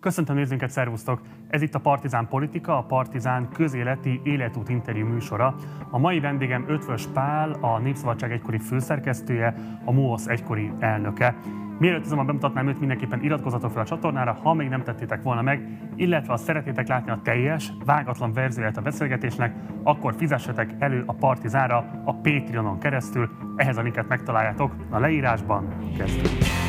[0.00, 1.20] Köszöntöm nézőinket, szervusztok!
[1.48, 5.54] Ez itt a Partizán Politika, a Partizán közéleti életút interjú műsora.
[5.90, 11.36] A mai vendégem Ötvös Pál, a Népszabadság egykori főszerkesztője, a MOOSZ egykori elnöke.
[11.78, 15.68] Mielőtt azonban bemutatnám őt, mindenképpen iratkozzatok fel a csatornára, ha még nem tettétek volna meg,
[15.96, 21.76] illetve ha szeretnétek látni a teljes, vágatlan verzióját a beszélgetésnek, akkor fizessetek elő a Partizára
[22.04, 23.30] a Patreonon keresztül.
[23.56, 25.68] Ehhez a linket megtaláljátok a leírásban.
[25.96, 26.59] Kezdjük!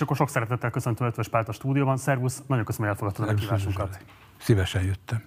[0.00, 1.96] És akkor sok szeretettel köszöntöm Ötvös Pált a stúdióban.
[1.96, 3.98] Szervusz, nagyon köszönöm, hogy elfogadtad a kívásunkat.
[4.38, 5.24] Szívesen jöttem.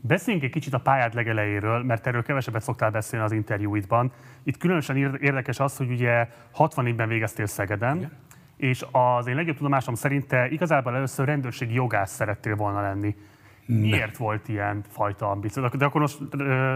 [0.00, 4.12] Beszéljünk egy kicsit a pályád legelejéről, mert erről kevesebbet szoktál beszélni az interjúidban.
[4.42, 8.12] Itt különösen érdekes az, hogy ugye 64-ben végeztél Szegeden, Igen.
[8.56, 13.16] és az én legjobb tudomásom szerint te igazából először rendőrségi jogász szerettél volna lenni.
[13.66, 14.24] Miért ne.
[14.24, 15.68] volt ilyen fajta ambíció?
[15.68, 16.18] De akkor most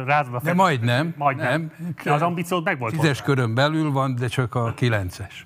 [0.04, 0.52] rázod a fel.
[0.52, 1.14] De majdnem.
[1.16, 1.72] Majdnem.
[1.78, 1.94] Nem.
[2.04, 3.24] De az ambíciód meg volt Tízes hozzá.
[3.24, 5.44] körön belül van, de csak a kilences.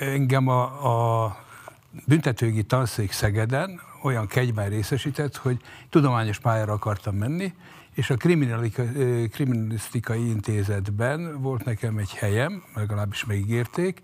[0.00, 0.62] Engem a,
[1.24, 1.36] a
[2.06, 5.56] büntetőgi tanszék Szegeden olyan kegyben részesített, hogy
[5.90, 7.52] tudományos pályára akartam menni,
[7.94, 8.16] és a
[9.30, 14.02] kriminalisztikai intézetben volt nekem egy helyem, legalábbis megígérték,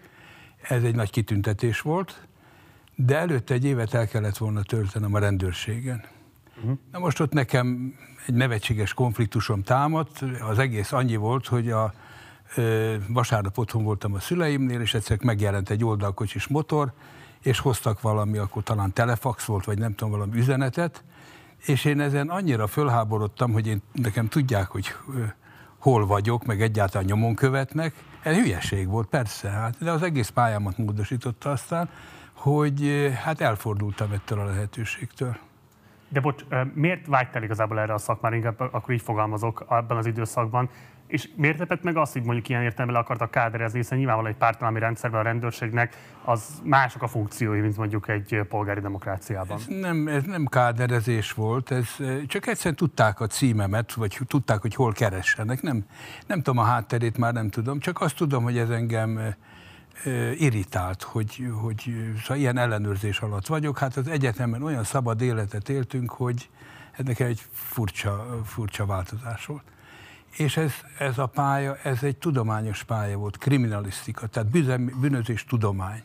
[0.62, 2.27] ez egy nagy kitüntetés volt,
[3.06, 6.04] de előtte egy évet el kellett volna töltenem a rendőrségen.
[6.56, 6.78] Uh-huh.
[6.92, 7.94] Na most ott nekem
[8.26, 11.92] egy nevetséges konfliktusom támadt, az egész annyi volt, hogy a
[12.56, 16.92] ö, vasárnap otthon voltam a szüleimnél, és egyszer megjelent egy oldalkocsis motor,
[17.40, 21.04] és hoztak valami, akkor talán telefax volt, vagy nem tudom, valami üzenetet,
[21.58, 25.22] és én ezen annyira fölháborodtam, hogy én, nekem tudják, hogy ö,
[25.78, 27.94] hol vagyok, meg egyáltalán nyomon követnek.
[28.22, 31.88] Ez hülyeség volt, persze, hát, de az egész pályámat módosította aztán,
[32.38, 35.36] hogy hát elfordultam ettől a lehetőségtől.
[36.08, 40.68] De bocs, miért vágytál igazából erre a szakmára, inkább akkor így fogalmazok ebben az időszakban,
[41.06, 44.78] és miért tepett meg azt, hogy mondjuk ilyen értelemben akartak káderezni, hiszen nyilvánvalóan egy pártalami
[44.78, 49.56] rendszerben a rendőrségnek az mások a funkciói, mint mondjuk egy polgári demokráciában.
[49.56, 51.96] Ez nem, ez nem káderezés volt, ez
[52.26, 55.62] csak egyszerűen tudták a címemet, vagy tudták, hogy hol keressenek.
[55.62, 55.84] Nem,
[56.26, 59.34] nem tudom a hátterét, már nem tudom, csak azt tudom, hogy ez engem
[60.38, 63.78] irritált, hogy, hogy szóval ilyen ellenőrzés alatt vagyok.
[63.78, 66.48] Hát az egyetemen olyan szabad életet éltünk, hogy
[66.92, 69.62] ez nekem egy furcsa, furcsa változás volt.
[70.36, 74.48] És ez, ez a pálya, ez egy tudományos pálya volt, kriminalisztika, tehát
[75.00, 76.02] bűnözés tudomány,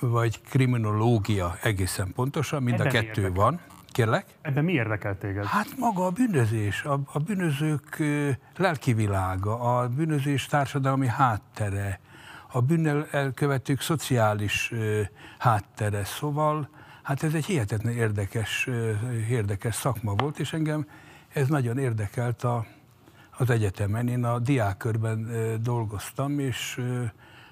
[0.00, 3.30] vagy kriminológia egészen pontosan, mind Ebben a kettő érdekel?
[3.30, 3.60] van.
[3.92, 4.26] Kérlek?
[4.40, 5.44] Ebben mi érdekel téged?
[5.44, 8.02] Hát maga a bűnözés, a, a bűnözők
[8.56, 12.00] lelki világa, a bűnözés társadalmi háttere,
[12.46, 14.72] a bűnnel elkövetők szociális
[15.38, 16.04] háttere.
[16.04, 16.68] Szóval
[17.02, 18.68] hát ez egy hihetetlen érdekes,
[19.28, 20.86] érdekes szakma volt, és engem
[21.28, 22.66] ez nagyon érdekelt a,
[23.36, 24.08] az egyetemen.
[24.08, 25.28] Én a diákkörben
[25.62, 26.80] dolgoztam, és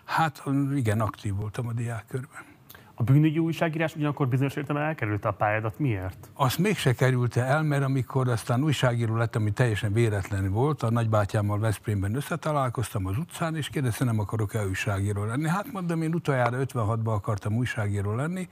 [0.05, 0.43] hát
[0.75, 2.54] igen, aktív voltam a diákkörben.
[2.95, 5.79] A bűnügyi újságírás ugyanakkor bizonyos értelemben elkerülte a pályádat.
[5.79, 6.29] Miért?
[6.35, 11.59] Azt mégse kerülte el, mert amikor aztán újságíró lettem, ami teljesen véletlen volt, a nagybátyámmal
[11.59, 15.49] Veszprémben összetalálkoztam az utcán, és kérdezte, nem akarok-e újságíró lenni.
[15.49, 18.49] Hát mondom, én utoljára 56-ban akartam újságíró lenni,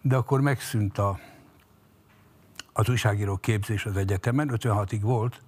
[0.00, 1.18] de akkor megszűnt a,
[2.72, 5.40] az újságíró képzés az egyetemen, 56-ig volt,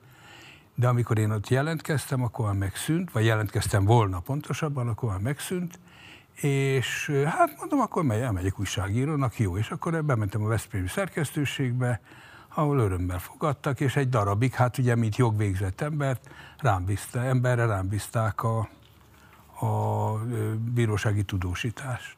[0.74, 5.78] de amikor én ott jelentkeztem, akkor már megszűnt, vagy jelentkeztem volna pontosabban, akkor már megszűnt,
[6.40, 12.00] és hát mondom, akkor megy, elmegyek újságírónak, jó, és akkor bementem a Veszprémi szerkesztőségbe,
[12.54, 17.88] ahol örömmel fogadtak, és egy darabig, hát ugye, mint jogvégzett embert, rám bízta, emberre rám
[17.88, 18.58] bízták a,
[19.66, 20.12] a
[20.74, 22.16] bírósági tudósítást.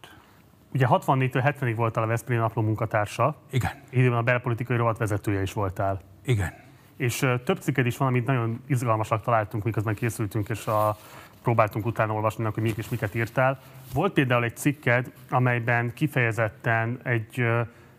[0.73, 3.37] Ugye 64-től 70-ig voltál a Veszprém napló munkatársa.
[3.51, 3.71] Igen.
[3.91, 6.01] Időben a belpolitikai rovat vezetője is voltál.
[6.25, 6.53] Igen.
[6.97, 10.97] És több cikked is van, amit nagyon izgalmasak találtunk, miközben készültünk, és a
[11.47, 13.59] próbáltunk utána olvasni, hogy mégis miket írtál.
[13.95, 17.45] Volt például egy cikked, amelyben kifejezetten egy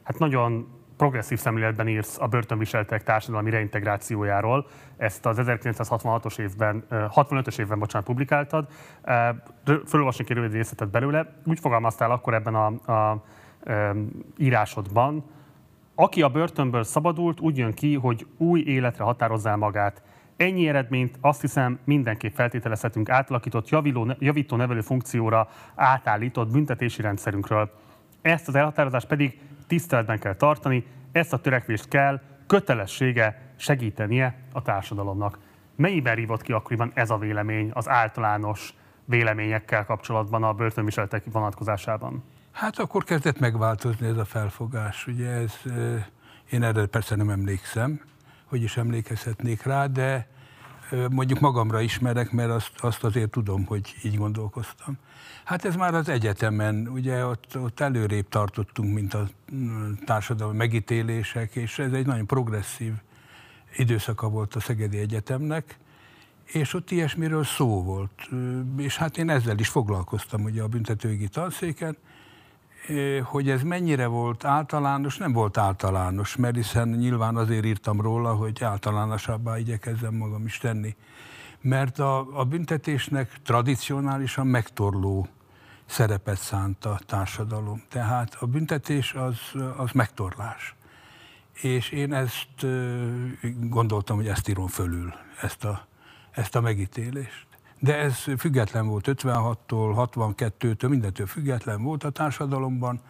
[0.04, 4.68] hát nagyon progresszív szemléletben írsz a börtönviseltek társadalmi reintegrációjáról.
[4.98, 8.68] Ezt az 1966-os évben, 65-ös évben, bocsánat, publikáltad.
[9.86, 11.34] Fölolvasni egy rövid részletet belőle.
[11.46, 13.24] Úgy fogalmaztál akkor ebben a, a
[14.38, 15.24] írásodban,
[15.96, 20.02] aki a börtönből szabadult, úgy jön ki, hogy új életre határozza magát.
[20.38, 27.72] Ennyi eredményt azt hiszem mindenképp feltételezhetünk átalakított javiló, javító nevelő funkcióra átállított büntetési rendszerünkről.
[28.22, 35.40] Ezt az elhatározást pedig tiszteletben kell tartani, ezt a törekvést kell kötelessége segítenie a társadalomnak.
[35.76, 38.74] Mennyiben rívott ki akkoriban ez a vélemény az általános
[39.06, 42.24] véleményekkel kapcsolatban a börtönviseltek vonatkozásában?
[42.52, 45.08] Hát akkor kezdett megváltozni ez a felfogás.
[45.08, 45.62] Ugye ez,
[46.50, 48.02] én erre persze nem emlékszem,
[48.48, 50.28] hogy is emlékezhetnék rá, de
[51.10, 54.98] mondjuk magamra ismerek, mert azt, azt azért tudom, hogy így gondolkoztam.
[55.44, 61.56] Hát ez már az egyetemen, ugye ott, ott előrébb tartottunk, mint a mm, társadalmi megítélések,
[61.56, 62.94] és ez egy nagyon progresszív
[63.78, 65.78] időszaka volt a Szegedi Egyetemnek,
[66.46, 68.30] és ott ilyesmiről szó volt.
[68.78, 71.98] És hát én ezzel is foglalkoztam ugye a büntetőjogi tanszéken,
[73.24, 78.64] hogy ez mennyire volt általános, nem volt általános, mert hiszen nyilván azért írtam róla, hogy
[78.64, 80.96] általánosabbá igyekezzem magam is tenni.
[81.62, 85.28] Mert a, a büntetésnek tradicionálisan megtorló
[85.86, 87.84] szerepet szánt a társadalom.
[87.90, 89.40] Tehát a büntetés az,
[89.78, 90.76] az megtorlás.
[91.54, 92.66] És én ezt
[93.60, 95.88] gondoltam, hogy ezt írom fölül, ezt a,
[96.32, 97.47] ezt a megítélést.
[97.80, 103.02] De ez független volt 56-tól, 62-től, mindentől független volt a társadalomban.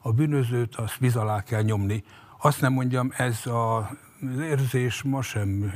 [0.00, 2.04] A bűnözőt azt víz alá kell nyomni.
[2.40, 3.90] Azt nem mondjam, ez a
[4.20, 5.72] az érzés ma sem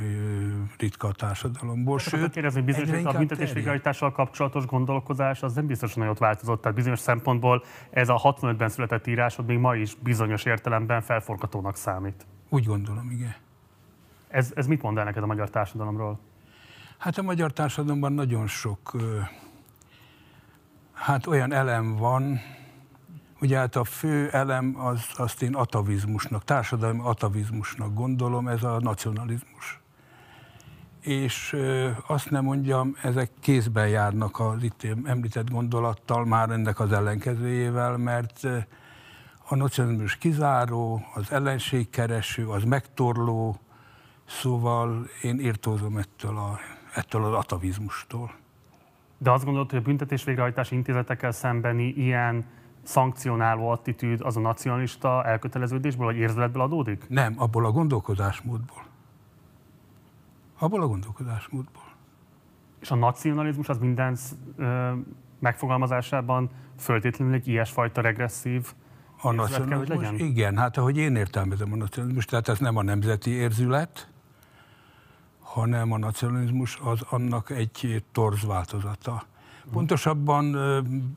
[0.79, 1.99] ritka a társadalomból.
[1.99, 6.61] Sőt, kérdezni, bizonyos, a büntetésvégrehajtással kapcsolatos gondolkozás az nem biztos, hogy nagyot változott.
[6.61, 12.27] Tehát bizonyos szempontból ez a 65-ben született írásod még ma is bizonyos értelemben felforgatónak számít.
[12.49, 13.35] Úgy gondolom, igen.
[14.29, 16.19] Ez, ez mit mond el neked a magyar társadalomról?
[17.01, 18.97] Hát a magyar társadalomban nagyon sok
[20.93, 22.41] hát olyan elem van,
[23.41, 29.81] ugye hát a fő elem az, azt én atavizmusnak, társadalmi atavizmusnak gondolom, ez a nacionalizmus.
[31.01, 31.57] És
[32.07, 38.47] azt nem mondjam, ezek kézben járnak az itt említett gondolattal, már ennek az ellenkezőjével, mert
[39.49, 43.61] a nacionalizmus kizáró, az ellenségkereső, az megtorló,
[44.27, 46.59] szóval én írtózom ettől a
[46.95, 48.31] ettől az atavizmustól.
[49.19, 52.45] De azt gondolod, hogy a büntetés végrehajtási intézetekkel szembeni ilyen
[52.83, 57.09] szankcionáló attitűd az a nacionalista elköteleződésből vagy érzeletből adódik?
[57.09, 58.85] Nem, abból a gondolkodásmódból.
[60.59, 61.83] Abból a gondolkodásmódból.
[62.81, 64.17] És a nacionalizmus az minden
[64.57, 64.93] ö,
[65.39, 68.73] megfogalmazásában föltétlenül egy ilyesfajta regresszív
[69.23, 73.31] a nacionalizmus, kell, igen, hát ahogy én értelmezem a nacionalizmus, tehát ez nem a nemzeti
[73.31, 74.09] érzület,
[75.53, 79.23] hanem a nacionalizmus az annak egy torz változata.
[79.73, 80.57] Pontosabban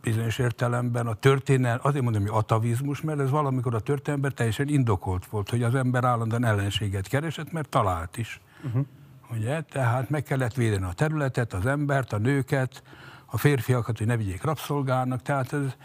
[0.02, 5.26] bizonyos értelemben a történel, azért mondom, hogy atavizmus, mert ez valamikor a történelemben teljesen indokolt
[5.26, 8.42] volt, hogy az ember állandóan ellenséget keresett, mert talált is.
[8.64, 8.86] Uh-huh.
[9.32, 9.62] Ugye?
[9.62, 12.84] Tehát meg kellett védeni a területet, az embert, a nőket,
[13.26, 15.76] a férfiakat, hogy ne vigyék rabszolgának, tehát ez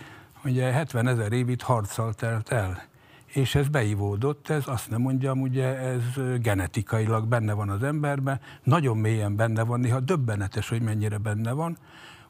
[0.44, 2.87] ugye 70 ezer évig harccal telt el
[3.28, 6.02] és ez beivódott, ez azt nem mondjam, ugye ez
[6.40, 11.78] genetikailag benne van az emberben, nagyon mélyen benne van, néha döbbenetes, hogy mennyire benne van.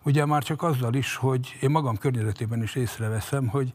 [0.03, 3.75] Ugye már csak azzal is, hogy én magam környezetében is észreveszem, hogy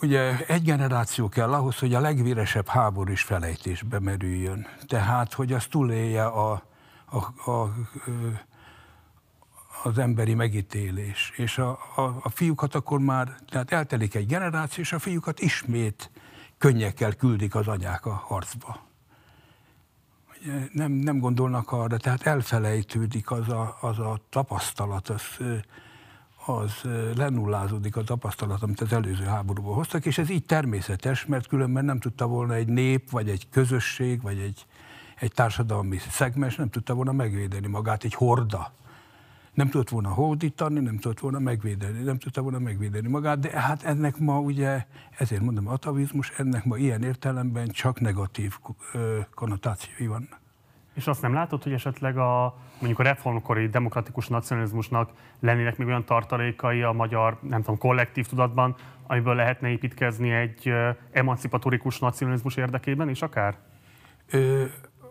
[0.00, 4.66] ugye egy generáció kell ahhoz, hogy a legvéresebb háború is felejtésbe merüljön.
[4.86, 6.62] Tehát, hogy az túlélje a,
[7.04, 7.72] a, a, a
[9.86, 11.32] az emberi megítélés.
[11.36, 16.10] És a, a, a fiúkat akkor már, tehát eltelik egy generáció, és a fiúkat ismét
[16.58, 18.84] könnyekkel küldik az anyák a harcba.
[20.72, 25.22] Nem, nem gondolnak arra, tehát elfelejtődik az a, az a tapasztalat, az,
[26.46, 26.72] az
[27.16, 31.98] lenullázódik a tapasztalat, amit az előző háborúból hoztak, és ez így természetes, mert különben nem
[31.98, 34.66] tudta volna egy nép, vagy egy közösség, vagy egy,
[35.16, 38.72] egy társadalmi szegmens nem tudta volna megvédeni magát, egy horda
[39.56, 43.82] nem tudott volna hódítani, nem tudott volna megvédeni, nem tudta volna megvédeni magát, de hát
[43.82, 44.84] ennek ma ugye,
[45.18, 48.58] ezért mondom atavizmus, ennek ma ilyen értelemben csak negatív
[49.34, 50.40] konnotációi vannak.
[50.94, 55.10] És azt nem látod, hogy esetleg a, mondjuk a reformkori demokratikus nacionalizmusnak
[55.40, 58.74] lennének még olyan tartalékai a magyar, nem tudom, kollektív tudatban,
[59.06, 60.72] amiből lehetne építkezni egy
[61.10, 63.56] emancipatorikus nacionalizmus érdekében is akár?
[64.30, 64.64] Ö,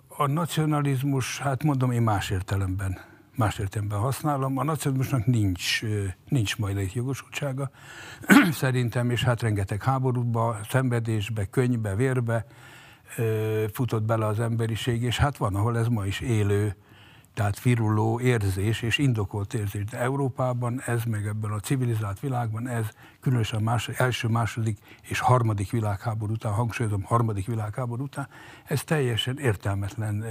[0.07, 4.57] a nacionalizmus, hát mondom én más értelemben más értelemben használom.
[4.57, 5.81] A nacionalizmusnak nincs,
[6.27, 7.69] nincs majd egy jogosultsága,
[8.51, 12.45] szerintem, és hát rengeteg háborúba, szenvedésbe, könyvbe, vérbe
[13.73, 16.75] futott bele az emberiség, és hát van, ahol ez ma is élő,
[17.33, 19.83] tehát viruló érzés és indokolt érzés.
[19.83, 22.89] De Európában ez, meg ebben a civilizált világban ez,
[23.21, 28.27] különösen más, első, második és harmadik világháború után, hangsúlyozom, harmadik világháború után,
[28.65, 30.25] ez teljesen értelmetlen,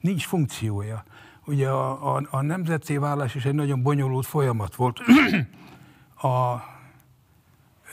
[0.00, 1.04] nincs funkciója.
[1.46, 5.00] Ugye a, a, a nemzeti vállás is egy nagyon bonyolult folyamat volt.
[6.22, 6.62] a,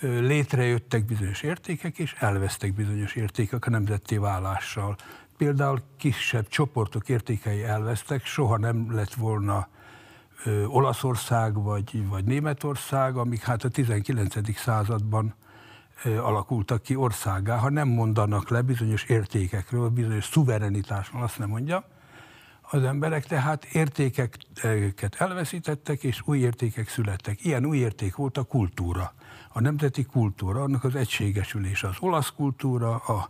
[0.02, 4.96] létrejöttek bizonyos értékek, és elvesztek bizonyos értékek a nemzeti vállással.
[5.38, 9.68] Például kisebb csoportok értékei elvesztek, soha nem lett volna
[10.44, 14.58] ö, Olaszország vagy, vagy Németország, amik hát a 19.
[14.58, 15.34] században
[16.04, 21.86] ö, alakultak ki országá, ha nem mondanak le bizonyos értékekről, bizonyos szuverenitásról, azt nem mondja
[22.70, 27.46] az emberek tehát értékeket elveszítettek, és új értékek születtek.
[27.46, 29.14] Ilyen új érték volt a kultúra,
[29.50, 33.30] a nemzeti kultúra, annak az egységesülése, az olasz kultúra, a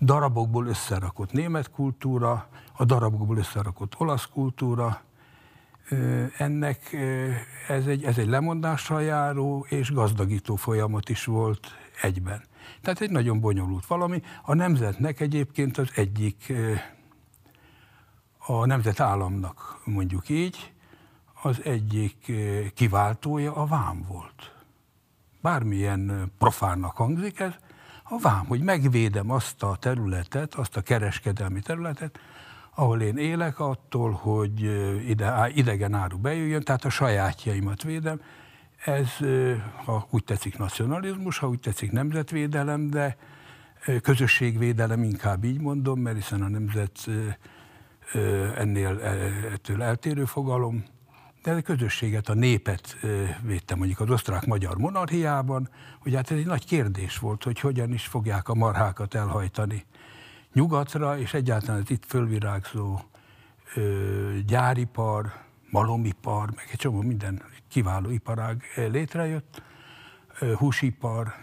[0.00, 5.00] darabokból összerakott német kultúra, a darabokból összerakott olasz kultúra,
[6.36, 6.96] ennek
[7.68, 11.66] ez egy, ez egy lemondással járó és gazdagító folyamat is volt
[12.02, 12.42] egyben.
[12.82, 14.22] Tehát egy nagyon bonyolult valami.
[14.42, 16.52] A nemzetnek egyébként az egyik,
[18.50, 20.72] a nemzetállamnak mondjuk így,
[21.42, 22.32] az egyik
[22.74, 24.52] kiváltója a vám volt.
[25.40, 27.52] Bármilyen profánnak hangzik ez,
[28.02, 32.18] a vám, hogy megvédem azt a területet, azt a kereskedelmi területet,
[32.74, 34.60] ahol én élek, attól, hogy
[35.08, 38.20] ide, idegen áru bejöjjön, tehát a sajátjaimat védem.
[38.84, 39.08] Ez,
[39.84, 43.16] ha úgy tetszik, nacionalizmus, ha úgy tetszik, nemzetvédelem, de
[44.02, 47.08] közösségvédelem inkább így mondom, mert hiszen a nemzet
[48.56, 49.00] ennél
[49.52, 50.84] ettől eltérő fogalom,
[51.42, 52.96] de a közösséget, a népet
[53.42, 58.06] védtem mondjuk az osztrák-magyar monarchiában, hogy hát ez egy nagy kérdés volt, hogy hogyan is
[58.06, 59.84] fogják a marhákat elhajtani
[60.52, 63.00] nyugatra, és egyáltalán az itt fölvirágzó
[64.46, 65.32] gyáripar,
[65.70, 69.62] malomipar, meg egy csomó minden kiváló iparág létrejött,
[70.56, 71.34] húsipar,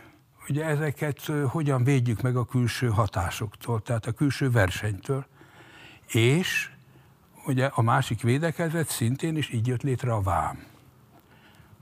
[0.49, 5.25] ugye ezeket hogyan védjük meg a külső hatásoktól, tehát a külső versenytől,
[6.07, 6.69] és
[7.45, 10.63] ugye a másik védekezet szintén is így jött létre a vám.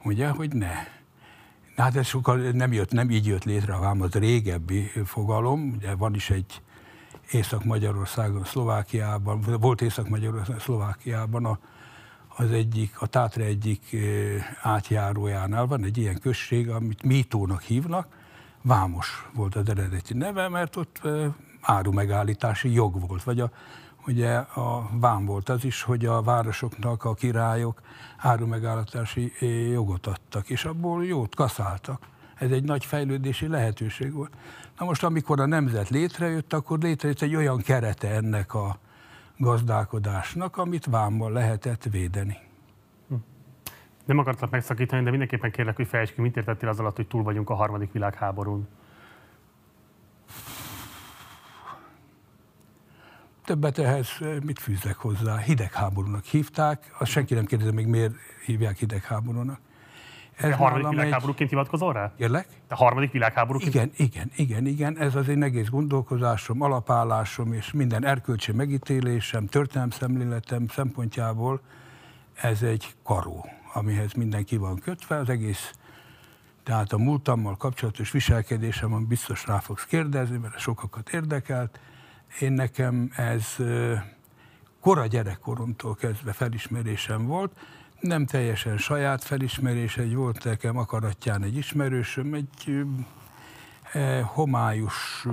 [0.03, 0.73] Ugye, hogy ne.
[1.75, 5.95] Hát ez sokkal nem, jött, nem így jött létre a vám, az régebbi fogalom, ugye
[5.95, 6.61] van is egy
[7.31, 11.59] Észak-Magyarországon, Szlovákiában, volt Észak-Magyarországon, Szlovákiában a,
[12.27, 13.95] az egyik, a Tátra egyik
[14.61, 18.07] átjárójánál van egy ilyen község, amit Mítónak hívnak,
[18.65, 21.01] Vámos volt az eredeti neve, mert ott
[21.61, 23.51] áru megállítási jog volt, vagy a,
[24.07, 27.81] ugye a vám volt az is, hogy a városoknak a királyok
[28.17, 29.33] áru megállítási
[29.71, 32.07] jogot adtak, és abból jót kaszáltak.
[32.35, 34.31] Ez egy nagy fejlődési lehetőség volt.
[34.77, 38.77] Na most, amikor a nemzet létrejött, akkor létrejött egy olyan kerete ennek a
[39.37, 42.37] gazdálkodásnak, amit vámmal lehetett védeni.
[43.07, 43.15] Hm.
[44.05, 47.23] Nem akartak megszakítani, de mindenképpen kérlek, hogy fejtsd ki, mit értettél az alatt, hogy túl
[47.23, 48.67] vagyunk a harmadik világháborún.
[53.53, 54.09] Többet ehhez
[54.43, 55.37] mit fűzek hozzá?
[55.37, 58.13] Hidegháborúnak hívták, azt senki nem kérdezi még, miért
[58.45, 59.59] hívják hidegháborúnak.
[60.35, 61.49] Ez a harmadik világháborúként egy...
[61.49, 62.13] hivatkozol rá?
[62.17, 62.47] Kérlek?
[62.69, 63.73] A harmadik világháborúként?
[63.73, 64.97] Igen, igen, igen, igen.
[64.97, 71.61] Ez az én egész gondolkozásom, alapállásom és minden erkölcsi megítélésem, történelmszemléletem szempontjából
[72.33, 75.73] ez egy karó, amihez mindenki van kötve, az egész
[76.63, 81.79] tehát a múltammal kapcsolatos viselkedésem, amit biztos rá fogsz kérdezni, mert sokakat érdekelt.
[82.39, 83.55] Én nekem ez
[84.79, 87.51] kora gyerekkoromtól kezdve felismerésem volt,
[87.99, 92.85] nem teljesen saját felismerés, egy volt nekem akaratján egy ismerősöm, egy
[93.91, 95.25] e, homályos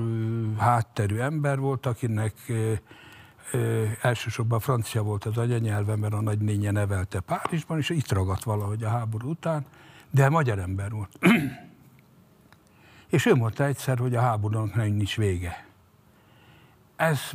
[0.58, 2.34] hátterű ember volt, akinek
[4.00, 8.88] elsősorban francia volt az anyanyelve, mert a nagynénye nevelte Párizsban, és itt ragadt valahogy a
[8.88, 9.66] háború után,
[10.10, 11.18] de magyar ember volt.
[13.16, 15.69] és ő mondta egyszer, hogy a háborúnak nem nincs vége.
[17.00, 17.30] Ez,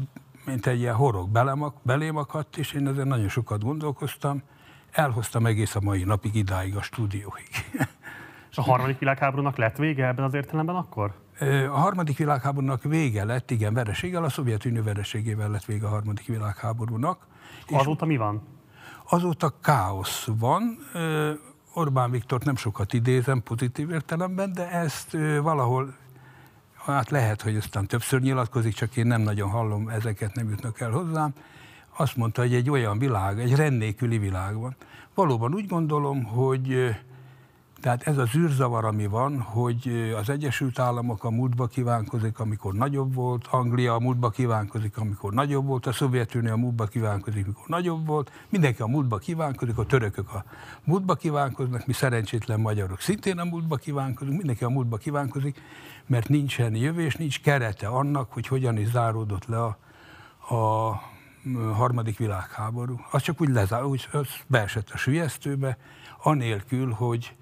[0.46, 4.42] mint egy ilyen horog belém, belém akadt, és én ezen nagyon sokat gondolkoztam,
[4.92, 7.50] elhoztam egész a mai napig idáig a stúdióig.
[8.52, 11.14] És a harmadik világháborúnak lett vége ebben az értelemben akkor?
[11.70, 17.28] A harmadik világháborúnak vége lett, igen, vereséggel, a Szovjetunió vereségével lett vége a harmadik világháborúnak.
[17.68, 18.42] Azóta mi van?
[19.10, 20.78] Azóta káosz van.
[21.74, 25.96] Orbán Viktor nem sokat idézem pozitív értelemben, de ezt valahol,
[26.94, 30.92] hát lehet, hogy aztán többször nyilatkozik, csak én nem nagyon hallom, ezeket nem jutnak el
[30.92, 31.34] hozzám.
[31.98, 34.76] Azt mondta, hogy egy olyan világ, egy rendnéküli világ van.
[35.14, 36.96] Valóban úgy gondolom, hogy
[37.86, 43.14] tehát ez az űrzavar, ami van, hogy az Egyesült Államok a múltba kívánkozik, amikor nagyobb
[43.14, 48.06] volt, Anglia a múltba kívánkozik, amikor nagyobb volt, a Szovjetunió a múltba kívánkozik, amikor nagyobb
[48.06, 50.44] volt, mindenki a múltba kívánkozik, a törökök a
[50.84, 55.62] múltba kívánkoznak, mi szerencsétlen magyarok szintén a múltba kívánkozunk, mindenki a múltba kívánkozik,
[56.08, 59.78] mert nincsen jövés, nincs kerete annak, hogy hogyan is záródott le a,
[60.56, 61.02] a
[61.74, 63.00] harmadik világháború.
[63.12, 65.78] Az csak úgy lezár, úgy az beesett a sülyeztőbe,
[66.24, 67.36] anélkül, hogy,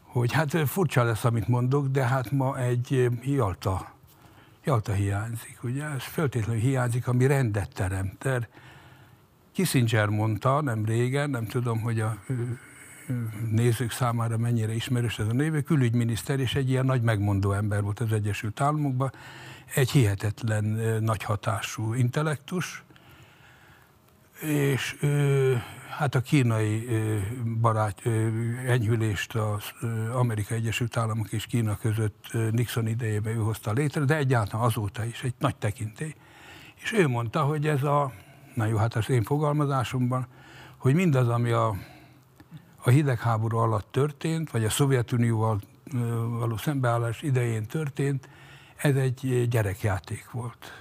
[0.00, 3.94] hogy hát furcsa lesz, amit mondok, de hát ma egy Jalta,
[4.64, 5.84] Jalta hiányzik, ugye?
[5.84, 8.28] Ez föltétlenül hiányzik, ami rendet teremt.
[9.52, 12.16] Kissinger mondta nem régen, nem tudom, hogy a
[13.50, 18.00] nézők számára mennyire ismerős ez a név, külügyminiszter és egy ilyen nagy megmondó ember volt
[18.00, 19.12] az Egyesült Államokban,
[19.74, 20.64] egy hihetetlen
[21.02, 22.84] nagy hatású intellektus,
[24.40, 24.96] és
[25.96, 26.88] hát a kínai
[27.60, 28.02] barát
[28.66, 29.64] enyhülést az
[30.12, 35.22] Amerika Egyesült Államok és Kína között Nixon idejében ő hozta létre, de egyáltalán azóta is
[35.22, 36.14] egy nagy tekintély.
[36.82, 38.12] És ő mondta, hogy ez a,
[38.54, 40.26] na jó, hát az én fogalmazásomban,
[40.76, 41.76] hogy mindaz, ami a,
[42.86, 45.60] a hidegháború alatt történt, vagy a Szovjetunióval
[46.38, 48.28] való szembeállás idején történt,
[48.76, 50.72] ez egy gyerekjáték volt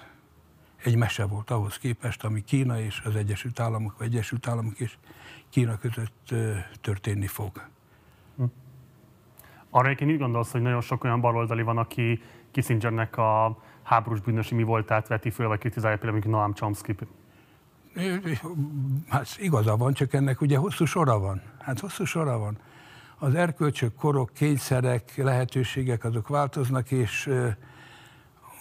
[0.85, 4.97] egy mese volt ahhoz képest, ami Kína és az Egyesült Államok, vagy Egyesült Államok és
[5.49, 6.33] Kína között
[6.81, 7.67] történni fog.
[8.37, 8.43] Hm.
[9.69, 12.21] Arra egyébként így gondolsz, hogy nagyon sok olyan baloldali van, aki
[12.51, 16.95] Kissingernek a háborús bűnösi mi voltát veti föl, vagy kritizálja például, Noam Chomsky.
[19.09, 21.41] Hát igaza van, csak ennek ugye hosszú sora van.
[21.59, 22.57] Hát hosszú sora van.
[23.17, 27.29] Az erkölcsök, korok, kényszerek, lehetőségek azok változnak, és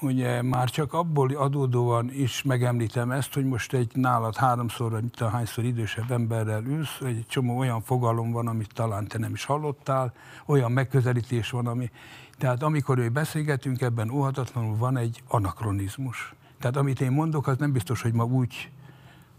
[0.01, 5.65] ugye már csak abból adódóan is megemlítem ezt, hogy most egy nálad háromszor, vagy hányszor
[5.65, 10.13] idősebb emberrel ülsz, egy csomó olyan fogalom van, amit talán te nem is hallottál,
[10.47, 11.91] olyan megközelítés van, ami...
[12.39, 16.35] Tehát amikor ő beszélgetünk, ebben óhatatlanul van egy anakronizmus.
[16.61, 18.71] Tehát amit én mondok, az nem biztos, hogy ma úgy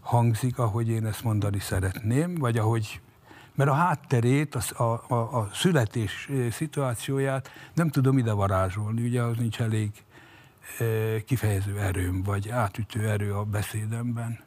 [0.06, 3.00] hangzik, ahogy én ezt mondani szeretném, vagy ahogy
[3.54, 9.60] mert a hátterét, a, a, a, születés szituációját nem tudom ide varázsolni, ugye az nincs
[9.60, 9.90] elég
[11.24, 14.38] kifejező erőm, vagy átütő erő a beszédemben,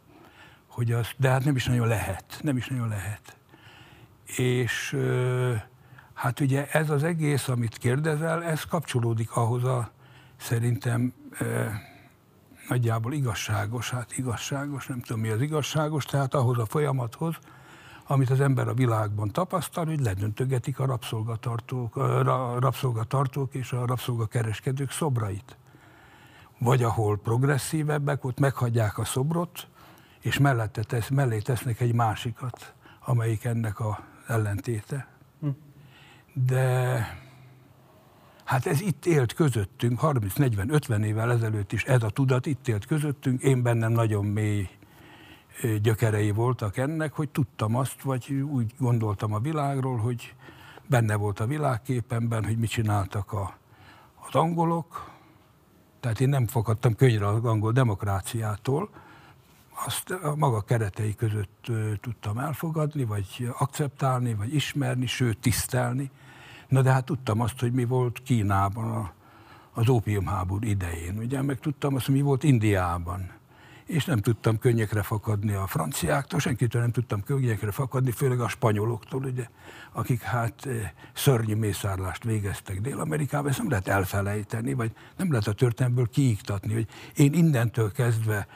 [0.67, 3.37] hogy az, de hát nem is nagyon lehet, nem is nagyon lehet.
[4.37, 4.97] És
[6.13, 9.91] hát ugye ez az egész, amit kérdezel, ez kapcsolódik ahhoz a
[10.37, 11.13] szerintem
[12.69, 17.35] nagyjából igazságos, hát igazságos, nem tudom mi az igazságos, tehát ahhoz a folyamathoz,
[18.07, 24.91] amit az ember a világban tapasztal, hogy ledöntögetik a rabszolgatartók, a rabszolgatartók és a rabszolgakereskedők
[24.91, 25.57] szobrait
[26.59, 29.67] vagy ahol progresszívebbek, ott meghagyják a szobrot,
[30.19, 32.73] és mellette tesz, mellé tesznek egy másikat,
[33.05, 35.07] amelyik ennek a ellentéte.
[35.39, 35.47] Hm.
[36.33, 37.07] De
[38.49, 42.67] hát ez itt élt közöttünk, 30, 40, 50 évvel ezelőtt is ez a tudat itt
[42.67, 44.69] élt közöttünk, én bennem nagyon mély
[45.81, 50.35] gyökerei voltak ennek, hogy tudtam azt, vagy úgy gondoltam a világról, hogy
[50.87, 53.57] benne volt a világképemben, hogy mit csináltak a,
[54.27, 55.11] az angolok,
[55.99, 58.89] tehát én nem fogadtam könnyre az angol demokráciától,
[59.85, 66.11] azt a maga keretei között tudtam elfogadni, vagy akceptálni, vagy ismerni, sőt tisztelni.
[66.69, 69.13] Na de hát tudtam azt, hogy mi volt Kínában a,
[69.73, 73.31] az ópiumháború idején, ugye, meg tudtam azt, hogy mi volt Indiában.
[73.85, 79.23] És nem tudtam könnyekre fakadni a franciáktól, senkitől nem tudtam könnyekre fakadni, főleg a spanyoloktól,
[79.23, 79.47] ugye,
[79.91, 85.53] akik hát eh, szörnyű mészárlást végeztek Dél-Amerikában, ezt nem lehet elfelejteni, vagy nem lehet a
[85.53, 88.47] történelmből kiiktatni, hogy én innentől kezdve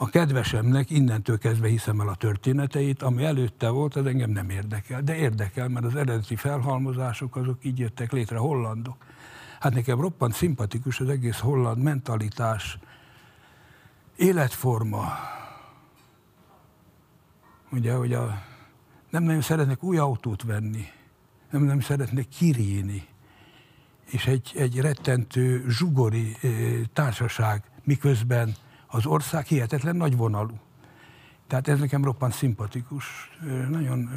[0.00, 5.02] a kedvesemnek innentől kezdve hiszem el a történeteit, ami előtte volt, az engem nem érdekel.
[5.02, 8.96] De érdekel, mert az eredeti felhalmozások azok így jöttek létre, hollandok.
[9.60, 12.78] Hát nekem roppant szimpatikus az egész holland mentalitás,
[14.16, 15.04] életforma.
[17.70, 18.42] Ugye, hogy a,
[19.10, 20.84] nem nagyon szeretnek új autót venni,
[21.50, 23.06] nem nem szeretnek kiréni,
[24.04, 26.36] és egy, egy rettentő zsugori
[26.92, 28.54] társaság, miközben
[28.88, 30.58] az ország hihetetlen nagy vonalú.
[31.46, 33.06] Tehát ez nekem roppant szimpatikus,
[33.70, 34.10] nagyon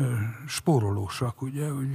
[0.48, 1.88] spórolósak, ugye, hogy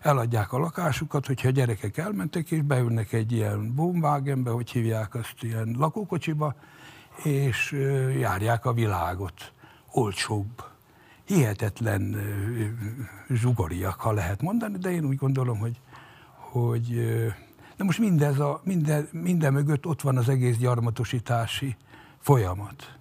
[0.00, 5.34] eladják a lakásukat, hogyha a gyerekek elmentek, és beülnek egy ilyen bombágenbe, hogy hívják azt,
[5.40, 6.54] ilyen lakókocsiba,
[7.24, 7.72] és
[8.18, 9.52] járják a világot.
[9.92, 10.64] Olcsóbb.
[11.24, 12.16] Hihetetlen
[13.28, 15.80] zsugoriak, ha lehet mondani, de én úgy gondolom, hogy,
[16.34, 16.94] hogy
[17.76, 21.76] de most mindez a, minden, minden mögött ott van az egész gyarmatosítási
[22.20, 22.98] folyamat.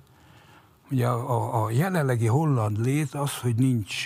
[0.91, 4.05] Ugye a, a, a jelenlegi holland lét az, hogy nincs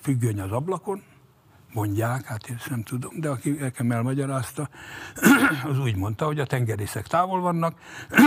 [0.00, 1.02] függöny az ablakon,
[1.72, 4.68] mondják, hát én ezt nem tudom, de aki nekem elmagyarázta,
[5.70, 7.78] az úgy mondta, hogy a tengerészek távol vannak,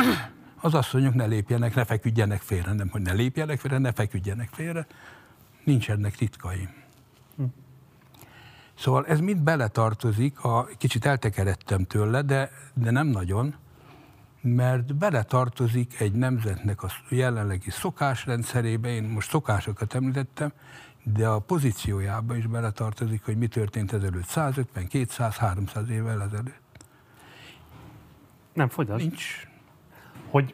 [0.61, 4.87] az asszonyok ne lépjenek, ne feküdjenek félre, nem, hogy ne lépjenek félre, ne feküdjenek félre,
[5.63, 6.69] nincsenek titkaim.
[7.35, 7.43] Hm.
[8.77, 13.55] Szóval ez mind beletartozik, a, kicsit eltekeredtem tőle, de, de nem nagyon,
[14.45, 20.51] mert beletartozik egy nemzetnek a jelenlegi szokásrendszerébe, én most szokásokat említettem,
[21.03, 26.61] de a pozíciójába is beletartozik, hogy mi történt ezelőtt 150, 200, 300 évvel ezelőtt.
[28.53, 29.05] Nem fogyaszt.
[29.05, 29.47] Nincs,
[30.29, 30.53] hogy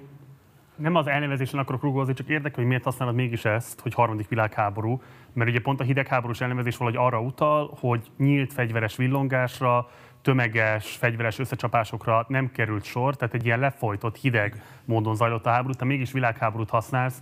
[0.75, 5.01] nem az elnevezésen akarok rugózni, csak érdekel, hogy miért használod mégis ezt, hogy harmadik világháború,
[5.33, 9.89] mert ugye pont a hidegháborús elnevezés valahogy arra utal, hogy nyílt fegyveres villongásra,
[10.21, 15.73] tömeges fegyveres összecsapásokra nem került sor, tehát egy ilyen lefolytott, hideg módon zajlott a háború,
[15.73, 17.17] te mégis világháborút használsz.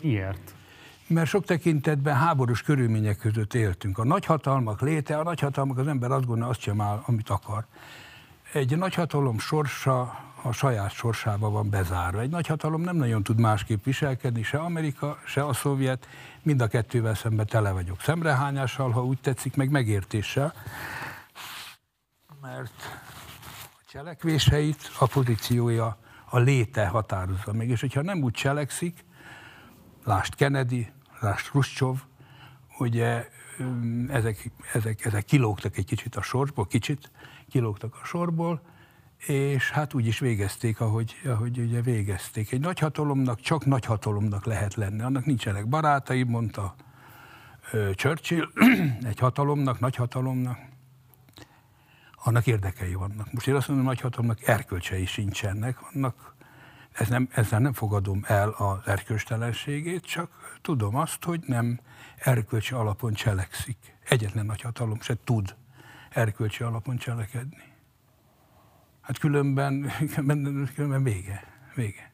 [0.00, 0.54] Miért?
[1.06, 3.98] Mert sok tekintetben háborús körülmények között éltünk.
[3.98, 7.64] A nagyhatalmak léte, a nagyhatalmak az ember azt gondolja, azt csinál, amit akar.
[8.52, 12.20] Egy nagyhatalom sorsa a saját sorsába van bezárva.
[12.20, 16.08] Egy nagyhatalom nem nagyon tud másképp viselkedni, se Amerika, se a szovjet,
[16.42, 18.00] mind a kettővel szemben tele vagyok.
[18.00, 20.54] Szemrehányással, ha úgy tetszik, meg megértéssel,
[22.46, 23.00] mert
[23.78, 27.68] a cselekvéseit, a pozíciója, a léte határozza meg.
[27.68, 29.04] És hogyha nem úgy cselekszik,
[30.04, 31.96] lást Kennedy, lást Khrushchev,
[32.78, 33.28] ugye
[34.08, 37.10] ezek, ezek, ezek kilógtak egy kicsit a sorból, kicsit
[37.50, 38.60] kilógtak a sorból,
[39.16, 42.52] és hát úgy is végezték, ahogy, ahogy ugye végezték.
[42.52, 45.02] Egy nagyhatalomnak csak nagyhatalomnak lehet lenni.
[45.02, 46.74] Annak nincsenek barátai, mondta
[47.94, 48.48] Churchill,
[49.10, 50.58] egy hatalomnak, nagyhatalomnak,
[52.26, 53.32] annak érdekei vannak.
[53.32, 56.34] Most én azt mondom, hogy nagyhatalomnak erkölcsei sincsenek, annak
[56.92, 61.80] ez nem, ezzel nem fogadom el az erkölcstelenségét, csak tudom azt, hogy nem
[62.16, 63.76] erkölcsi alapon cselekszik.
[64.08, 65.56] Egyetlen nagyhatalom se tud
[66.10, 67.62] erkölcsi alapon cselekedni.
[69.00, 69.90] Hát különben,
[70.74, 71.44] különben vége.
[71.74, 72.12] Vége.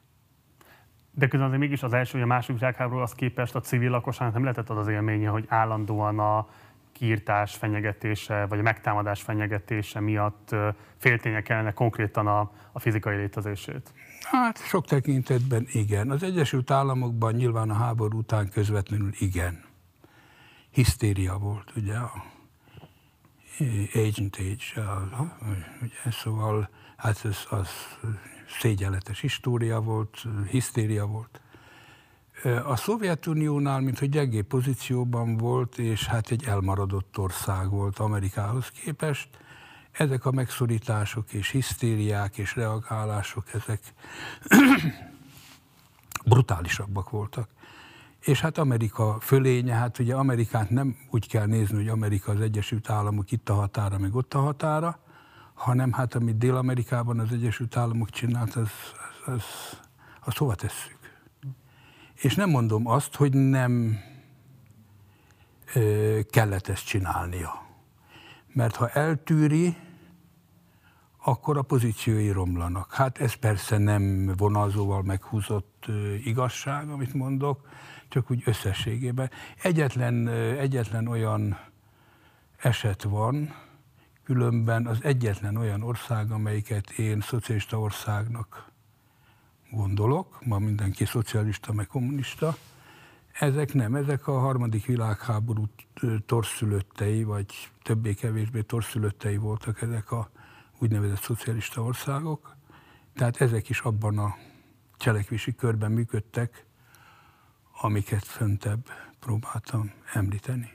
[1.11, 4.33] De közben azért mégis az első, vagy a második világháború az képest a civil lakosságnak
[4.33, 6.47] nem lehetett az az élménye, hogy állandóan a
[6.93, 10.55] kiirtás fenyegetése, vagy a megtámadás fenyegetése miatt
[10.97, 13.93] féltények kellene konkrétan a, a fizikai létezését.
[14.21, 16.09] Hát sok tekintetben igen.
[16.09, 19.63] Az Egyesült Államokban nyilván a háború után közvetlenül igen.
[20.69, 22.23] Hisztéria volt, ugye, a
[23.93, 24.83] Agent Age,
[25.81, 27.69] ugye, szóval hát ez az
[28.59, 31.41] szégyenletes história volt, hisztéria volt.
[32.65, 39.29] A Szovjetuniónál, mint hogy gyengébb pozícióban volt, és hát egy elmaradott ország volt Amerikához képest,
[39.91, 43.79] ezek a megszorítások és hisztériák és reagálások, ezek
[46.25, 47.49] brutálisabbak voltak.
[48.19, 52.89] És hát Amerika fölénye, hát ugye Amerikát nem úgy kell nézni, hogy Amerika az Egyesült
[52.89, 54.99] Államok itt a határa, meg ott a határa,
[55.53, 58.69] hanem hát amit Dél-Amerikában az Egyesült Államok csinált, az,
[59.25, 59.43] az, az,
[60.21, 61.02] az hova tesszük.
[62.15, 63.99] És nem mondom azt, hogy nem
[65.73, 67.61] ö, kellett ezt csinálnia.
[68.53, 69.75] Mert ha eltűri,
[71.25, 72.93] akkor a pozíciói romlanak.
[72.93, 75.85] Hát ez persze nem vonalzóval meghúzott
[76.23, 77.67] igazság, amit mondok,
[78.09, 79.29] csak úgy összességében.
[79.61, 81.59] Egyetlen, egyetlen olyan
[82.57, 83.55] eset van,
[84.23, 88.71] különben az egyetlen olyan ország, amelyiket én szocialista országnak
[89.75, 92.55] gondolok, ma mindenki szocialista, meg kommunista,
[93.31, 95.65] ezek nem, ezek a harmadik világháború
[96.25, 100.29] torszülöttei, vagy többé-kevésbé torszülöttei voltak ezek a
[100.79, 102.55] úgynevezett szocialista országok.
[103.15, 104.35] Tehát ezek is abban a
[104.97, 106.65] cselekvési körben működtek,
[107.81, 110.71] amiket föntebb próbáltam említeni.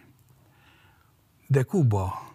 [1.46, 2.28] De Kuba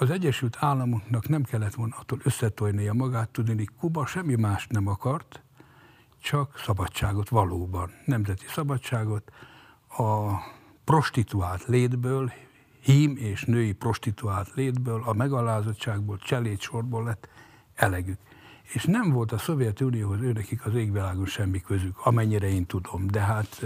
[0.00, 5.42] az Egyesült Államoknak nem kellett volna attól összetolnia magát, tudni, Kuba semmi más nem akart,
[6.22, 9.32] csak szabadságot valóban, nemzeti szabadságot,
[9.88, 10.32] a
[10.84, 12.32] prostituált létből,
[12.82, 17.28] hím és női prostituált létből, a megalázottságból, cselédsorból lett
[17.74, 18.18] elegük.
[18.62, 23.64] És nem volt a Szovjetunióhoz őnekik az égvilágon semmi közük, amennyire én tudom, de hát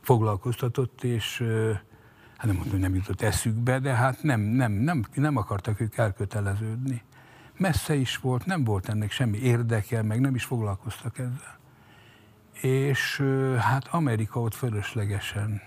[0.00, 1.44] foglalkoztatott, és
[2.36, 7.02] hát nem mondom, nem jutott eszükbe, de hát nem, nem, nem, nem akartak ők elköteleződni.
[7.56, 11.58] Messze is volt, nem volt ennek semmi érdeke, meg nem is foglalkoztak ezzel.
[12.60, 13.22] És
[13.58, 15.60] hát Amerika ott fölöslegesen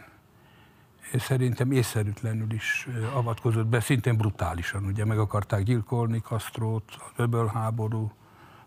[1.15, 8.11] szerintem észszerűtlenül is avatkozott be, szintén brutálisan, ugye meg akarták gyilkolni Kastrót, az öbölháború,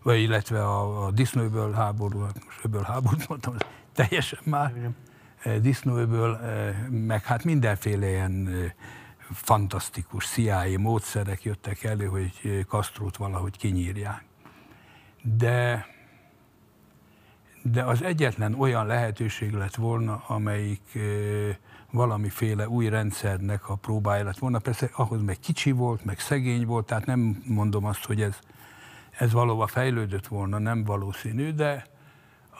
[0.01, 3.55] vagy illetve a, a disznőből háború, hát most öbölháborút mondtam,
[3.93, 4.73] teljesen már.
[4.75, 4.95] Igen
[5.61, 6.39] disznóöböl,
[6.89, 8.49] meg hát mindenféle ilyen
[9.31, 14.23] fantasztikus CIA módszerek jöttek elő, hogy Kastrót valahogy kinyírják.
[15.21, 15.85] De,
[17.61, 20.99] de az egyetlen olyan lehetőség lett volna, amelyik
[21.91, 24.59] valamiféle új rendszernek a próbája lett volna.
[24.59, 28.39] Persze ahhoz meg kicsi volt, meg szegény volt, tehát nem mondom azt, hogy ez,
[29.11, 31.85] ez valóban fejlődött volna, nem valószínű, de,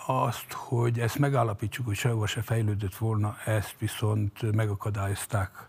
[0.06, 5.68] azt, hogy ezt megállapítsuk, hogy sehova se fejlődött volna, ezt viszont megakadályozták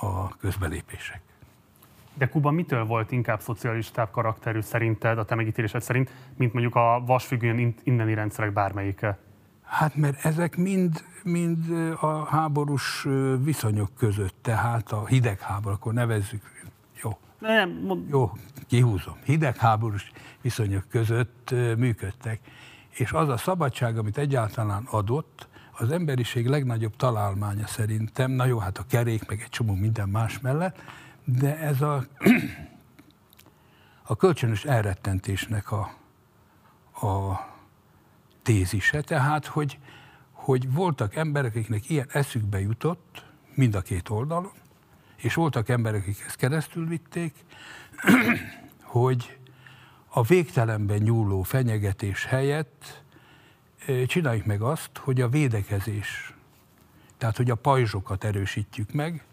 [0.00, 1.20] a közbelépések.
[2.14, 7.02] De Kuba mitől volt inkább szocialistább karakterű szerinted, a te megítélésed szerint, mint mondjuk a
[7.06, 9.18] vasfüggőn inneni rendszerek bármelyike?
[9.62, 11.70] Hát mert ezek mind, mind
[12.00, 13.06] a háborús
[13.42, 16.42] viszonyok között, tehát a hidegháború, akkor nevezzük,
[17.02, 18.08] jó, nem, mond...
[18.08, 18.32] jó,
[18.66, 22.40] kihúzom, hidegháborús viszonyok között működtek
[22.90, 25.48] és az a szabadság, amit egyáltalán adott,
[25.80, 30.40] az emberiség legnagyobb találmánya szerintem, na jó, hát a kerék, meg egy csomó minden más
[30.40, 30.82] mellett,
[31.24, 32.04] de ez a,
[34.02, 35.94] a kölcsönös elrettentésnek a,
[37.06, 37.40] a
[38.42, 39.78] tézise, tehát, hogy,
[40.32, 43.24] hogy voltak emberek, akiknek ilyen eszükbe jutott,
[43.54, 44.52] mind a két oldalon,
[45.16, 47.34] és voltak emberek, akik ezt keresztül vitték,
[48.82, 49.39] hogy
[50.12, 53.02] a végtelenben nyúló fenyegetés helyett
[54.06, 56.34] csináljuk meg azt, hogy a védekezés,
[57.18, 59.24] tehát hogy a pajzsokat erősítjük meg,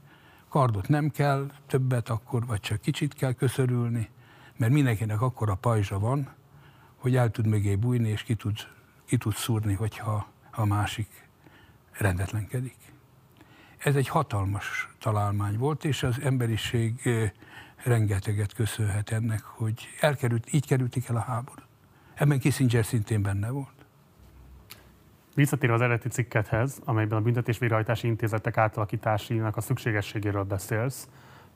[0.50, 4.10] kardot nem kell, többet akkor, vagy csak kicsit kell köszörülni,
[4.58, 6.34] mert mindenkinek akkor a pajzsa van,
[6.98, 8.58] hogy el tud mögé bújni, és ki tud,
[9.06, 11.28] ki tud szúrni, hogyha a másik
[11.92, 12.78] rendetlenkedik.
[13.78, 17.10] Ez egy hatalmas találmány volt, és az emberiség
[17.84, 21.66] rengeteget köszönhet ennek, hogy elkerült, így kerültik el a háborút.
[22.14, 23.86] Ebben Kissinger szintén benne volt.
[25.36, 31.08] Visszatér az eredeti cikkethez, amelyben a büntetés végrehajtási intézetek átalakításának a szükségességéről beszélsz.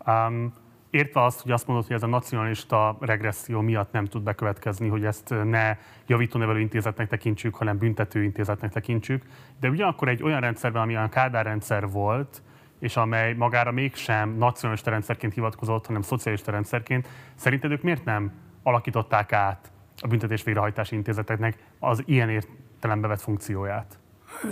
[0.06, 0.54] Um,
[0.90, 5.06] értve azt, hogy azt mondod, hogy ez a nacionalista regresszió miatt nem tud bekövetkezni, hogy
[5.06, 9.26] ezt ne javítónevelő intézetnek tekintsük, hanem büntető intézetnek tekintsük,
[9.60, 12.42] de ugyanakkor egy olyan rendszerben, ami a Kádár rendszer volt,
[12.82, 18.32] és amely magára mégsem nacionalista rendszerként hivatkozott, hanem szocialista rendszerként, szerinted ők miért nem
[18.64, 24.00] alakították át a büntetés végrehajtási intézeteknek az ilyen értelembe vett funkcióját?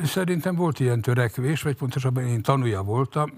[0.04, 3.34] Szerintem volt ilyen törekvés, vagy pontosabban én tanúja voltam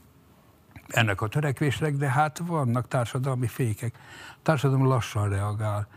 [0.86, 3.94] ennek a törekvésnek, de hát vannak társadalmi fékek.
[4.30, 5.88] A társadalom lassan reagál.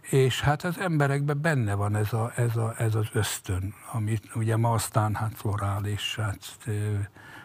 [0.00, 4.56] És hát az emberekben benne van ez, a, ez, a, ez az ösztön, amit ugye
[4.56, 6.58] ma aztán hát florális, hát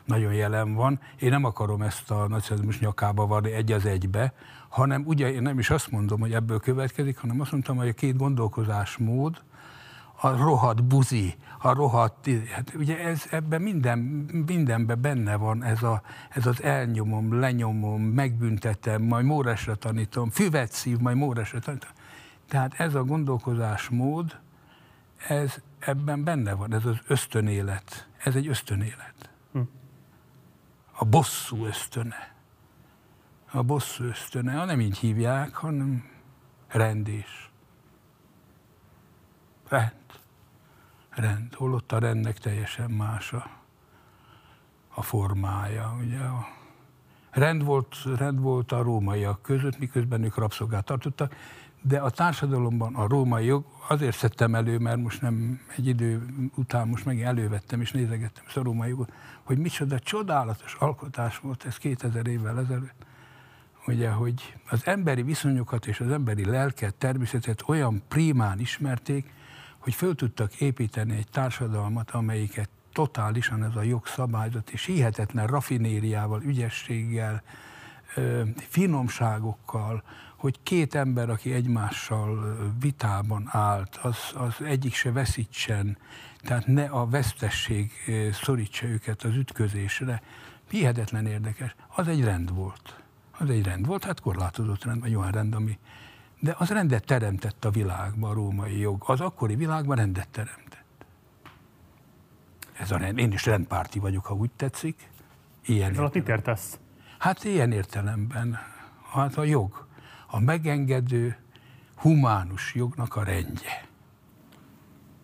[0.07, 0.99] nagyon jelen van.
[1.19, 4.33] Én nem akarom ezt a nacionalizmus nyakába varni egy az egybe,
[4.69, 7.93] hanem ugye én nem is azt mondom, hogy ebből következik, hanem azt mondtam, hogy a
[7.93, 9.41] két gondolkozásmód,
[10.21, 13.99] a rohadt buzi, a rohadt, hát ugye ez, ebben minden,
[14.47, 20.97] mindenben benne van ez, a, ez az elnyomom, lenyomom, megbüntetem, majd móresre tanítom, füvet szív,
[20.97, 21.89] majd móresre tanítom.
[22.47, 24.39] Tehát ez a gondolkozásmód,
[25.27, 28.07] ez ebben benne van, ez az ösztönélet.
[28.23, 29.26] Ez egy ösztönélet.
[30.99, 32.36] A bosszú ösztöne.
[33.51, 36.10] A bosszú ösztöne, nem így hívják, hanem
[36.67, 37.51] rendés.
[39.67, 39.93] Rend.
[41.10, 41.53] Rend.
[41.53, 43.49] Holott a rendnek teljesen más a,
[44.89, 45.97] a formája.
[46.01, 46.47] Ugye a
[47.29, 51.36] rend volt, rend volt a rómaiak között, miközben ők rabszolgát tartottak,
[51.88, 56.88] de a társadalomban a római jog, azért szedtem elő, mert most nem egy idő után
[56.88, 59.12] most meg elővettem és nézegettem ezt a római jogot,
[59.43, 63.06] hogy micsoda csodálatos alkotás volt ez 2000 évvel ezelőtt.
[63.88, 69.34] Ugye, hogy az emberi viszonyokat és az emberi lelket, természetet olyan primán ismerték,
[69.78, 77.43] hogy föl tudtak építeni egy társadalmat, amelyiket totálisan ez a jogszabályzat és hihetetlen rafinériával, ügyességgel,
[78.58, 80.04] finomságokkal,
[80.38, 85.97] hogy két ember, aki egymással vitában állt, az, az egyik se veszítsen,
[86.41, 87.91] tehát ne a vesztesség
[88.32, 90.21] szorítsa őket az ütközésre.
[90.69, 91.76] Hihetetlen érdekes.
[91.88, 93.04] Az egy rend volt.
[93.38, 95.78] Az egy rend volt, hát korlátozott rend, vagy olyan rend, ami...
[96.39, 99.04] De az rendet teremtett a világban, a római jog.
[99.06, 101.06] Az akkori világban rendet teremtett.
[102.73, 103.17] Ez a rend.
[103.17, 105.10] Én is rendpárti vagyok, ha úgy tetszik.
[105.65, 106.80] Ilyen Ez alatt mit értesz?
[107.17, 108.58] Hát ilyen értelemben.
[109.12, 109.87] Hát a jog
[110.27, 111.37] a megengedő,
[111.95, 113.85] humánus jognak a rendje.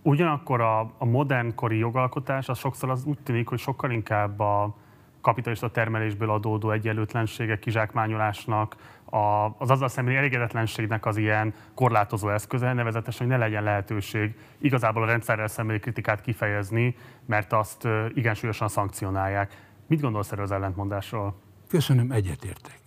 [0.01, 4.75] Ugyanakkor a, a modernkori jogalkotás az sokszor az úgy tűnik, hogy sokkal inkább a
[5.21, 13.27] kapitalista termelésből adódó egyenlőtlenségek, kizsákmányolásnak, a, az azzal szembeni elégedetlenségnek az ilyen korlátozó eszköze, nevezetesen,
[13.27, 19.67] hogy ne legyen lehetőség igazából a rendszerrel szembeni kritikát kifejezni, mert azt igen súlyosan szankcionálják.
[19.87, 21.35] Mit gondolsz erről az ellentmondásról?
[21.67, 22.82] Köszönöm, egyetértek.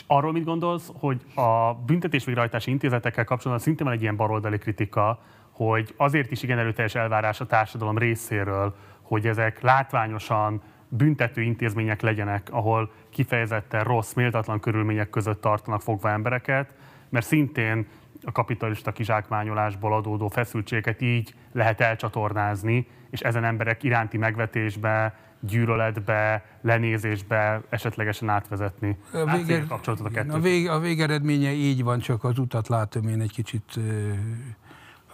[0.00, 5.22] És arról mit gondolsz, hogy a büntetésvégrehajtási intézetekkel kapcsolatban szintén van egy ilyen baloldali kritika,
[5.50, 12.48] hogy azért is igen erőteljes elvárás a társadalom részéről, hogy ezek látványosan büntető intézmények legyenek,
[12.50, 16.74] ahol kifejezetten rossz, méltatlan körülmények között tartanak fogva embereket,
[17.08, 17.86] mert szintén
[18.24, 27.62] a kapitalista kizsákmányolásból adódó feszültségeket így lehet elcsatornázni, és ezen emberek iránti megvetésbe, gyűlöletbe, lenézésbe
[27.68, 28.96] esetlegesen átvezetni.
[29.12, 29.80] A, vége, a,
[30.28, 33.78] a, vég, a végeredménye így van, csak az utat látom én egy kicsit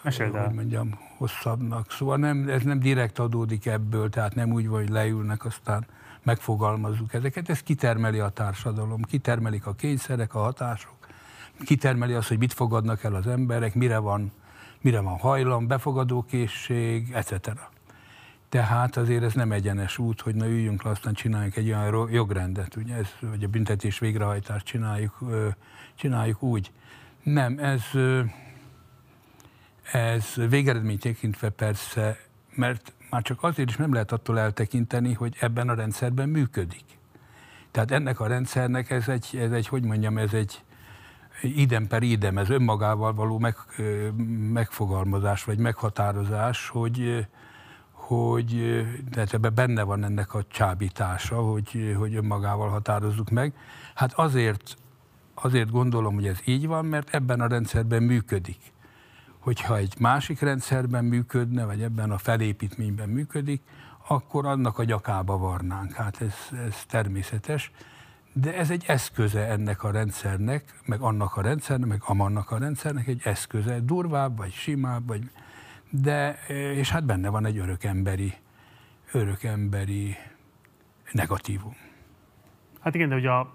[0.03, 0.45] Meséld el.
[0.45, 1.91] hogy mondjam, hosszabbnak.
[1.91, 5.87] Szóval nem, ez nem direkt adódik ebből, tehát nem úgy van, hogy leülnek, aztán
[6.23, 7.49] megfogalmazzuk ezeket.
[7.49, 10.97] Ez kitermeli a társadalom, kitermelik a kényszerek, a hatások,
[11.65, 14.33] kitermeli azt, hogy mit fogadnak el az emberek, mire van
[14.87, 17.51] mire van hajlam, befogadókészség, etc.
[18.49, 22.77] Tehát azért ez nem egyenes út, hogy na üljünk le, aztán csináljunk egy olyan jogrendet,
[22.77, 25.19] ugye ez, vagy a büntetés végrehajtást csináljuk,
[25.95, 26.73] csináljuk úgy.
[27.23, 27.83] Nem, ez,
[29.93, 32.19] ez végeredmény tekintve persze,
[32.55, 36.85] mert már csak azért is nem lehet attól eltekinteni, hogy ebben a rendszerben működik.
[37.71, 40.63] Tehát ennek a rendszernek ez egy, ez egy hogy mondjam, ez egy
[41.43, 43.57] idem per idem, ez önmagával való meg,
[44.53, 47.27] megfogalmazás vagy meghatározás, hogy,
[48.07, 53.53] hogy tehát ebben benne van ennek a csábítása, hogy, hogy önmagával határozzuk meg.
[53.95, 54.77] Hát azért,
[55.35, 58.59] azért gondolom, hogy ez így van, mert ebben a rendszerben működik.
[59.39, 63.63] Hogyha egy másik rendszerben működne, vagy ebben a felépítményben működik,
[64.09, 65.93] akkor annak a gyakába varnánk.
[65.93, 67.71] Hát ez, ez természetes.
[68.33, 73.07] De ez egy eszköze ennek a rendszernek, meg annak a rendszernek, meg amannak a rendszernek
[73.07, 75.31] egy eszköze, durvább, vagy simább, vagy
[76.01, 76.39] de,
[76.75, 78.35] és hát benne van egy örökemberi,
[79.13, 80.17] örökemberi
[81.13, 81.77] negatívum.
[82.81, 83.53] Hát igen, de ugye a,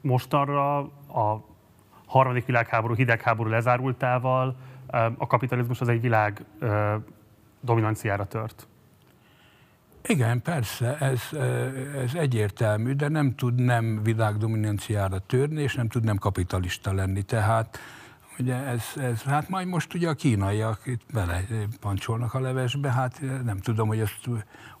[0.00, 0.78] mostanra
[1.08, 1.44] a
[2.06, 4.56] harmadik világháború, hidegháború lezárultával
[5.16, 6.44] a kapitalizmus az egy világ
[7.60, 8.66] dominanciára tört.
[10.04, 11.20] Igen, persze, ez,
[12.04, 17.22] ez egyértelmű, de nem tud nem világdominanciára törni, és nem tud nem kapitalista lenni.
[17.22, 17.78] Tehát
[18.42, 21.44] ugye ez, ez, hát majd most ugye a kínaiak itt bele
[21.80, 24.28] pancsolnak a levesbe, hát nem tudom, hogy ezt,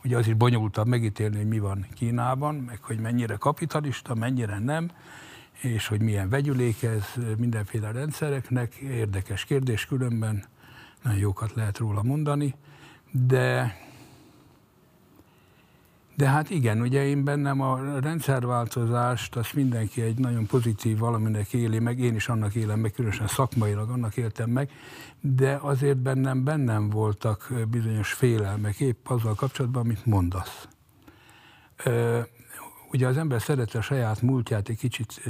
[0.04, 4.90] ugye azért bonyolultabb megítélni, hogy mi van Kínában, meg hogy mennyire kapitalista, mennyire nem,
[5.60, 7.04] és hogy milyen vegyülék ez
[7.38, 8.74] mindenféle rendszereknek.
[8.74, 10.44] Érdekes kérdés különben,
[11.02, 12.54] nagyon jókat lehet róla mondani,
[13.10, 13.76] de
[16.14, 21.78] de hát igen, ugye én bennem a rendszerváltozást, azt mindenki egy nagyon pozitív valaminek éli
[21.78, 24.70] meg, én is annak élem meg, különösen szakmailag annak éltem meg,
[25.20, 30.68] de azért bennem bennem voltak bizonyos félelmek épp azzal kapcsolatban, amit mondasz.
[32.90, 35.22] Ugye az ember szereti a saját múltját egy kicsit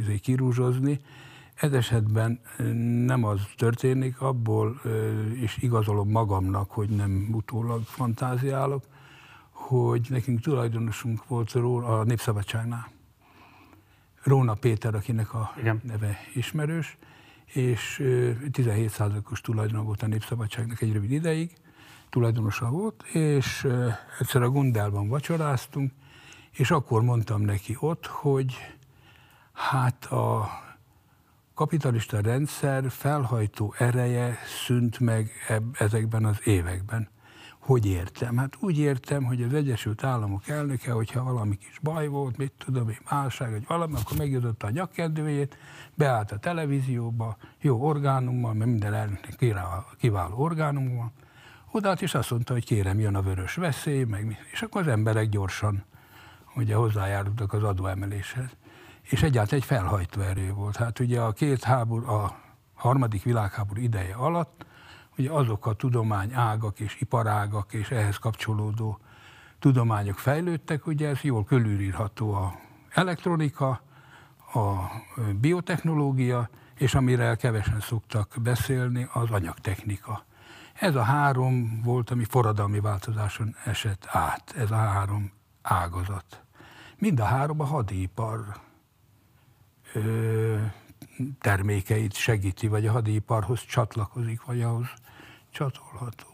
[0.00, 1.00] izé, kirúzsozni,
[1.54, 2.40] ez esetben
[3.06, 4.80] nem az történik, abból
[5.42, 8.84] is igazolom magamnak, hogy nem utólag fantáziálok,
[9.66, 12.88] hogy nekünk tulajdonosunk volt a Népszabadságnál.
[14.22, 15.80] Róna Péter, akinek a Igen.
[15.84, 16.96] neve ismerős,
[17.44, 18.02] és
[18.52, 21.56] 17%-os tulajdona volt a Népszabadságnak egy rövid ideig,
[22.08, 23.68] tulajdonosa volt, és
[24.18, 25.92] egyszer a Gundálban vacsoráztunk,
[26.52, 28.54] és akkor mondtam neki ott, hogy
[29.52, 30.48] hát a
[31.54, 35.30] kapitalista rendszer felhajtó ereje szűnt meg
[35.72, 37.08] ezekben az években.
[37.66, 38.36] Hogy értem?
[38.36, 42.88] Hát úgy értem, hogy az Egyesült Államok elnöke, hogyha valami kis baj volt, mit tudom
[42.88, 45.56] én, válság, vagy valami, akkor megjutott a nyakkendőjét,
[45.94, 49.54] beállt a televízióba, jó orgánummal, mert minden elnöknek
[49.98, 51.12] kiváló orgánum van,
[51.70, 55.28] odaállt és azt mondta, hogy kérem, jön a vörös veszély, meg, és akkor az emberek
[55.28, 55.84] gyorsan
[56.56, 58.50] ugye hozzájárultak az adóemeléshez.
[59.02, 60.76] És egyáltalán egy felhajtó erő volt.
[60.76, 62.40] Hát ugye a két háború, a
[62.74, 64.64] harmadik világháború ideje alatt
[65.18, 68.98] ugye azok a tudományágak és iparágak és ehhez kapcsolódó
[69.58, 72.54] tudományok fejlődtek, ugye ez jól körülírható a
[72.90, 73.80] elektronika,
[74.54, 74.74] a
[75.40, 80.24] biotechnológia, és amire kevesen szoktak beszélni, az anyagtechnika.
[80.72, 86.42] Ez a három volt, ami forradalmi változáson esett át, ez a három ágazat.
[86.98, 88.60] Mind a három a hadipar
[91.40, 94.86] termékeit segíti, vagy a hadiparhoz csatlakozik, vagy ahhoz
[95.56, 96.26] csatolható.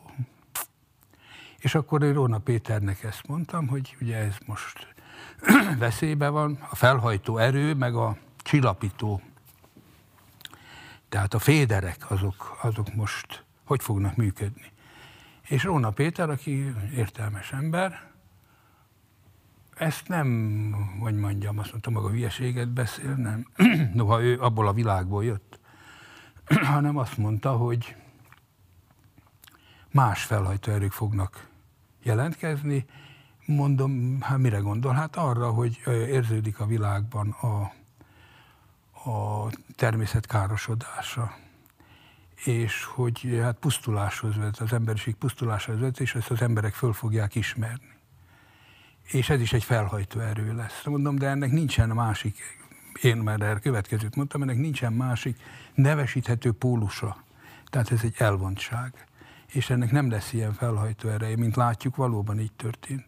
[1.59, 4.95] És akkor én Róna Péternek ezt mondtam, hogy ugye ez most
[5.79, 9.23] veszélybe van, a felhajtó erő, meg a csillapító,
[11.09, 14.73] tehát a féderek, azok, azok most hogy fognak működni.
[15.43, 18.11] És Róna Péter, aki értelmes ember,
[19.75, 20.29] ezt nem,
[21.01, 23.47] hogy mondjam, azt mondtam, maga hülyeséget beszél, nem.
[23.95, 25.59] Noha ő abból a világból jött,
[26.73, 27.97] hanem azt mondta, hogy
[29.93, 31.49] más felhajtóerők fognak
[32.03, 32.85] jelentkezni.
[33.47, 34.93] Mondom, hát mire gondol?
[34.93, 37.73] Hát arra, hogy érződik a világban a,
[39.11, 41.33] a természet károsodása
[42.45, 47.35] és hogy hát pusztuláshoz vezet, az emberiség pusztuláshoz vezet, és ezt az emberek föl fogják
[47.35, 47.91] ismerni.
[49.03, 50.85] És ez is egy felhajtó erő lesz.
[50.85, 52.37] Mondom, de ennek nincsen másik,
[53.03, 55.41] én már erre következőt mondtam, ennek nincsen másik
[55.75, 57.25] nevesíthető pólusa.
[57.71, 59.07] Tehát ez egy elvontság
[59.53, 63.07] és ennek nem lesz ilyen felhajtó ereje, mint látjuk, valóban így történt.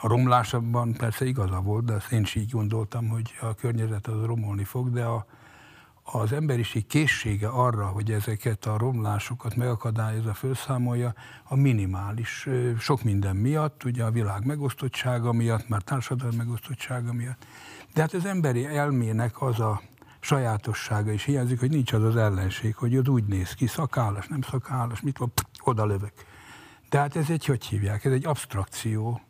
[0.00, 4.24] A romlásabban persze igaza volt, de azt én is így gondoltam, hogy a környezet az
[4.24, 5.26] romolni fog, de a,
[6.02, 12.48] az emberiség készsége arra, hogy ezeket a romlásokat megakadályozza, felszámolja, a minimális.
[12.78, 17.46] Sok minden miatt, ugye a világ megosztottsága miatt, már társadalmi megosztottsága miatt.
[17.94, 19.80] De hát az emberi elmének az a
[20.26, 24.42] sajátossága is hiányzik, hogy nincs az az ellenség, hogy ott úgy néz ki, szakállas, nem
[24.42, 25.32] szakállas, mit van,
[25.64, 26.12] oda lövök.
[26.88, 29.20] De hát ez egy, hogy hívják, ez egy abstrakció,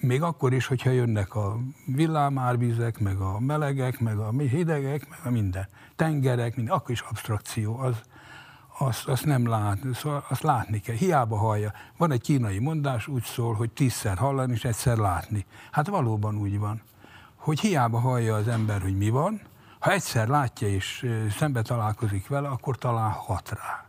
[0.00, 5.30] még akkor is, hogyha jönnek a villámárvizek, meg a melegek, meg a hidegek, meg a
[5.30, 8.00] minden, tengerek, minden, akkor is abstrakció, az,
[8.78, 10.94] azt, azt nem lát, szóval azt látni kell.
[10.94, 11.72] Hiába hallja.
[11.96, 15.46] Van egy kínai mondás, úgy szól, hogy tízszer hallani és egyszer látni.
[15.70, 16.82] Hát valóban úgy van,
[17.36, 19.40] hogy hiába hallja az ember, hogy mi van,
[19.80, 23.84] ha egyszer látja és szembe találkozik vele, akkor talán hat rá.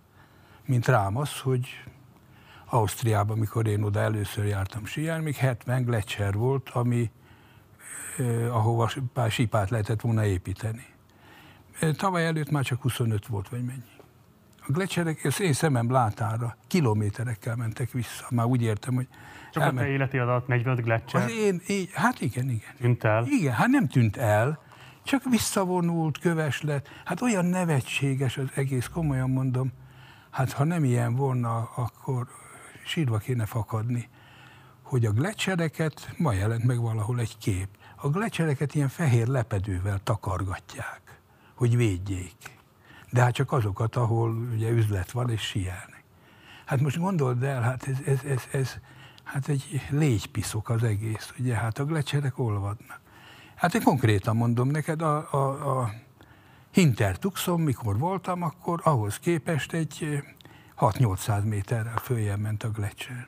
[0.65, 1.67] Mint rám az, hogy
[2.65, 7.11] Ausztriában, mikor én oda először jártam síján, még 70 gletszer volt, ami,
[8.17, 10.85] eh, ahova pár sípát lehetett volna építeni.
[11.97, 13.91] Tavaly előtt már csak 25 volt, vagy mennyi.
[14.67, 18.25] A gletszerek, az én szemem látára kilométerekkel mentek vissza.
[18.29, 19.07] Már úgy értem, hogy
[19.51, 19.79] csak elment.
[19.79, 21.23] a te életi adat 45 gletszer?
[21.23, 22.75] Az én, én, hát igen, igen.
[22.79, 23.25] Tűnt el?
[23.27, 24.59] Igen, hát nem tűnt el,
[25.03, 26.87] csak visszavonult, köves lett.
[27.05, 29.71] Hát olyan nevetséges az egész, komolyan mondom.
[30.29, 32.27] Hát ha nem ilyen volna, akkor
[32.85, 34.09] sírva kéne fakadni,
[34.81, 41.21] hogy a gletszereket, ma jelent meg valahol egy kép, a gletszereket ilyen fehér lepedővel takargatják,
[41.55, 42.59] hogy védjék.
[43.09, 46.03] De hát csak azokat, ahol ugye üzlet van és sielni.
[46.65, 48.77] Hát most gondold el, hát ez, ez, ez, ez
[49.23, 53.00] hát egy légypiszok az egész, ugye, hát a gletszerek olvadnak.
[53.61, 55.91] Hát én konkrétan mondom neked, a, a, a
[56.71, 60.23] Hintertuxon, mikor voltam, akkor ahhoz képest egy
[60.77, 63.27] 6-800 méterrel följebb ment a Gletscher.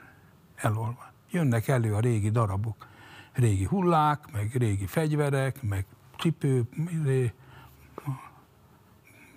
[0.55, 1.11] Elolva.
[1.31, 2.88] Jönnek elő a régi darabok.
[3.34, 5.86] Régi hullák, meg régi fegyverek, meg
[6.19, 7.34] cipő, izé.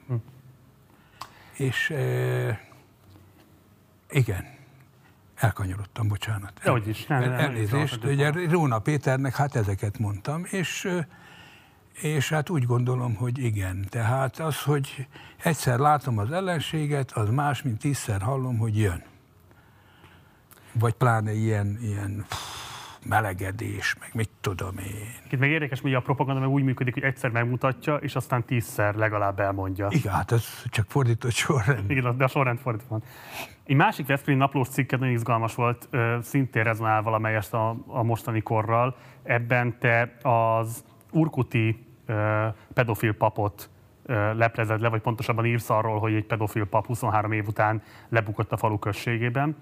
[0.07, 0.15] hm.
[1.53, 2.61] és e,
[4.11, 4.56] igen,
[5.37, 6.53] elkanyarodtam, bocsánat.
[6.65, 10.89] Hogy is, nem, nem, Elnézést, ugye Róna Péternek hát ezeket mondtam, és
[12.01, 13.87] és hát úgy gondolom, hogy igen.
[13.89, 15.07] Tehát az, hogy
[15.43, 19.03] egyszer látom az ellenséget, az más, mint tízszer hallom, hogy jön.
[20.73, 22.27] Vagy pláne ilyen, ilyen
[23.09, 25.09] melegedés, meg mit tudom én.
[25.31, 28.95] Itt meg érdekes, hogy a propaganda meg úgy működik, hogy egyszer megmutatja, és aztán tízszer
[28.95, 29.87] legalább elmondja.
[29.91, 31.91] Igen, hát ez csak fordított sorrend.
[31.91, 33.03] Igen, de a sorrend fordítva van.
[33.65, 35.89] Egy másik Veszprém naplós cikket nagyon izgalmas volt,
[36.21, 38.97] szintén rezonál valamelyest a, a mostani korral.
[39.23, 41.87] Ebben te az Urkuti
[42.75, 43.71] pedofil papot
[44.37, 48.57] leplezed le, vagy pontosabban írsz arról, hogy egy pedofil pap 23 év után lebukott a
[48.57, 49.57] falu községében.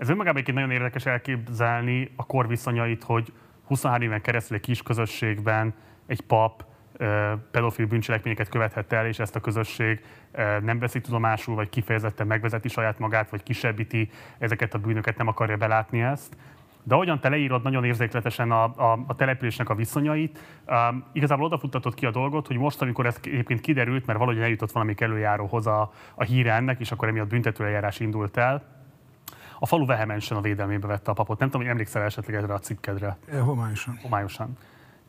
[0.00, 3.32] Ez önmagában egy nagyon érdekes elképzelni a kor viszonyait, hogy
[3.66, 5.74] 23 éven keresztül egy kis közösségben
[6.06, 6.64] egy pap
[7.50, 10.04] pedofil bűncselekményeket követhet el, és ezt a közösség
[10.62, 15.56] nem veszi tudomásul, vagy kifejezetten megvezeti saját magát, vagy kisebbíti ezeket a bűnöket, nem akarja
[15.56, 16.36] belátni ezt.
[16.82, 21.94] De ahogyan te leírod nagyon érzékletesen a, a, a településnek a viszonyait, um, igazából odafuttatott
[21.94, 25.92] ki a dolgot, hogy most, amikor ez egyébként kiderült, mert valahogy eljutott valami előjáróhoz a,
[26.14, 28.78] a híre ennek, és akkor emiatt büntetőeljárás indult el,
[29.62, 31.38] a falu vehemensen a védelmébe vette a papot.
[31.38, 33.16] Nem tudom, hogy emlékszel esetleg erre a cikkedre.
[33.40, 33.98] Homályosan.
[34.02, 34.56] Homályosan.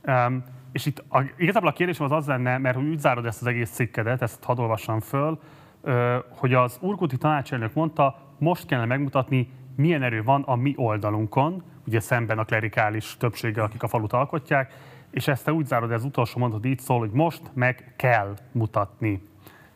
[0.03, 3.47] Um, és itt a, igazából a kérdésem az az lenne, mert úgy zárod ezt az
[3.47, 5.39] egész cikkedet, ezt hadd olvassam föl,
[5.81, 11.63] uh, hogy az urkuti tanácselnök mondta, most kellene megmutatni, milyen erő van a mi oldalunkon,
[11.87, 14.73] ugye szemben a klerikális többséggel, akik a falut alkotják,
[15.11, 19.27] és ezt te úgy zárod, ez utolsó mondat így szól, hogy most meg kell mutatni.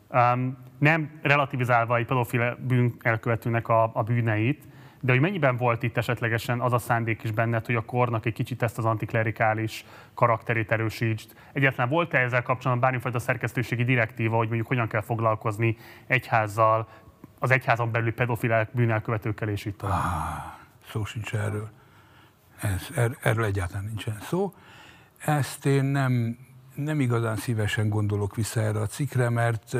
[0.10, 4.64] Um, nem relativizálva egy pedofil bűn elkövetőnek a, a bűneit,
[5.06, 8.34] de hogy mennyiben volt itt esetlegesen az a szándék is benned, hogy a kornak egy
[8.34, 11.32] kicsit ezt az antiklerikális karakterét erősítsd?
[11.54, 16.88] Egyáltalán volt-e ezzel kapcsolatban bármifajta szerkesztőségi direktíva, hogy mondjuk hogyan kell foglalkozni egyházzal,
[17.40, 19.82] az egyházon belül pedofilák, bűnelkövetőkkel és itt.
[19.82, 19.92] Ah,
[20.90, 21.70] szó sincs erről.
[22.62, 24.54] Ez, er, erről egyáltalán nincsen szó.
[25.18, 26.38] Ezt én nem,
[26.76, 29.78] nem igazán szívesen gondolok vissza erre a cikkre, mert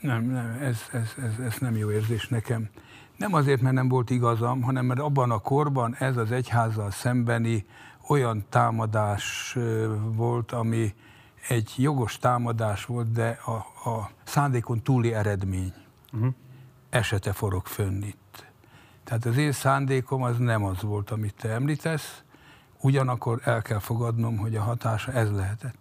[0.00, 2.68] nem, nem ez, ez, ez, ez nem jó érzés nekem.
[3.16, 7.66] Nem azért, mert nem volt igazam, hanem mert abban a korban ez az egyházzal szembeni
[8.08, 9.56] olyan támadás
[10.14, 10.94] volt, ami,
[11.48, 15.72] egy jogos támadás volt, de a, a szándékon túli eredmény
[16.12, 16.34] uh-huh.
[16.90, 18.46] esete forog fönn itt.
[19.04, 22.22] Tehát az én szándékom az nem az volt, amit te említesz,
[22.80, 25.76] ugyanakkor el kell fogadnom, hogy a hatása ez lehetett.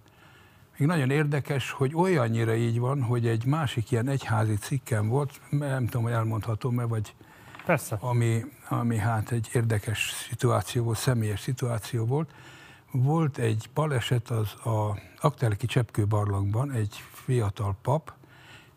[0.78, 5.86] Még nagyon érdekes, hogy olyannyira így van, hogy egy másik ilyen egyházi cikkem volt, nem
[5.86, 7.14] tudom, hogy elmondhatom-e, vagy
[7.66, 7.98] Persze.
[8.00, 12.32] Ami, ami hát egy érdekes szituáció volt, személyes szituáció volt,
[12.92, 18.14] volt egy baleset az a Akteleki Cseppkőbarlangban, egy fiatal pap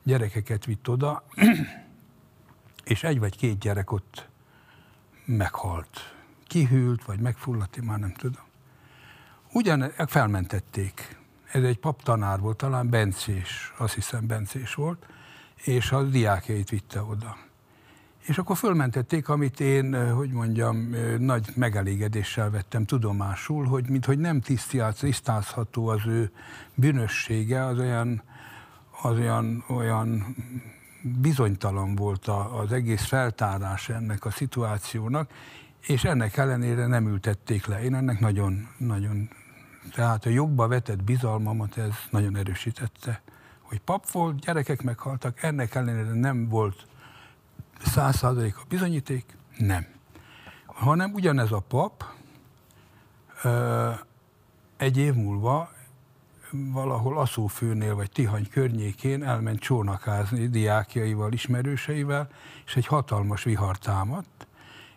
[0.03, 1.25] gyerekeket vitt oda,
[2.85, 4.29] és egy vagy két gyerek ott
[5.25, 6.15] meghalt.
[6.47, 8.43] Kihűlt, vagy megfulladt, én már nem tudom.
[9.53, 11.20] Ugyan felmentették.
[11.53, 15.07] Ez egy pap tanár volt, talán Bencés, azt hiszem Bencés volt,
[15.65, 17.37] és a diákjait vitte oda.
[18.21, 24.41] És akkor fölmentették, amit én, hogy mondjam, nagy megelégedéssel vettem tudomásul, hogy minthogy nem
[24.99, 26.31] tisztázható az ő
[26.75, 28.23] bűnössége, az olyan,
[29.03, 30.37] az olyan, olyan
[31.03, 32.27] bizonytalan volt
[32.63, 35.31] az egész feltárás ennek a szituációnak,
[35.81, 37.83] és ennek ellenére nem ültették le.
[37.83, 39.29] Én ennek nagyon, nagyon,
[39.93, 43.23] tehát a jogba vetett bizalmamat ez nagyon erősítette.
[43.61, 46.87] Hogy pap volt, gyerekek meghaltak, ennek ellenére nem volt
[47.85, 49.87] száz százalék a bizonyíték, nem.
[50.67, 52.05] Hanem ugyanez a pap
[54.77, 55.71] egy év múlva
[56.51, 62.29] valahol Aszófőnél vagy Tihany környékén elment csónakázni diákjaival, ismerőseivel,
[62.67, 64.40] és egy hatalmas vihar támadt,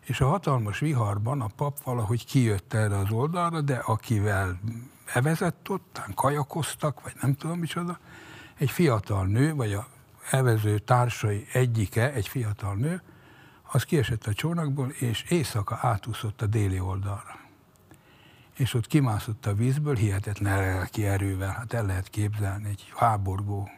[0.03, 4.59] és a hatalmas viharban a pap valahogy kijött erre az oldalra, de akivel
[5.05, 7.99] evezett ott, kajakoztak, vagy nem tudom micsoda,
[8.57, 9.87] egy fiatal nő, vagy a
[10.29, 13.01] evező társai egyike, egy fiatal nő,
[13.71, 17.39] az kiesett a csónakból, és éjszaka átúszott a déli oldalra.
[18.53, 23.69] És ott kimászott a vízből, hihetetlen lelki erővel, hát el lehet képzelni egy háborgó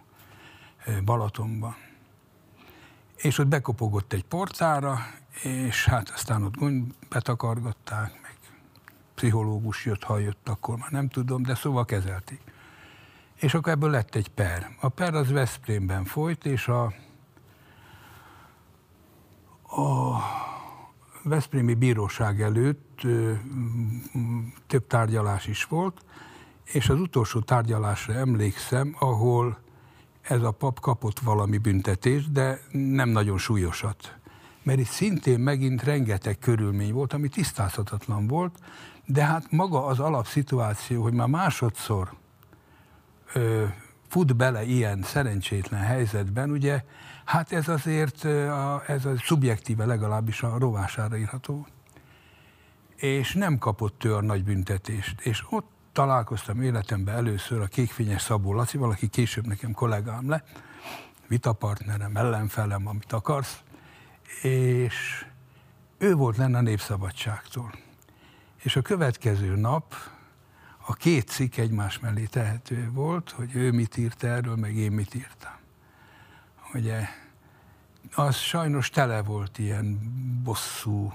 [1.03, 1.75] Balatonban.
[3.15, 4.99] És ott bekopogott egy porcára,
[5.43, 6.55] és hát aztán ott
[7.09, 8.35] betakargatták, meg
[9.15, 12.41] pszichológus jött, ha jött, akkor már nem tudom, de szóval kezelték.
[13.35, 14.75] És akkor ebből lett egy per.
[14.79, 16.83] A per az Veszprémben folyt, és a,
[19.81, 20.19] a
[21.23, 23.33] Veszprémi Bíróság előtt ö,
[24.67, 26.05] több tárgyalás is volt,
[26.63, 29.59] és az utolsó tárgyalásra emlékszem, ahol
[30.21, 34.17] ez a pap kapott valami büntetést, de nem nagyon súlyosat.
[34.65, 38.59] Mert itt szintén megint rengeteg körülmény volt, ami tisztázhatatlan volt,
[39.05, 42.13] de hát maga az alapszituáció, hogy már másodszor
[43.33, 43.65] ö,
[44.07, 46.83] fut bele ilyen szerencsétlen helyzetben, ugye,
[47.25, 51.67] hát ez azért, a, ez a szubjektíve legalábbis a rovására írható.
[52.95, 55.21] És nem kapott a nagy büntetést.
[55.21, 60.61] És ott találkoztam életemben először a kékfényes Szabó Laci, valaki később nekem kollégám lett,
[61.27, 63.59] vitapartnerem, ellenfelem, amit akarsz,
[64.41, 65.25] és
[65.97, 67.73] ő volt lenne a Népszabadságtól.
[68.55, 69.93] És a következő nap
[70.85, 75.13] a két cikk egymás mellé tehető volt, hogy ő mit írt erről, meg én mit
[75.13, 75.53] írtam.
[76.73, 77.07] Ugye,
[78.13, 79.99] az sajnos tele volt ilyen
[80.43, 81.13] bosszú,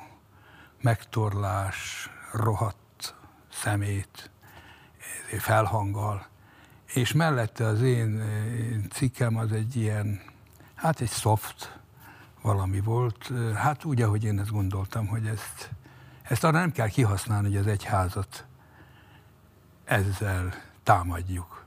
[0.81, 3.15] megtorlás, rohadt
[3.53, 4.31] szemét,
[5.39, 6.27] felhanggal.
[6.95, 8.23] És mellette az én
[8.91, 10.21] cikkem az egy ilyen,
[10.75, 11.80] hát egy soft
[12.43, 13.33] valami volt.
[13.55, 15.71] Hát úgy, ahogy én ezt gondoltam, hogy ezt,
[16.23, 18.45] ezt arra nem kell kihasználni, hogy az egyházat
[19.85, 21.65] ezzel támadjuk.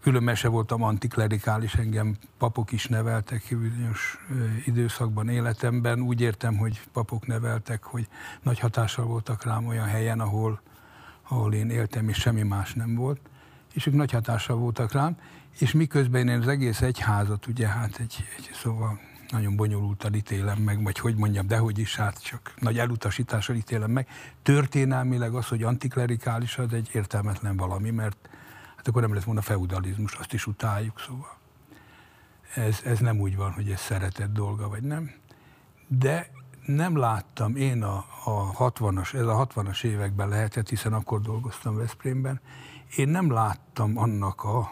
[0.00, 4.18] Különben se voltam antiklerikális, engem papok is neveltek bizonyos
[4.64, 6.00] időszakban életemben.
[6.00, 8.08] Úgy értem, hogy papok neveltek, hogy
[8.42, 10.60] nagy hatással voltak rám olyan helyen, ahol,
[11.28, 13.20] ahol én éltem, és semmi más nem volt.
[13.72, 15.16] És ők nagy hatással voltak rám,
[15.58, 19.00] és miközben én az egész egyházat, ugye hát egy, egy szóval
[19.34, 24.08] nagyon bonyolultan ítélem meg, vagy hogy mondjam, dehogy is, hát csak nagy elutasítással ítélem meg.
[24.42, 28.28] Történelmileg az, hogy antiklerikális, az egy értelmetlen valami, mert
[28.76, 31.36] hát akkor nem lesz volna feudalizmus, azt is utáljuk, szóval.
[32.54, 35.10] Ez, ez nem úgy van, hogy ez szeretett dolga, vagy nem.
[35.86, 36.30] De
[36.66, 42.40] nem láttam én a, a 60-as, ez a 60-as években lehetett, hiszen akkor dolgoztam Veszprémben,
[42.96, 44.70] én nem láttam annak a,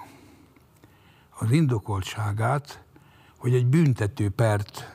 [1.39, 2.82] az indokoltságát,
[3.43, 4.95] hogy egy büntető pert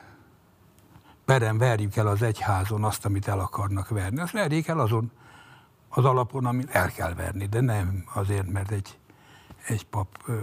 [1.24, 4.20] peren verjük el az egyházon azt, amit el akarnak verni.
[4.20, 5.10] Azt verjék el azon
[5.88, 8.98] az alapon, amit el kell verni, de nem azért, mert egy,
[9.66, 10.38] egy pap ö,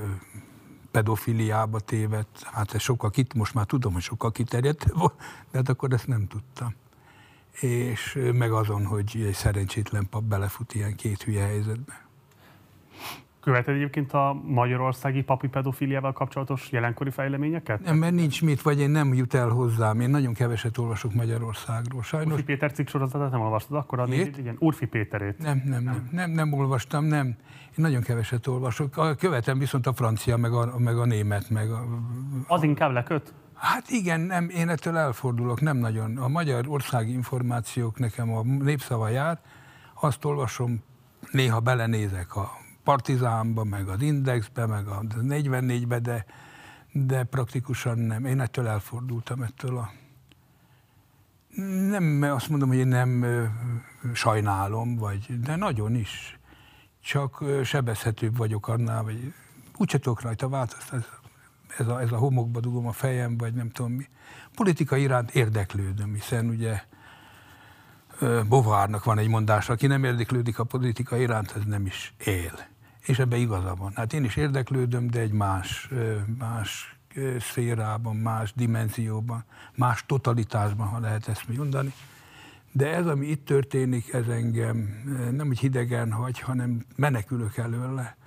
[0.92, 2.44] pedofiliába tévedt.
[2.44, 5.16] Hát ez sokkal kit, most már tudom, hogy sokkal kiterjedt volt,
[5.52, 6.76] de hát akkor ezt nem tudtam.
[7.60, 12.05] És meg azon, hogy egy szerencsétlen pap belefut ilyen két hülye helyzetbe.
[13.46, 17.84] Követed egyébként a magyarországi papi pedofiliával kapcsolatos jelenkori fejleményeket?
[17.84, 20.00] Nem, mert nincs mit, vagy én nem jut el hozzám.
[20.00, 22.32] Én nagyon keveset olvasok Magyarországról, sajnos.
[22.32, 24.00] Urfi Péter cikk sorozatát nem olvastad akkor?
[24.00, 25.38] A négy, igen, Urfi Péterét.
[25.38, 27.28] Nem, nem, nem, nem, nem, nem olvastam, nem.
[27.28, 29.18] Én nagyon keveset olvasok.
[29.18, 31.86] Követem viszont a francia, meg a, meg a német, meg a...
[32.48, 33.34] Az inkább leköt?
[33.54, 36.18] Hát igen, nem, én ettől elfordulok, nem nagyon.
[36.18, 39.40] A magyar országi információk nekem a népszava jár,
[40.02, 40.84] azt olvasom
[41.32, 46.26] néha belenézek a Partizánba, meg az Indexbe, meg a 44-be, de,
[46.92, 48.26] de praktikusan nem.
[48.26, 49.92] Én ettől elfordultam, ettől a...
[51.90, 53.26] Nem azt mondom, hogy én nem
[54.14, 56.40] sajnálom, vagy, de nagyon is.
[57.02, 59.34] Csak sebezhetőbb vagyok annál, vagy
[59.78, 61.06] úgyse tudok rajta változtatni.
[61.78, 64.08] Ez a, ez a homokba dugom a fejem, vagy nem tudom mi.
[64.56, 66.82] Politika iránt érdeklődöm, hiszen ugye
[68.48, 72.74] Bovárnak van egy mondása, aki nem érdeklődik a politika iránt, az nem is él.
[73.06, 73.92] És ebbe igaza van.
[73.96, 75.90] Hát én is érdeklődöm, de egy más,
[76.38, 76.98] más
[77.40, 79.44] szférában, más dimenzióban,
[79.76, 81.94] más totalitásban, ha lehet ezt mondani.
[82.72, 88.18] De ez, ami itt történik, ez engem nem úgy hidegen hagy, hanem menekülök előle.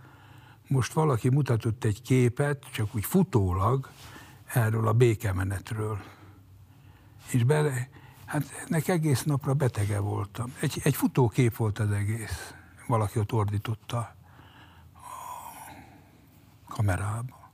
[0.68, 3.88] Most valaki mutatott egy képet, csak úgy futólag,
[4.46, 5.98] erről a békemenetről.
[7.32, 7.88] És bele,
[8.24, 10.52] hát ennek egész napra betege voltam.
[10.60, 12.54] Egy, egy futókép volt az egész.
[12.86, 14.16] Valaki ott ordította
[16.78, 17.50] kamerába.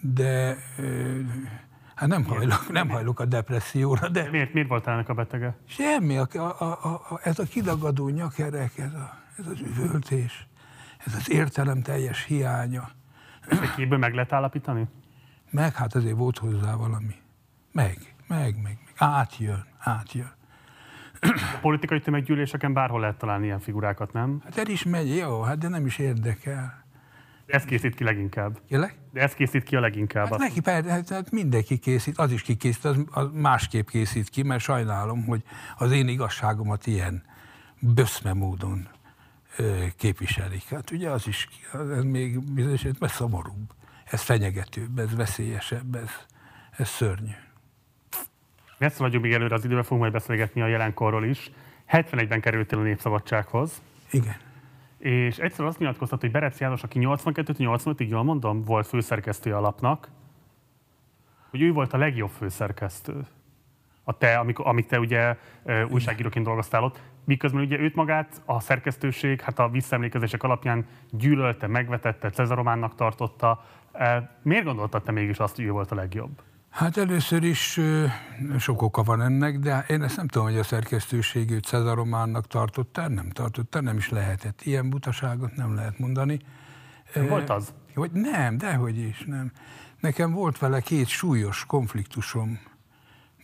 [0.00, 0.56] De
[1.94, 4.30] hát nem hajlok, nem hajlok a depresszióra, de...
[4.30, 5.56] Miért, miért volt ennek a betege?
[5.66, 10.46] Semmi, a, a, a, a, ez a kidagadó nyakerek, ez, a, ez az üvöltés,
[11.06, 12.90] ez az értelem teljes hiánya.
[13.48, 14.88] Ezt képből meg lehet állapítani?
[15.50, 17.14] Meg, hát azért volt hozzá valami.
[17.72, 18.78] Meg, meg, meg, meg.
[18.96, 20.32] Átjön, átjön.
[21.20, 24.40] A politikai tömeggyűléseken bárhol lehet találni ilyen figurákat, nem?
[24.44, 26.81] Hát el is megy, jó, hát de nem is érdekel.
[27.52, 28.58] Ez készít ki leginkább.
[28.68, 28.94] Kérlek?
[29.12, 30.30] De ez készít ki a leginkább.
[30.30, 34.42] Hát neki persze, hát, hát mindenki készít, az is kikészít, az, az másképp készít ki,
[34.42, 35.42] mert sajnálom, hogy
[35.76, 37.22] az én igazságomat ilyen
[37.78, 38.88] böszme módon
[39.56, 40.64] ö, képviselik.
[40.68, 43.70] Hát ugye az is, ez még bizonyos, ez szomorúbb,
[44.04, 46.10] ez fenyegetőbb, ez veszélyesebb, ez,
[46.70, 47.34] ez szörnyű.
[48.78, 51.50] Messze vagyunk még előre az időben, fogunk majd beszélgetni a jelenkorról is.
[51.88, 53.82] 71-ben kerültél a Népszabadsághoz.
[54.10, 54.36] Igen.
[55.02, 60.08] És egyszer azt nyilatkoztat, hogy Berec János, aki 82-85-ig, jól mondom, volt főszerkesztő a lapnak,
[61.50, 63.26] hogy ő volt a legjobb főszerkesztő.
[64.04, 65.36] A te, amikor, amíg te ugye
[65.90, 72.30] újságíróként dolgoztál ott, miközben ugye őt magát a szerkesztőség, hát a visszaemlékezések alapján gyűlölte, megvetette,
[72.30, 73.64] Cezarománnak tartotta.
[74.42, 76.42] Miért gondoltad te mégis azt, hogy ő volt a legjobb?
[76.72, 77.80] Hát először is
[78.58, 83.08] sok oka van ennek, de én ezt nem tudom, hogy a szerkesztőség őt Cezarománnak tartotta,
[83.08, 84.62] nem tartotta, nem is lehetett.
[84.62, 86.38] Ilyen butaságot nem lehet mondani.
[87.28, 87.74] Volt az?
[87.94, 89.52] Hogy nem, dehogy is, nem.
[90.00, 92.60] Nekem volt vele két súlyos konfliktusom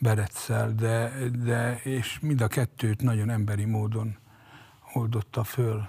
[0.00, 1.12] Bereccel, de,
[1.44, 4.16] de, és mind a kettőt nagyon emberi módon
[4.92, 5.88] oldotta föl.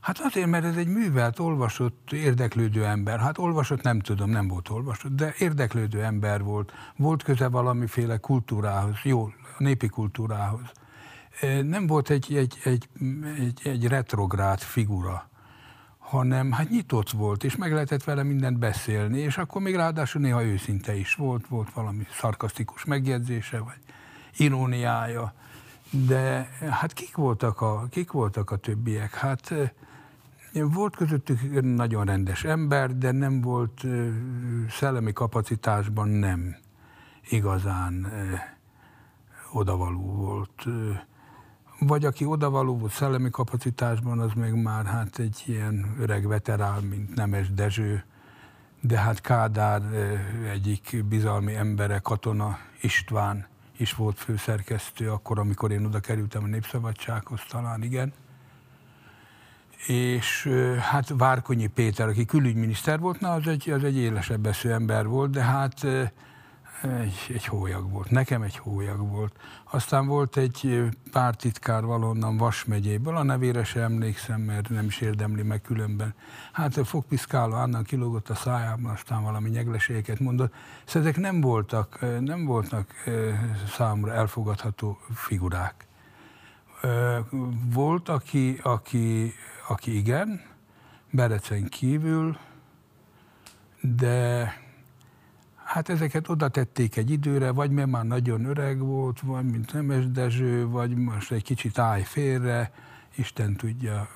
[0.00, 3.20] Hát azért, mert ez egy művelt, olvasott, érdeklődő ember.
[3.20, 6.72] Hát olvasott, nem tudom, nem volt olvasott, de érdeklődő ember volt.
[6.96, 10.72] Volt köze valamiféle kultúrához, jó, népi kultúrához.
[11.62, 12.88] Nem volt egy, egy, egy,
[13.38, 15.28] egy, egy retrográd figura,
[15.98, 20.44] hanem hát nyitott volt, és meg lehetett vele mindent beszélni, és akkor még ráadásul néha
[20.44, 23.78] őszinte is volt, volt valami szarkasztikus megjegyzése, vagy
[24.36, 25.34] iróniája.
[25.90, 29.14] De hát kik voltak a, kik voltak a többiek?
[29.14, 29.54] Hát
[30.52, 33.86] volt közöttük nagyon rendes ember, de nem volt
[34.68, 36.56] szellemi kapacitásban nem
[37.28, 38.06] igazán
[39.52, 40.64] odavaló volt.
[41.78, 47.14] Vagy aki odavaló volt szellemi kapacitásban, az még már hát egy ilyen öreg veterán, mint
[47.14, 48.04] Nemes Dezső,
[48.80, 49.82] de hát Kádár
[50.52, 53.46] egyik bizalmi embere, katona István
[53.76, 58.12] is volt főszerkesztő akkor, amikor én oda kerültem a Népszabadsághoz, talán igen
[59.86, 60.48] és
[60.80, 65.30] hát Várkonyi Péter, aki külügyminiszter volt, na az egy, az egy élesebb besző ember volt,
[65.30, 65.84] de hát
[66.82, 68.10] egy, egy hólyag volt.
[68.10, 69.32] Nekem egy hólyag volt.
[69.70, 75.42] Aztán volt egy pártitkár valonnan Vas megyéből, a nevére sem emlékszem, mert nem is érdemli
[75.42, 76.14] meg különben.
[76.52, 80.54] Hát a fogpiszkáló annak kilógott a szájában, aztán valami nyegleségeket mondott.
[80.84, 82.94] Szóval ezek nem voltak, nem voltak
[83.76, 85.86] számomra elfogadható figurák.
[87.72, 89.34] Volt, aki, aki
[89.70, 90.40] aki igen,
[91.10, 92.36] Berecen kívül,
[93.80, 94.52] de
[95.64, 100.10] hát ezeket oda tették egy időre, vagy mert már nagyon öreg volt, vagy mint Nemes
[100.10, 102.72] Dezső, vagy most egy kicsit állj félre,
[103.14, 104.08] Isten tudja,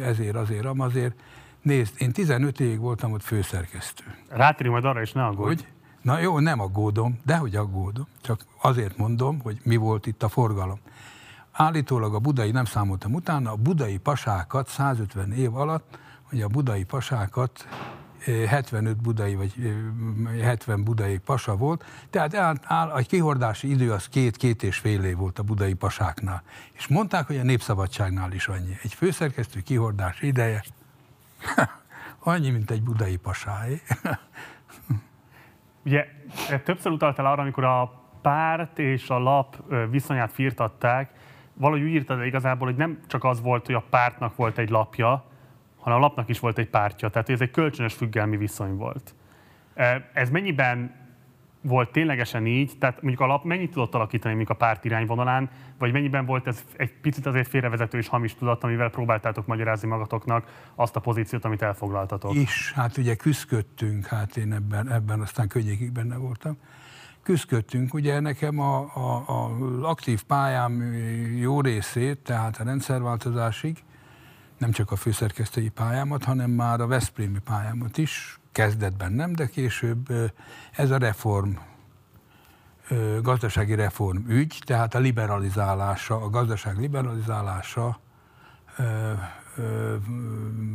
[0.00, 1.20] ezért, azért, amazért.
[1.62, 4.04] Nézd, én 15 évig voltam ott főszerkesztő.
[4.28, 5.62] Rátérünk majd arra is, ne aggódj.
[5.62, 5.66] Hogy?
[6.02, 8.06] Na jó, nem aggódom, de hogy aggódom.
[8.20, 10.78] Csak azért mondom, hogy mi volt itt a forgalom.
[11.52, 16.84] Állítólag a budai, nem számoltam utána, a budai pasákat 150 év alatt, hogy a budai
[16.84, 17.66] pasákat
[18.24, 19.52] 75 budai, vagy
[20.40, 22.34] 70 budai pasa volt, tehát
[22.64, 26.42] áll, a kihordási idő az két-két és fél év volt a budai pasáknál.
[26.72, 28.76] És mondták, hogy a Népszabadságnál is annyi.
[28.82, 30.64] Egy főszerkesztő kihordási ideje
[32.18, 33.80] annyi, mint egy budai pasáé.
[35.84, 36.06] Ugye
[36.64, 39.56] többször utaltál arra, amikor a párt és a lap
[39.90, 41.10] viszonyát firtatták,
[41.62, 45.24] valahogy úgy írtad igazából, hogy nem csak az volt, hogy a pártnak volt egy lapja,
[45.80, 47.08] hanem a lapnak is volt egy pártja.
[47.08, 49.14] Tehát ez egy kölcsönös függelmi viszony volt.
[50.12, 51.00] Ez mennyiben
[51.60, 55.92] volt ténylegesen így, tehát mondjuk a lap mennyit tudott alakítani mondjuk a párt irányvonalán, vagy
[55.92, 60.96] mennyiben volt ez egy picit azért félrevezető és hamis tudat, amivel próbáltátok magyarázni magatoknak azt
[60.96, 62.34] a pozíciót, amit elfoglaltatok?
[62.34, 66.56] Is, hát ugye küzdködtünk, hát én ebben, ebben aztán könnyékig benne voltam.
[67.22, 69.50] Küzdködtünk, ugye nekem a, a, a
[69.88, 70.94] aktív pályám
[71.36, 73.84] jó részét, tehát a rendszerváltozásig,
[74.58, 80.32] nem csak a főszerkesztői pályámat, hanem már a Veszprémi pályámat is, kezdetben nem, de később
[80.72, 81.50] ez a reform,
[83.22, 88.00] gazdasági reform ügy, tehát a liberalizálása, a gazdaság liberalizálása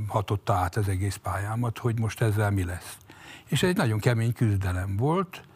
[0.07, 2.97] hatotta át az egész pályámat, hogy most ezzel mi lesz.
[3.45, 5.46] És egy nagyon kemény küzdelem volt,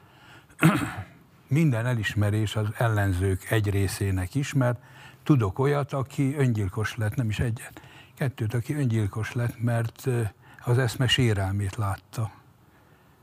[1.47, 4.79] minden elismerés az ellenzők egy részének is, mert
[5.23, 7.81] tudok olyat, aki öngyilkos lett, nem is egyet,
[8.15, 10.07] kettőt, aki öngyilkos lett, mert
[10.63, 12.31] az eszme sérelmét látta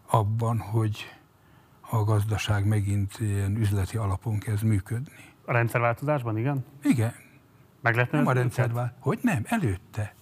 [0.07, 1.17] abban, hogy
[1.91, 5.33] a gazdaság megint ilyen üzleti alapon kezd működni.
[5.45, 6.65] A rendszerváltozásban, igen?
[6.83, 7.15] Igen.
[7.81, 8.99] Meg lehet nem a rendszerváltozás.
[9.01, 10.15] Hogy nem, előtte.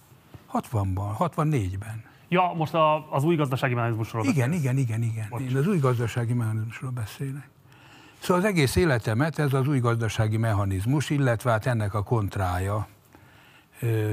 [0.53, 2.03] 60-ban, 64-ben.
[2.27, 4.63] Ja, most a, az új gazdasági mechanizmusról Igen, beszélsz.
[4.63, 5.27] igen, igen, igen.
[5.29, 5.41] Bocs.
[5.41, 7.49] Én az új gazdasági mechanizmusról beszélek.
[8.19, 12.87] Szóval az egész életemet ez az új gazdasági mechanizmus, illetve hát ennek a kontrája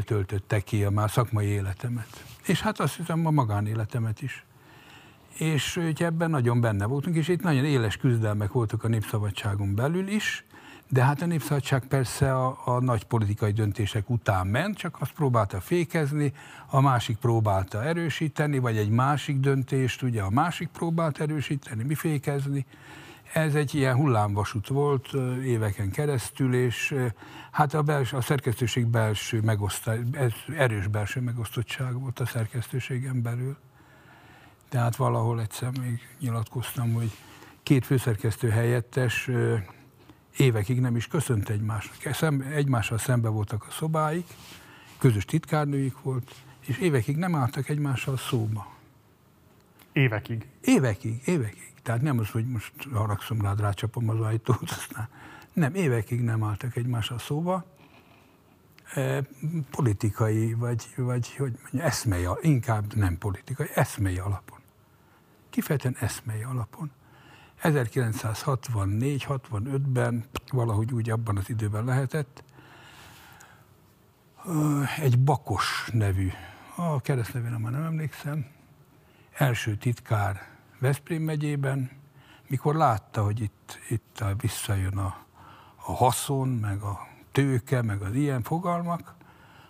[0.04, 2.24] töltötte ki a már szakmai életemet.
[2.46, 4.44] És hát azt hiszem a magánéletemet is.
[5.38, 10.44] És ebben nagyon benne voltunk, és itt nagyon éles küzdelmek voltak a Népszabadságon belül is,
[10.94, 15.60] de hát a Népszabadság persze a, a nagy politikai döntések után ment, csak azt próbálta
[15.60, 16.32] fékezni,
[16.66, 22.66] a másik próbálta erősíteni, vagy egy másik döntést, ugye a másik próbált erősíteni, mi fékezni.
[23.32, 25.12] Ez egy ilyen hullámvasút volt
[25.44, 26.94] éveken keresztül, és
[27.50, 33.56] hát a, belső, a szerkesztőség belső megosztás, ez erős belső megosztottság volt a szerkesztőségen belül.
[34.68, 37.10] Tehát valahol egyszer még nyilatkoztam, hogy
[37.62, 39.30] két főszerkesztő helyettes
[40.36, 41.96] évekig nem is köszönt egymásnak.
[42.52, 44.26] Egymással szembe voltak a szobáik,
[44.98, 46.34] közös titkárnőik volt,
[46.66, 48.72] és évekig nem álltak egymással szóba.
[49.92, 50.46] Évekig?
[50.60, 51.72] Évekig, évekig.
[51.82, 55.08] Tehát nem az, hogy most haragszom rád, rácsapom az ajtót, aztán
[55.52, 57.64] nem, évekig nem álltak egymással szóba.
[58.94, 59.22] E,
[59.70, 64.58] politikai, vagy, vagy hogy mondja, eszmei, inkább nem politikai, eszmei alapon.
[65.50, 66.90] Kifejezetten eszmei alapon.
[67.64, 72.44] 1964-65-ben, valahogy úgy abban az időben lehetett,
[74.98, 76.30] egy Bakos nevű,
[76.76, 78.46] a keresztnevére már nem emlékszem,
[79.32, 81.90] első titkár Veszprém megyében,
[82.48, 85.16] mikor látta, hogy itt, itt visszajön a,
[85.86, 89.14] a haszon, meg a tőke, meg az ilyen fogalmak,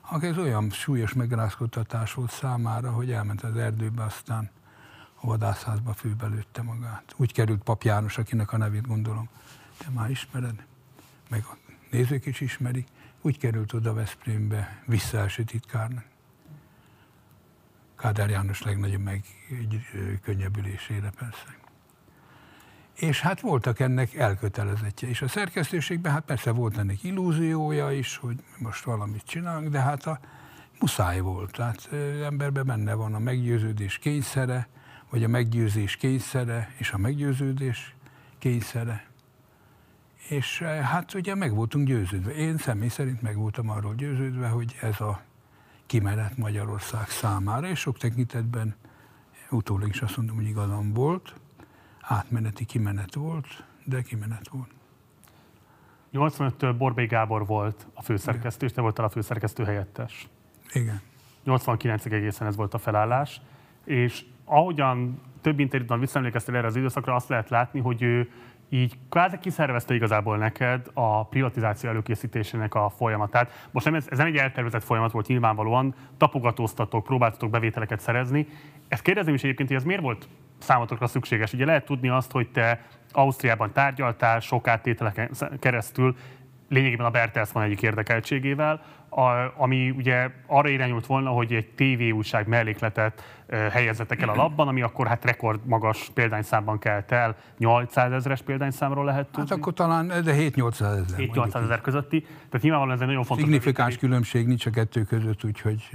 [0.01, 4.51] akkor ez olyan súlyos megrázkodtatás volt számára, hogy elment az erdőbe, aztán
[5.25, 7.14] a vadászházba főbe lőtte magát.
[7.16, 9.29] Úgy került Pap János, akinek a nevét gondolom,
[9.79, 10.64] te már ismered,
[11.29, 11.57] meg a
[11.91, 12.87] nézők is ismerik,
[13.20, 16.05] úgy került oda Veszprémbe visszaelső titkárnak.
[17.97, 19.25] Kádár János legnagyobb meg
[20.22, 21.57] könnyebbülésére persze.
[22.95, 25.09] És hát voltak ennek elkötelezettje.
[25.09, 30.07] És a szerkesztőségben hát persze volt ennek illúziója is, hogy most valamit csinálunk, de hát
[30.07, 30.20] a
[30.81, 31.53] muszáj volt.
[31.53, 31.89] Tehát
[32.22, 34.68] emberben benne van a meggyőződés kényszere,
[35.15, 37.95] vagy a meggyőzés kényszere, és a meggyőződés
[38.39, 39.07] kényszere.
[40.29, 42.35] És hát ugye meg voltunk győződve.
[42.35, 45.23] Én személy szerint meg voltam arról győződve, hogy ez a
[45.87, 48.75] kimenet Magyarország számára, és sok tekintetben
[49.51, 51.35] utólag is azt mondom, hogy igazam volt,
[52.01, 54.71] átmeneti kimenet volt, de kimenet volt.
[56.12, 60.29] 85-től Borbély Gábor volt a főszerkesztő, és te voltál a főszerkesztő helyettes.
[60.73, 61.01] Igen.
[61.47, 63.41] 89-ig egészen ez volt a felállás,
[63.85, 68.31] és ahogyan több interjúban visszaemlékeztél erre az időszakra, azt lehet látni, hogy ő
[68.69, 73.69] így kvázi kiszervezte igazából neked a privatizáció előkészítésének a folyamatát.
[73.71, 78.47] Most nem, ez, ez nem egy eltervezett folyamat volt nyilvánvalóan, tapogatóztatok, próbáltatok bevételeket szerezni.
[78.89, 80.29] Ezt kérdezem is egyébként, hogy ez miért volt
[80.59, 81.53] számotokra szükséges?
[81.53, 85.31] Ugye lehet tudni azt, hogy te Ausztriában tárgyaltál sok áttételeken
[85.61, 86.17] keresztül,
[86.69, 88.83] lényegében a Bertelsmann egyik érdekeltségével,
[89.15, 93.23] a, ami ugye arra irányult volna, hogy egy TV újság mellékletet
[93.71, 99.05] helyezzetek el a labban, ami akkor hát rekord magas példányszámban kelt el, 800 ezeres példányszámról
[99.05, 99.49] lehet tudni.
[99.49, 101.19] Hát akkor talán, de 7-800 ezer.
[101.19, 103.45] 7-800 ezer közötti, tehát nyilvánvalóan ez egy nagyon fontos.
[103.47, 105.89] Signifikáns különbség nincs a kettő között, úgyhogy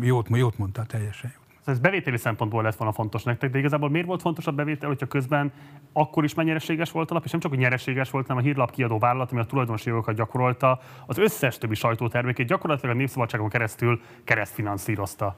[0.00, 1.43] jót, jót mondtál teljesen jó.
[1.64, 5.06] Ez bevételi szempontból lett volna fontos nektek, de igazából miért volt fontos a bevétel, hogyha
[5.06, 5.52] közben
[5.92, 8.46] akkor is már nyereséges volt a lap, és nem csak, hogy nyereséges volt, hanem a
[8.46, 13.48] hírlap kiadó vállalat, ami a tulajdonosi jogokat gyakorolta, az összes többi sajtótermékét gyakorlatilag a Népszabadságon
[13.48, 15.36] keresztül keresztfinanszírozta.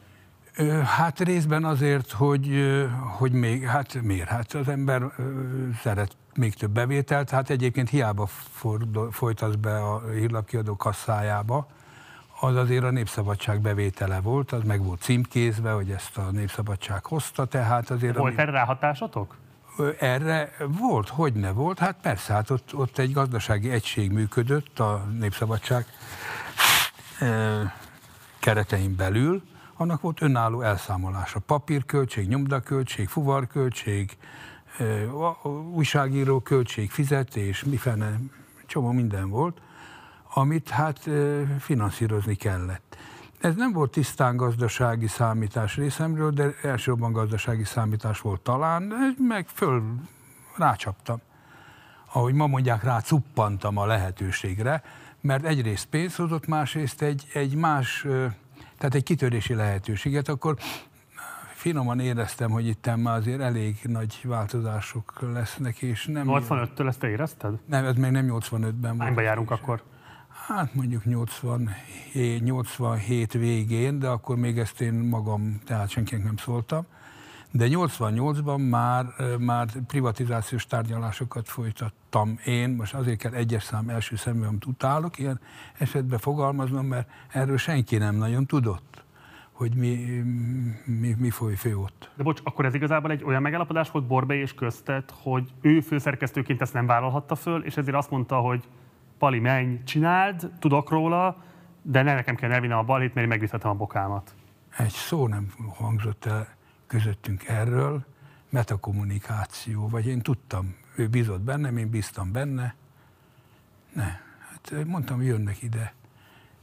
[0.97, 2.77] Hát részben azért, hogy,
[3.19, 4.29] hogy még, hát miért?
[4.29, 5.03] Hát az ember
[5.83, 8.27] szeret még több bevételt, hát egyébként hiába
[9.11, 11.67] folytasz be a hírlapkiadó kasszájába,
[12.41, 17.45] az azért a Népszabadság bevétele volt, az meg volt címkézve, hogy ezt a Népszabadság hozta,
[17.45, 18.17] tehát azért...
[18.17, 18.43] Volt ami...
[18.43, 19.37] erre ráhatásotok?
[19.99, 25.07] Erre volt, hogy ne volt, hát persze, hát ott, ott egy gazdasági egység működött a
[25.19, 25.87] Népszabadság
[28.39, 29.43] keretein belül,
[29.77, 31.39] annak volt önálló elszámolása.
[31.39, 34.17] Papírköltség, nyomdaköltség, fuvarköltség,
[35.73, 38.19] újságíró költség, fizetés, mifene,
[38.67, 39.61] csomó minden volt
[40.39, 41.11] amit hát
[41.59, 42.97] finanszírozni kellett.
[43.41, 49.83] Ez nem volt tisztán gazdasági számítás részemről, de elsősorban gazdasági számítás volt talán, meg föl
[50.57, 51.21] rácsaptam.
[52.13, 54.83] Ahogy ma mondják, rá cuppantam a lehetőségre,
[55.21, 58.07] mert egyrészt pénz hozott, másrészt egy, egy más,
[58.79, 60.57] tehát egy kitörési lehetőséget, akkor
[61.55, 66.25] finoman éreztem, hogy itt már azért elég nagy változások lesznek, és nem...
[66.29, 67.59] 85-től ezt te érezted?
[67.67, 69.03] Nem, ez még nem 85-ben volt.
[69.03, 69.83] Hányba járunk akkor?
[70.49, 76.87] Hát mondjuk 87, 87 végén, de akkor még ezt én magam, tehát senkinek nem szóltam.
[77.51, 79.07] De 88-ban már,
[79.39, 85.41] már privatizációs tárgyalásokat folytattam én, most azért kell egyes szám első szemben, amit utálok, ilyen
[85.79, 89.05] esetben fogalmaznom, mert erről senki nem nagyon tudott
[89.53, 90.23] hogy mi,
[90.85, 92.11] mi, mi foly fő ott.
[92.17, 96.61] De bocs, akkor ez igazából egy olyan megállapodás volt Borbe és köztet, hogy ő főszerkesztőként
[96.61, 98.65] ezt nem vállalhatta föl, és ezért azt mondta, hogy
[99.19, 101.45] Pali, menj, csináld, tudok róla,
[101.83, 104.35] de ne nekem kell elvinnem a balhét, mert én megvithetem a bokámat.
[104.77, 106.49] Egy szó nem hangzott el
[106.87, 108.05] közöttünk erről,
[108.49, 112.75] metakommunikáció, vagy én tudtam, ő bízott bennem, én bíztam benne.
[113.93, 115.95] Ne, hát mondtam, jönnek ide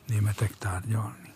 [0.07, 1.33] németek tárgyalni.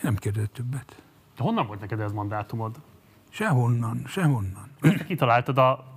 [0.00, 1.02] Nem kérdezett többet.
[1.36, 2.80] De honnan volt neked ez mandátumod?
[3.28, 4.70] Sehonnan, sehonnan.
[5.06, 5.91] Kitaláltad a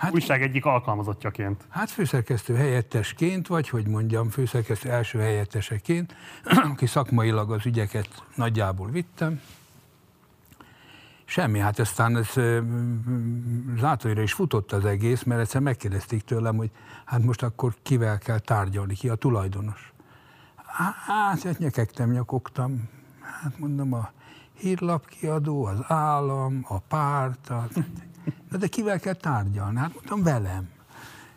[0.00, 1.64] Hát, újság egyik alkalmazottjaként.
[1.68, 6.14] Hát főszerkesztő helyettesként, vagy hogy mondjam, főszerkesztő első helyetteseként,
[6.72, 9.40] aki szakmailag az ügyeket nagyjából vittem.
[11.24, 12.28] Semmi, hát aztán ez
[13.78, 16.70] zátóira is futott az egész, mert egyszer megkérdezték tőlem, hogy
[17.04, 19.92] hát most akkor kivel kell tárgyalni, ki a tulajdonos.
[20.66, 22.88] Hát, hát nyekegtem, nyakogtam.
[23.42, 24.10] Hát mondom, a
[24.58, 27.68] hírlapkiadó, az állam, a párt, a
[28.58, 29.78] de kivel kell tárgyalni?
[29.78, 30.68] Hát mondtam, velem.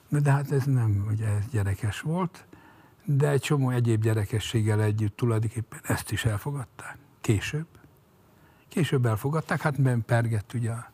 [0.08, 2.46] Na de hát ez nem, ugye ez gyerekes volt,
[3.06, 6.98] de egy csomó egyéb gyerekességgel együtt tulajdonképpen ezt is elfogadták.
[7.22, 7.68] Később.
[8.68, 10.90] Később elfogadták, hát ben pergett ugye a,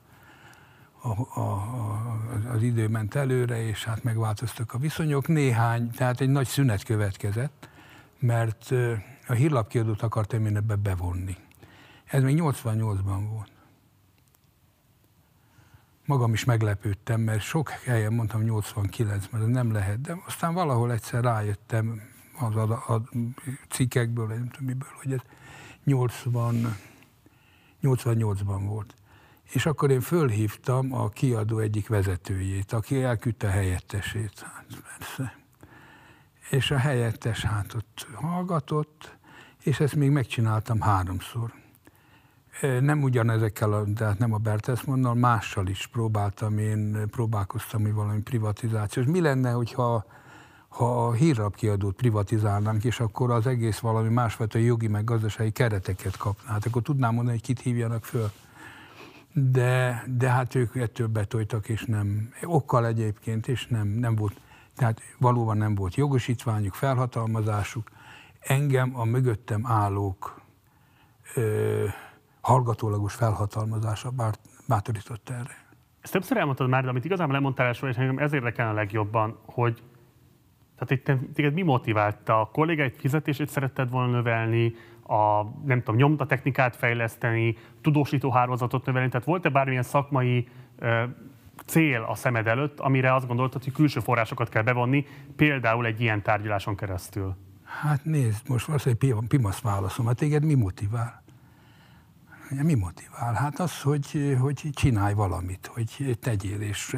[1.02, 5.28] a, a, az idő ment előre, és hát megváltoztak a viszonyok.
[5.28, 7.70] Néhány, tehát egy nagy szünet következett,
[8.20, 8.72] mert
[9.28, 11.36] a hírlapkiadót akartam én ebbe bevonni.
[12.06, 13.52] Ez még 88-ban volt
[16.10, 21.24] magam is meglepődtem, mert sok helyen mondtam 89, mert nem lehet, de aztán valahol egyszer
[21.24, 22.02] rájöttem
[22.40, 23.02] az a, a
[23.70, 25.20] cikkekből, nem tudom miből, hogy ez
[25.84, 26.78] 80,
[27.84, 28.94] 88-ban volt.
[29.52, 34.40] És akkor én fölhívtam a kiadó egyik vezetőjét, aki elküldte a helyettesét.
[34.40, 34.66] Hát
[34.98, 35.38] persze.
[36.50, 39.18] És a helyettes hát ott hallgatott,
[39.64, 41.59] és ezt még megcsináltam háromszor
[42.62, 49.06] nem ugyanezekkel, tehát nem a Bertelsmannnal, mással is próbáltam, én próbálkoztam, hogy valami privatizációs.
[49.06, 50.06] Mi lenne, hogyha
[50.70, 56.52] ha a hírlapkiadót privatizálnánk, és akkor az egész valami másfajta jogi meg gazdasági kereteket kapná.
[56.52, 58.32] Hát akkor tudnám mondani, hogy kit hívjanak föl.
[59.34, 64.40] De, de hát ők ettől betoltak, és nem, okkal egyébként, és nem, nem volt,
[64.76, 67.90] tehát valóban nem volt jogosítványuk, felhatalmazásuk.
[68.40, 70.42] Engem a mögöttem állók
[71.36, 71.86] ö,
[72.42, 74.12] hallgatólagos felhatalmazása
[74.68, 75.68] bátorított erre.
[76.02, 79.40] Ezt többször elmondtad már, de amit igazából lemondtál első, és engem ez érdekel a legjobban,
[79.46, 79.84] hogy
[80.78, 82.40] tehát itt téged mi motiválta?
[82.40, 84.74] A kollégáid fizetését szeretted volna növelni,
[85.04, 90.48] a, nem tudom, nyomtatechnikát fejleszteni, tudósító hálózatot növelni, tehát volt-e bármilyen szakmai
[90.80, 91.04] ö,
[91.66, 96.22] cél a szemed előtt, amire azt gondoltad, hogy külső forrásokat kell bevonni, például egy ilyen
[96.22, 97.36] tárgyaláson keresztül?
[97.64, 101.24] Hát nézd, most valószínűleg pimasz válaszom, hát téged mi motivál?
[102.50, 103.34] Mi motivál?
[103.34, 106.98] Hát az, hogy, hogy csinálj valamit, hogy tegyél, és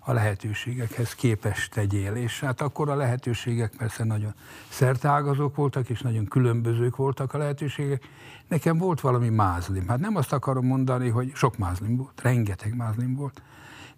[0.00, 2.14] a lehetőségekhez képes tegyél.
[2.14, 4.34] És hát akkor a lehetőségek persze nagyon
[4.68, 8.02] szertágazók voltak, és nagyon különbözők voltak a lehetőségek.
[8.48, 9.88] Nekem volt valami mázlim.
[9.88, 13.42] Hát nem azt akarom mondani, hogy sok mázlim volt, rengeteg mázlim volt.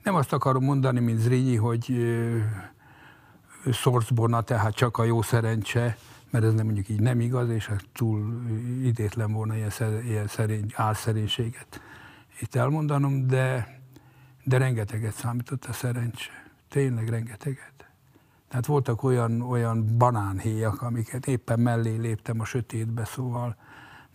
[0.03, 2.17] Nem azt akarom mondani, mint Zrínyi, hogy
[3.73, 5.97] szorcbona, tehát csak a jó szerencse,
[6.31, 8.43] mert ez nem mondjuk így nem igaz, és hát túl
[8.83, 11.81] idétlen volna ilyen, szer, ilyen szerény, álszerénységet
[12.41, 13.79] itt elmondanom, de,
[14.45, 16.31] de rengeteget számított a szerencse.
[16.69, 17.91] Tényleg rengeteget.
[18.49, 23.57] Tehát voltak olyan, olyan banánhéjak, amiket éppen mellé léptem a sötétbe, szóval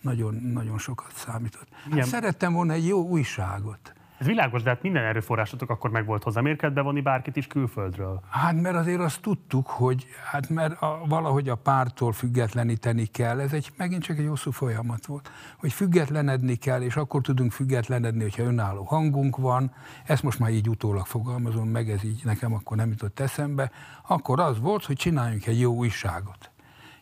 [0.00, 1.68] nagyon, nagyon sokat számított.
[1.90, 3.92] Hát szerettem volna egy jó újságot.
[4.18, 6.40] Ez világos, de hát minden erőforrásotok akkor meg volt hozzá.
[6.40, 8.20] Miért kellett bevonni bárkit is külföldről?
[8.30, 13.40] Hát mert azért azt tudtuk, hogy hát mert a, valahogy a pártól függetleníteni kell.
[13.40, 15.30] Ez egy megint csak egy hosszú folyamat volt.
[15.58, 19.72] Hogy függetlenedni kell, és akkor tudunk függetlenedni, hogyha önálló hangunk van.
[20.04, 23.70] Ezt most már így utólag fogalmazom meg, ez így nekem akkor nem jutott eszembe.
[24.06, 26.50] Akkor az volt, hogy csináljunk egy jó újságot.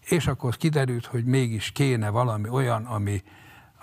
[0.01, 3.23] És akkor az kiderült, hogy mégis kéne valami olyan, ami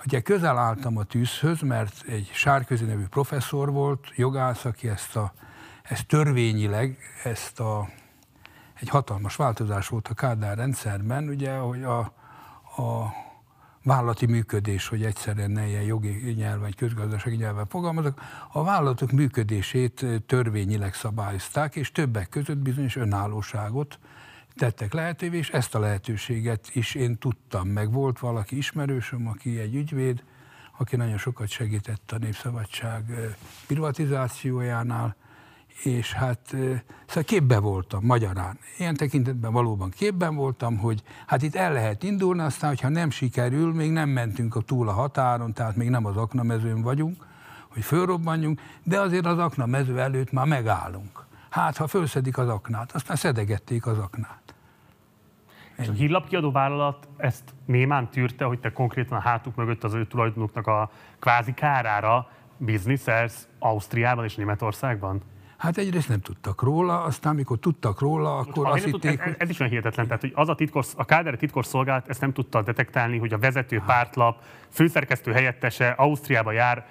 [0.06, 5.34] Ugye közel álltam a tűzhöz, mert egy Sárközi nevű professzor volt, jogász, aki ezt, a,
[5.84, 7.90] ezt törvényileg, ezt a,
[8.80, 12.00] egy hatalmas változás volt a Kádár rendszerben, ugye, hogy a,
[12.82, 13.14] a
[13.84, 18.22] vállalati működés, hogy egyszerűen ne ilyen jogi nyelven, közgazdasági nyelven fogalmazok,
[18.52, 24.00] a vállalatok működését törvényileg szabályozták, és többek között bizonyos önállóságot
[24.60, 27.68] tettek lehetővé, és ezt a lehetőséget is én tudtam.
[27.68, 30.24] Meg volt valaki ismerősöm, aki egy ügyvéd,
[30.78, 33.04] aki nagyon sokat segített a Népszabadság
[33.68, 35.16] privatizációjánál,
[35.84, 36.40] és hát
[37.08, 38.60] szóval képben voltam magyarán.
[38.78, 43.74] Ilyen tekintetben valóban képben voltam, hogy hát itt el lehet indulni, aztán, hogyha nem sikerül,
[43.74, 47.26] még nem mentünk a túl a határon, tehát még nem az aknamezőn vagyunk,
[47.68, 51.28] hogy fölrobbanjunk, de azért az aknamező előtt már megállunk.
[51.50, 54.54] Hát, ha fölszedik az aknát, aztán szedegették az aknát.
[55.78, 60.06] És a hírlapkiadó vállalat ezt némán tűrte, hogy te konkrétan a hátuk mögött az ő
[60.06, 65.22] tulajdonuknak a kvázi kárára bizniszelsz Ausztriában és Németországban?
[65.58, 69.60] Hát egyrészt nem tudtak róla, aztán amikor tudtak róla, akkor azt hitték, ez, ez, is
[69.60, 73.18] olyan hihetetlen, tehát hogy az a titkos, a Kádár titkos szolgálat ezt nem tudta detektálni,
[73.18, 76.86] hogy a vezető pártlap főszerkesztő helyettese Ausztriába jár,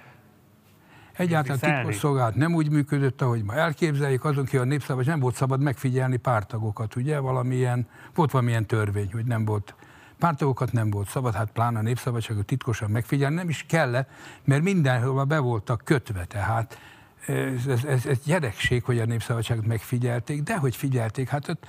[1.19, 5.35] Egyáltalán titkos szolgálat nem úgy működött, ahogy ma elképzeljük, azon ki a népszabad, nem volt
[5.35, 7.19] szabad megfigyelni pártagokat, ugye?
[7.19, 9.75] Valamilyen, volt valamilyen törvény, hogy nem volt
[10.19, 14.09] pártagokat nem volt szabad, hát pláne a népszabadságot titkosan megfigyelni, nem is kellett,
[14.43, 16.79] mert mindenhol be voltak kötve, tehát
[17.25, 21.67] ez, ez, ez, ez gyerekség, hogy a népszabadságot megfigyelték, de hogy figyelték, hát ott,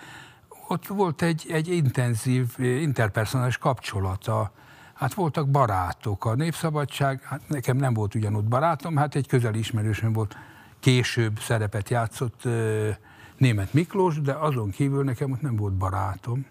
[0.68, 4.52] ott volt egy, egy intenzív, interpersonális kapcsolata
[5.00, 6.24] Hát voltak barátok.
[6.24, 10.36] A Népszabadság, hát nekem nem volt ugyanúgy barátom, hát egy közeli ismerősöm volt,
[10.80, 12.42] később szerepet játszott
[13.36, 16.46] német Miklós, de azon kívül nekem ott nem volt barátom.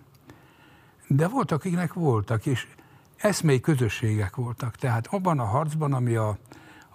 [1.07, 2.67] De voltak, akiknek voltak, és
[3.17, 4.75] eszmei közösségek voltak.
[4.75, 6.37] Tehát abban a harcban, ami a,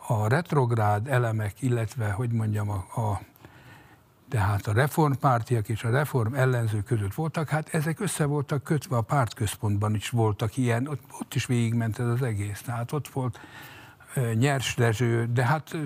[0.06, 3.20] a retrográd elemek, illetve, hogy mondjam, a, a
[4.34, 9.00] tehát a reformpártiak és a reform ellenző között voltak, hát ezek össze voltak kötve, a
[9.00, 12.62] pártközpontban is voltak ilyen, ott, ott is végigment ez az egész.
[12.62, 13.40] Tehát ott volt
[14.34, 15.76] Nyers Rezső, de hát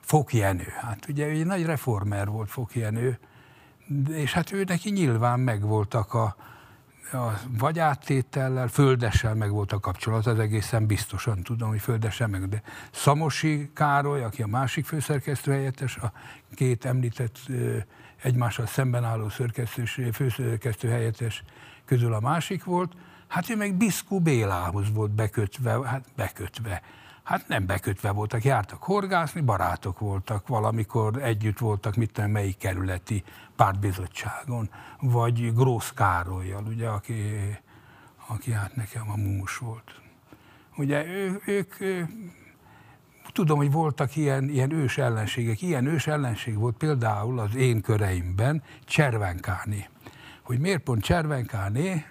[0.00, 0.72] Fok Jenő.
[0.80, 3.18] Hát ugye egy nagy reformer volt Fok Jenő,
[4.08, 6.36] és hát ő neki nyilván megvoltak a,
[7.12, 12.48] a vagy áttétellel, földessel meg volt a kapcsolat, az egészen biztosan tudom, hogy földessel meg.
[12.48, 16.12] De Szamosi Károly, aki a másik főszerkesztő helyettes, a
[16.54, 17.38] két említett
[18.22, 19.28] egymással szemben álló
[20.12, 21.42] főszerkesztő helyettes
[21.84, 22.92] közül a másik volt,
[23.26, 26.82] hát ő meg Biszkú Bélához volt bekötve, hát bekötve.
[27.22, 33.24] Hát nem bekötve voltak, jártak horgászni, barátok voltak, valamikor együtt voltak, mit tudom, melyik kerületi
[33.56, 37.14] pártbizottságon, vagy Grósz Károlyjal, ugye, aki,
[38.26, 40.00] aki hát nekem a mumus volt.
[40.76, 42.08] Ugye ő, ők, ő,
[43.36, 45.62] tudom, hogy voltak ilyen, ilyen ős ellenségek.
[45.62, 49.88] Ilyen ős ellenség volt például az én köreimben Cservenkáné.
[50.42, 52.04] Hogy miért pont Cservenkáné,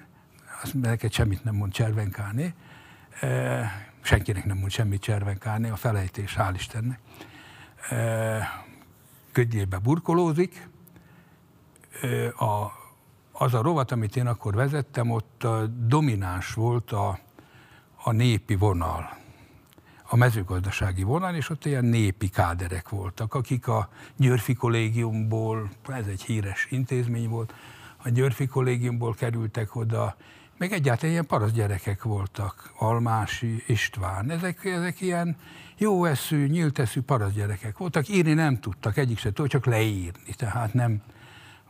[0.63, 2.53] azt neked semmit nem mond Cservenkáné,
[3.19, 3.71] e,
[4.01, 6.99] senkinek nem mond semmit Cservenkáné, a felejtés, hál' Istennek.
[7.89, 8.65] E,
[9.31, 10.67] ködjébe burkolózik,
[12.37, 12.71] a,
[13.31, 15.47] az a rovat, amit én akkor vezettem, ott
[15.87, 17.19] domináns volt a,
[18.03, 19.17] a népi vonal.
[20.09, 26.21] a mezőgazdasági vonal, és ott ilyen népi káderek voltak, akik a Györfi kollégiumból, ez egy
[26.21, 27.53] híres intézmény volt,
[28.03, 30.15] a Györfi kollégiumból kerültek oda,
[30.57, 35.37] meg egyáltalán ilyen parasz gyerekek voltak, Almási, István, ezek, ezek ilyen
[35.77, 40.33] jó eszű, nyílt eszű parasz gyerekek voltak, írni nem tudtak, egyik se tudott, csak leírni,
[40.35, 41.01] tehát nem,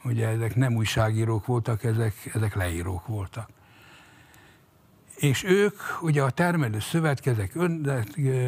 [0.05, 3.49] ugye ezek nem újságírók voltak, ezek, ezek leírók voltak.
[5.15, 8.05] És ők ugye a termelő szövetkezek, ön,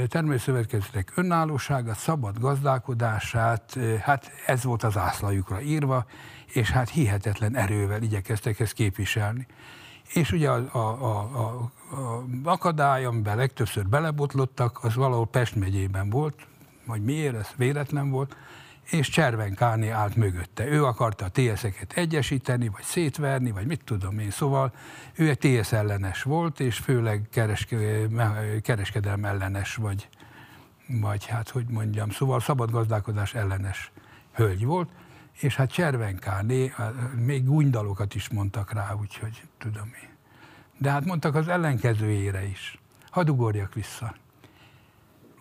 [0.07, 6.05] termelő szövetkezetek önállóságát, szabad gazdálkodását, hát ez volt az ászlajukra írva,
[6.45, 9.47] és hát hihetetlen erővel igyekeztek ezt képviselni.
[10.13, 16.09] És ugye a, a, a, a, a akadály, amiben legtöbbször belebotlottak, az valahol Pest megyében
[16.09, 16.47] volt,
[16.85, 18.35] vagy miért, ez véletlen volt,
[18.91, 20.67] és Cserven Káné állt mögötte.
[20.67, 24.31] Ő akarta a TS-eket egyesíteni, vagy szétverni, vagy mit tudom én.
[24.31, 24.73] Szóval
[25.15, 27.77] ő egy TS ellenes volt, és főleg kereske,
[29.23, 30.09] ellenes, vagy,
[30.87, 33.91] vagy hát hogy mondjam, szóval szabad gazdálkodás ellenes
[34.33, 34.89] hölgy volt,
[35.39, 36.73] és hát Cserven Káné,
[37.15, 40.09] még gúnydalokat is mondtak rá, úgyhogy tudom én.
[40.77, 42.79] De hát mondtak az ellenkezőjére is.
[43.09, 44.15] Hadd ugorjak vissza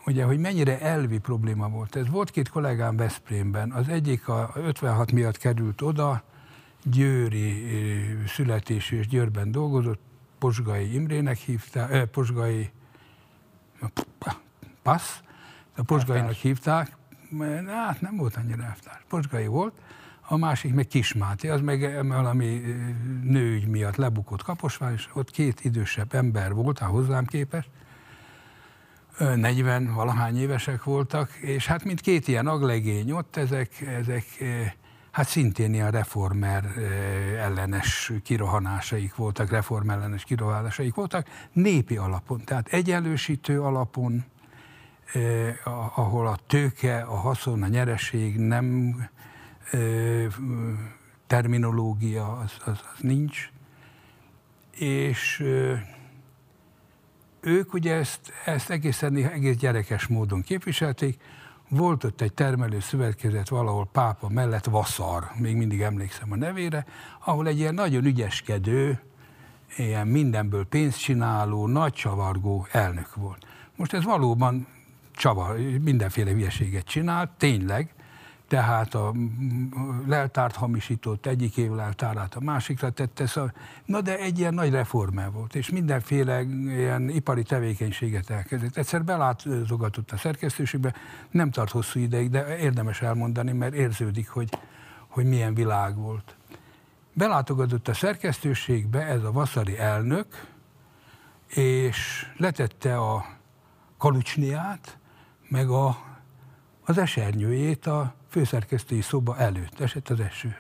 [0.07, 2.09] ugye, hogy mennyire elvi probléma volt ez.
[2.09, 6.23] Volt két kollégám Veszprémben, az egyik a 56 miatt került oda,
[6.83, 7.65] győri
[8.27, 10.01] születésű és Győrben dolgozott,
[10.39, 12.71] Posgai Imrének hívták, eh, Posgai
[14.83, 15.19] Passz,
[15.77, 16.97] a Posgainak hívták,
[17.67, 19.81] hát nem volt annyira elvtárs, Posgai volt,
[20.29, 22.63] a másik meg Kismáté, az meg valami
[23.23, 27.69] nőügy miatt lebukott Kaposvár, és ott két idősebb ember volt, hozzám képest,
[29.19, 34.25] 40 valahány évesek voltak, és hát mint két ilyen aglegény ott, ezek, ezek
[35.11, 36.65] hát szintén ilyen reformer
[37.39, 44.25] ellenes kirohanásaik voltak, reformellenes kirohanásaik voltak, népi alapon, tehát egyenlősítő alapon,
[45.95, 48.97] ahol a tőke, a haszon, a nyereség nem
[51.27, 53.51] terminológia, az, az, az nincs,
[54.79, 55.45] és
[57.47, 61.21] ők ugye ezt, ezt egészen egész gyerekes módon képviselték.
[61.69, 66.87] Volt ott egy termelő szövetkezet valahol pápa mellett, Vaszar, még mindig emlékszem a nevére,
[67.25, 69.01] ahol egy ilyen nagyon ügyeskedő,
[69.77, 73.47] ilyen mindenből pénzt csináló, nagy csavargó elnök volt.
[73.77, 74.67] Most ez valóban
[75.13, 77.95] csavar, mindenféle hülyeséget csinált, tényleg,
[78.49, 79.13] tehát a
[80.07, 83.53] leltárt hamisított, egyik év leltárát a másikra tette, szóval,
[83.85, 88.77] na de egy ilyen nagy reformer volt, és mindenféle ilyen ipari tevékenységet elkezdett.
[88.77, 90.95] Egyszer belátogatott a szerkesztőségbe,
[91.31, 94.59] nem tart hosszú ideig, de érdemes elmondani, mert érződik, hogy,
[95.09, 96.37] hogy milyen világ volt.
[97.13, 100.27] Belátogatott a szerkesztőségbe ez a vaszari elnök,
[101.47, 103.27] és letette a
[103.99, 104.99] kalucsniát,
[105.49, 105.99] meg a,
[106.85, 110.57] az esernyőjét a főszerkesztői szoba előtt esett az eső.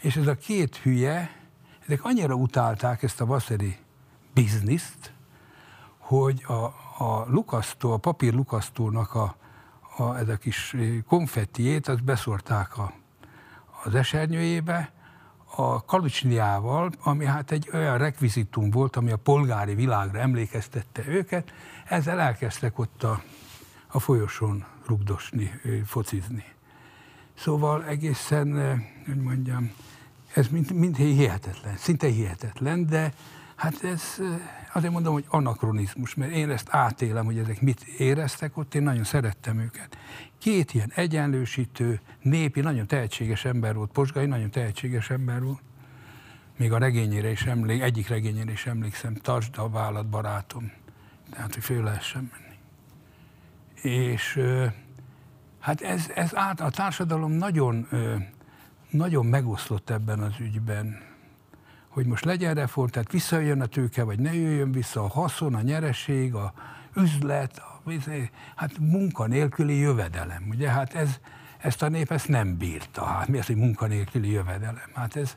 [0.00, 1.30] És ez a két hülye,
[1.86, 3.76] ezek annyira utálták ezt a vaszeri
[4.34, 5.12] bizniszt,
[5.98, 6.64] hogy a,
[7.04, 9.36] a lukasztó, a papír lukasztónak a,
[9.96, 12.92] a, ez a kis konfettiét, azt beszorták a,
[13.84, 14.92] az esernyőjébe,
[15.56, 21.52] a kalucsniával, ami hát egy olyan rekvizitum volt, ami a polgári világra emlékeztette őket,
[21.84, 23.22] ezzel elkezdtek ott a,
[23.90, 26.44] a folyosón rugdosni, focizni.
[27.34, 29.72] Szóval egészen, hogy mondjam,
[30.34, 33.12] ez mind, mind hihetetlen, szinte hihetetlen, de
[33.54, 34.02] hát ez
[34.72, 39.04] azért mondom, hogy anakronizmus, mert én ezt átélem, hogy ezek mit éreztek ott, én nagyon
[39.04, 39.98] szerettem őket.
[40.38, 45.60] Két ilyen egyenlősítő, népi, nagyon tehetséges ember volt, Posgai nagyon tehetséges ember volt,
[46.56, 50.72] még a regényére is emlékszem, egyik regényére is emlékszem, tartsd a vállat barátom,
[51.30, 52.49] tehát, hogy föl lehessen menni.
[53.82, 54.40] És
[55.60, 57.88] Hát ez, ez át, a társadalom nagyon,
[58.90, 60.98] nagyon megoszlott ebben az ügyben,
[61.88, 65.60] hogy most legyen reform, tehát visszajön a tőke, vagy ne jöjjön vissza, a haszon, a
[65.60, 66.52] nyereség, a
[66.96, 67.90] üzlet, a,
[68.56, 70.48] hát munkanélküli jövedelem.
[70.48, 71.18] Ugye hát ez,
[71.58, 73.04] ezt a nép ezt nem bírta.
[73.04, 74.90] Hát mi az, hogy munkanélküli jövedelem?
[74.94, 75.36] Hát ez,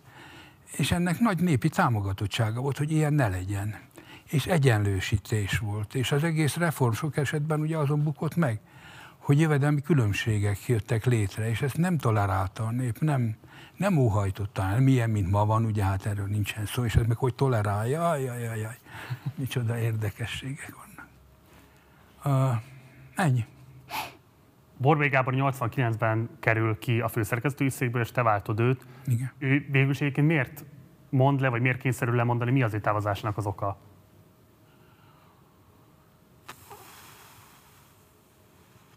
[0.78, 3.76] és ennek nagy népi támogatottsága volt, hogy ilyen ne legyen.
[4.34, 5.96] És egyenlősítés volt.
[5.96, 8.60] És az egész reform sok esetben ugye azon bukott meg,
[9.18, 13.36] hogy jövedelmi különbségek jöttek létre, és ezt nem tolerálta a nép, nem,
[13.78, 17.18] nem óhajtotta el, milyen, mint ma van, ugye hát erről nincsen szó, és ez meg
[17.18, 18.78] hogy tolerálja, jaj, jaj, jaj, jaj.
[19.36, 21.08] micsoda érdekességek vannak.
[22.26, 22.62] Uh,
[23.16, 23.46] ennyi.
[24.78, 28.86] Borbély Gábor 89-ben kerül ki a főszerkesztői székből, és te váltod őt.
[29.06, 29.32] Igen.
[29.38, 30.66] Ő végül egyébként miért
[31.10, 33.78] mond le, vagy miért kényszerül lemondani, mi az ő távozásnak az oka?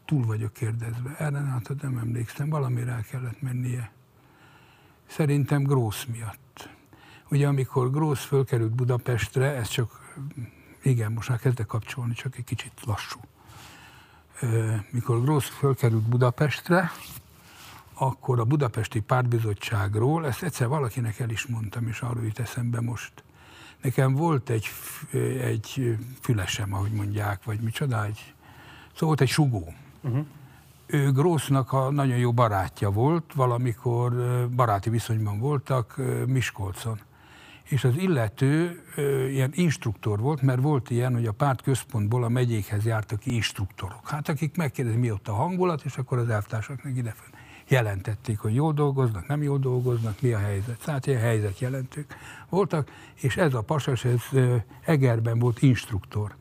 [0.06, 1.16] Túl vagyok kérdezve.
[1.18, 3.90] Erre hát nem emlékszem, valamire el kellett mennie.
[5.06, 6.68] Szerintem Grósz miatt.
[7.30, 10.14] Ugye amikor Grósz fölkerült Budapestre, ez csak,
[10.82, 13.20] igen, most már kezdek kapcsolni, csak egy kicsit lassú.
[14.90, 16.90] Mikor Grósz fölkerült Budapestre,
[17.94, 23.24] akkor a Budapesti Pártbizottságról, ezt egyszer valakinek el is mondtam, és arról jut eszembe most.
[23.82, 24.68] Nekem volt egy,
[25.40, 28.34] egy fülesem, ahogy mondják, vagy micsoda, egy,
[28.92, 29.74] szóval volt egy sugó.
[30.06, 30.26] Uh-huh.
[30.86, 34.12] Ő Grósznak a nagyon jó barátja volt, valamikor
[34.56, 37.00] baráti viszonyban voltak Miskolcon.
[37.64, 38.82] És az illető
[39.30, 44.08] ilyen instruktor volt, mert volt ilyen, hogy a párt központból a megyékhez jártak instruktorok.
[44.08, 47.28] Hát akik megkérdezik, mi ott a hangulat, és akkor az elvtársaknak idefön
[47.68, 50.84] jelentették, hogy jól dolgoznak, nem jól dolgoznak, mi a helyzet.
[50.84, 52.16] Tehát ilyen helyzetjelentők
[52.48, 54.22] voltak, és ez a pasas, ez
[54.84, 56.34] Egerben volt instruktor.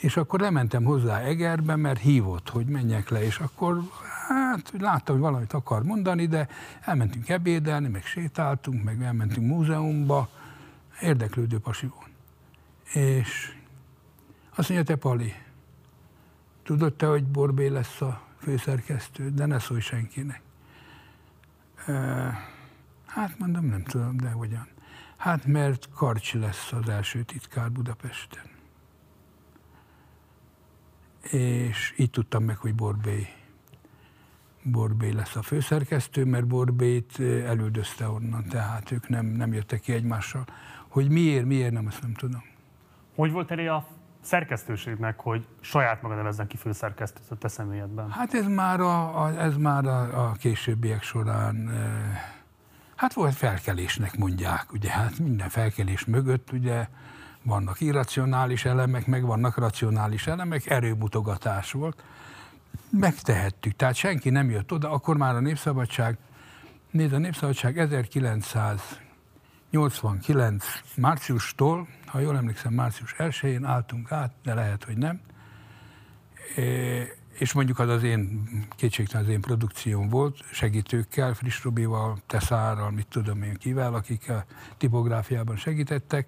[0.00, 3.82] És akkor lementem hozzá Egerbe, mert hívott, hogy menjek le, és akkor
[4.28, 6.48] hát láttam, hogy valamit akar mondani, de
[6.80, 10.28] elmentünk ebédelni, meg sétáltunk, meg elmentünk múzeumba,
[11.00, 12.10] érdeklődő pasi volt.
[12.92, 13.56] És
[14.54, 15.34] azt mondja, te Pali,
[16.62, 20.42] tudod te, hogy Borbé lesz a főszerkesztő, de ne szólj senkinek.
[23.06, 24.68] Hát mondom, nem tudom, de hogyan.
[25.16, 28.47] Hát mert Karcsi lesz az első titkár Budapesten.
[31.22, 33.26] És így tudtam meg, hogy Borbé,
[34.62, 40.44] Borbé lesz a főszerkesztő, mert Borbét elüldözte onnan, tehát ők nem, nem jöttek ki egymással.
[40.88, 42.42] Hogy miért, miért nem, azt nem tudom.
[43.14, 43.86] Hogy volt elé a
[44.20, 48.10] szerkesztőségnek, hogy saját maga nevezzen ki főszerkesztőt a te személyedben?
[48.10, 52.38] Hát ez már a, a, ez már a, a későbbiek során, e,
[52.96, 56.88] hát volt felkelésnek mondják, ugye, hát minden felkelés mögött ugye
[57.42, 62.02] vannak irracionális elemek, meg vannak racionális elemek, erőmutogatás volt.
[62.90, 66.18] Megtehettük, tehát senki nem jött oda, akkor már a Népszabadság,
[66.90, 69.00] nézd, a Népszabadság 1900
[69.70, 70.64] 89
[70.96, 75.20] márciustól, ha jól emlékszem, március 1-én álltunk át, de lehet, hogy nem.
[77.38, 83.06] És mondjuk az az én, kétségtelen az én produkcióm volt, segítőkkel, Friss Robival, Teszárral, mit
[83.06, 84.44] tudom én kivel, akik a
[84.76, 86.26] tipográfiában segítettek.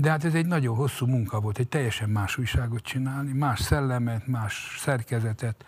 [0.00, 4.26] De hát ez egy nagyon hosszú munka volt, egy teljesen más újságot csinálni, más szellemet,
[4.26, 5.64] más szerkezetet,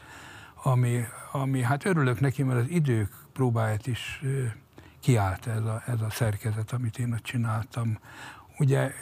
[0.63, 4.23] ami, ami hát örülök neki, mert az idők próbáját is
[5.01, 7.99] kiállt ez a, ez a szerkezet, amit én ott csináltam.
[8.59, 8.93] Ugye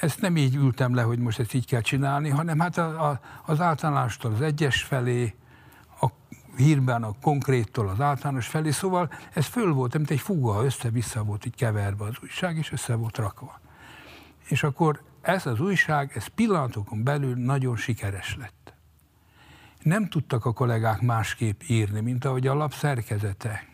[0.00, 3.20] ezt nem így ültem le, hogy most ezt így kell csinálni, hanem hát a, a,
[3.44, 5.34] az általástól az egyes felé,
[6.00, 6.06] a
[6.56, 11.46] hírben a konkréttól az általános felé, szóval ez föl volt, mint egy fuga, össze-vissza volt
[11.46, 13.62] így keverve az újság, és össze volt rakva.
[14.48, 18.72] És akkor ez az újság, ez pillanatokon belül nagyon sikeres lett.
[19.82, 23.72] Nem tudtak a kollégák másképp írni, mint ahogy a lap szerkezete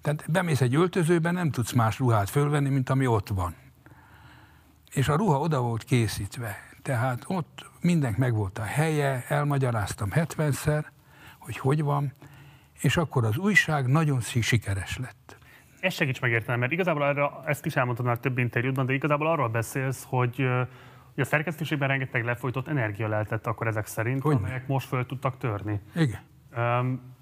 [0.00, 3.54] tehát bemész egy öltözőbe, nem tudsz más ruhát fölvenni, mint ami ott van.
[4.92, 6.56] És a ruha oda volt készítve.
[6.82, 10.84] Tehát ott mindenk meg volt a helye, elmagyaráztam 70-szer,
[11.38, 12.12] hogy hogy van,
[12.80, 15.38] és akkor az újság nagyon sikeres lett.
[15.80, 19.48] Ezt segíts megérteni, mert igazából erre, ezt is elmondtad már több interjútban, de igazából arról
[19.48, 20.36] beszélsz, hogy,
[21.14, 25.36] hogy a szerkesztőségben rengeteg lefolytott energia lehetett akkor ezek szerint, hogy amelyek most föl tudtak
[25.36, 25.80] törni.
[25.94, 26.20] Igen.
[26.56, 27.14] Um,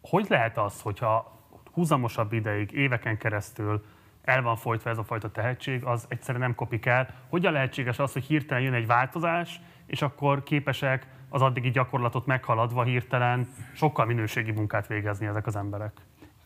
[0.00, 1.40] hogy lehet az, hogyha
[1.72, 3.84] húzamosabb ideig, éveken keresztül
[4.22, 7.08] el van folytva ez a fajta tehetség, az egyszerűen nem kopik el.
[7.28, 12.82] Hogyan lehetséges az, hogy hirtelen jön egy változás, és akkor képesek az addigi gyakorlatot meghaladva
[12.82, 15.92] hirtelen sokkal minőségi munkát végezni ezek az emberek?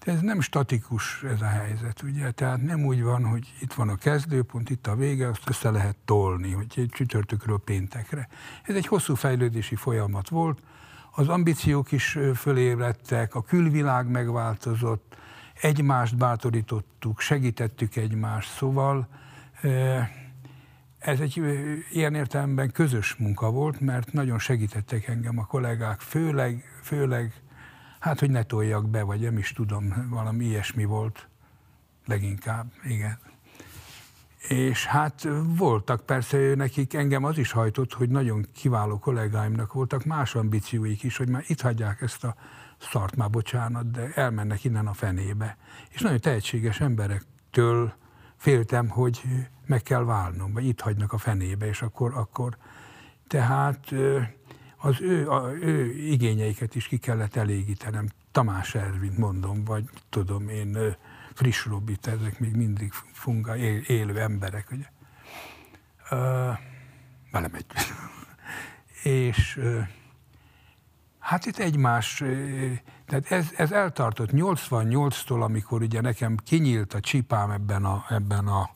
[0.05, 2.31] De ez nem statikus ez a helyzet, ugye?
[2.31, 5.97] Tehát nem úgy van, hogy itt van a kezdőpont, itt a vége, azt össze lehet
[6.05, 8.29] tolni, hogy egy csütörtökről péntekre.
[8.63, 10.63] Ez egy hosszú fejlődési folyamat volt,
[11.11, 15.17] az ambíciók is fölébredtek, a külvilág megváltozott,
[15.61, 19.09] egymást bátorítottuk, segítettük egymást, szóval
[20.99, 21.43] ez egy
[21.91, 27.33] ilyen értelemben közös munka volt, mert nagyon segítettek engem a kollégák, főleg, főleg,
[28.01, 31.29] hát hogy ne toljak be, vagy nem is tudom, valami ilyesmi volt
[32.07, 33.19] leginkább, igen.
[34.49, 40.35] És hát voltak persze nekik, engem az is hajtott, hogy nagyon kiváló kollégáimnak voltak más
[40.35, 42.35] ambícióik is, hogy már itt hagyják ezt a
[42.79, 45.57] szart már bocsánat, de elmennek innen a fenébe.
[45.89, 47.93] És nagyon tehetséges emberektől
[48.37, 49.23] féltem, hogy
[49.67, 52.57] meg kell válnom, vagy itt hagynak a fenébe, és akkor, akkor
[53.27, 53.95] tehát
[54.81, 58.09] az ő, a, ő igényeiket is ki kellett elégítenem.
[58.33, 60.97] Tamás Ervin mondom, vagy tudom én,
[61.35, 64.87] friss Robit, ezek még mindig funga, él, élő emberek, ugye.
[66.11, 66.59] Uh,
[67.31, 67.67] velemegy.
[69.03, 69.87] és uh,
[71.31, 72.23] Hát itt egymás,
[73.07, 78.71] tehát ez, ez eltartott 88-tól, amikor ugye nekem kinyílt a csipám ebben a, ebben a,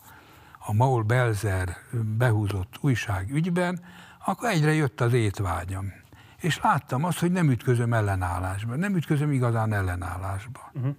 [0.59, 1.77] a Maul Belzer
[2.19, 3.81] behúzott újság ügyben,
[4.25, 5.93] akkor egyre jött az étvágyam.
[6.41, 10.71] És láttam azt, hogy nem ütközöm ellenállásba, nem ütközöm igazán ellenállásba.
[10.73, 10.95] Uh-huh.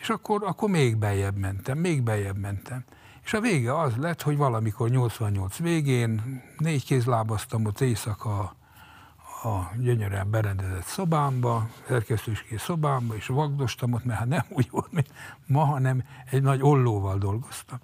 [0.00, 2.84] És akkor, akkor még beljebb mentem, még beljebb mentem.
[3.24, 8.54] És a vége az lett, hogy valamikor 88 végén négy kézlábaztam ott éjszaka
[9.42, 15.10] a gyönyörűen berendezett szobámba, szerkesztőskész szobámba, és vagdostam ott, mert hát nem úgy volt, mint
[15.46, 17.78] ma, hanem egy nagy ollóval dolgoztam.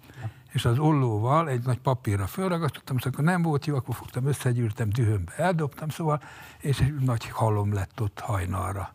[0.52, 4.88] És az ollóval egy nagy papírra fölragasztottam, és akkor nem volt jó, akkor fogtam, összegyűrtem,
[4.88, 6.22] dühömbe eldobtam, szóval,
[6.58, 8.92] és egy nagy halom lett ott hajnalra.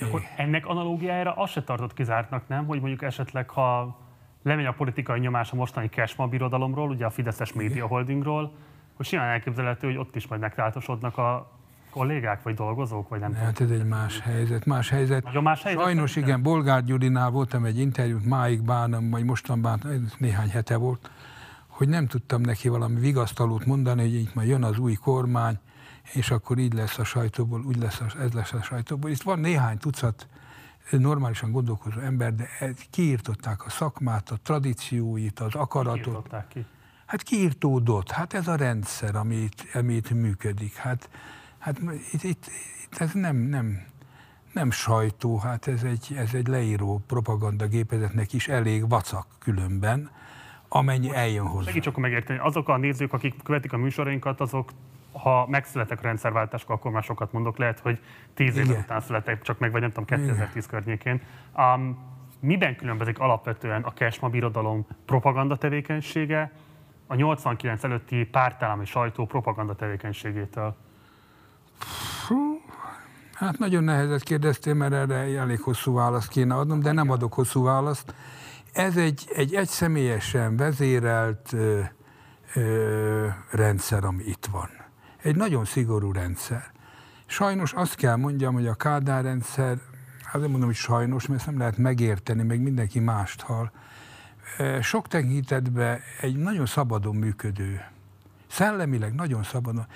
[0.00, 2.66] Akkor ennek analógiájára azt se tartott kizártnak, nem?
[2.66, 3.98] Hogy mondjuk esetleg, ha
[4.42, 8.52] lemegy a politikai nyomás a mostani Cashma birodalomról, ugye a Fideszes Média Holdingról,
[8.94, 11.57] hogy simán elképzelhető, hogy ott is majd megtáltosodnak a
[11.90, 15.24] kollégák, vagy dolgozók, vagy nem Hát ez egy más helyzet, más helyzet.
[15.24, 15.82] Nagyon más helyzet?
[15.82, 20.76] Sajnos igen, igen, Bolgár Gyurinál voltam egy interjút, máig bánom, vagy mostan bánom, néhány hete
[20.76, 21.10] volt,
[21.66, 25.58] hogy nem tudtam neki valami vigasztalót mondani, hogy itt majd jön az új kormány,
[26.12, 29.10] és akkor így lesz a sajtóból, úgy lesz, a, ez lesz a sajtóból.
[29.10, 30.28] Itt van néhány tucat
[30.90, 32.48] normálisan gondolkozó ember, de
[32.90, 36.34] kiírtották a szakmát, a tradícióit, az akaratot.
[36.48, 36.64] Ki?
[37.06, 38.10] Hát kiírtódott.
[38.10, 40.74] Hát ez a rendszer, amit, amit működik.
[40.74, 41.08] Hát,
[41.68, 41.80] hát
[42.12, 42.46] itt, itt,
[42.84, 43.86] itt ez nem, nem,
[44.52, 50.10] nem sajtó, hát ez egy, ez egy leíró propagandagépezetnek is elég vacak különben,
[50.68, 51.68] amennyi eljön hozzá.
[51.68, 54.70] Segíts akkor megérteni, azok a nézők, akik követik a műsorainkat, azok
[55.12, 58.00] ha megszületek a rendszerváltáskor, akkor már sokat mondok, lehet, hogy
[58.34, 60.68] tíz év után születek csak meg, vagy nem tudom, 2010 Igen.
[60.68, 61.20] környékén.
[61.56, 61.98] Um,
[62.40, 66.52] miben különbözik alapvetően a Kesma birodalom propaganda tevékenysége
[67.06, 70.76] a 89 előtti pártállami sajtó propaganda tevékenységétől?
[73.34, 77.62] Hát nagyon nehezet kérdeztél, mert erre elég hosszú választ kéne adnom, de nem adok hosszú
[77.62, 78.14] választ.
[78.72, 81.80] Ez egy, egy egyszemélyesen vezérelt ö,
[82.54, 84.78] ö, rendszer, ami itt van
[85.22, 86.70] egy nagyon szigorú rendszer.
[87.26, 89.78] Sajnos azt kell mondjam, hogy a Kádár rendszer,
[90.32, 93.70] azért mondom, hogy sajnos, mert ezt nem lehet megérteni, meg mindenki mást hall,
[94.80, 97.84] sok tekintetben egy nagyon szabadon működő,
[98.46, 99.86] szellemileg nagyon szabadon.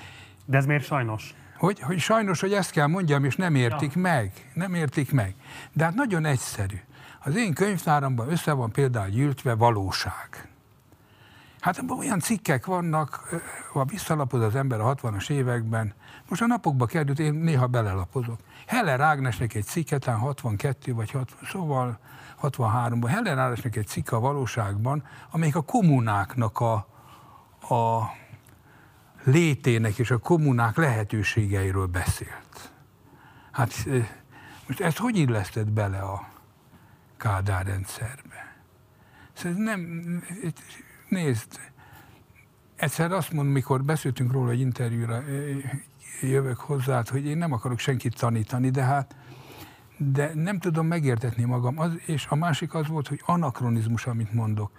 [0.44, 1.34] De ez miért sajnos?
[1.62, 4.00] Hogy, hogy sajnos, hogy ezt kell mondjam, és nem értik ja.
[4.00, 4.50] meg.
[4.54, 5.34] Nem értik meg.
[5.72, 6.76] De hát nagyon egyszerű.
[7.20, 10.48] Az én könyvtáramban össze van például gyűltve valóság.
[11.60, 13.40] Hát olyan cikkek vannak,
[13.72, 15.94] ha visszalapoz az ember a 60-as években,
[16.28, 18.38] most a napokba került, én néha belelapozok.
[18.66, 21.98] Heller Ágnesnek egy cikket, 62 vagy 60, szóval
[22.42, 26.72] 63-ban, Heller Ágnesnek egy cikk a valóságban, amelyik a kommunáknak a,
[27.74, 28.10] a
[29.24, 32.72] létének és a kommunák lehetőségeiről beszélt.
[33.50, 33.86] Hát
[34.66, 36.28] most ezt hogy illesztett bele a
[37.16, 38.56] Kádár rendszerbe?
[39.32, 39.80] Szóval nem,
[41.08, 41.60] nézd,
[42.76, 45.22] egyszer azt mondom, mikor beszéltünk róla egy interjúra,
[46.20, 49.14] jövök hozzá, hogy én nem akarok senkit tanítani, de hát
[49.96, 51.78] de nem tudom megértetni magam.
[51.78, 54.70] Az, és a másik az volt, hogy anakronizmus, amit mondok.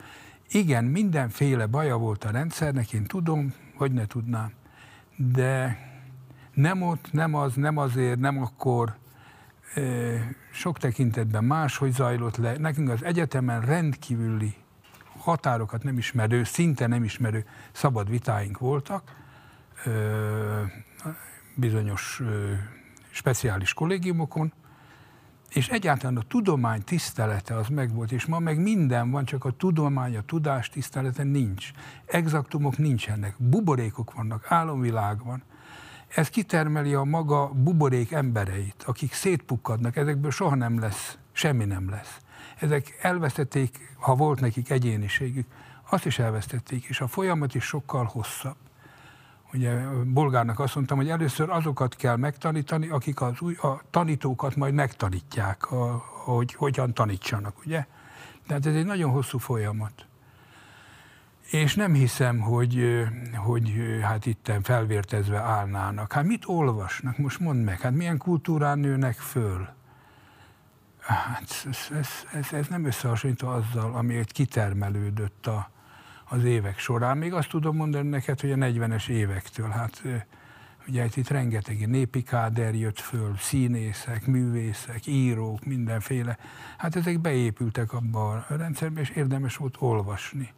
[0.54, 4.52] Igen, mindenféle baja volt a rendszernek, én tudom, hogy ne tudnám.
[5.16, 5.78] De
[6.54, 8.96] nem ott, nem az, nem azért, nem akkor,
[10.52, 12.58] sok tekintetben máshogy zajlott le.
[12.58, 14.56] Nekünk az egyetemen rendkívüli
[15.18, 19.16] határokat nem ismerő, szinte nem ismerő szabad vitáink voltak,
[21.56, 22.22] bizonyos
[23.10, 24.54] speciális kollégiumokon,
[25.54, 30.18] és egyáltalán a tudomány tisztelete az megvolt, és ma meg minden van, csak a tudomány,
[30.18, 31.72] a tudás tisztelete nincs.
[32.06, 35.44] Exaktumok nincsenek, buborékok vannak, álomvilág van.
[36.08, 42.18] Ez kitermeli a maga buborék embereit, akik szétpukkadnak, ezekből soha nem lesz, semmi nem lesz
[42.64, 45.48] ezek elvesztették, ha volt nekik egyéniségük,
[45.90, 48.56] azt is elvesztették, és a folyamat is sokkal hosszabb.
[49.54, 54.74] Ugye Bolgárnak azt mondtam, hogy először azokat kell megtanítani, akik az új, a tanítókat majd
[54.74, 57.86] megtanítják, a, hogy hogyan tanítsanak, ugye?
[58.48, 60.06] Tehát ez egy nagyon hosszú folyamat.
[61.52, 63.04] És nem hiszem, hogy,
[63.36, 66.14] hogy hát itten felvértezve állnának.
[66.14, 67.18] Hát mit olvasnak?
[67.18, 69.68] Most mondd meg, hát milyen kultúrán nőnek föl?
[71.00, 75.70] Hát ez, ez, ez, ez nem összehasonlító azzal, ami egy kitermelődött a,
[76.34, 77.18] az évek során.
[77.18, 80.04] Még azt tudom mondani neked, hogy a 40-es évektől, hát
[80.88, 86.38] ugye itt rengeteg népi káder jött föl, színészek, művészek, írók, mindenféle.
[86.78, 90.54] Hát ezek beépültek abba a rendszerbe, és érdemes volt olvasni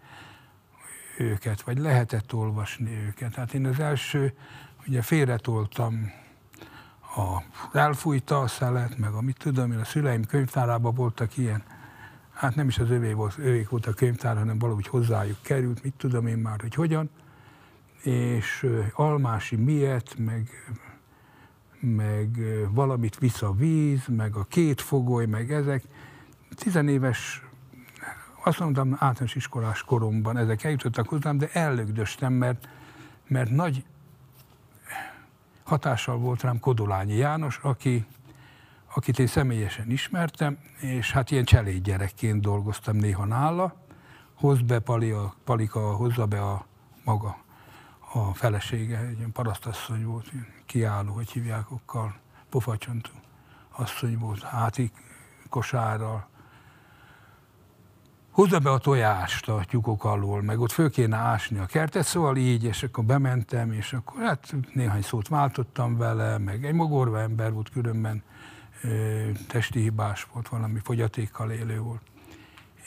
[1.18, 3.35] őket, vagy lehetett olvasni őket.
[3.35, 4.34] Hát én az első,
[4.88, 6.11] ugye félretoltam
[7.15, 7.43] a
[7.77, 11.64] elfújta a szelet, meg amit tudom én, a szüleim könyvtárában voltak ilyen,
[12.36, 15.94] hát nem is az övé volt, övék volt a könyvtár, hanem valahogy hozzájuk került, mit
[15.98, 17.10] tudom én már, hogy hogyan,
[18.02, 20.49] és almási miért, meg,
[21.80, 22.40] meg
[22.70, 25.84] valamit visz a víz, meg a két fogoly, meg ezek.
[26.56, 27.44] Tizenéves,
[28.44, 32.68] azt mondtam, általános iskolás koromban ezek eljutottak hozzám, de ellögdöstem, mert,
[33.28, 33.84] mert nagy
[35.64, 38.06] hatással volt rám Kodolányi János, aki,
[38.96, 43.76] akit én személyesen ismertem, és hát ilyen cselédgyerekként dolgoztam néha nála.
[44.34, 46.66] Hoz be Palika, Palika hozza be a
[47.04, 47.38] maga
[48.14, 50.32] a felesége, egy ilyen parasztasszony volt,
[50.66, 52.16] kiálló, hogy hívják, okkal,
[52.50, 53.12] pofacsontú
[53.72, 54.92] asszony volt, háti
[55.50, 56.28] kosárral.
[58.32, 62.38] Hozza be a tojást a tyúkok alól, meg ott föl kéne ásni a kertet, szóval
[62.38, 67.54] így, és akkor bementem, és akkor hát néhány szót váltottam vele, meg egy mogorva ember
[67.54, 68.24] volt különben,
[69.47, 72.02] testi hibás volt, valami fogyatékkal élő volt.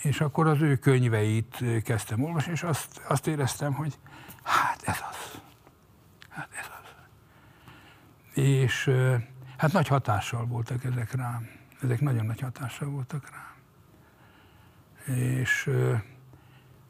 [0.02, 3.98] És akkor az ő könyveit kezdtem olvasni, és azt, azt éreztem, hogy
[4.48, 5.40] Hát ez az.
[6.28, 6.94] Hát ez az.
[8.42, 8.90] És
[9.56, 11.48] hát nagy hatással voltak ezek rám.
[11.82, 13.56] Ezek nagyon nagy hatással voltak rám.
[15.16, 15.70] És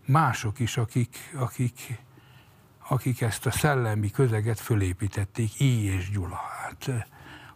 [0.07, 2.03] mások is, akik, akik,
[2.89, 6.41] akik ezt a szellemi közeget fölépítették, Így és Gyula.
[6.63, 7.09] Hát,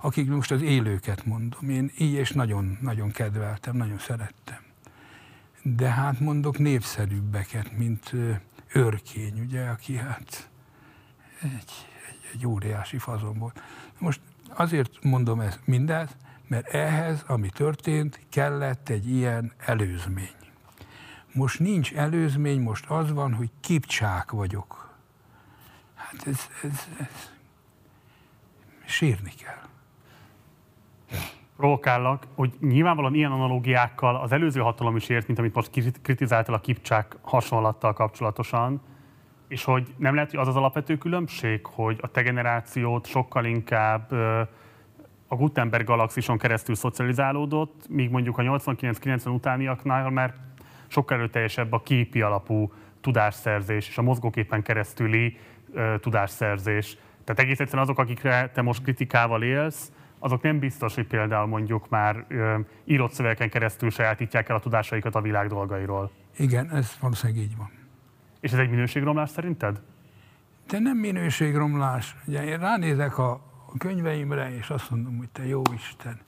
[0.05, 4.59] akik most az élőket mondom, én így és nagyon, nagyon kedveltem, nagyon szerettem.
[5.63, 8.15] De hát mondok népszerűbbeket, mint
[8.73, 10.51] őrkény, ugye, aki hát
[11.41, 11.51] egy,
[12.09, 13.63] egy, egy óriási fazon volt.
[13.99, 16.17] Most azért mondom ezt mindet,
[16.47, 20.35] mert ehhez, ami történt, kellett egy ilyen előzmény.
[21.33, 24.95] Most nincs előzmény, most az van, hogy kipcsák vagyok.
[25.95, 27.31] Hát ez, ez, ez
[28.85, 29.71] sírni kell.
[31.57, 35.71] Provokállak, hogy nyilvánvalóan ilyen analógiákkal az előző hatalom is ért, mint amit most
[36.03, 38.81] kritizáltál a kipcsák hasonlattal kapcsolatosan,
[39.49, 44.13] és hogy nem lehet, hogy az az alapvető különbség, hogy a te generációt sokkal inkább
[45.27, 50.35] a Gutenberg galaxison keresztül szocializálódott, míg mondjuk a 89-90 utániaknál már
[50.87, 55.39] sokkal erőteljesebb a képi alapú tudásszerzés és a mozgóképen keresztüli
[56.01, 56.97] tudásszerzés.
[57.25, 59.93] Tehát egész egyszerűen azok, akikre te most kritikával élsz,
[60.23, 65.15] azok nem biztos, hogy például mondjuk már ö, írott szövegeken keresztül sajátítják el a tudásaikat
[65.15, 66.11] a világ dolgairól.
[66.37, 67.71] Igen, ez valószínűleg így van.
[68.41, 69.81] És ez egy minőségromlás szerinted?
[70.69, 72.17] De nem minőségromlás.
[72.27, 73.41] Ugye én ránézek a
[73.79, 76.21] könyveimre, és azt mondom, hogy te jó Isten,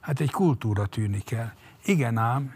[0.00, 1.54] hát egy kultúra tűnik el.
[1.84, 2.54] Igen ám,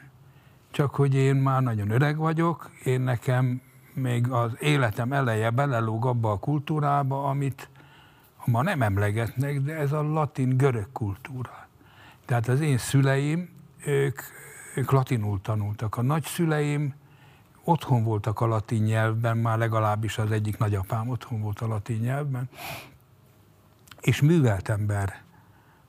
[0.71, 3.61] csak hogy én már nagyon öreg vagyok, én nekem
[3.95, 7.69] még az életem eleje belelóg abba a kultúrába, amit
[8.47, 11.69] ma nem emlegetnek, de ez a latin-görög kultúra.
[12.25, 13.49] Tehát az én szüleim,
[13.85, 14.21] ők,
[14.75, 15.97] ők latinul tanultak.
[15.97, 16.95] A nagyszüleim
[17.65, 22.49] otthon voltak a latin nyelvben, már legalábbis az egyik nagyapám otthon volt a latin nyelvben,
[24.01, 25.23] és művelt ember,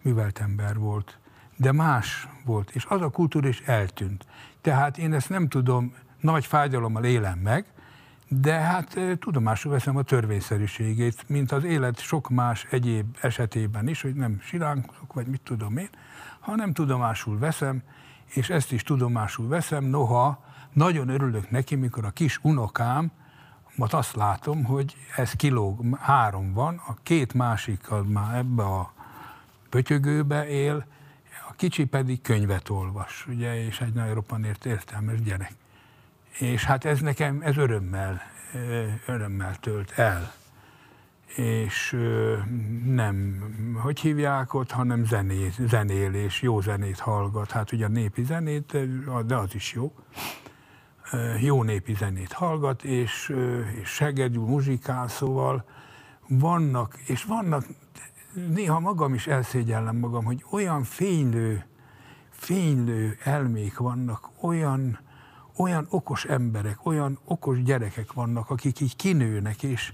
[0.02, 1.18] művelt ember volt,
[1.56, 4.26] de más volt, és az a kultúra is eltűnt.
[4.62, 7.66] Tehát én ezt nem tudom, nagy fájdalommal élem meg,
[8.28, 14.14] de hát tudomásul veszem a törvényszerűségét, mint az élet sok más egyéb esetében is, hogy
[14.14, 15.90] nem siránkozok, vagy mit tudom én,
[16.40, 17.82] hanem tudomásul veszem,
[18.26, 20.44] és ezt is tudomásul veszem, noha
[20.74, 23.12] nagyon örülök neki, mikor a kis unokám,
[23.76, 28.94] most azt látom, hogy ez kilóg, három van, a két másik az már ebbe a
[29.70, 30.86] pötyögőbe él,
[31.50, 35.54] a kicsi pedig könyvet olvas, ugye, és egy nagyon roppant értelmes gyerek.
[36.40, 38.22] És hát ez nekem, ez örömmel,
[39.06, 40.34] örömmel tölt el.
[41.36, 41.98] És
[42.86, 43.44] nem,
[43.82, 47.52] hogy hívják ott, hanem zenét, zenél és jó zenét hallgat.
[47.52, 48.78] Hát ugye népi zenét,
[49.26, 49.94] de az is jó.
[51.40, 53.36] Jó népi zenét hallgat, és,
[53.82, 55.66] és segedül, muzsikál, szóval
[56.28, 57.66] vannak, és vannak,
[58.34, 61.66] néha magam is elszégyellem magam, hogy olyan fénylő,
[62.30, 65.00] fénylő elmék vannak, olyan,
[65.56, 69.94] olyan okos emberek, olyan okos gyerekek vannak, akik így kinőnek, és,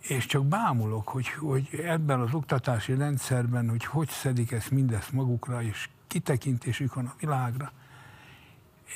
[0.00, 5.62] és csak bámulok, hogy, hogy ebben az oktatási rendszerben, hogy hogy szedik ezt mindezt magukra,
[5.62, 7.72] és kitekintésük van a világra.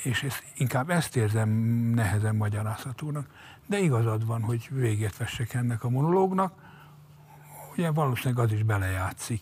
[0.03, 1.49] És ezt, inkább ezt érzem
[1.93, 3.27] nehezen magyarázhatónak.
[3.65, 6.53] De igazad van, hogy véget vessek ennek a monológnak.
[7.71, 9.41] Ugye valószínűleg az is belejátszik.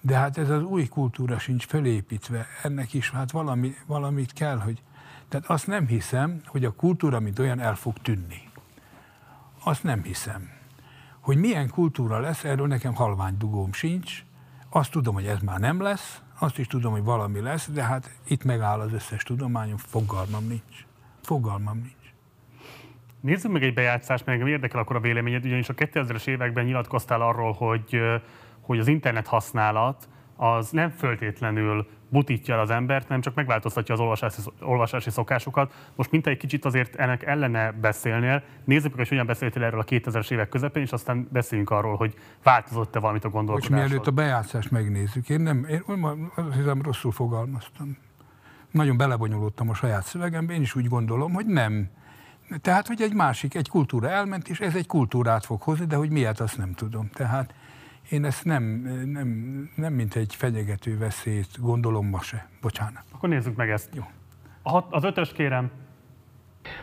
[0.00, 2.46] De hát ez az új kultúra sincs felépítve.
[2.62, 4.82] Ennek is hát valami, valamit kell, hogy
[5.28, 8.42] tehát azt nem hiszem, hogy a kultúra, mint olyan, el fog tűnni.
[9.64, 10.50] Azt nem hiszem.
[11.20, 14.24] Hogy milyen kultúra lesz, erről nekem halvány dugóm sincs.
[14.68, 18.10] azt tudom, hogy ez már nem lesz, azt is tudom, hogy valami lesz, de hát
[18.28, 20.86] itt megáll az összes tudományom, fogalmam nincs.
[21.22, 22.12] Fogalmam nincs.
[23.20, 27.52] Nézzük meg egy bejátszást, meg érdekel akkor a véleményed, ugyanis a 2000-es években nyilatkoztál arról,
[27.52, 28.00] hogy,
[28.60, 34.00] hogy az internet használat az nem föltétlenül butítja el az embert, nem csak megváltoztatja az
[34.00, 35.72] olvasási, olvasási szokásokat.
[35.94, 39.84] Most mint egy kicsit azért ennek ellene beszélnél, nézzük meg, hogy hogyan beszéltél erről a
[39.84, 43.78] 2000-es évek közepén, és aztán beszéljünk arról, hogy változott-e valamit a gondolkodásról.
[43.78, 45.82] Hogy mielőtt a bejátszást megnézzük, én nem, én
[46.34, 47.96] azt hiszem rosszul fogalmaztam.
[48.70, 51.88] Nagyon belebonyolódtam a saját szövegembe, én is úgy gondolom, hogy nem.
[52.60, 56.10] Tehát, hogy egy másik, egy kultúra elment, és ez egy kultúrát fog hozni, de hogy
[56.10, 57.10] miért, azt nem tudom.
[57.10, 57.54] Tehát
[58.10, 58.62] én ezt nem,
[59.06, 59.28] nem,
[59.74, 62.48] nem mint egy fenyegető veszélyt gondolom ma se.
[62.60, 63.02] Bocsánat.
[63.12, 63.88] Akkor nézzük meg ezt.
[63.94, 64.02] Jó.
[64.62, 65.70] A hat, az ötös kérem.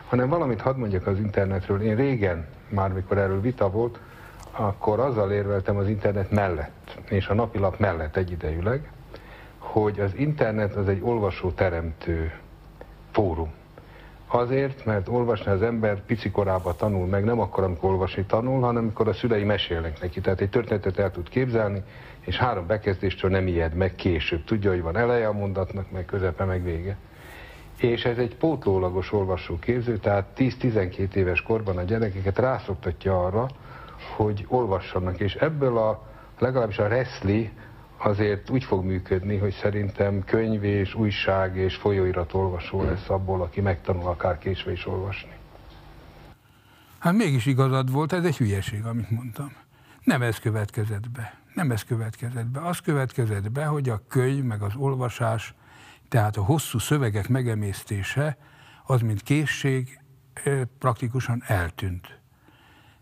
[0.08, 1.82] Hanem valamit hadd mondjak az internetről.
[1.82, 4.00] Én régen, már mikor erről vita volt,
[4.50, 8.90] akkor azzal érveltem az internet mellett, és a napilap mellett egyidejűleg,
[9.58, 12.32] hogy az internet az egy olvasó-teremtő
[13.10, 13.52] fórum.
[14.34, 18.82] Azért, mert olvasni az ember pici korában tanul meg, nem akkor, amikor olvasni tanul, hanem
[18.82, 20.20] amikor a szülei mesélnek neki.
[20.20, 21.82] Tehát egy történetet el tud képzelni,
[22.20, 24.44] és három bekezdéstől nem ijed meg később.
[24.44, 26.96] Tudja, hogy van eleje a mondatnak, meg közepe, meg vége.
[27.80, 33.48] És ez egy pótlólagos olvasóképző, tehát 10-12 éves korban a gyerekeket rászoktatja arra,
[34.16, 36.06] hogy olvassanak, és ebből a
[36.38, 37.50] legalábbis a reszli
[38.04, 43.60] azért úgy fog működni, hogy szerintem könyv és újság és folyóirat olvasó lesz abból, aki
[43.60, 45.30] megtanul akár késve is olvasni.
[46.98, 49.52] Hát mégis igazad volt, ez egy hülyeség, amit mondtam.
[50.04, 51.40] Nem ez következett be.
[51.54, 52.60] Nem ez következett be.
[52.60, 55.54] Az következett be, hogy a könyv, meg az olvasás,
[56.08, 58.36] tehát a hosszú szövegek megemésztése,
[58.84, 60.00] az mint készség
[60.78, 62.20] praktikusan eltűnt.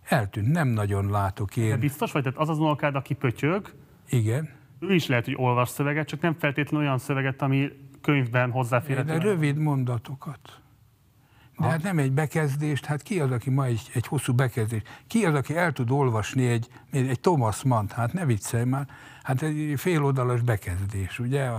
[0.04, 1.68] Eltűnt, nem nagyon látok én.
[1.68, 2.22] De biztos vagy?
[2.22, 3.72] Tehát az az unokád, aki pötyög,
[4.08, 7.70] igen ő is lehet, hogy olvas szöveget, csak nem feltétlenül olyan szöveget, ami
[8.00, 9.12] könyvben hozzáférhető.
[9.12, 10.60] De rövid mondatokat.
[11.58, 14.82] De hát nem egy bekezdést, hát ki az, aki ma egy, egy hosszú bekezdés?
[15.06, 18.86] Ki az, aki el tud olvasni egy, egy Thomas Mann, hát ne viccelj már,
[19.22, 21.50] hát egy féloldalas bekezdés, ugye?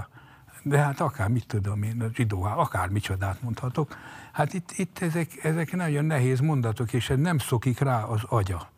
[0.64, 3.98] De hát akár mit tudom én, a zsidó, akár micsodát mondhatok.
[4.31, 8.69] Hát itt, itt ezek, ezek nagyon nehéz mondatok, és ez nem szokik rá az agya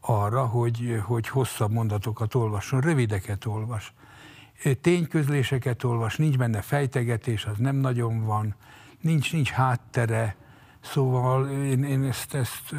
[0.00, 3.92] arra, hogy, hogy hosszabb mondatokat olvasson, rövideket olvas.
[4.80, 8.54] Tényközléseket olvas, nincs benne fejtegetés, az nem nagyon van,
[9.00, 10.36] nincs, nincs háttere,
[10.80, 12.74] szóval én, én ezt, ezt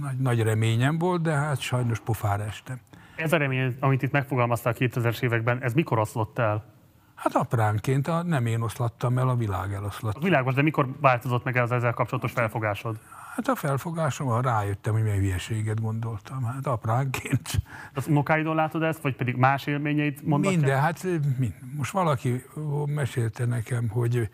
[0.00, 2.80] nagy, nagy reményem volt, de hát sajnos pofára estem.
[3.16, 6.74] Ez a remény, amit itt megfogalmaztál a 2000-es években, ez mikor oszlott el?
[7.14, 10.16] Hát apránként, a, nem én oszlattam el, a világ eloszlott.
[10.16, 12.98] A világos, de mikor változott meg ez ezzel kapcsolatos felfogásod?
[13.36, 16.44] Hát a felfogásom, rájöttem, hogy milyen hülyeséget gondoltam.
[16.44, 17.50] Hát apránként.
[17.94, 20.60] Az unokáidon látod ezt, vagy pedig más élményeit mondatják?
[20.60, 21.02] Minden, hát
[21.38, 21.54] mind.
[21.76, 22.44] most valaki
[22.86, 24.28] mesélte nekem, hogy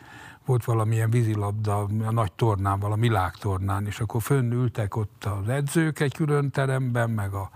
[0.45, 6.15] volt valamilyen vízilabda a nagy tornán, valami világtornán, és akkor fönnültek ott az edzők egy
[6.15, 7.51] külön teremben, meg a,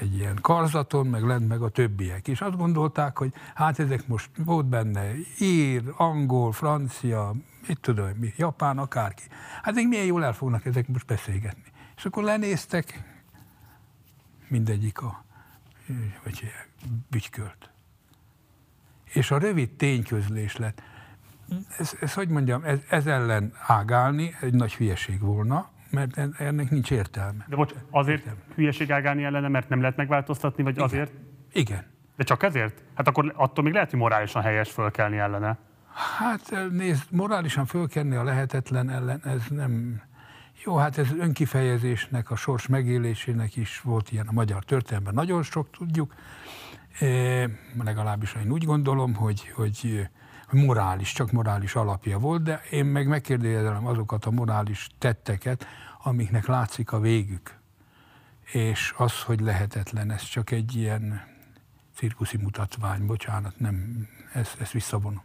[0.00, 2.28] egy ilyen karzaton, meg lent meg a többiek.
[2.28, 7.34] És azt gondolták, hogy hát ezek most volt benne ír, angol, francia,
[7.66, 9.22] mit tudom, mi, japán, akárki.
[9.62, 11.72] Hát még milyen jól el fognak ezek most beszélgetni.
[11.96, 13.02] És akkor lenéztek,
[14.48, 15.24] mindegyik a
[16.24, 16.52] vagy
[17.10, 17.70] bütykölt.
[19.04, 20.82] És a rövid tényközlés lett.
[21.78, 26.90] Ez, ez hogy mondjam, ez, ez ellen ágálni egy nagy hülyeség volna, mert ennek nincs
[26.90, 27.44] értelme.
[27.48, 28.40] De bocs, azért értelme.
[28.54, 30.84] hülyeség ágálni ellene, mert nem lehet megváltoztatni, vagy Igen.
[30.84, 31.12] azért?
[31.52, 31.84] Igen.
[32.16, 32.82] De csak ezért?
[32.94, 35.58] Hát akkor attól még lehet, hogy morálisan helyes fölkelni ellene.
[36.18, 40.02] Hát nézd, morálisan fölkenni a lehetetlen ellen, ez nem...
[40.64, 45.14] Jó, hát ez önkifejezésnek, a sors megélésének is volt ilyen a magyar történelemben.
[45.14, 46.14] Nagyon sok tudjuk,
[46.98, 47.06] e,
[47.84, 50.08] legalábbis én úgy gondolom, hogy, hogy
[50.52, 55.66] morális, csak morális alapja volt, de én meg megkérdezem azokat a morális tetteket,
[56.02, 57.58] amiknek látszik a végük.
[58.52, 61.22] És az, hogy lehetetlen, ez csak egy ilyen
[61.94, 65.22] cirkuszi mutatvány, bocsánat, nem, ezt, ezt visszavonom.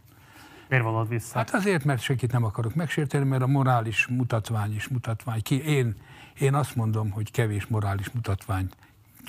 [0.70, 1.38] Miért vonod vissza?
[1.38, 5.42] Hát azért, mert senkit nem akarok megsérteni, mert a morális mutatvány is mutatvány.
[5.42, 5.96] Ki, én,
[6.40, 8.70] én azt mondom, hogy kevés morális mutatvány.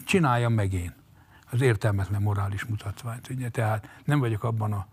[0.04, 0.94] Csináljam meg én.
[1.50, 3.28] Az értelmetlen morális mutatványt.
[3.28, 3.48] Ugye?
[3.48, 4.86] Tehát nem vagyok abban a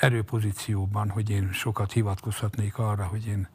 [0.00, 3.48] erőpozícióban, hogy én sokat hivatkozhatnék arra, hogy én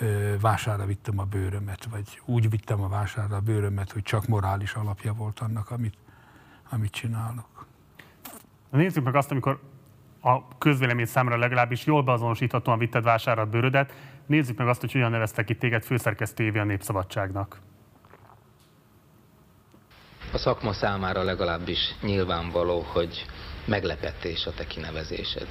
[0.00, 4.74] ö, vására vittem a bőrömet, vagy úgy vittem a vására a bőrömet, hogy csak morális
[4.74, 5.94] alapja volt annak, amit,
[6.70, 7.66] amit csinálok.
[8.70, 9.60] Nézzük meg azt, amikor
[10.20, 13.92] a közvélemény számára legalábbis jól beazonosíthatóan vitted vására a bőrödet.
[14.26, 17.60] Nézzük meg azt, hogy hogyan neveztek ki téged főszerkesztőjévé a Népszabadságnak.
[20.32, 23.26] A szakma számára legalábbis nyilvánvaló, hogy
[23.66, 25.46] meglepetés a te kinevezésed.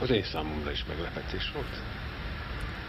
[0.00, 1.80] Az én számomra is meglepetés volt.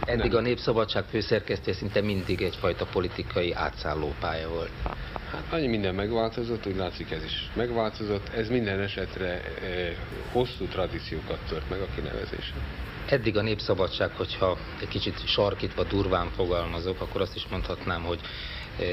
[0.05, 0.37] Eddig Nem.
[0.37, 4.71] a Népszabadság főszerkesztője szinte mindig egyfajta politikai átszállópálya volt.
[5.31, 8.29] Hát annyi minden megváltozott, úgy látszik ez is megváltozott.
[8.29, 9.41] Ez minden esetre e,
[10.31, 12.53] hosszú tradíciókat tört meg a kinevezése.
[13.09, 18.19] Eddig a népszabadság, hogyha egy kicsit sarkítva, durván fogalmazok, akkor azt is mondhatnám, hogy
[18.79, 18.83] e,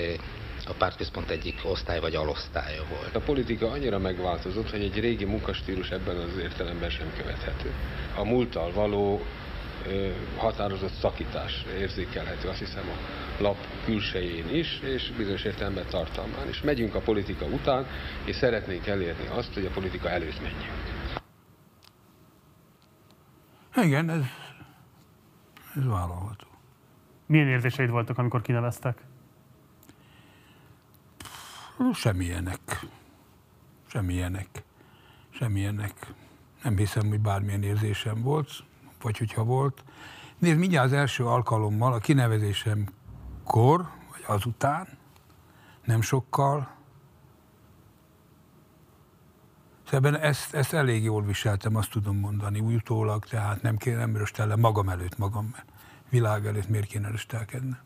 [0.71, 3.17] a pártközpont egyik osztály vagy alosztálya volt.
[3.17, 7.73] A politika annyira megváltozott, hogy egy régi munkastílus ebben az értelemben sem követhető.
[8.17, 9.21] A múlttal való
[10.37, 12.97] határozott szakítás érzékelhető, azt hiszem a
[13.43, 16.61] lap külsején is, és bizonyos értelemben tartalmán is.
[16.61, 17.87] Megyünk a politika után,
[18.25, 20.73] és szeretnénk elérni azt, hogy a politika előtt menjünk.
[23.77, 24.23] Igen, ez,
[25.75, 26.47] ez vállalható.
[27.27, 29.10] Milyen érzéseid voltak, amikor kineveztek?
[31.95, 32.87] Semmilyenek.
[33.87, 34.63] Semmilyenek.
[35.31, 36.15] Semmilyenek.
[36.63, 38.65] Nem hiszem, hogy bármilyen érzésem volt
[39.03, 39.85] vagy hogyha volt.
[40.39, 44.89] Nézd, mindjárt az első alkalommal, a kinevezésemkor, vagy azután,
[45.85, 46.79] nem sokkal,
[49.91, 54.17] Szóval ezt, ezt elég jól viseltem, azt tudom mondani, úgy utólag, tehát nem kéne, nem
[54.17, 55.55] röstellem magam előtt, magam
[56.09, 57.77] világ előtt miért kéne röstelkedni.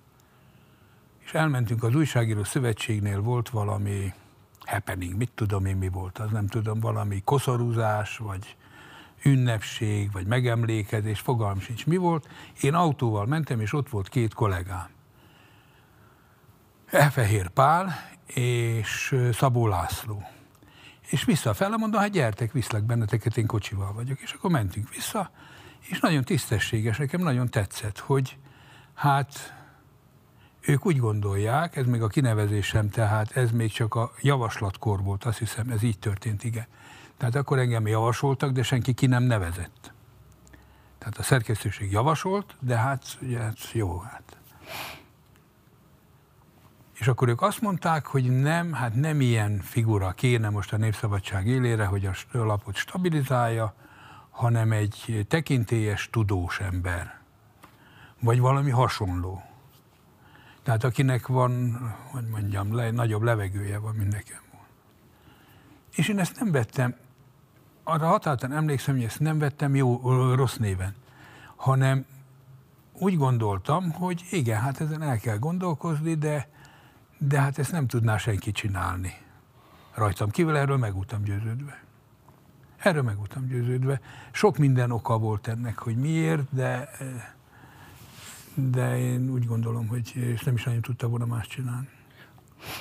[1.25, 4.13] És elmentünk az újságíró szövetségnél, volt valami
[4.61, 8.57] happening, mit tudom én mi volt, az nem tudom, valami koszorúzás, vagy
[9.25, 12.29] ünnepség, vagy megemlékezés, fogalm sincs mi volt.
[12.61, 14.89] Én autóval mentem, és ott volt két kollégám.
[16.87, 20.23] Efehér Pál és Szabó László.
[21.09, 24.21] És visszafele mondom, hát gyertek, viszlek benneteket, én kocsival vagyok.
[24.21, 25.31] És akkor mentünk vissza,
[25.81, 28.39] és nagyon tisztességes, nekem nagyon tetszett, hogy
[28.95, 29.64] hát
[30.66, 35.39] ők úgy gondolják, ez még a kinevezésem, tehát ez még csak a javaslatkor volt, azt
[35.39, 36.66] hiszem, ez így történt, igen
[37.16, 39.93] tehát akkor engem javasoltak, de senki ki nem nevezett.
[40.99, 44.36] Tehát a szerkesztőség javasolt, de hát ugye hát jó, hát.
[46.95, 51.47] És akkor ők azt mondták, hogy nem, hát nem ilyen figura kéne most a Népszabadság
[51.47, 53.74] élére, hogy a lapot stabilizálja,
[54.31, 57.19] hanem egy tekintélyes, tudós ember.
[58.20, 59.43] Vagy valami hasonló.
[60.65, 61.78] Tehát akinek van,
[62.11, 64.61] hogy mondjam, le, nagyobb levegője van, mint nekem van.
[65.95, 66.95] És én ezt nem vettem
[67.85, 70.01] arra határozottan emlékszem, hogy ezt nem vettem jó,
[70.35, 70.95] rossz néven,
[71.57, 72.05] hanem
[72.93, 76.49] úgy gondoltam, hogy igen, hát ezen el kell gondolkozni, de,
[77.19, 79.15] de hát ezt nem tudná senki csinálni.
[79.95, 81.82] Rajtam kívül erről meg győződve.
[82.77, 83.16] Erről meg
[83.49, 84.01] győződve.
[84.31, 86.91] Sok minden oka volt ennek, hogy miért, de,
[88.55, 91.89] de én úgy gondolom, hogy és nem is nagyon tudta volna más csinálni.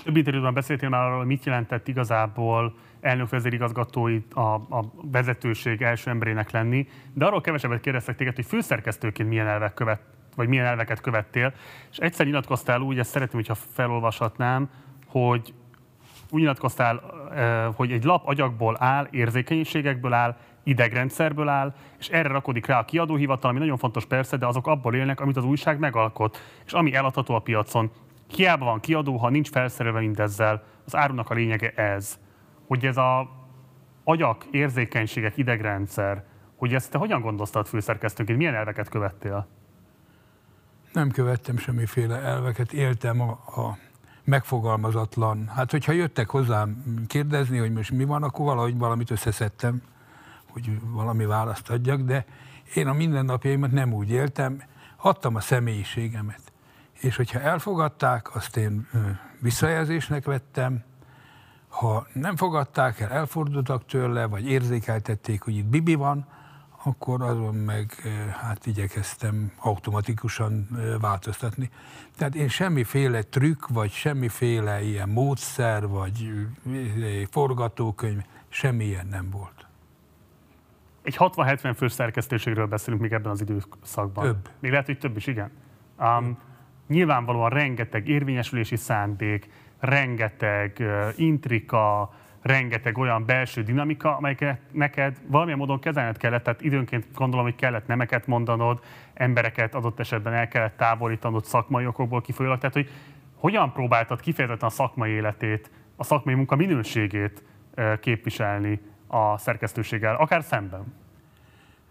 [0.04, 6.52] Több interjúban beszéltél már arról, mit jelentett igazából elnök vezérigazgatói a, a vezetőség első emberének
[6.52, 10.02] lenni, de arról kevesebbet kérdeztek téged, hogy főszerkesztőként milyen elvek követ,
[10.36, 11.54] vagy milyen elveket követtél,
[11.92, 14.70] és egyszer nyilatkoztál úgy, ezt szeretném, hogyha felolvashatnám,
[15.06, 15.54] hogy
[16.30, 17.02] úgy nyilatkoztál,
[17.76, 23.50] hogy egy lap agyakból áll, érzékenységekből áll, idegrendszerből áll, és erre rakodik rá a kiadóhivatal,
[23.50, 27.34] ami nagyon fontos persze, de azok abból élnek, amit az újság megalkot, és ami eladható
[27.34, 27.92] a piacon.
[28.28, 30.64] Hiába van kiadó, ha nincs felszerelve mindezzel.
[30.86, 32.20] Az árunak a lényege ez.
[32.68, 33.30] Hogy ez a
[34.04, 36.24] agyak, érzékenységek, idegrendszer,
[36.56, 39.48] hogy ezt te hogyan gondoztad főszerkesztőként, milyen elveket követtél?
[40.94, 43.78] Nem követtem semmiféle elveket, éltem a, a
[44.24, 45.48] megfogalmazatlan.
[45.56, 49.82] Hát, hogyha jöttek hozzám kérdezni, hogy most mi van, akkor valahogy valamit összeszedtem,
[50.54, 52.26] hogy valami választ adjak, de
[52.74, 54.64] én a mindennapjaimat nem úgy éltem,
[54.98, 56.54] adtam a személyiségemet
[57.04, 58.88] és hogyha elfogadták, azt én
[59.40, 60.84] visszajelzésnek vettem,
[61.68, 66.28] ha nem fogadták el, elfordultak tőle, vagy érzékeltették, hogy itt bibi van,
[66.84, 67.92] akkor azon meg
[68.42, 70.68] hát igyekeztem automatikusan
[71.02, 71.70] változtatni.
[72.18, 76.32] Tehát én semmiféle trükk, vagy semmiféle ilyen módszer, vagy
[77.30, 79.63] forgatókönyv, semmilyen nem volt.
[81.04, 84.24] Egy 60-70 fős szerkesztőségről beszélünk még ebben az időszakban.
[84.24, 84.50] Több.
[84.60, 85.52] Még lehet, hogy több is, igen.
[86.00, 86.38] Um,
[86.88, 89.50] nyilvánvalóan rengeteg érvényesülési szándék,
[89.80, 97.06] rengeteg uh, intrika, rengeteg olyan belső dinamika, amelyeket neked valamilyen módon kezelned kellett, tehát időnként
[97.14, 98.80] gondolom, hogy kellett nemeket mondanod,
[99.14, 102.90] embereket adott esetben el kellett távolítanod szakmai okokból kifolyólag, tehát hogy
[103.36, 107.44] hogyan próbáltad kifejezetten a szakmai életét, a szakmai munka minőségét
[108.00, 108.82] képviselni
[109.14, 110.94] a szerkesztőséggel, akár szemben?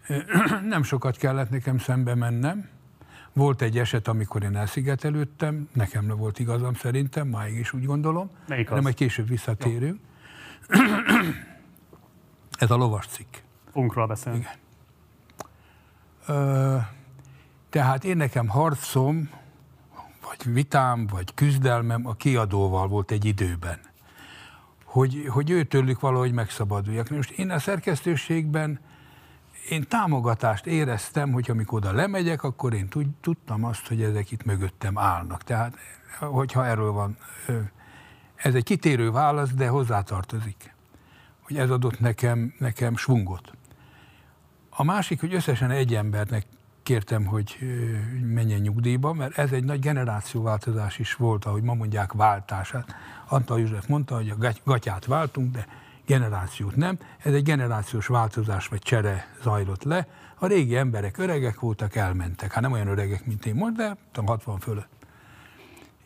[0.67, 2.69] Nem sokat kellett nekem szembe mennem,
[3.33, 8.29] Volt egy eset, amikor én elszigetelődtem, nekem nem volt igazam szerintem, máig is úgy gondolom.
[8.47, 8.83] Melyik Nem, az?
[8.83, 9.99] majd később visszatérünk.
[12.51, 13.35] Ez a lovas cikk.
[13.71, 14.39] Fogunk róla beszélni.
[14.39, 14.51] Igen.
[16.27, 16.77] Ö,
[17.69, 19.29] tehát én nekem harcom,
[20.21, 23.79] vagy vitám, vagy küzdelmem a kiadóval volt egy időben.
[24.93, 27.09] Hogy, hogy őtőlük valahogy megszabaduljak.
[27.09, 28.79] Most én a szerkesztőségben
[29.69, 34.43] én támogatást éreztem, hogy amikor oda lemegyek, akkor én tud, tudtam azt, hogy ezek itt
[34.43, 35.43] mögöttem állnak.
[35.43, 35.75] Tehát,
[36.19, 37.17] hogyha erről van,
[38.35, 40.75] ez egy kitérő válasz, de hozzátartozik,
[41.41, 43.51] hogy ez adott nekem, nekem svungot.
[44.69, 46.45] A másik, hogy összesen egy embernek
[46.83, 47.57] kértem, hogy
[48.21, 52.95] menjen nyugdíjba, mert ez egy nagy generációváltozás is volt, ahogy ma mondják, váltását.
[53.33, 55.67] Antal József mondta, hogy a gaty- gatyát váltunk, de
[56.05, 56.97] generációt nem.
[57.17, 60.07] Ez egy generációs változás vagy csere zajlott le.
[60.35, 62.51] A régi emberek öregek voltak, elmentek.
[62.51, 64.87] Hát nem olyan öregek, mint én most, de tudom, 60 fölött.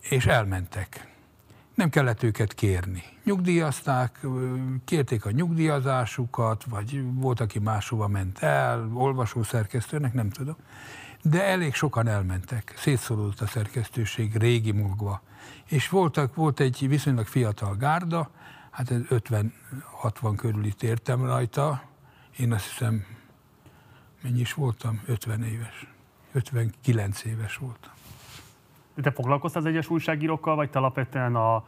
[0.02, 1.08] És elmentek.
[1.74, 3.04] Nem kellett őket kérni.
[3.24, 4.26] Nyugdíjazták,
[4.86, 10.56] kérték a nyugdíjazásukat, vagy volt, aki máshova ment el, olvasószerkesztőnek, nem tudom.
[11.22, 12.74] De elég sokan elmentek.
[12.78, 15.22] Szétszólódott a szerkesztőség régi magva.
[15.68, 18.30] És voltak, volt egy viszonylag fiatal gárda,
[18.72, 21.82] hát ez 50-60 körül itt értem rajta.
[22.38, 23.06] Én azt hiszem,
[24.22, 25.02] mennyi is voltam?
[25.06, 25.88] 50 éves.
[26.32, 27.92] 59 éves voltam.
[29.02, 31.64] Te foglalkoztál az egyes újságírókkal, vagy te alapvetően a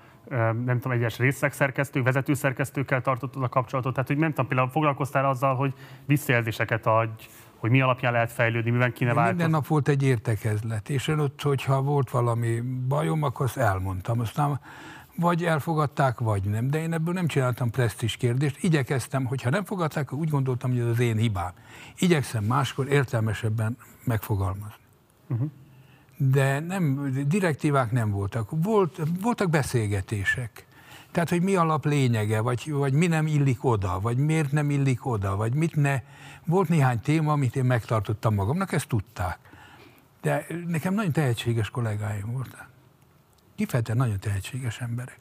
[0.66, 3.94] nem tudom, egyes részlegszerkesztők, vezetőszerkesztőkkel tartottad a kapcsolatot?
[3.94, 5.74] Tehát, hogy nem tudom, például foglalkoztál azzal, hogy
[6.06, 7.24] visszajelzéseket adj,
[7.60, 9.52] hogy mi alapján lehet fejlődni, miben kéne Minden változni?
[9.52, 14.20] nap volt egy értekezlet, és én ott, hogyha volt valami bajom, akkor azt elmondtam.
[14.20, 14.60] Aztán
[15.16, 16.70] vagy elfogadták, vagy nem.
[16.70, 18.64] De én ebből nem csináltam presztis kérdést.
[18.64, 21.52] Igyekeztem, hogyha nem fogadták, akkor úgy gondoltam, hogy ez az én hibám.
[21.98, 24.84] Igyekszem máskor értelmesebben megfogalmazni.
[26.18, 28.50] De nem, direktívák nem voltak.
[28.64, 30.66] Volt, voltak beszélgetések.
[31.12, 35.06] Tehát, hogy mi alap lényege, vagy, vagy mi nem illik oda, vagy miért nem illik
[35.06, 36.02] oda, vagy mit ne.
[36.50, 39.38] Volt néhány téma, amit én megtartottam magamnak, ezt tudták.
[40.22, 42.70] De nekem nagyon tehetséges kollégáim voltak.
[43.56, 45.20] Kifejezetten nagyon tehetséges emberek.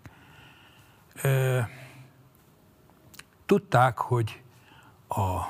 [1.22, 1.60] Ö,
[3.46, 4.42] tudták, hogy
[5.08, 5.40] a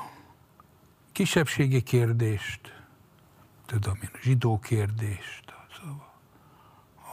[1.11, 2.83] kisebbségi kérdést,
[3.65, 5.53] tudom én, a zsidó kérdést,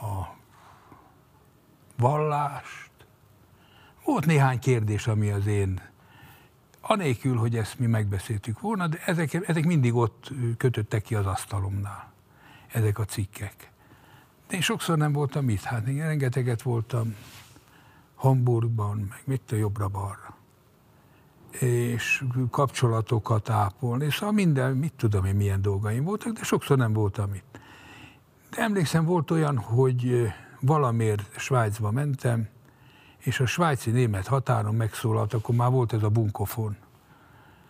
[0.01, 0.35] a
[1.97, 2.91] vallást,
[4.03, 5.86] volt néhány kérdés, ami az én,
[6.87, 12.11] anélkül, hogy ezt mi megbeszéltük volna, de ezek, ezek mindig ott kötöttek ki az asztalomnál,
[12.67, 13.71] ezek a cikkek.
[14.47, 17.15] De én sokszor nem voltam itt, hát én rengeteget voltam
[18.15, 20.35] Hamburgban, meg mit a jobbra-balra.
[21.59, 27.33] És kapcsolatokat ápolni, szóval minden, mit tudom én, milyen dolgaim voltak, de sokszor nem voltam
[27.33, 27.59] itt.
[28.49, 32.47] De emlékszem, volt olyan, hogy valamiért Svájcba mentem,
[33.17, 36.75] és a svájci-német határon megszólalt, akkor már volt ez a bunkofon.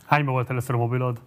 [0.05, 1.19] Hányba volt először a mobilod?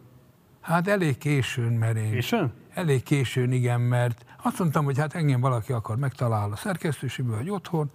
[0.61, 2.11] Hát elég későn, mert én...
[2.11, 2.53] Későn?
[2.75, 7.51] Elég későn, igen, mert azt mondtam, hogy hát engem valaki akar megtalál a szerkesztőségből, vagy
[7.51, 7.91] otthon,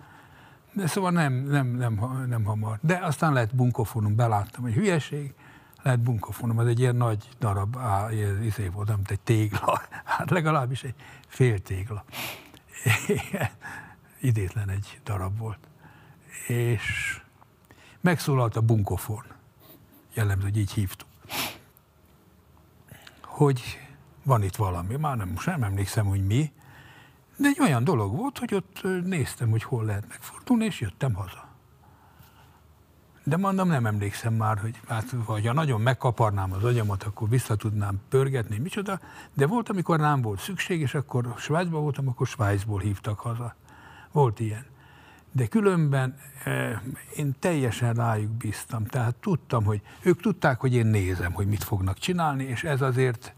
[0.74, 2.78] de szóval nem, nem, nem, nem hamar.
[2.82, 5.34] De aztán lett bunkofonom, beláttam, hogy hülyeség,
[5.82, 10.30] lett bunkofonom, az egy ilyen nagy darab, á, ilyen izé volt, mint egy tégla, hát
[10.30, 10.96] legalábbis egy
[11.28, 12.04] fél tégla.
[14.20, 15.60] Idétlen egy darab volt.
[16.48, 17.20] És
[18.02, 19.24] megszólalt a bunkofon,
[20.14, 21.08] jellemző, hogy így hívtuk
[23.36, 23.80] hogy
[24.24, 26.52] van itt valami, már nem, most nem emlékszem, hogy mi,
[27.38, 31.48] de egy olyan dolog volt, hogy ott néztem, hogy hol lehet megfordulni, és jöttem haza.
[33.24, 38.02] De mondom, nem emlékszem már, hogy hát, ha nagyon megkaparnám az agyamat, akkor vissza tudnám
[38.10, 39.00] pörgetni, micsoda,
[39.34, 43.56] de volt, amikor rám volt szükség, és akkor Svájcban voltam, akkor Svájcból hívtak haza.
[44.12, 44.66] Volt ilyen.
[45.36, 46.80] De különben eh,
[47.16, 48.86] én teljesen rájuk bíztam.
[48.86, 53.34] Tehát tudtam, hogy ők tudták, hogy én nézem, hogy mit fognak csinálni, és ez azért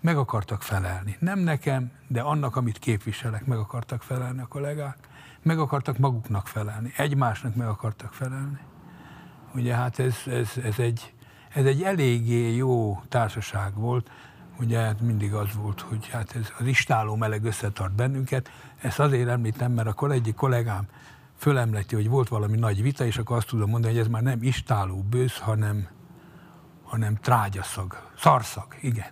[0.00, 1.16] meg akartak felelni.
[1.20, 4.96] Nem nekem, de annak, amit képviselek, meg akartak felelni a kollégák.
[5.42, 6.92] Meg akartak maguknak felelni.
[6.96, 8.58] Egymásnak meg akartak felelni.
[9.54, 11.14] Ugye hát ez, ez, ez, egy,
[11.48, 14.10] ez egy eléggé jó társaság volt.
[14.60, 18.50] Ugye hát mindig az volt, hogy hát ez az istáló meleg összetart bennünket.
[18.80, 20.86] Ezt azért említem, mert akkor egyik kollégám
[21.36, 24.42] fölemleti, hogy volt valami nagy vita, és akkor azt tudom mondani, hogy ez már nem
[24.42, 25.88] istáló bősz, hanem,
[26.82, 29.10] hanem trágyaszag, szarszag, igen.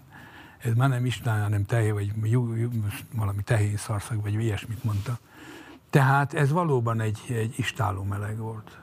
[0.59, 2.70] Ez már nem istáló, hanem tehé, vagy jú, jú,
[3.14, 5.19] valami tehén szarszag, vagy ilyesmit mondta.
[5.90, 8.82] Tehát ez valóban egy, egy istáló meleg volt.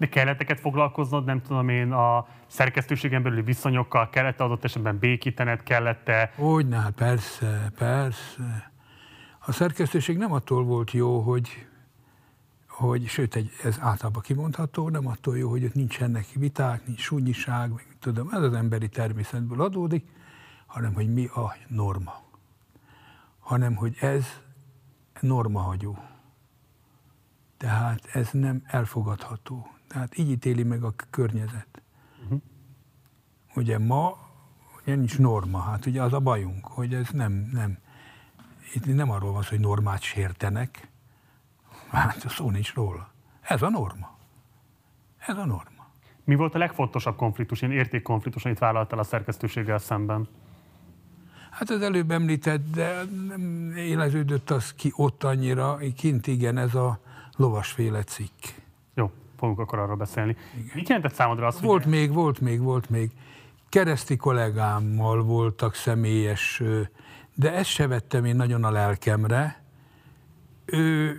[0.00, 6.32] De kelleteket foglalkoznod, nem tudom én, a szerkesztőségen belüli viszonyokkal, kellett adott esetben békítened, kellett-e?
[6.36, 8.72] Hogyne, hát persze, persze.
[9.38, 11.66] A szerkesztőség nem attól volt jó, hogy,
[12.68, 17.70] hogy sőt, egy, ez általában kimondható, nem attól jó, hogy ott nincsenek viták, nincs súnyiság,
[17.70, 20.04] meg tudom, ez az emberi természetből adódik,
[20.66, 22.22] hanem hogy mi a norma.
[23.38, 24.40] Hanem, hogy ez
[25.20, 25.98] normahagyó.
[27.56, 29.78] Tehát ez nem elfogadható.
[29.92, 31.82] Tehát így ítéli meg a környezet.
[32.22, 32.40] Uh-huh.
[33.54, 34.18] Ugye ma
[34.82, 37.78] ugye nincs norma, hát ugye az a bajunk, hogy ez nem, nem,
[38.74, 40.88] itt nem arról van szó, hogy normát sértenek,
[41.88, 43.10] hát szó nincs róla.
[43.40, 44.16] Ez a norma.
[45.18, 45.86] Ez a norma.
[46.24, 50.28] Mi volt a legfontosabb konfliktus, ilyen értékkonfliktus, amit vállaltál a szerkesztőséggel szemben?
[51.50, 57.00] Hát az előbb említett, de nem éleződött az ki ott annyira, kint igen, ez a
[57.36, 58.44] lovasféle cikk.
[59.40, 60.36] Fogunk akkor arról beszélni.
[60.54, 60.70] Igen.
[60.74, 61.92] Mit jelentett számodra az, Volt hogy...
[61.92, 63.10] még, volt még, volt még.
[63.68, 66.62] Kereszti kollégámmal voltak személyes,
[67.34, 69.62] de ezt se vettem én nagyon a lelkemre.
[70.64, 71.16] Ő,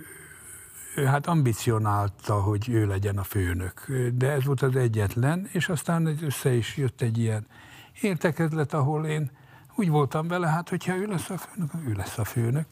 [0.96, 6.18] ő hát ambicionálta, hogy ő legyen a főnök, de ez volt az egyetlen, és aztán
[6.22, 7.46] össze is jött egy ilyen
[8.00, 9.30] értekezlet, ahol én
[9.74, 12.66] úgy voltam vele, hát hogyha ő lesz a főnök, ő lesz a főnök.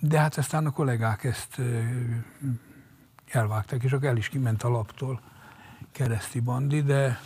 [0.00, 1.60] De hát aztán a kollégák ezt
[3.34, 5.20] elvágták, és akkor el is kiment a laptól
[5.92, 7.20] kereszti bandi, de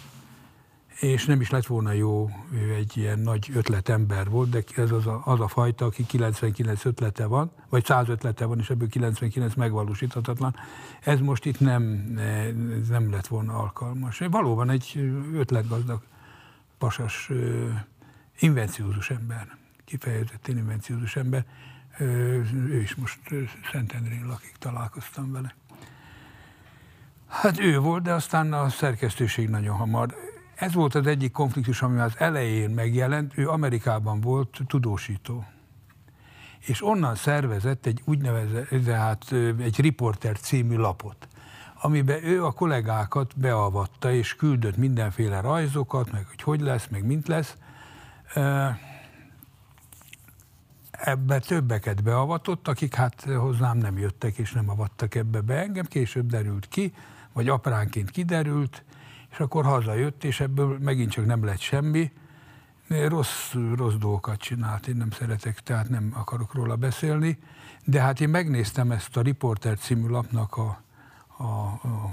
[1.01, 5.07] és nem is lett volna jó, ő egy ilyen nagy ötletember volt, de ez az
[5.07, 9.55] a, az a fajta, aki 99 ötlete van, vagy 100 ötlete van, és ebből 99
[9.55, 10.55] megvalósíthatatlan.
[11.01, 11.83] Ez most itt nem,
[12.89, 14.19] nem lett volna alkalmas.
[14.31, 16.03] Valóban egy ötletgazdag,
[16.79, 17.31] pasas,
[18.39, 21.45] invenciózus ember, kifejezetten invenciózus ember.
[21.99, 23.21] Ő is most
[23.73, 25.55] Szentendrén lakik, találkoztam vele.
[27.29, 30.15] Hát ő volt, de aztán a szerkesztőség nagyon hamar.
[30.55, 33.39] Ez volt az egyik konfliktus, ami az elején megjelent.
[33.39, 35.45] Ő Amerikában volt tudósító.
[36.59, 41.29] És onnan szervezett egy úgynevezett, tehát egy Reporter című lapot,
[41.81, 47.29] amiben ő a kollégákat beavatta, és küldött mindenféle rajzokat, meg hogy hogy lesz, meg mint
[47.29, 47.57] lesz.
[50.91, 55.55] Ebbe többeket beavatott, akik hát hozzám nem jöttek, és nem avattak ebbe be.
[55.61, 56.93] Engem később derült ki,
[57.37, 58.85] vagy apránként kiderült,
[59.31, 62.13] és akkor hazajött, és ebből megint csak nem lett semmi.
[62.89, 67.39] Rossz, rossz dolgokat csinált, én nem szeretek, tehát nem akarok róla beszélni,
[67.85, 70.83] de hát én megnéztem ezt a Reporter című lapnak a,
[71.37, 72.13] a, a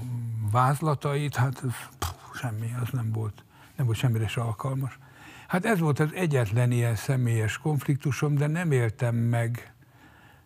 [0.52, 3.44] vázlatait, hát ez, pff, semmi, az nem volt,
[3.76, 5.00] nem volt semmire se alkalmas.
[5.48, 9.74] Hát ez volt az egyetlen ilyen személyes konfliktusom, de nem éltem meg,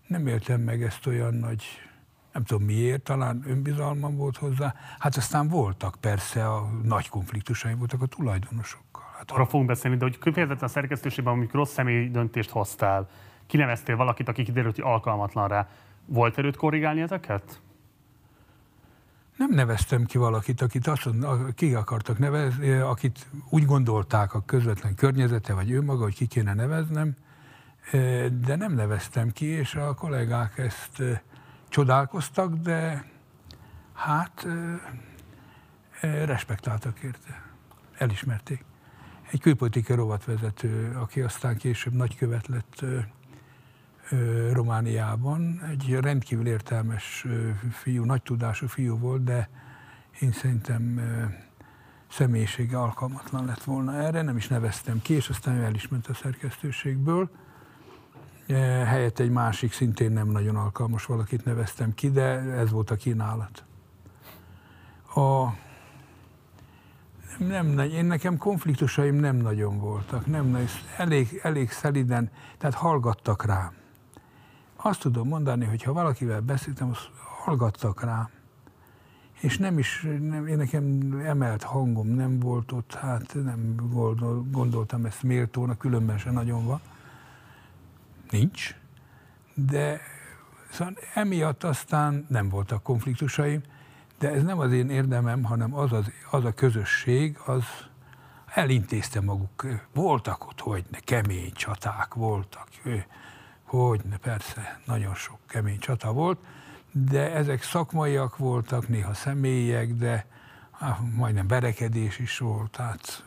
[0.08, 1.87] nem éltem meg ezt olyan nagy
[2.38, 4.74] nem tudom miért, talán önbizalmam volt hozzá.
[5.00, 9.04] Hát aztán voltak persze a nagy konfliktusai voltak a tulajdonosokkal.
[9.18, 13.10] Hát Arra fogunk beszélni, de hogy kifejezetten a szerkesztőségben, amikor rossz személyi döntést hoztál,
[13.48, 15.70] kineveztél valakit, aki kiderült, hogy alkalmatlan rá,
[16.06, 17.62] volt erőt korrigálni ezeket?
[19.38, 21.10] Nem neveztem ki valakit, akit azt
[21.56, 26.54] ki akartak nevezni, akit úgy gondolták a közvetlen környezete, vagy ő maga, hogy ki kéne
[26.54, 27.16] neveznem,
[28.42, 31.04] de nem neveztem ki, és a kollégák ezt
[31.78, 33.06] csodálkoztak, de
[33.94, 34.48] hát
[36.02, 37.42] respektáltak érte,
[37.98, 38.66] elismerték.
[39.32, 42.86] Egy külpolitikai rovatvezető, aki aztán később nagykövet lett
[44.52, 47.26] Romániában, egy rendkívül értelmes
[47.72, 49.50] fiú, nagy tudású fiú volt, de
[50.20, 51.02] én szerintem
[52.10, 56.08] személyisége alkalmatlan lett volna erre, nem is neveztem ki, és aztán ő el is ment
[56.08, 57.30] a szerkesztőségből.
[58.48, 62.96] Eh, helyett egy másik, szintén nem nagyon alkalmas valakit neveztem ki, de ez volt a
[62.96, 63.64] kínálat.
[65.16, 65.46] A,
[67.40, 70.58] nem, nem, én nekem konfliktusaim nem nagyon voltak, nem,
[70.98, 73.72] elég, elég szeliden, tehát hallgattak rám.
[74.76, 77.10] Azt tudom mondani, hogy ha valakivel beszéltem, azt
[77.44, 78.30] hallgattak rám.
[79.40, 83.76] És nem is, nem, én nekem emelt hangom nem volt ott, hát nem
[84.52, 86.82] gondoltam ezt méltónak, különben se nagyon van
[88.32, 88.76] nincs,
[89.54, 90.02] de
[90.72, 93.62] szóval emiatt aztán nem voltak konfliktusaim,
[94.20, 97.64] de ez nem az én érdemem, hanem az, az, az a közösség, az
[98.46, 99.66] elintézte maguk.
[99.94, 102.68] Voltak ott, hogy ne, kemény csaták voltak,
[103.64, 106.40] hogy ne, persze, nagyon sok kemény csata volt,
[106.92, 110.26] de ezek szakmaiak voltak, néha személyek, de
[111.16, 113.24] majdnem berekedés is volt, tehát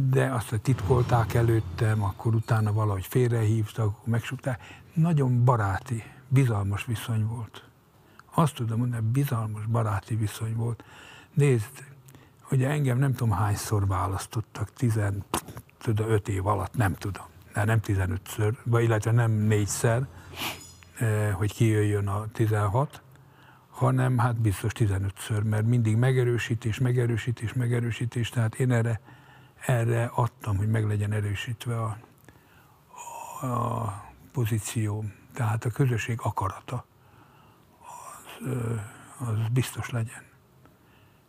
[0.00, 4.80] de azt, titkolták előttem, akkor utána valahogy félrehívtak, megsukták.
[4.94, 7.62] Nagyon baráti, bizalmas viszony volt.
[8.34, 10.84] azt tudom mondani, bizalmas baráti viszony volt.
[11.34, 11.84] Nézd,
[12.50, 18.82] ugye engem nem tudom hányszor választottak, 15 év alatt, nem tudom, de nem 15-ször, vagy
[18.82, 20.06] illetve nem négyszer,
[20.98, 23.02] eh, hogy kijöjjön a 16,
[23.70, 29.00] hanem hát biztos 15-ször, mert mindig megerősítés, megerősítés, megerősítés, tehát én erre,
[29.68, 31.96] erre adtam, hogy meg legyen erősítve a,
[33.46, 36.84] a pozícióm, tehát a közösség akarata,
[37.80, 38.48] az,
[39.28, 40.22] az biztos legyen.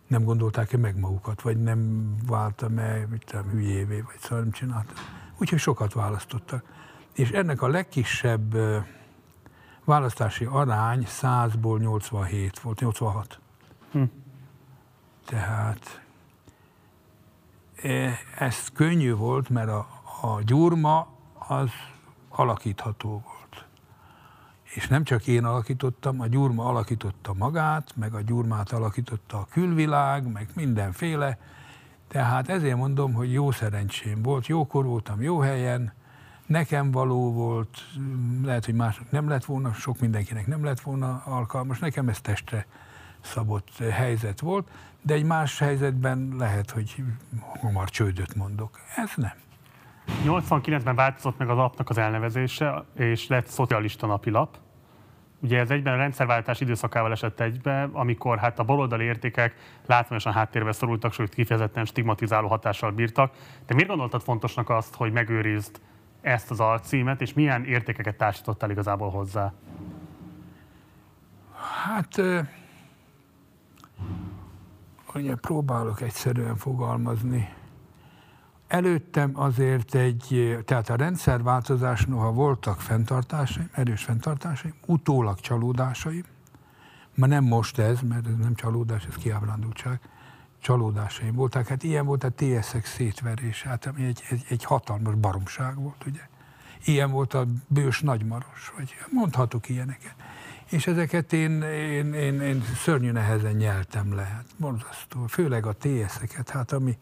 [0.07, 4.95] Nem gondolták-e meg magukat, vagy nem váltam-e, tudom, hülyévé, vagy szóval nem csináltam.
[5.37, 6.63] Úgyhogy sokat választottak.
[7.13, 8.55] És ennek a legkisebb
[9.83, 13.39] választási arány 100-ból 87 volt, 86.
[13.91, 14.03] Hm.
[15.25, 16.01] Tehát
[18.37, 19.87] ez könnyű volt, mert a,
[20.21, 21.07] a gyurma
[21.47, 21.69] az
[22.29, 23.65] alakítható volt.
[24.63, 30.31] És nem csak én alakítottam, a gyurma alakította magát, meg a gyurmát alakította a külvilág,
[30.31, 31.37] meg mindenféle.
[32.07, 35.93] Tehát ezért mondom, hogy jó szerencsém volt, jókor voltam, jó helyen,
[36.45, 37.77] nekem való volt,
[38.43, 42.65] lehet, hogy mások nem lett volna, sok mindenkinek nem lett volna alkalmas, nekem ez testre
[43.21, 44.69] szabott helyzet volt,
[45.01, 47.03] de egy más helyzetben lehet, hogy
[47.61, 48.79] hamar csődöt mondok.
[48.95, 49.33] Ez nem.
[50.25, 54.57] 89-ben változott meg a lapnak az elnevezése, és lett szocialista napilap.
[55.41, 59.55] Ugye ez egyben a rendszerváltás időszakával esett egybe, amikor hát a baloldali értékek
[59.85, 63.33] látványosan háttérbe szorultak, sőt kifejezetten stigmatizáló hatással bírtak.
[63.65, 65.79] De miért gondoltad fontosnak azt, hogy megőrizd
[66.21, 69.53] ezt az alcímet, és milyen értékeket társítottál igazából hozzá?
[71.85, 72.21] Hát,
[75.13, 77.49] ugye próbálok egyszerűen fogalmazni.
[78.67, 86.23] Előttem azért egy, tehát a rendszerváltozás, noha voltak fenntartásaim, erős fenntartásaim, utólag csalódásaim,
[87.15, 89.99] ma nem most ez, mert ez nem csalódás, ez kiábrándultság,
[90.61, 91.67] csalódásaim voltak.
[91.67, 96.27] Hát ilyen volt a TSX szétverés, hát ami egy, egy, egy hatalmas baromság volt, ugye.
[96.85, 100.15] Ilyen volt a bős nagymaros, vagy mondhatok ilyeneket.
[100.69, 105.25] És ezeket én, én, én, én szörnyű nehezen nyeltem le, hát borzasztó.
[105.25, 106.97] Főleg a TS-eket, hát ami,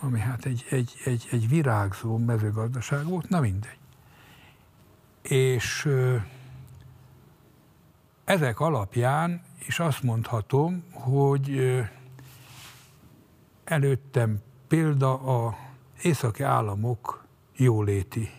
[0.00, 3.78] ami hát egy, egy, egy, egy virágzó mezőgazdaság volt, na mindegy.
[5.22, 5.88] És
[8.24, 11.60] ezek alapján is azt mondhatom, hogy
[13.64, 15.56] előttem példa a
[16.02, 17.24] északi államok
[17.56, 18.30] jóléti.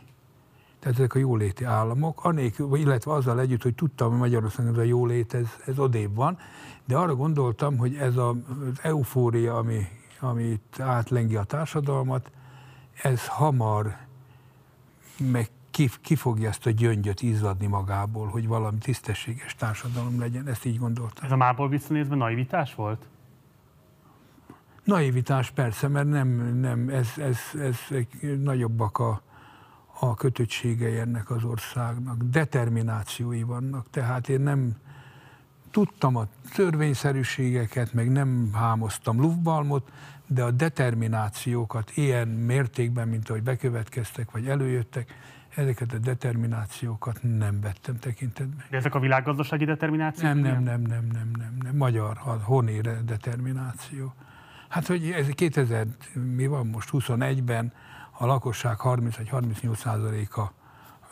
[0.80, 4.84] Tehát ezek a jóléti államok, anélkül, illetve azzal együtt, hogy tudtam, hogy Magyarországon ez a
[4.84, 6.38] jólét, ez, ez odébb van,
[6.86, 9.88] de arra gondoltam, hogy ez a, az eufória, ami,
[10.20, 12.32] ami itt átlengi a társadalmat,
[13.02, 13.96] ez hamar
[15.32, 20.48] meg ki, ki fogja ezt a gyöngyöt izzadni magából, hogy valami tisztességes társadalom legyen.
[20.48, 21.26] Ezt így gondoltam.
[21.26, 23.06] Ez a mából visszanézve naivitás volt?
[24.84, 27.78] Naivitás persze, mert nem, nem ez, ez, ez
[28.40, 29.22] nagyobbak a,
[30.00, 32.24] a kötöttségei ennek az országnak.
[32.24, 34.76] Determinációi vannak, tehát én nem
[35.72, 39.92] tudtam a törvényszerűségeket, meg nem hámoztam lufbalmot,
[40.28, 45.14] de a determinációkat ilyen mértékben, mint ahogy bekövetkeztek, vagy előjöttek,
[45.56, 48.66] ezeket a determinációkat nem vettem tekintetbe.
[48.70, 50.34] De ezek a világgazdasági determinációk?
[50.34, 51.76] Nem, nem, nem, nem, nem, nem, nem.
[51.76, 54.14] Magyar, honére determináció.
[54.68, 55.86] Hát, hogy ez 2000,
[56.36, 57.74] mi van most, 21-ben
[58.18, 60.52] a lakosság 30 vagy 38 százaléka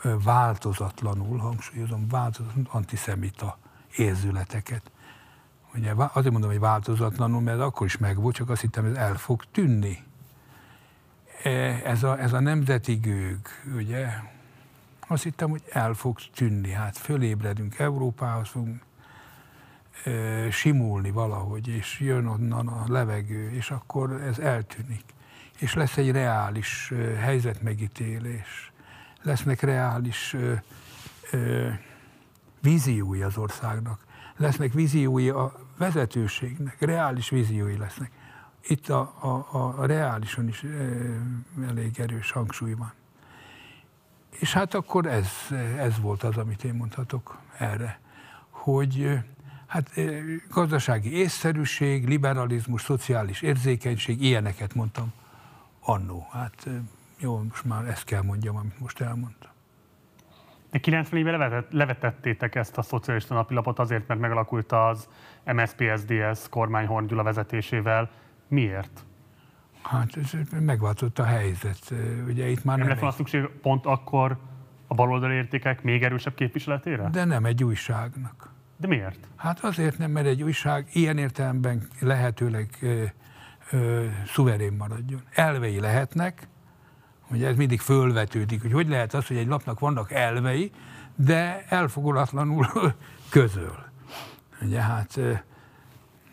[0.02, 3.58] változatlanul, hangsúlyozom, változatlanul antiszemita
[3.96, 4.90] érzületeket.
[5.74, 9.44] Ugye azért mondom, hogy változatlanul, mert akkor is megvolt, csak azt hittem, ez el fog
[9.52, 10.04] tűnni.
[11.42, 11.50] E,
[11.84, 13.38] ez a, ez a nemzeti gőg,
[13.76, 14.08] ugye,
[15.06, 16.70] azt hittem, hogy el fog tűnni.
[16.70, 18.84] Hát fölébredünk Európához, fogunk
[20.50, 25.04] simulni valahogy, és jön onnan a levegő, és akkor ez eltűnik.
[25.56, 28.72] És lesz egy reális helyzetmegítélés,
[29.22, 30.36] lesznek reális
[32.60, 34.04] víziói az országnak,
[34.36, 38.10] lesznek víziói a vezetőségnek, reális víziói lesznek.
[38.68, 39.00] Itt a,
[39.50, 40.64] a, a reálison is
[41.68, 42.92] elég erős hangsúly van.
[44.30, 45.28] És hát akkor ez,
[45.78, 48.00] ez volt az, amit én mondhatok erre,
[48.50, 49.18] hogy
[49.66, 49.90] Hát
[50.50, 55.12] gazdasági észszerűség, liberalizmus, szociális érzékenység, ilyeneket mondtam
[55.86, 56.26] annó.
[56.32, 56.68] Hát
[57.18, 59.50] jó, most már ezt kell mondjam, amit most elmondtam.
[60.70, 65.08] De 90 éve levetettétek ezt a szocialista napilapot azért, mert megalakult az
[65.44, 68.10] MSZP-SZDSZ kormány Horn Gyula vezetésével.
[68.48, 69.04] Miért?
[69.82, 71.92] Hát ez megváltozott a helyzet.
[72.26, 73.26] Ugye itt már nem, nem lett volna egy...
[73.26, 74.38] szükség pont akkor
[74.86, 77.08] a baloldali értékek még erősebb képviseletére?
[77.10, 78.50] De nem egy újságnak.
[78.76, 79.28] De miért?
[79.36, 82.68] Hát azért nem, mert egy újság ilyen értelemben lehetőleg
[83.70, 85.22] ö, ö, szuverén maradjon.
[85.32, 86.48] Elvei lehetnek,
[87.30, 90.70] Ugye ez mindig fölvetődik, hogy hogy lehet az, hogy egy lapnak vannak elvei,
[91.14, 92.66] de elfogulatlanul
[93.30, 93.84] közöl.
[94.62, 95.18] Ugye hát,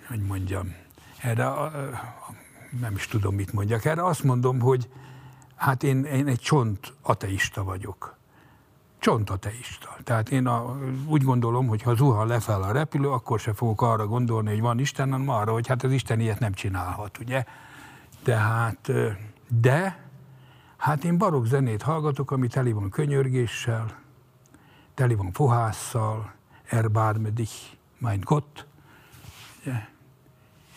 [0.07, 0.75] hogy mondjam,
[1.21, 1.51] erre
[2.79, 3.85] nem is tudom, mit mondjak.
[3.85, 4.89] Erre azt mondom, hogy
[5.55, 8.17] hát én, én egy csont ateista vagyok.
[9.03, 9.95] Csont ateista.
[10.03, 14.07] Tehát én a, úgy gondolom, hogy ha zuhan lefel a repülő, akkor se fogok arra
[14.07, 17.43] gondolni, hogy van Isten, hanem arra, hogy hát az Isten ilyet nem csinálhat, ugye?
[18.23, 18.91] Tehát,
[19.61, 20.03] de
[20.83, 23.99] Hát én barokk zenét hallgatok, ami teli van könyörgéssel,
[24.93, 28.65] teli van fohásszal, Erbár dich, mein Gott,
[29.61, 29.87] ugye?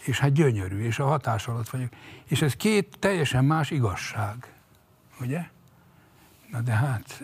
[0.04, 1.88] és hát gyönyörű, és a hatás alatt vagyok.
[2.24, 4.54] És ez két teljesen más igazság,
[5.20, 5.48] ugye?
[6.50, 7.22] Na de hát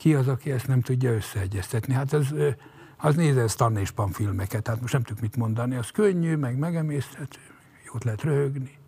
[0.00, 1.94] ki az, aki ezt nem tudja összeegyeztetni?
[1.94, 2.34] Hát az,
[2.96, 6.58] az nézze Stan és Pan filmeket, hát most nem tudjuk mit mondani, az könnyű, meg
[6.58, 7.40] megemészhető,
[7.92, 8.78] jót lehet röhögni.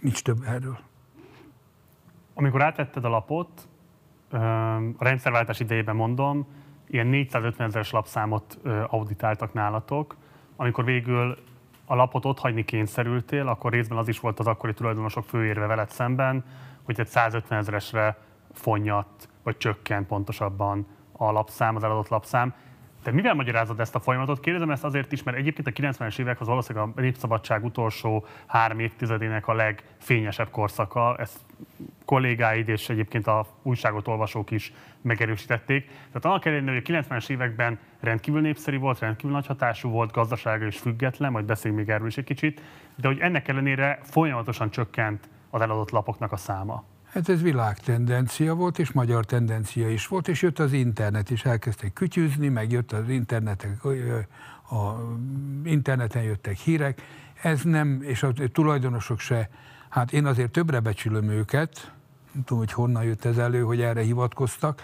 [0.00, 0.78] Nincs több erről.
[2.34, 3.68] Amikor átvetted a lapot,
[4.96, 6.46] a rendszerváltás idejében mondom,
[6.86, 10.16] ilyen 450 ezeres lapszámot auditáltak nálatok.
[10.56, 11.38] Amikor végül
[11.84, 15.90] a lapot ott hagyni kényszerültél, akkor részben az is volt az akkori tulajdonosok főérve veled
[15.90, 16.44] szemben,
[16.96, 18.16] hogy egy 150 ezeresre
[18.52, 22.54] fonnyadt, vagy csökkent pontosabban a lapszám, az eladott lapszám.
[23.02, 24.40] Te mivel magyarázod ezt a folyamatot?
[24.40, 28.78] Kérdezem ezt azért is, mert egyébként a 90-es évek az valószínűleg a népszabadság utolsó három
[28.78, 31.16] évtizedének a legfényesebb korszaka.
[31.18, 31.38] Ezt
[32.04, 35.86] kollégáid és egyébként a újságot olvasók is megerősítették.
[35.86, 40.66] Tehát annak ellenére, hogy a 90-es években rendkívül népszerű volt, rendkívül nagy hatású volt, gazdasága
[40.66, 42.60] is független, majd beszéljünk még erről is egy kicsit,
[42.96, 46.84] de hogy ennek ellenére folyamatosan csökkent az eladott lapoknak a száma.
[47.12, 51.92] Hát ez világtendencia volt, és magyar tendencia is volt, és jött az internet, és elkezdtek
[51.92, 53.90] kütyűzni, meg jött az internetek, a
[55.64, 57.02] interneten jöttek hírek.
[57.42, 59.48] Ez nem, és a tulajdonosok se,
[59.88, 61.92] hát én azért többre becsülöm őket,
[62.32, 64.82] nem tudom, hogy honnan jött ez elő, hogy erre hivatkoztak,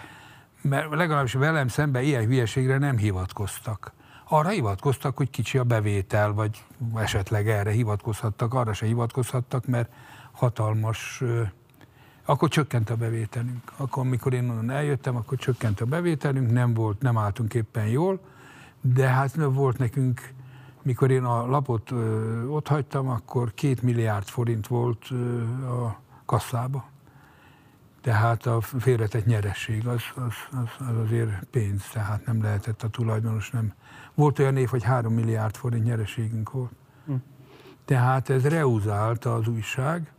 [0.61, 3.93] mert legalábbis velem szemben ilyen hülyeségre nem hivatkoztak.
[4.27, 6.63] Arra hivatkoztak, hogy kicsi a bevétel, vagy
[6.95, 9.91] esetleg erre hivatkozhattak, arra se hivatkozhattak, mert
[10.39, 11.23] hatalmas
[12.29, 13.71] akkor csökkent a bevételünk.
[13.77, 18.19] Akkor, amikor én onnan eljöttem, akkor csökkent a bevételünk, nem volt, nem álltunk éppen jól,
[18.81, 20.33] de hát volt nekünk,
[20.81, 26.85] mikor én a lapot ö, ott hagytam, akkor két milliárd forint volt ö, a kasszába.
[28.01, 33.49] Tehát a félretett nyeresség az, az, az, az azért pénz, tehát nem lehetett a tulajdonos,
[33.49, 33.73] nem.
[34.13, 36.71] Volt olyan év, hogy három milliárd forint nyereségünk volt.
[37.05, 37.13] Hm.
[37.85, 40.11] Tehát ez reuzálta az újság,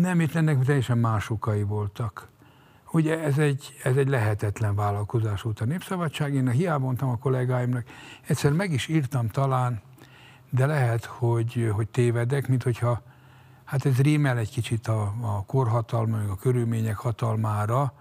[0.00, 2.28] nem, itt ennek teljesen más okai voltak.
[2.92, 6.34] Ugye ez egy, ez egy lehetetlen vállalkozás volt a Népszabadság.
[6.34, 7.84] Én hiába mondtam a kollégáimnak,
[8.26, 9.80] egyszer meg is írtam talán,
[10.50, 13.02] de lehet, hogy, hogy tévedek, mint hogyha,
[13.64, 17.92] hát ez rímel egy kicsit a, a korhatalma, a körülmények hatalmára,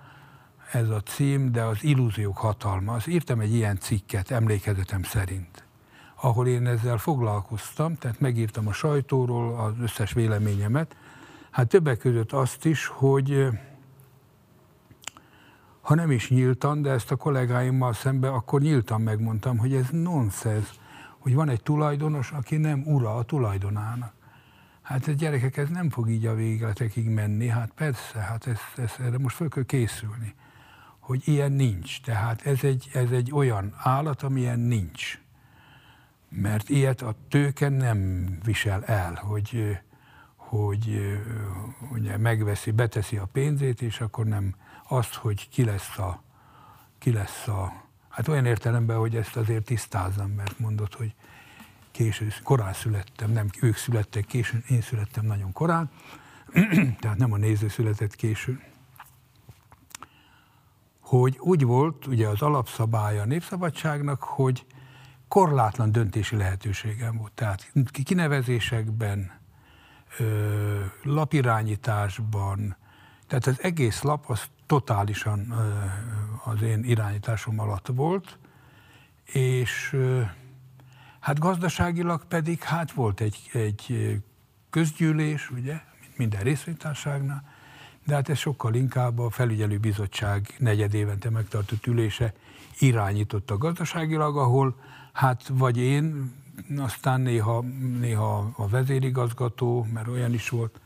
[0.72, 2.93] ez a cím, de az illúziók hatalma.
[2.93, 5.63] Az írtam egy ilyen cikket, emlékezetem szerint
[6.22, 10.95] ahol én ezzel foglalkoztam, tehát megírtam a sajtóról az összes véleményemet,
[11.56, 13.48] Hát többek között azt is, hogy
[15.82, 20.80] ha nem is nyíltan, de ezt a kollégáimmal szemben akkor nyíltan megmondtam, hogy ez nonsens,
[21.19, 24.14] hogy van egy tulajdonos, aki nem ura a tulajdonának.
[24.82, 27.48] Hát ez gyerekek, ez nem fog így a végletekig menni.
[27.48, 30.36] Hát persze, hát ez, ez, erre most föl kell készülni,
[30.99, 32.02] hogy ilyen nincs.
[32.02, 35.19] Tehát ez egy, ez egy olyan állat, amilyen nincs.
[36.30, 39.80] Mert ilyet a tőke nem visel el, hogy
[40.49, 41.17] hogy
[41.91, 44.55] ugye megveszi, beteszi a pénzét, és akkor nem
[44.88, 46.23] azt, hogy ki lesz a,
[46.97, 51.13] ki lesz a hát olyan értelemben, hogy ezt azért tisztázzam, mert mondod, hogy
[51.91, 55.89] késő, korán születtem, nem ők születtek későn, én születtem nagyon korán,
[56.99, 58.61] tehát nem a néző született későn,
[60.99, 64.65] hogy úgy volt ugye az alapszabálya a népszabadságnak, hogy
[65.27, 67.31] korlátlan döntési lehetőségem volt.
[67.31, 67.72] Tehát
[68.03, 69.31] kinevezésekben,
[71.04, 72.76] lapirányításban,
[73.28, 75.54] tehát az egész lap az totálisan
[76.44, 78.38] az én irányításom alatt volt,
[79.26, 79.98] és
[81.20, 84.16] hát gazdaságilag pedig hát volt egy, egy
[84.70, 85.82] közgyűlés, ugye,
[86.16, 87.44] minden részvénytárságnál,
[88.06, 92.34] de hát ez sokkal inkább a felügyelő bizottság negyed évente megtartott ülése
[92.80, 94.76] irányította gazdaságilag, ahol
[95.14, 96.34] hát vagy én
[96.77, 97.61] aztán néha,
[97.99, 100.80] néha a vezérigazgató, mert olyan is volt,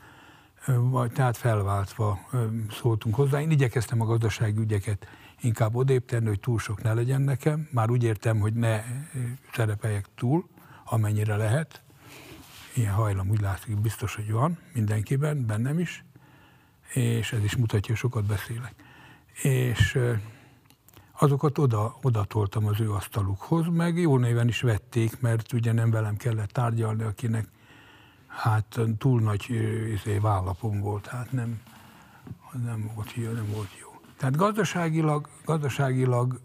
[0.65, 2.19] vagy tehát felváltva
[2.71, 3.41] szóltunk hozzá.
[3.41, 5.07] Én igyekeztem a gazdasági ügyeket
[5.41, 7.67] inkább odébb tenni, hogy túl sok ne legyen nekem.
[7.71, 8.83] Már úgy értem, hogy ne
[9.53, 10.47] szerepeljek túl,
[10.85, 11.81] amennyire lehet.
[12.73, 16.03] Ilyen hajlam úgy látszik, biztos, hogy van mindenkiben, bennem is,
[16.93, 18.73] és ez is mutatja, hogy sokat beszélek.
[19.41, 19.99] És
[21.19, 25.91] azokat oda, oda toltam az ő asztalukhoz, meg jó néven is vették, mert ugye nem
[25.91, 27.47] velem kellett tárgyalni, akinek
[28.27, 29.49] hát túl nagy
[29.93, 31.61] izé, vállapom volt, hát nem,
[32.63, 33.87] nem volt jó, nem volt jó.
[34.17, 36.39] Tehát gazdaságilag, gazdaságilag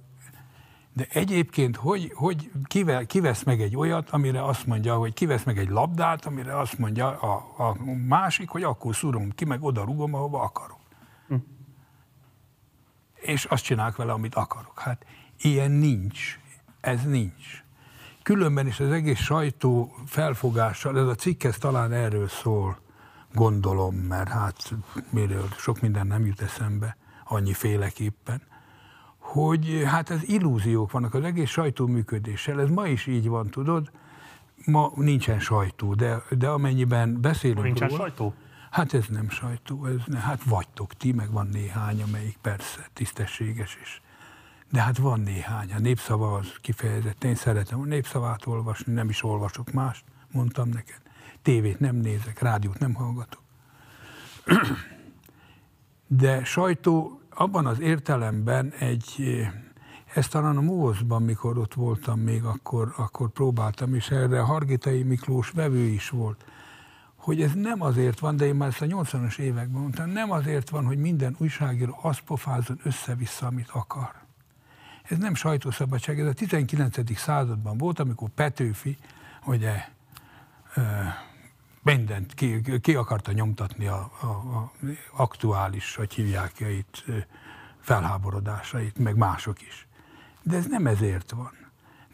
[0.96, 5.59] de egyébként hogy, hogy kivel, kivesz meg egy olyat, amire azt mondja, hogy kivesz meg
[5.59, 7.76] egy labdát, amire azt mondja a, a
[8.09, 10.78] másik, hogy akkor szúrom ki, meg oda rugom, ahova akarok.
[13.24, 14.78] És azt csinálok vele, amit akarok.
[14.78, 15.06] Hát
[15.40, 16.38] ilyen nincs.
[16.80, 17.62] Ez nincs.
[18.22, 22.78] Különben is az egész sajtó felfogással, ez a cikk ez talán erről szól,
[23.32, 24.74] gondolom, mert hát
[25.10, 28.42] miről sok minden nem jut eszembe annyi féleképpen,
[29.18, 32.60] hogy hát ez illúziók vannak az egész sajtó működéssel.
[32.60, 33.90] Ez ma is így van, tudod?
[34.64, 38.34] Ma nincsen sajtó, de, de amennyiben beszélünk Nincsen róla, sajtó?
[38.74, 43.78] Hát ez nem sajtó, ez ne, hát vagytok ti, meg van néhány, amelyik persze tisztességes
[43.82, 44.02] is.
[44.70, 49.22] De hát van néhány, a népszava az kifejezetten, én szeretem a népszavát olvasni, nem is
[49.22, 51.01] olvasok mást, mondtam neked.
[51.42, 53.42] Tévét nem nézek, rádiót nem hallgatok.
[56.06, 59.38] De sajtó abban az értelemben egy,
[60.14, 65.51] ezt talán a Mózban, mikor ott voltam még, akkor, akkor próbáltam, és erre Hargitai Miklós
[65.51, 66.44] vevő is volt,
[67.24, 70.70] hogy ez nem azért van, de én már ezt a 80-as években mondtam, nem azért
[70.70, 74.12] van, hogy minden újságíró azt pofázzon össze-vissza, amit akar.
[75.02, 77.18] Ez nem sajtószabadság, ez a 19.
[77.18, 78.98] században volt, amikor Petőfi,
[79.44, 79.88] ugye,
[81.82, 84.72] mindent ki, ki akarta nyomtatni a, a, a
[85.12, 87.05] aktuális, hogy hívják itt,
[87.80, 89.86] felháborodásait, meg mások is.
[90.42, 91.63] De ez nem ezért van.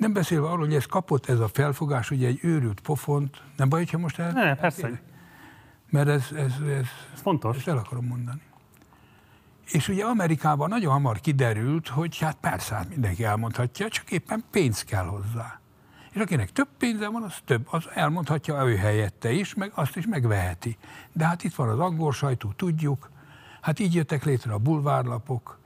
[0.00, 3.80] Nem beszélve arról, hogy ez kapott ez a felfogás, ugye egy őrült pofont, nem baj,
[3.80, 4.32] hogyha most el...
[4.32, 5.00] Ne, persze.
[5.90, 7.56] Mert ez, ez, ez, ez fontos.
[7.56, 8.40] Ezt el akarom mondani.
[9.66, 14.82] És ugye Amerikában nagyon hamar kiderült, hogy hát persze, hát mindenki elmondhatja, csak éppen pénz
[14.82, 15.60] kell hozzá.
[16.12, 20.06] És akinek több pénze van, az több, az elmondhatja ő helyette is, meg azt is
[20.06, 20.76] megveheti.
[21.12, 23.10] De hát itt van az angol sajtó, tudjuk,
[23.60, 25.59] hát így jöttek létre a bulvárlapok,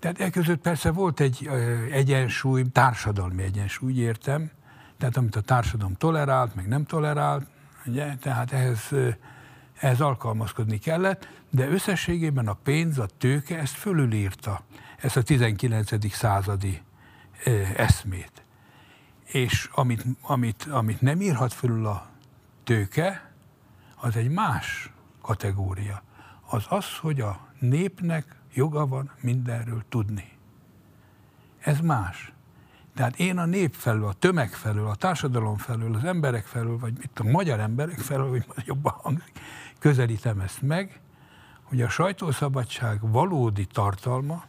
[0.00, 1.50] tehát e között persze volt egy
[1.90, 4.50] egyensúly, társadalmi egyensúly, úgy értem,
[4.98, 7.46] tehát amit a társadalom tolerált, meg nem tolerált,
[7.86, 8.88] ugye, tehát ehhez,
[9.80, 14.62] ehhez alkalmazkodni kellett, de összességében a pénz, a tőke ezt fölülírta,
[14.96, 16.14] ezt a 19.
[16.14, 16.82] századi
[17.76, 18.44] eszmét.
[19.24, 22.06] És amit, amit, amit nem írhat fölül a
[22.64, 23.32] tőke,
[23.96, 24.90] az egy más
[25.22, 26.02] kategória.
[26.46, 30.28] Az az, hogy a népnek joga van mindenről tudni.
[31.58, 32.32] Ez más.
[32.94, 36.92] Tehát én a nép felől, a tömeg felől, a társadalom felől, az emberek felől, vagy
[36.98, 39.40] mit a magyar emberek felől, hogy jobban hangzik,
[39.78, 41.00] közelítem ezt meg,
[41.62, 44.44] hogy a sajtószabadság valódi tartalma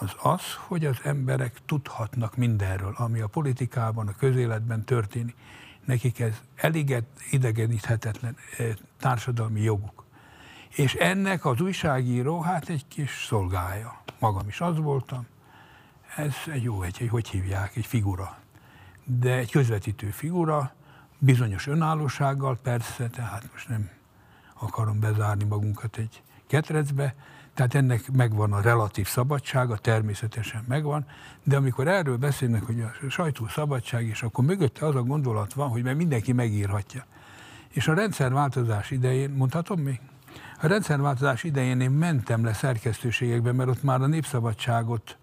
[0.00, 5.36] az az, hogy az emberek tudhatnak mindenről, ami a politikában, a közéletben történik.
[5.84, 10.04] Nekik ez elég idegeníthetetlen eh, társadalmi joguk.
[10.74, 14.02] És ennek az újságíró hát egy kis szolgája.
[14.18, 15.26] Magam is az voltam.
[16.16, 18.38] Ez egy jó, egy, egy hogy hívják, egy figura.
[19.04, 20.72] De egy közvetítő figura,
[21.18, 23.90] bizonyos önállósággal persze, tehát most nem
[24.60, 27.14] akarom bezárni magunkat egy ketrecbe,
[27.54, 31.06] tehát ennek megvan a relatív szabadsága, természetesen megvan,
[31.42, 35.68] de amikor erről beszélnek, hogy a sajtó szabadság, és akkor mögötte az a gondolat van,
[35.68, 37.04] hogy mert mindenki megírhatja.
[37.68, 40.00] És a rendszerváltozás idején, mondhatom még?
[40.62, 45.18] A rendszerváltozás idején én mentem le szerkesztőségekbe, mert ott már a népszabadságot,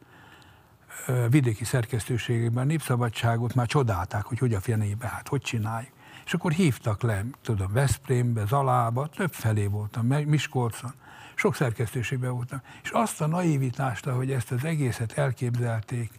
[1.30, 5.92] vidéki szerkesztőségekben a népszabadságot már csodálták, hogy hogy a fenébe, hát hogy csináljuk.
[6.26, 10.94] És akkor hívtak le, tudom, Veszprémbe, Zalába, több felé voltam, Miskolcon,
[11.36, 12.62] sok szerkesztőségben voltam.
[12.84, 16.12] És azt a naivitást, hogy ezt az egészet elképzelték,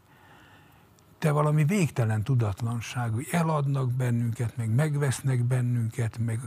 [1.19, 6.41] te valami végtelen tudatlanság, hogy eladnak bennünket, meg megvesznek bennünket, meg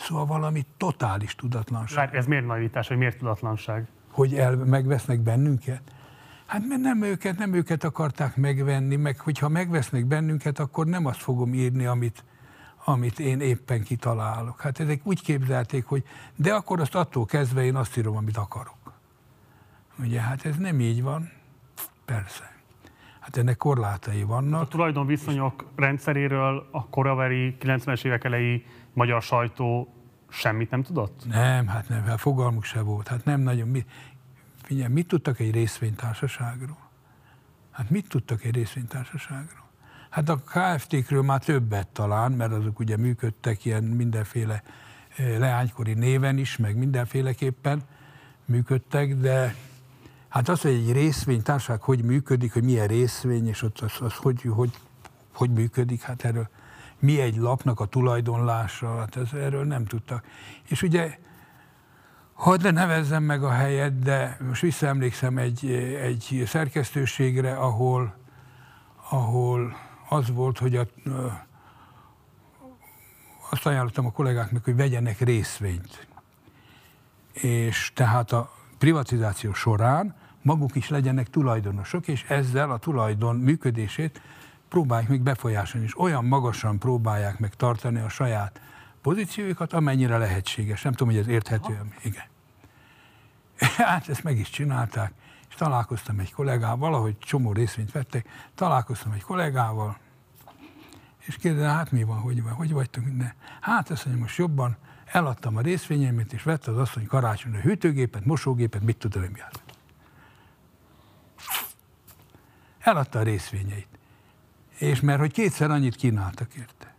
[0.00, 2.14] Szóval valami totális tudatlanság.
[2.14, 3.86] Ez miért naivitás, vagy miért tudatlanság?
[4.10, 5.82] Hogy el, megvesznek bennünket?
[6.46, 11.20] Hát mert nem őket, nem őket akarták megvenni, meg hogyha megvesznek bennünket, akkor nem azt
[11.20, 12.24] fogom írni, amit,
[12.84, 14.60] amit én éppen kitalálok.
[14.60, 16.04] Hát ezek úgy képzelték, hogy
[16.36, 18.92] de akkor azt attól kezdve én azt írom, amit akarok.
[19.98, 21.30] Ugye, hát ez nem így van.
[22.04, 22.58] Persze.
[23.20, 24.60] Hát ennek korlátai vannak.
[24.60, 29.94] A tulajdonviszonyok rendszeréről a koraveri 90-es évek elejé magyar sajtó
[30.28, 31.26] semmit nem tudott?
[31.28, 33.08] Nem, hát nem, hát fogalmuk se volt.
[33.08, 33.68] Hát nem nagyon.
[33.68, 33.84] Mi,
[34.70, 36.90] Mindjárt, mit tudtak egy részvénytársaságról?
[37.70, 39.68] Hát mit tudtak egy részvénytársaságról?
[40.10, 44.62] Hát a KFT-kről már többet talán, mert azok ugye működtek ilyen mindenféle
[45.16, 47.82] eh, leánykori néven is, meg mindenféleképpen
[48.44, 49.54] működtek, de
[50.28, 54.42] hát az, hogy egy részvénytársaság hogy működik, hogy milyen részvény, és ott az, az hogy,
[54.42, 54.70] hogy,
[55.34, 56.48] hogy működik, hát erről
[57.00, 60.24] mi egy lapnak a tulajdonlása, hát ez, erről nem tudtak.
[60.68, 61.18] És ugye
[62.40, 65.70] Hadd nevezzem meg a helyet, de most visszaemlékszem egy,
[66.00, 68.14] egy szerkesztőségre, ahol,
[69.10, 69.76] ahol
[70.08, 70.86] az volt, hogy a,
[73.50, 76.06] azt ajánlottam a kollégáknak, hogy vegyenek részvényt.
[77.32, 84.20] És tehát a privatizáció során maguk is legyenek tulajdonosok, és ezzel a tulajdon működését
[84.70, 88.60] próbálják meg befolyásolni, és olyan magasan próbálják meg tartani a saját
[89.02, 90.82] pozíciójukat, amennyire lehetséges.
[90.82, 91.80] Nem tudom, hogy ez érthető.
[92.02, 92.24] Igen.
[93.76, 95.12] Hát ezt meg is csinálták,
[95.48, 99.98] és találkoztam egy kollégával, valahogy csomó részvényt vettek, találkoztam egy kollégával,
[101.18, 103.34] és kérdezem, hát mi van, hogy van, hogy vagytok minden?
[103.60, 108.82] Hát ezt mondja, most jobban, eladtam a részvényeimet, és vette az asszony karácsonyra hűtőgépet, mosógépet,
[108.82, 109.60] mit tudom mi az.
[112.78, 113.89] Eladta a részvényeit.
[114.80, 116.94] És mert hogy kétszer annyit kínáltak érte.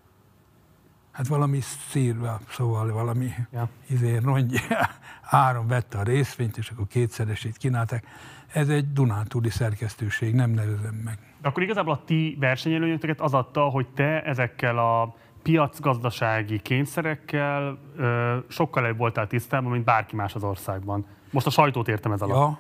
[1.11, 3.69] Hát valami szírva, szóval valami ja.
[3.89, 4.59] izé, rongy,
[5.45, 8.05] áron vette a részvényt, és akkor kétszeresét kínálták.
[8.53, 11.17] Ez egy Dunántúli szerkesztőség, nem nevezem meg.
[11.41, 18.37] De akkor igazából a ti versenyelőnyöteket az adta, hogy te ezekkel a piacgazdasági kényszerekkel ö,
[18.47, 21.05] sokkal előbb voltál tisztában, mint bárki más az országban.
[21.31, 22.37] Most a sajtót értem ez alatt.
[22.37, 22.59] Ja.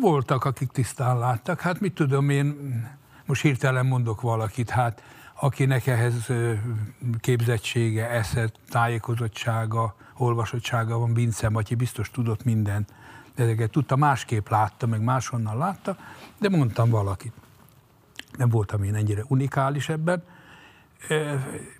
[0.00, 1.60] Voltak, akik tisztán láttak.
[1.60, 2.56] Hát mit tudom én,
[3.28, 5.02] most hirtelen mondok valakit, hát
[5.34, 6.30] akinek ehhez
[7.20, 12.92] képzettsége, esze, tájékozottsága, olvasottsága van, Vince Matyi biztos tudott mindent.
[13.34, 15.96] De ezeket tudta, másképp látta, meg máshonnan látta,
[16.38, 17.32] de mondtam valakit.
[18.36, 20.22] Nem voltam én ennyire unikális ebben.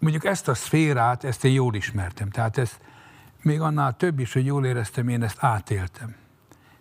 [0.00, 2.30] Mondjuk ezt a szférát, ezt én jól ismertem.
[2.30, 2.80] Tehát ezt
[3.42, 6.14] még annál több is, hogy jól éreztem, én ezt átéltem.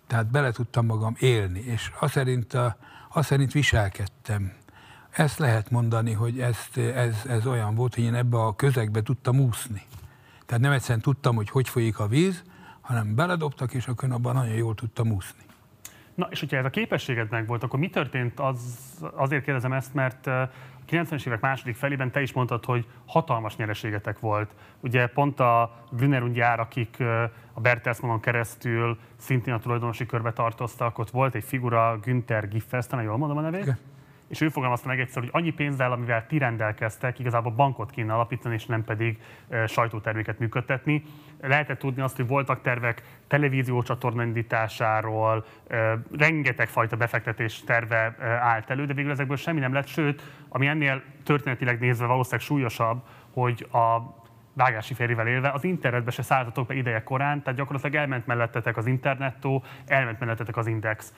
[0.08, 2.58] Tehát bele tudtam magam élni, és azt szerint,
[3.18, 4.52] azt szerint viselkedtem
[5.10, 9.40] ezt lehet mondani, hogy ezt, ez, ez olyan volt, hogy én ebbe a közegbe tudtam
[9.40, 9.82] úszni.
[10.46, 12.44] Tehát nem egyszerűen tudtam, hogy hogy folyik a víz,
[12.82, 15.42] hanem beledobtak, és akkor abban nagyon jól tudtam úszni.
[16.16, 18.40] Na, és hogyha ez a képességed meg volt, akkor mi történt?
[18.40, 18.60] Az,
[19.16, 20.30] azért kérdezem ezt, mert
[20.90, 24.56] 90-es évek második felében te is mondtad, hogy hatalmas nyereségetek volt.
[24.80, 26.98] Ugye pont a Grüner gyár, akik
[27.54, 33.18] a Bertelsmannon keresztül szintén a tulajdonosi körbe tartoztak, ott volt egy figura, Günther Giffers, jól
[33.18, 33.62] mondom a nevét?
[33.62, 33.76] Okay
[34.28, 38.56] és ő fogalmazta meg egyszer, hogy annyi pénzzel, amivel ti rendelkeztek, igazából bankot kéne alapítani,
[38.56, 39.22] és nem pedig
[39.68, 41.04] sajtóterméket működtetni.
[41.42, 45.46] Lehetett tudni azt, hogy voltak tervek televíziócsatorna indításáról,
[46.18, 51.02] rengeteg fajta befektetés terve állt elő, de végül ezekből semmi nem lett, sőt, ami ennél
[51.24, 53.04] történetileg nézve valószínűleg súlyosabb,
[53.34, 54.16] hogy a
[54.54, 58.86] vágási férjével élve, az internetbe se szálltatok be ideje korán, tehát gyakorlatilag elment mellettetek az
[58.86, 61.14] internettó, elment mellettetek az index.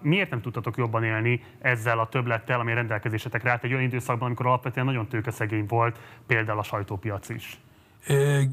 [0.00, 4.46] Miért nem tudtatok jobban élni ezzel a többlettel, ami rendelkezésetekre állt egy olyan időszakban, amikor
[4.46, 7.60] alapvetően nagyon tőkeszegény volt, például a sajtópiac is?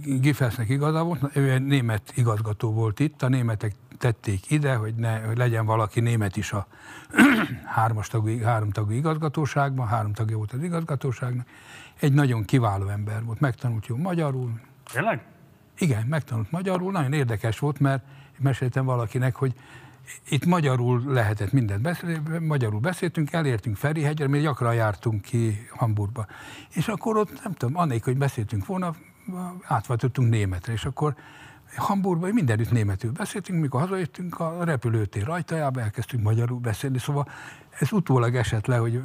[0.03, 5.19] Giffelsnek igaza volt, ő egy német igazgató volt itt, a németek tették ide, hogy, ne,
[5.19, 6.67] hogy legyen valaki német is a
[7.76, 11.47] hármas tagú, három tagú igazgatóságban, három tagja volt az igazgatóságnak,
[11.99, 14.59] egy nagyon kiváló ember volt, megtanult jó magyarul.
[14.93, 15.21] Tényleg?
[15.77, 18.03] Igen, megtanult magyarul, nagyon érdekes volt, mert
[18.38, 19.53] meséltem valakinek, hogy
[20.30, 26.26] itt magyarul lehetett mindent beszélni, magyarul beszéltünk, elértünk Ferihegyre, mi gyakran jártunk ki Hamburgba.
[26.73, 28.95] És akkor ott, nem tudom, annélkül, hogy beszéltünk volna,
[29.64, 31.15] átváltottunk németre, és akkor
[31.76, 37.27] Hamburgban mindenütt németül beszéltünk, mikor hazajöttünk a repülőtér ajtajába, elkezdtünk magyarul beszélni, szóval
[37.80, 39.01] ez utólag esett le, hogy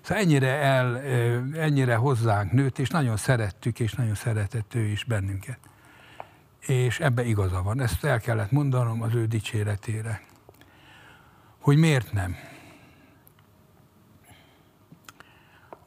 [0.00, 1.00] Szóval ennyire, el,
[1.54, 5.58] ennyire hozzánk nőtt, és nagyon szerettük, és nagyon szeretett ő is bennünket.
[6.60, 7.80] És ebbe igaza van.
[7.80, 10.22] Ezt el kellett mondanom az ő dicséretére.
[11.58, 12.36] Hogy miért nem?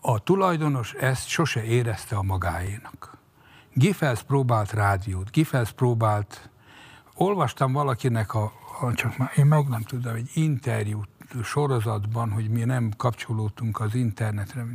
[0.02, 3.13] A tulajdonos ezt sose érezte a magáénak.
[3.74, 6.50] Giffels próbált rádiót, Giffels próbált,
[7.16, 8.52] olvastam valakinek a,
[8.82, 11.08] a csak már én meg nem tudom, egy interjút
[11.44, 14.66] sorozatban, hogy mi nem kapcsolódtunk az internetre.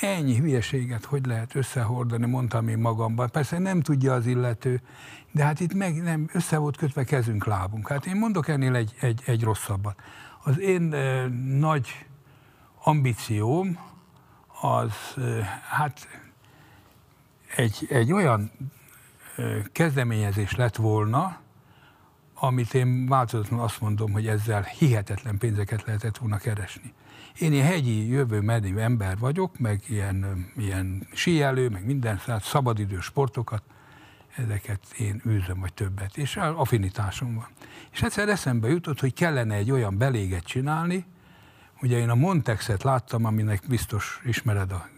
[0.00, 3.30] Ennyi hülyeséget hogy lehet összehordani, mondtam én magamban.
[3.30, 4.80] Persze nem tudja az illető,
[5.32, 7.88] de hát itt meg nem, össze volt kötve kezünk, lábunk.
[7.88, 10.00] Hát én mondok ennél egy, egy, egy rosszabbat.
[10.42, 11.28] Az én e,
[11.58, 12.06] nagy
[12.84, 13.78] ambícióm
[14.60, 16.08] az, e, hát
[17.56, 18.50] egy, egy olyan
[19.72, 21.38] kezdeményezés lett volna,
[22.34, 26.92] amit én változatlanul azt mondom, hogy ezzel hihetetlen pénzeket lehetett volna keresni.
[27.38, 33.62] Én ilyen hegyi, jövő ember vagyok, meg ilyen, ilyen síelő, meg minden, tehát szabadidő sportokat,
[34.36, 37.48] ezeket én űzöm, vagy többet, és affinitásom van.
[37.92, 41.04] És egyszer eszembe jutott, hogy kellene egy olyan beléget csinálni,
[41.80, 44.88] ugye én a Montexet láttam, aminek biztos ismered a,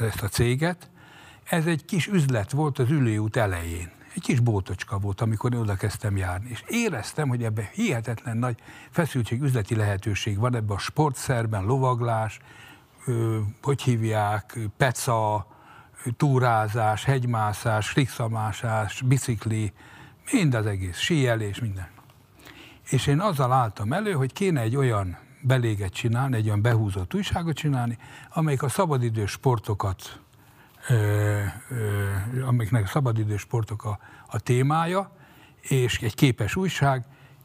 [0.00, 0.89] ezt a céget,
[1.50, 3.90] ez egy kis üzlet volt az ülőút elején.
[4.14, 6.48] Egy kis bótocska volt, amikor oda kezdtem járni.
[6.50, 8.56] És éreztem, hogy ebben hihetetlen nagy
[8.90, 12.38] feszültség, üzleti lehetőség van ebben a sportszerben, lovaglás,
[13.62, 15.46] hogy hívják, peca,
[16.16, 19.72] túrázás, hegymászás, frikszamásás, bicikli,
[20.32, 21.88] mind az egész, síelés, minden.
[22.90, 27.56] És én azzal álltam elő, hogy kéne egy olyan beléget csinálni, egy olyan behúzott újságot
[27.56, 27.98] csinálni,
[28.30, 30.19] amelyik a szabadidős sportokat,
[32.46, 35.12] amelyiknek a szabadidős sportok a, a témája,
[35.60, 37.04] és egy képes újság,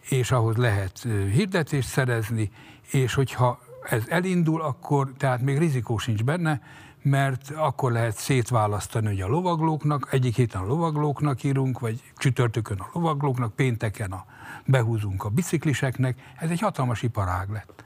[0.10, 2.52] és ahhoz lehet hirdetést szerezni,
[2.91, 3.60] és hogyha
[3.90, 6.62] ez elindul, akkor tehát még rizikó sincs benne,
[7.02, 12.90] mert akkor lehet szétválasztani, hogy a lovaglóknak, egyik héten a lovaglóknak írunk, vagy csütörtökön a
[12.94, 14.26] lovaglóknak, pénteken a,
[14.66, 16.34] behúzunk a bicikliseknek.
[16.36, 17.84] Ez egy hatalmas iparág lett.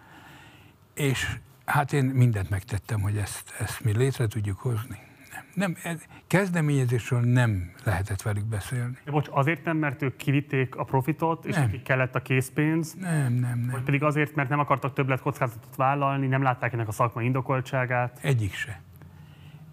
[0.94, 5.09] És hát én mindent megtettem, hogy ezt, ezt mi létre tudjuk hozni.
[5.54, 8.98] Nem, nem, kezdeményezésről nem lehetett velük beszélni.
[9.06, 12.94] De bocs, azért nem, mert ők kivitték a profitot, és nekik kellett a készpénz?
[12.94, 13.70] Nem, nem, nem.
[13.72, 18.20] Vagy pedig azért, mert nem akartak többlet kockázatot vállalni, nem látták ennek a szakmai indokoltságát?
[18.22, 18.82] Egyik se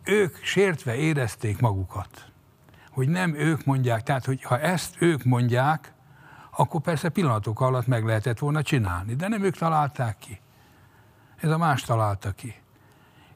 [0.07, 2.31] ők sértve érezték magukat,
[2.91, 5.93] hogy nem ők mondják, tehát hogy ha ezt ők mondják,
[6.51, 10.41] akkor persze pillanatok alatt meg lehetett volna csinálni, de nem ők találták ki.
[11.37, 12.55] Ez a más találta ki.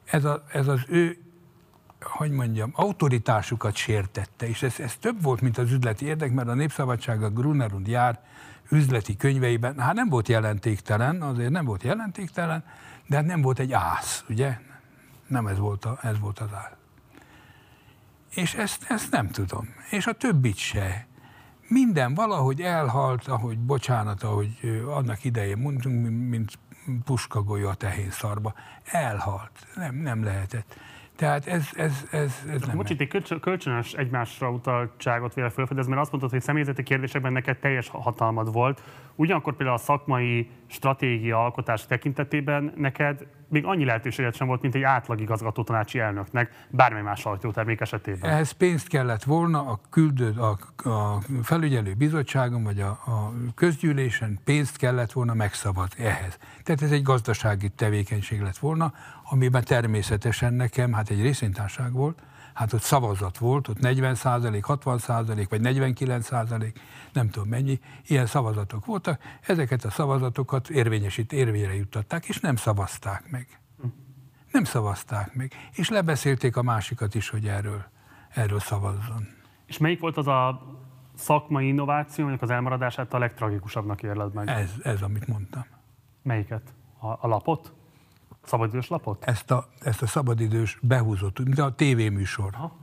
[0.05, 1.17] Ez, a, ez az ő,
[2.03, 6.53] hogy mondjam, autoritásukat sértette, és ez, ez több volt, mint az üzleti érdek, mert a
[6.53, 8.19] Népszabadság a Grunerund jár
[8.69, 12.63] üzleti könyveiben, hát nem volt jelentéktelen, azért nem volt jelentéktelen,
[13.07, 14.57] de hát nem volt egy ász, ugye?
[15.27, 16.77] Nem ez volt, a, ez volt az áll.
[18.29, 19.75] És ezt, ezt nem tudom.
[19.89, 21.07] És a többit se.
[21.67, 26.59] Minden valahogy elhalt, ahogy, bocsánat, ahogy annak idején mondtunk, mint
[27.03, 28.53] puskagolyó a tehén szarba.
[28.83, 29.67] Elhalt.
[29.75, 30.75] Nem, nem lehetett.
[31.21, 32.75] Tehát ez, ez, ez, ez nem...
[32.75, 37.57] Most itt egy kölcsönös egymásra utaltságot véle felfedez, mert azt mondtad, hogy személyzeti kérdésekben neked
[37.57, 38.81] teljes hatalmad volt.
[39.15, 44.81] Ugyanakkor például a szakmai stratégia alkotás tekintetében neked még annyi lehetőséget sem volt, mint egy
[44.81, 48.31] átlag igazgató tanácsi elnöknek, bármely más sajtótermék esetében.
[48.31, 50.57] Ehhez pénzt kellett volna a küldő, a,
[50.89, 56.37] a felügyelő bizottságon, vagy a, a közgyűlésen pénzt kellett volna megszavazni ehhez.
[56.63, 58.93] Tehát ez egy gazdasági tevékenység lett volna,
[59.29, 62.19] amiben természetesen nekem, hát egy részvénytárság volt,
[62.61, 66.79] hát ott szavazat volt, ott 40 százalék, 60 százalék, vagy 49 százalék,
[67.13, 73.29] nem tudom mennyi, ilyen szavazatok voltak, ezeket a szavazatokat érvényesít, érvényre juttatták, és nem szavazták
[73.31, 73.59] meg.
[74.51, 75.51] Nem szavazták meg.
[75.71, 77.83] És lebeszélték a másikat is, hogy erről,
[78.29, 79.27] erről szavazzon.
[79.65, 80.61] És melyik volt az a
[81.15, 84.47] szakmai innováció, aminek az elmaradását a legtragikusabbnak érled meg?
[84.47, 85.65] Ez, ez amit mondtam.
[86.23, 86.73] Melyiket?
[86.99, 87.73] A, a lapot?
[88.43, 89.23] Szabadidős lapot?
[89.25, 92.49] Ezt a, ezt a szabadidős behúzott, mint a tévéműsor.
[92.53, 92.79] Aha.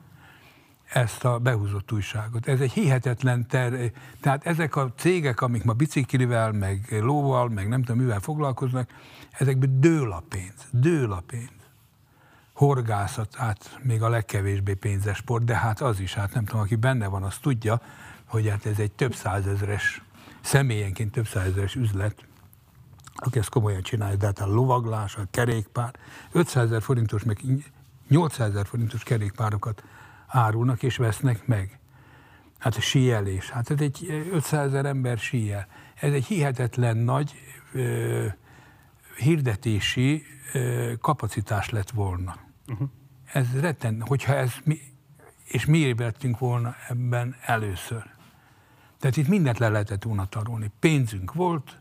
[0.93, 2.49] Ezt a behúzott újságot.
[2.49, 3.93] Ez egy hihetetlen ter...
[4.21, 8.91] Tehát ezek a cégek, amik ma biciklivel, meg lóval, meg nem tudom mivel foglalkoznak,
[9.31, 10.69] ezekben dől a pénz.
[10.71, 11.51] Dől a pénz.
[12.53, 16.77] Horgászat, hát még a legkevésbé pénzes sport, de hát az is, hát nem tudom, aki
[16.77, 17.81] benne van, az tudja,
[18.25, 20.03] hogy hát ez egy több százezres,
[20.41, 22.28] személyenként több százezres üzlet,
[23.19, 25.95] aki ezt komolyan csinálja, de hát a lovaglás, a kerékpár,
[26.33, 27.41] 500 ezer forintos, meg
[28.09, 29.83] 800 ezer forintos kerékpárokat
[30.27, 31.79] árulnak és vesznek meg.
[32.59, 35.67] Hát a síelés, hát ez egy 500 ezer ember síel.
[35.95, 37.35] Ez egy hihetetlen nagy
[37.73, 38.27] ö,
[39.17, 42.37] hirdetési ö, kapacitás lett volna.
[42.69, 42.89] Uh-huh.
[43.33, 44.79] Ez retten, hogyha ez mi,
[45.45, 48.03] és mi lettünk volna ebben először.
[48.99, 50.71] Tehát itt mindent le lehetett volna tarolni.
[50.79, 51.81] Pénzünk volt,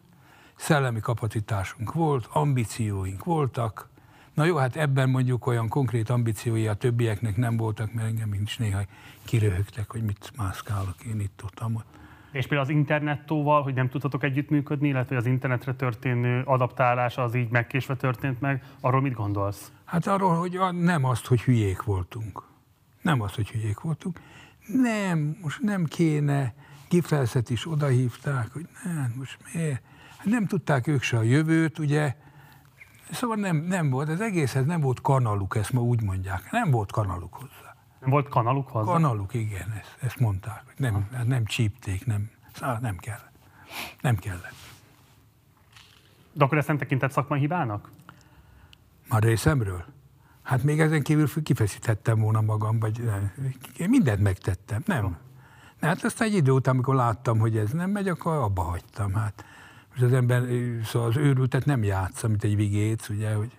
[0.58, 3.90] szellemi kapacitásunk volt, ambícióink voltak.
[4.34, 8.58] Na jó, hát ebben mondjuk olyan konkrét ambíciói a többieknek nem voltak, mert engem is
[8.58, 8.82] néha
[9.26, 11.86] kiröhögtek, hogy mit mászkálok én itt ott, amott.
[12.32, 17.50] És például az internettóval, hogy nem tudtatok együttműködni, illetve az internetre történő adaptálása az így
[17.50, 19.72] megkésve történt meg, arról mit gondolsz?
[19.86, 22.44] Hát arról, hogy nem azt, hogy hülyék voltunk.
[23.02, 24.20] Nem azt, hogy hülyék voltunk.
[24.68, 26.54] Nem, most nem kéne,
[26.90, 29.82] Gifelszet is odahívták, hogy nem, most miért?
[30.24, 32.16] Nem tudták ők se a jövőt, ugye,
[33.12, 36.92] szóval nem, nem volt, az egészhez nem volt kanaluk, ezt ma úgy mondják, nem volt
[36.92, 37.76] kanaluk hozzá.
[38.00, 38.92] Nem volt kanaluk hozzá?
[38.92, 43.20] Kanaluk, igen, ezt, ezt mondták, nem, nem csípték, nem, szóval nem kell.
[44.02, 44.56] Nem kellett.
[46.34, 47.92] De akkor ezt nem tekintett szakmai hibának?
[49.10, 49.86] Már részemről?
[50.44, 53.12] Hát még ezen kívül kifeszítettem volna magam, vagy
[53.78, 54.82] én mindent megtettem.
[54.86, 55.18] Nem.
[55.82, 59.14] Hát aztán egy idő után, amikor láttam, hogy ez nem megy, akkor abba hagytam.
[59.14, 59.46] Hát
[60.00, 60.44] most az ember,
[60.84, 63.52] szóval az őrültet nem játsza, mint egy vigéc, ugye, hogy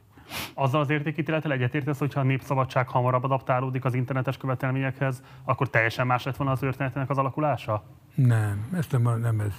[0.54, 6.22] azzal az értékítélettel egyetértesz, hogyha a népszabadság hamarabb adaptálódik az internetes követelményekhez, akkor teljesen más
[6.22, 7.84] lett volna az történetnek az alakulása?
[8.14, 9.54] Nem, ezt nem, nem ez.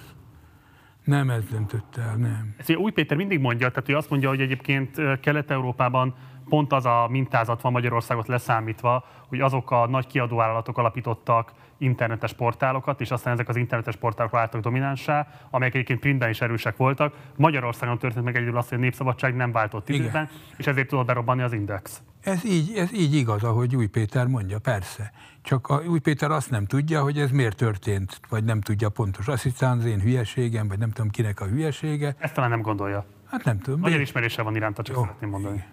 [1.03, 2.53] Nem ez döntött el, nem.
[2.57, 6.15] Ezt Új Péter mindig mondja, tehát ő azt mondja, hogy egyébként Kelet-Európában
[6.49, 13.01] pont az a mintázat van Magyarországot leszámítva, hogy azok a nagy kiadóvállalatok alapítottak internetes portálokat,
[13.01, 17.15] és aztán ezek az internetes portálok váltak dominánsá, amelyek egyébként printben is erősek voltak.
[17.35, 20.01] Magyarországon történt meg egyedül azt, hogy a népszabadság nem váltott Igen.
[20.01, 22.01] időben, és ezért tudott berobbanni az Index.
[22.21, 25.11] Ez így, ez így igaz, ahogy Új Péter mondja, persze.
[25.41, 29.27] Csak a Új Péter azt nem tudja, hogy ez miért történt, vagy nem tudja pontos.
[29.27, 32.15] Azt hiszem az én hülyeségem, vagy nem tudom kinek a hülyesége.
[32.17, 33.05] Ezt talán nem gondolja.
[33.25, 33.79] Hát nem tudom.
[33.79, 35.01] Nagy elismeréssel van iránta, csak Jó.
[35.01, 35.63] szeretném mondani.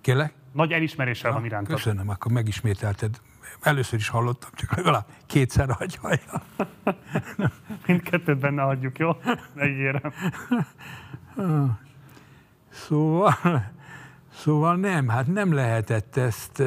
[0.00, 0.32] Kélek?
[0.52, 1.74] Nagy elismeréssel ja, van iránta.
[1.74, 3.20] Köszönöm, akkor megismételted.
[3.64, 6.00] Először is hallottam, csak legalább kétszer hagyja.
[7.86, 9.10] Mindkettőt benne hagyjuk, jó?
[9.54, 10.12] Megígérem.
[12.70, 13.34] Szóval,
[14.34, 16.62] szóval nem, hát nem lehetett ezt,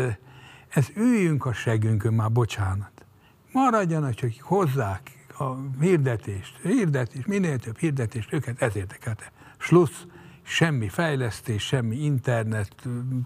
[0.69, 3.05] ez üljünk a segünkön már, bocsánat.
[3.51, 9.31] Maradjanak, csak hozzák a hirdetést, hirdetés, minél több hirdetést, őket ez érdekelte.
[9.57, 10.05] Slussz,
[10.41, 12.75] semmi fejlesztés, semmi internet,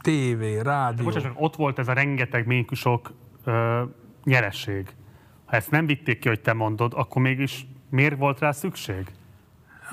[0.01, 1.05] tévé, rádió.
[1.05, 3.13] Bocsánat, ott volt ez a rengeteg ménkusok
[3.43, 3.83] ö,
[4.23, 4.93] nyeresség.
[5.45, 9.11] Ha ezt nem vitték ki, hogy te mondod, akkor mégis miért volt rá szükség?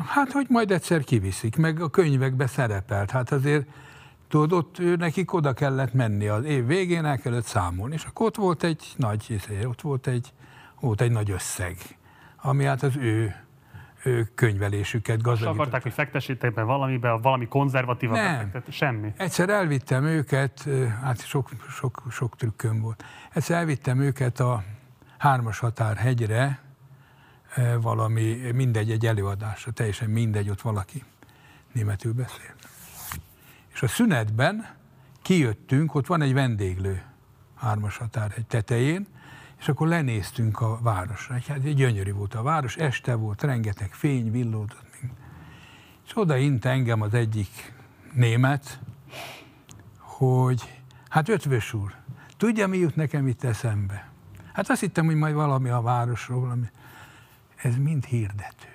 [0.07, 3.11] Hát, hogy majd egyszer kiviszik, meg a könyvekbe szerepelt.
[3.11, 3.66] Hát azért
[4.29, 8.27] tudod, ott ő, nekik oda kellett menni az év végén, el kellett számolni, és akkor
[8.27, 10.33] ott volt egy nagy, izé, ott volt egy,
[10.81, 11.77] volt egy nagy összeg,
[12.37, 13.35] ami hát az ő
[14.35, 15.61] könyvelésüket gazdagították.
[15.61, 18.53] akarták, hogy fektesítek be valamibe, valami konzervatív Nem.
[18.69, 19.12] semmi.
[19.16, 20.69] Egyszer elvittem őket,
[21.03, 23.05] hát sok, sok, sok trükköm volt.
[23.33, 24.62] Egyszer elvittem őket a
[25.19, 26.59] Hármas Határ hegyre,
[27.81, 31.05] valami, mindegy, egy előadásra, teljesen mindegy, ott valaki
[31.73, 32.55] németül beszél.
[33.73, 34.66] És a szünetben
[35.23, 37.03] kijöttünk, ott van egy vendéglő,
[37.55, 39.07] Hármas Határhegy tetején,
[39.59, 41.39] és akkor lenéztünk a városra.
[41.47, 44.86] Hát gyönyörű volt a város, este volt, rengeteg fény villódott.
[46.06, 47.72] És odaint engem az egyik
[48.12, 48.80] német,
[49.98, 51.94] hogy hát ötvös úr,
[52.36, 54.10] tudja, mi jut nekem itt eszembe?
[54.52, 56.70] Hát azt hittem, hogy majd valami a városról, valami.
[57.56, 58.68] Ez mind hirdető.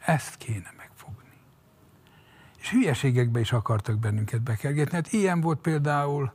[0.00, 1.32] Ezt kéne megfogni.
[2.58, 4.94] És hülyeségekbe is akartak bennünket bekergetni.
[4.94, 6.32] Hát ilyen volt például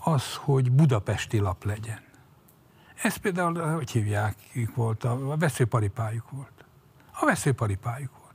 [0.00, 2.00] az, hogy budapesti lap legyen.
[3.02, 4.34] Ez például, hogy hívják,
[4.74, 6.64] volt, a veszőparipájuk volt.
[7.12, 8.34] A veszőparipájuk volt.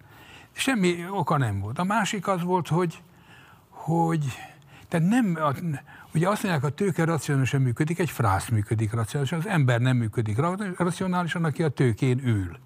[0.52, 1.80] Semmi oka nem volt.
[1.80, 3.04] A másik az volt, hogy,
[3.70, 4.26] hogy
[4.88, 5.54] tehát nem, a,
[6.14, 10.38] ugye azt mondják, a tőke racionálisan működik, egy frász működik racionálisan, az ember nem működik
[10.78, 12.58] racionálisan, aki a tőkén ül.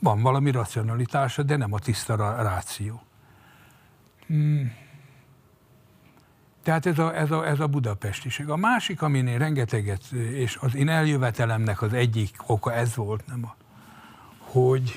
[0.00, 3.02] Van valami racionalitása, de nem a tiszta ráció.
[4.26, 4.72] Hmm.
[6.66, 8.48] Tehát ez a, ez a, ez a budapestiség.
[8.48, 13.44] A másik, amin én rengeteget, és az én eljövetelemnek az egyik oka ez volt, nem
[13.44, 13.56] a,
[14.38, 14.92] hogy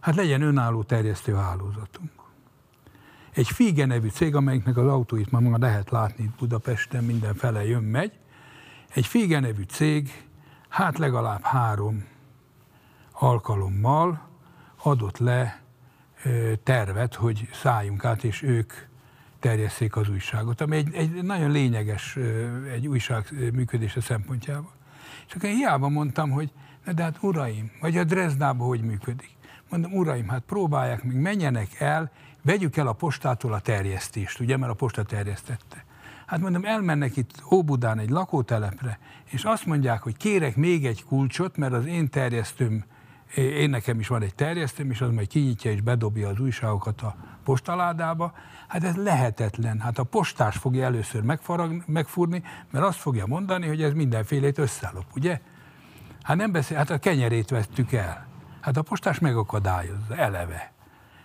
[0.00, 2.10] hát legyen önálló terjesztő hálózatunk.
[3.32, 8.12] Egy Fige nevű cég, amelyiknek az autóit ma lehet látni itt Budapesten, mindenfele jön, megy.
[8.88, 10.26] Egy Fige nevű cég,
[10.68, 12.04] hát legalább három
[13.12, 14.28] alkalommal
[14.82, 15.60] adott le
[16.62, 18.72] tervet, hogy szálljunk át, és ők
[19.40, 22.18] terjesszék az újságot, ami egy, egy nagyon lényeges
[22.72, 24.72] egy újság működése szempontjából.
[25.26, 26.52] És akkor én hiába mondtam, hogy
[26.84, 29.30] na de hát uraim, vagy a Dresdában hogy működik?
[29.68, 32.10] Mondom, uraim, hát próbálják meg, menjenek el,
[32.42, 35.84] vegyük el a postától a terjesztést, ugye, mert a posta terjesztette.
[36.26, 41.56] Hát mondom, elmennek itt Óbudán egy lakótelepre, és azt mondják, hogy kérek még egy kulcsot,
[41.56, 42.84] mert az én terjesztőm,
[43.34, 47.16] én nekem is van egy terjesztőm, és az majd kinyitja és bedobja az újságokat a
[47.48, 48.32] postaládába,
[48.68, 49.80] Hát ez lehetetlen.
[49.80, 55.04] Hát a postás fogja először megfarag, megfúrni, mert azt fogja mondani, hogy ez mindenfélét összelop,
[55.14, 55.40] ugye?
[56.22, 58.26] Hát nem beszél, hát a kenyerét vettük el.
[58.60, 60.72] Hát a postás megakadályozza, eleve.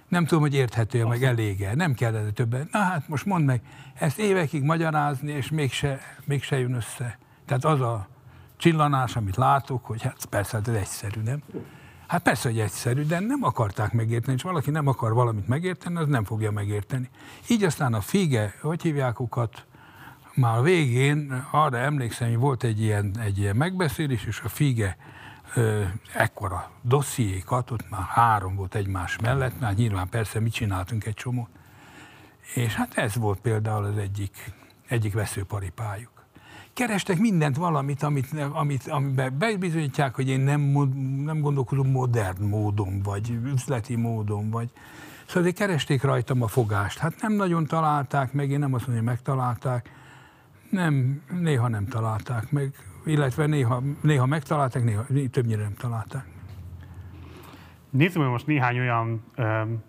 [0.08, 1.76] Nem tudom, hogy érthető meg elége.
[1.76, 2.68] Nem kellene többen.
[2.72, 3.62] Na hát most mondd meg,
[3.94, 7.18] ezt évekig magyarázni, és mégse, mégse jön össze.
[7.46, 8.08] Tehát az a
[8.58, 11.44] csillanás, amit látok, hogy hát persze, hát ez egyszerű, nem?
[12.08, 16.08] Hát persze, hogy egyszerű, de nem akarták megérteni, és valaki nem akar valamit megérteni, az
[16.08, 17.10] nem fogja megérteni.
[17.48, 19.66] Így aztán a Fige, hogy hívják ukat,
[20.36, 24.98] már a végén arra emlékszem, hogy volt egy ilyen, egy ilyen megbeszélés, és a Fige
[25.56, 31.14] ö, ekkora dossziékat, ott már három volt egymás mellett, már nyilván persze mi csináltunk egy
[31.14, 31.50] csomót.
[32.56, 34.54] És hát ez volt például az egyik,
[34.88, 36.13] egyik veszőparipájuk.
[36.74, 40.62] Kerestek mindent, valamit, amit, amit, amiben bebizonyítják, hogy én nem,
[41.24, 44.70] nem gondolkodom modern módon, vagy üzleti módon, vagy...
[45.26, 46.98] Szóval keresték rajtam a fogást.
[46.98, 49.90] Hát nem nagyon találták meg, én nem azt mondom, hogy megtalálták,
[50.70, 52.74] nem, néha nem találták meg,
[53.06, 56.26] illetve néha, néha megtalálták, néha többnyire nem találták.
[57.90, 59.84] Nézzük meg most néhány olyan um,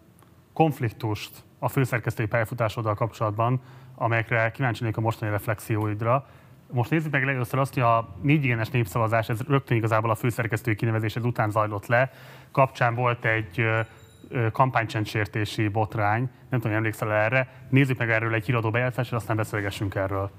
[0.52, 3.60] konfliktust a főszerkesztői pályafutásoddal kapcsolatban,
[3.94, 6.26] amelyekre kíváncsi a mostani reflexióidra.
[6.72, 10.74] Most nézzük meg először azt, hogy a négy igenes népszavazás, ez rögtön igazából a főszerkesztői
[10.74, 12.10] kinevezésed után zajlott le.
[12.52, 13.64] Kapcsán volt egy
[14.52, 17.66] kampánycsendsértési botrány, nem tudom, emlékszel erre.
[17.70, 20.30] Nézzük meg erről egy híradó bejátszást, és aztán beszélgessünk erről.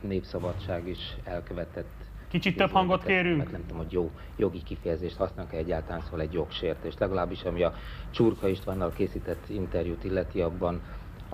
[0.00, 2.04] Népszabadság is elkövetett
[2.34, 3.36] Kicsit több hangot kérünk?
[3.36, 6.94] Mert nem tudom, hogy jó jogi kifejezést használnak -e egyáltalán, szóval egy jogsértés.
[6.98, 7.74] Legalábbis ami a
[8.10, 10.82] Csurka Istvánnal készített interjút illeti, abban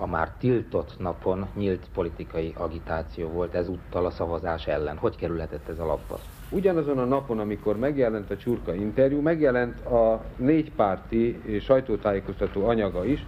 [0.01, 4.97] a már tiltott napon nyílt politikai agitáció volt ezúttal a szavazás ellen.
[4.97, 6.19] Hogy kerülhetett ez alapba?
[6.49, 13.25] Ugyanazon a napon, amikor megjelent a Csurka interjú, megjelent a négypárti sajtótájékoztató anyaga is,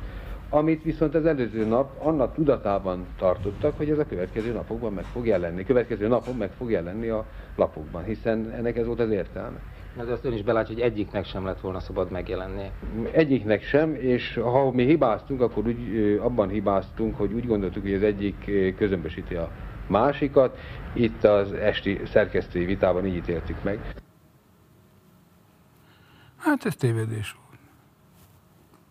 [0.50, 5.26] amit viszont az előző nap annak tudatában tartottak, hogy ez a következő napokban meg fog
[5.26, 5.64] jelenni.
[5.64, 7.26] Következő napon meg fog jelenni a
[7.56, 9.60] lapokban, hiszen ennek ez volt az értelme.
[9.98, 12.72] Ez azt ön is belátja, hogy egyiknek sem lett volna szabad megjelenni.
[13.12, 18.04] Egyiknek sem, és ha mi hibáztunk, akkor úgy, abban hibáztunk, hogy úgy gondoltuk, hogy az
[18.04, 19.52] egyik közömbösíti a
[19.88, 20.58] másikat.
[20.94, 23.94] Itt az esti szerkesztői vitában így ítéltük meg.
[26.38, 27.60] Hát ez tévedés volt.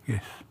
[0.05, 0.45] Yes.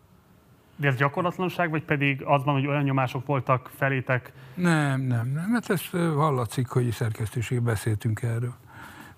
[0.76, 4.32] De ez gyakorlatlanság, vagy pedig az van, hogy olyan nyomások voltak felétek?
[4.54, 5.50] Nem, nem, nem.
[5.50, 8.54] Mert hát ez hallatszik, hogy szerkesztőség beszéltünk erről.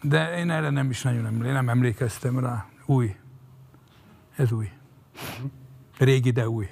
[0.04, 2.66] De én erre nem is nagyon emlékszem, nem emlékeztem rá.
[2.86, 3.16] Új.
[4.36, 4.70] Ez új.
[5.98, 6.68] Régi, de új.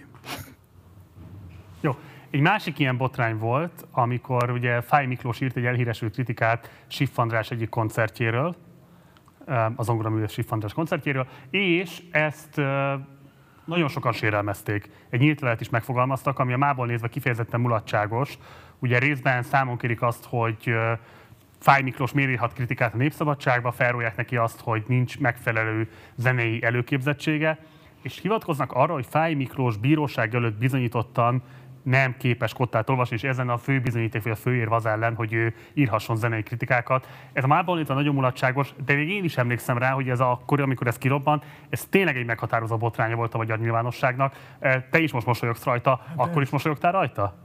[1.81, 1.95] Jó.
[2.29, 7.51] Egy másik ilyen botrány volt, amikor ugye Fáj Miklós írt egy elhíresült kritikát Siff András
[7.51, 8.55] egyik koncertjéről,
[9.75, 12.55] az zongoraművész Siff András koncertjéről, és ezt
[13.65, 14.89] nagyon sokan sérelmezték.
[15.09, 18.37] Egy nyílt levet is megfogalmaztak, ami a mából nézve kifejezetten mulatságos.
[18.79, 20.73] Ugye részben számon kérik azt, hogy
[21.61, 27.57] Fáj Miklós méríthat kritikát a népszabadságba, felrólják neki azt, hogy nincs megfelelő zenei előképzettsége,
[28.01, 31.43] és hivatkoznak arra, hogy Fáj Miklós bíróság előtt bizonyítottan
[31.83, 35.33] nem képes kottát olvasni, és ezen a fő bizonyíték, vagy a főérv az ellen, hogy
[35.33, 37.07] ő írhasson zenei kritikákat.
[37.33, 40.87] Ez a Márban nagyon mulatságos, de még én is emlékszem rá, hogy ez akkor, amikor
[40.87, 44.35] ez kirobban, ez tényleg egy meghatározó botránya volt a magyar nyilvánosságnak.
[44.89, 47.37] Te is most mosolyogsz rajta, akkor is mosolyogtál rajta?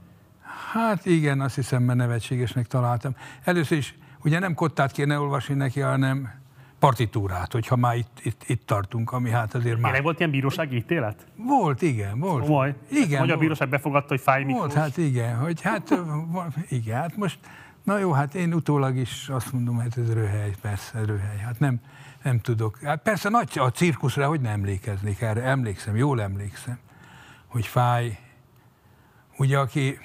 [0.71, 3.15] Hát igen, azt hiszem, mert nevetségesnek találtam.
[3.43, 6.29] Először is ugye nem kottát kéne olvasni neki, hanem
[6.79, 10.01] partitúrát, hogyha már itt, itt, itt tartunk, ami hát azért már...
[10.01, 11.25] volt ilyen bírósági ítélet?
[11.35, 12.43] Volt, igen, volt.
[12.43, 12.75] Komoly.
[12.91, 13.19] Igen.
[13.19, 15.99] Magyar bíróság befogadta, hogy fáj Volt, hát igen, hogy hát,
[16.69, 17.39] igen, hát most,
[17.83, 21.37] na jó, hát én utólag is azt mondom, hogy ez röhely, persze, röhely.
[21.37, 21.79] Hát nem,
[22.23, 22.79] nem tudok.
[22.83, 26.77] Hát persze nagy a cirkuszra, hogy nem emlékeznék erre, emlékszem, jól emlékszem,
[27.47, 28.19] hogy fáj.
[29.37, 29.97] Ugye, aki,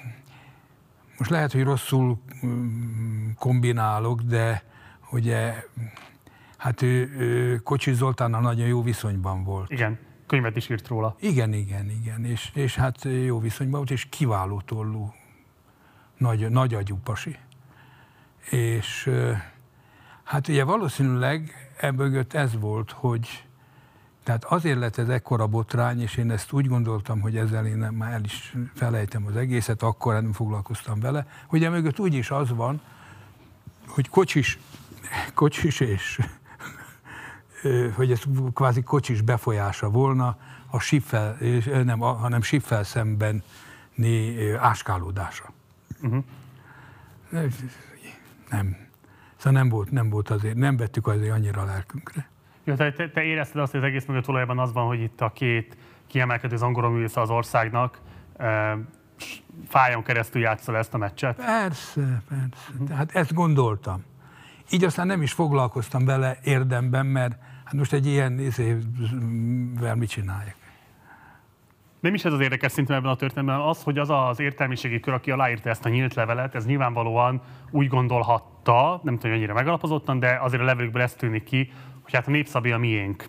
[1.17, 4.63] most lehet, hogy rosszul mm, kombinálok, de
[5.11, 5.63] ugye
[6.63, 9.71] Hát ő, ő Kocsi Zoltánnal nagyon jó viszonyban volt.
[9.71, 11.15] Igen, könyvet is írt róla.
[11.19, 12.25] Igen, igen, igen.
[12.25, 15.13] És, és hát jó viszonyban volt, és kiváló tollú,
[16.17, 17.37] nagy, nagy agyú pasi.
[18.49, 19.09] És
[20.23, 23.43] hát ugye valószínűleg ebből ez volt, hogy
[24.23, 28.11] tehát azért lett ez ekkora botrány, és én ezt úgy gondoltam, hogy ezzel én már
[28.11, 32.81] el is felejtem az egészet, akkor nem foglalkoztam vele, hogy emögött úgy is az van,
[33.87, 34.59] hogy kocsis,
[35.33, 36.19] kocsis és
[37.95, 38.21] hogy ez
[38.53, 40.37] kvázi kocsis befolyása volna
[40.69, 41.37] a siffel,
[41.83, 43.43] nem, hanem siffel szemben
[44.59, 45.53] áskálódása.
[46.01, 46.23] Uh-huh.
[48.49, 48.77] Nem.
[49.37, 52.31] Szóval nem volt, nem volt azért, nem vettük azért annyira a lelkünkre.
[52.63, 55.29] Jó, te, te érezted azt, hogy az egész mögött valójában az van, hogy itt a
[55.29, 55.77] két
[56.07, 57.99] kiemelkedő zongoroművész az országnak
[59.67, 61.35] fájon keresztül játsza ezt a meccset?
[61.35, 62.83] Persze, persze.
[62.87, 64.03] Tehát ezt gondoltam.
[64.71, 67.35] Így aztán nem is foglalkoztam vele érdemben, mert
[67.73, 70.55] Hát most egy ilyen izével mit csinálják?
[71.99, 75.13] Nem is ez az érdekes szintén ebben a történetben, az, hogy az az értelmiségi kör,
[75.13, 80.19] aki aláírta ezt a nyílt levelet, ez nyilvánvalóan úgy gondolhatta, nem tudom, hogy mennyire megalapozottan,
[80.19, 81.71] de azért a levelükből ezt tűnik ki,
[82.03, 83.25] hogy hát a népszabé a miénk.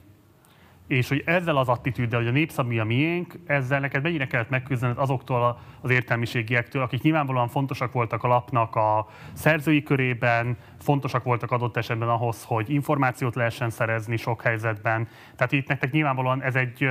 [0.86, 4.48] és hogy ezzel az attitűddel, hogy a népszab mi a miénk, ezzel neked mennyire kellett
[4.48, 11.50] megküzdened azoktól az értelmiségiektől, akik nyilvánvalóan fontosak voltak a lapnak a szerzői körében, fontosak voltak
[11.50, 15.08] adott esetben ahhoz, hogy információt lehessen szerezni sok helyzetben.
[15.36, 16.88] Tehát itt nektek nyilvánvalóan ez egy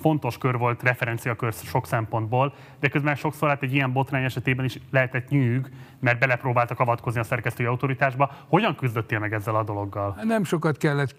[0.00, 4.78] fontos kör volt, referenciakör sok szempontból, de közben sokszor hát egy ilyen botrány esetében is
[4.90, 8.30] lehetett nyűg, mert belepróbáltak avatkozni a szerkesztői autoritásba.
[8.48, 10.18] Hogyan küzdöttél meg ezzel a dologgal?
[10.22, 11.14] Nem sokat kellett,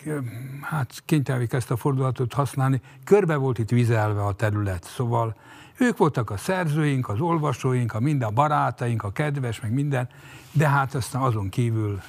[0.62, 2.82] hát kénytelenik ezt a fordulatot használni.
[3.04, 5.36] Körbe volt itt vizelve a terület, szóval
[5.80, 10.10] ők voltak a szerzőink, az olvasóink, a minden barátaink, a kedves, meg minden,
[10.52, 12.02] de hát aztán azon kívül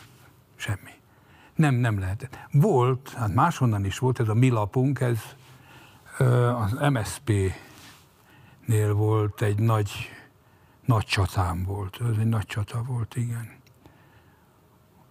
[0.56, 0.90] semmi.
[1.54, 2.38] Nem, nem lehetett.
[2.52, 5.18] Volt, hát máshonnan is volt, ez a mi lapunk, ez
[6.56, 7.54] az MSP-nél
[8.94, 9.90] volt egy nagy,
[10.84, 11.98] nagy csatám volt.
[12.00, 13.56] Ez egy nagy csata volt, igen.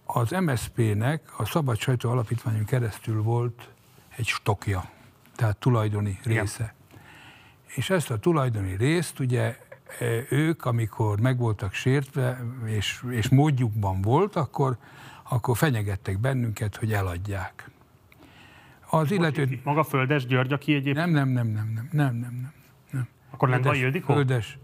[0.04, 3.68] Az MSP-nek a Szabad Sajtó Alapítványon keresztül volt
[4.16, 4.90] egy stokja,
[5.36, 6.62] tehát tulajdoni része.
[6.62, 7.02] Igen.
[7.76, 9.58] És ezt a tulajdoni részt ugye
[10.28, 14.76] ők, amikor meg voltak sértve, és, és módjukban volt, akkor,
[15.22, 17.70] akkor fenyegettek bennünket, hogy eladják.
[18.90, 19.60] Az illető...
[19.64, 20.96] Maga Földes György, aki egyébként...
[20.96, 22.52] Nem, nem, nem, nem, nem, nem, nem,
[22.90, 23.08] nem.
[23.30, 24.14] Akkor Lendva Ildikó?
[24.14, 24.58] Földes.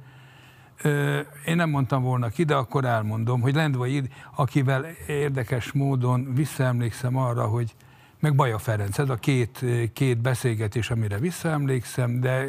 [1.47, 3.86] Én nem mondtam volna ki, de akkor elmondom, hogy Lendva
[4.35, 7.75] akivel érdekes módon visszaemlékszem arra, hogy
[8.20, 12.47] meg Baja Ferenc, ez a két, két beszélgetés, amire visszaemlékszem, de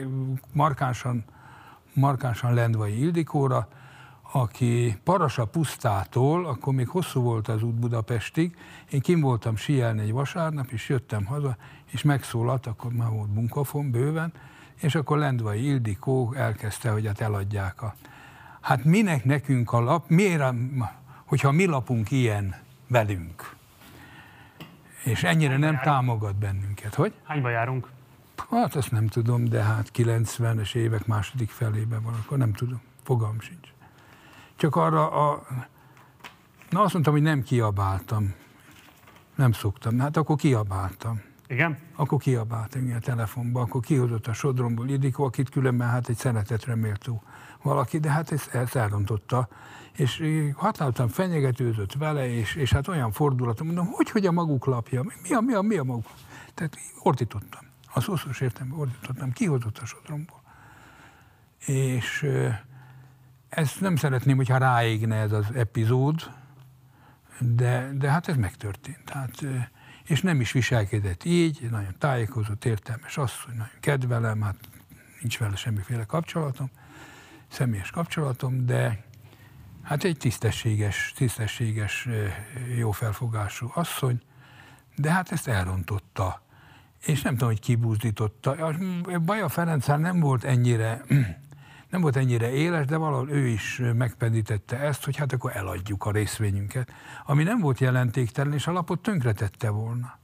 [0.53, 1.23] markánsan,
[1.93, 3.67] markánsan Lendvai Ildikóra,
[4.37, 8.57] aki Parasa pusztától, akkor még hosszú volt az út Budapestig,
[8.89, 11.57] én kim voltam sielni egy vasárnap, és jöttem haza,
[11.91, 14.33] és megszólalt, akkor már volt munkafon bőven,
[14.75, 17.95] és akkor Lendvai Ildikó elkezdte, hogy hát eladják a...
[18.61, 20.53] Hát minek nekünk a lap, miért, a,
[21.25, 22.55] hogyha mi lapunk ilyen
[22.87, 23.55] velünk?
[25.03, 25.95] És ennyire Hányba nem járunk?
[25.95, 27.13] támogat bennünket, hogy?
[27.23, 27.89] Hányba járunk?
[28.49, 33.39] Hát azt nem tudom, de hát 90-es évek második felében van, akkor nem tudom, fogalm
[33.39, 33.73] sincs.
[34.55, 35.45] Csak arra a...
[36.69, 38.33] Na azt mondtam, hogy nem kiabáltam.
[39.35, 39.99] Nem szoktam.
[39.99, 41.21] Hát akkor kiabáltam.
[41.47, 41.77] Igen?
[41.95, 46.75] Akkor kiabáltam igen, a telefonba, akkor kihozott a sodromból Idikó, akit különben hát egy szeretetre
[46.75, 47.23] méltó
[47.61, 49.47] valaki, de hát ezt, ezt elrontotta.
[49.91, 50.23] És
[50.55, 55.33] határozottan fenyegetőzött vele, és, és hát olyan hogy mondom, hogy, hogy a maguk lapja, mi
[55.33, 56.05] a, mi a, mi a maguk?
[56.53, 57.61] Tehát ordítottam.
[57.93, 60.41] A szószós értelemben ordítottam, kihozott a sodromból.
[61.65, 62.27] És
[63.55, 66.31] ezt nem szeretném, hogyha ráégne ez az epizód,
[67.39, 69.09] de, de hát ez megtörtént.
[69.09, 69.45] Hát,
[70.05, 74.55] és nem is viselkedett így, nagyon tájékozott, értelmes asszony, nagyon kedvelem, hát
[75.21, 76.69] nincs vele semmiféle kapcsolatom,
[77.47, 79.03] személyes kapcsolatom, de
[79.83, 82.07] hát egy tisztességes, tisztességes,
[82.77, 84.21] jó felfogású asszony,
[84.95, 86.43] de hát ezt elrontotta.
[87.05, 88.75] És nem tudom, hogy kibúzdította.
[89.25, 91.01] Baja Ferenccel nem volt ennyire
[91.95, 96.11] nem volt ennyire éles, de valahol ő is megpendítette ezt, hogy hát akkor eladjuk a
[96.11, 96.91] részvényünket,
[97.25, 100.19] ami nem volt jelentéktelen, és a lapot tönkretette volna.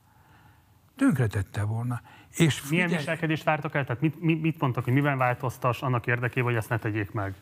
[0.95, 2.01] Tönkretette volna.
[2.31, 3.03] És Milyen figyelj...
[3.03, 3.85] viselkedést vártak el?
[3.85, 7.33] Tehát mit, mit, mit mondtak, hogy miben változtas annak érdekében, hogy ezt ne tegyék meg?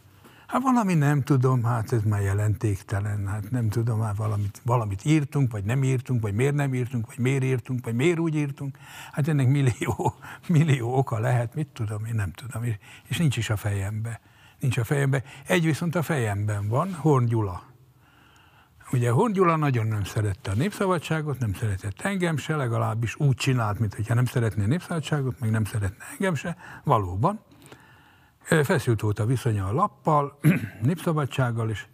[0.50, 5.52] Hát valami nem tudom, hát ez már jelentéktelen, hát nem tudom, hát valamit, valamit írtunk,
[5.52, 8.78] vagy nem írtunk, vagy miért nem írtunk, vagy miért írtunk, vagy miért úgy írtunk.
[9.12, 10.14] Hát ennek millió,
[10.48, 12.64] millió oka lehet, mit tudom, én nem tudom,
[13.08, 14.20] és nincs is a fejembe.
[14.60, 15.24] Nincs a fejembe.
[15.48, 17.64] Egy viszont a fejemben van, Horn Gyula.
[18.92, 23.80] Ugye Horn Gyula nagyon nem szerette a népszabadságot, nem szeretett engem se, legalábbis úgy csinált,
[23.80, 27.40] mintha nem szeretné a népszabadságot, meg nem szeretne engem se, valóban.
[28.50, 30.40] Feszült volt a viszonya a lappal,
[30.82, 31.88] népszabadsággal is,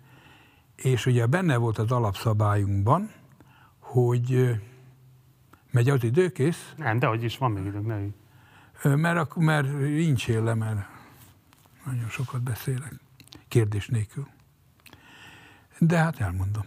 [0.75, 3.11] és ugye benne volt az alapszabályunkban,
[3.79, 4.55] hogy
[5.71, 6.73] megy az időkész?
[6.77, 10.79] Nem, de hogy is van még időnk, ne mert, mert nincsél le, mert
[11.85, 12.93] nagyon sokat beszélek,
[13.47, 14.27] kérdés nélkül.
[15.79, 16.65] De hát elmondom,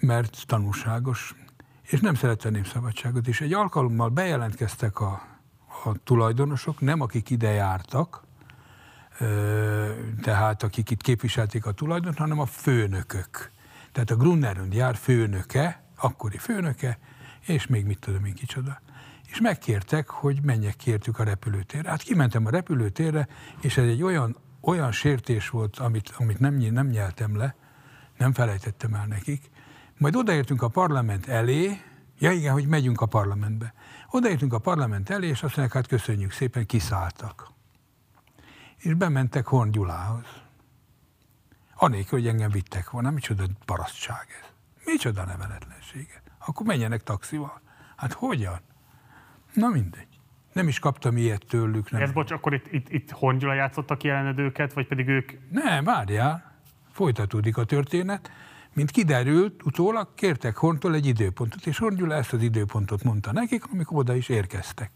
[0.00, 1.34] mert tanulságos,
[1.82, 5.22] és nem szerette a népszabadságot, és egy alkalommal bejelentkeztek a,
[5.84, 8.28] a tulajdonosok, nem akik ide jártak,
[10.22, 13.50] tehát akik itt képviselték a tulajdont, hanem a főnökök.
[13.92, 16.98] Tehát a Grunnerund jár főnöke, akkori főnöke,
[17.46, 18.80] és még mit tudom én kicsoda.
[19.26, 21.90] És megkértek, hogy menjek kértük a repülőtérre.
[21.90, 23.28] Hát kimentem a repülőtérre,
[23.60, 27.54] és ez egy olyan, olyan sértés volt, amit, amit nem, nem nyeltem le,
[28.16, 29.50] nem felejtettem el nekik.
[29.98, 31.80] Majd odaértünk a parlament elé,
[32.18, 33.74] ja igen, hogy megyünk a parlamentbe.
[34.10, 37.58] Odaértünk a parlament elé, és azt mondják, hát köszönjük szépen, kiszálltak
[38.80, 40.24] és bementek Horn Gyulához.
[41.74, 44.48] Anélkül, hogy engem vittek volna, micsoda parasztság ez.
[44.84, 46.22] Micsoda neveletlensége.
[46.46, 47.60] Akkor menjenek taxival.
[47.96, 48.60] Hát hogyan?
[49.54, 50.08] Na mindegy.
[50.52, 51.90] Nem is kaptam ilyet tőlük.
[51.90, 52.02] Nem.
[52.02, 55.32] Ez bocs, akkor itt, itt, itt Hongyula játszottak jelenedőket, vagy pedig ők...
[55.50, 56.54] Nem, várjál,
[56.90, 58.30] folytatódik a történet.
[58.74, 63.98] Mint kiderült, utólag kértek Horntól egy időpontot, és Horngyula ezt az időpontot mondta nekik, amikor
[63.98, 64.90] oda is érkeztek.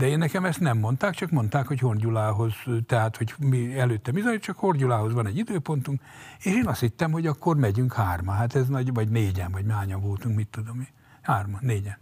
[0.00, 2.52] De én nekem ezt nem mondták, csak mondták, hogy Horngyulához,
[2.86, 6.00] tehát, hogy mi előtte bizony, csak Horngyulához van egy időpontunk,
[6.38, 10.00] és én azt hittem, hogy akkor megyünk hárma, hát ez nagy, vagy négyen, vagy mányan
[10.00, 10.88] voltunk, mit tudom én.
[11.22, 11.96] Hárma, négyen.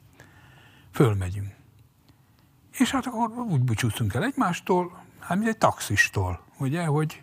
[0.91, 1.55] Fölmegyünk.
[2.71, 7.23] És hát akkor úgy búcsúztunk el egymástól, hát mint egy taxistól, ugye, hogy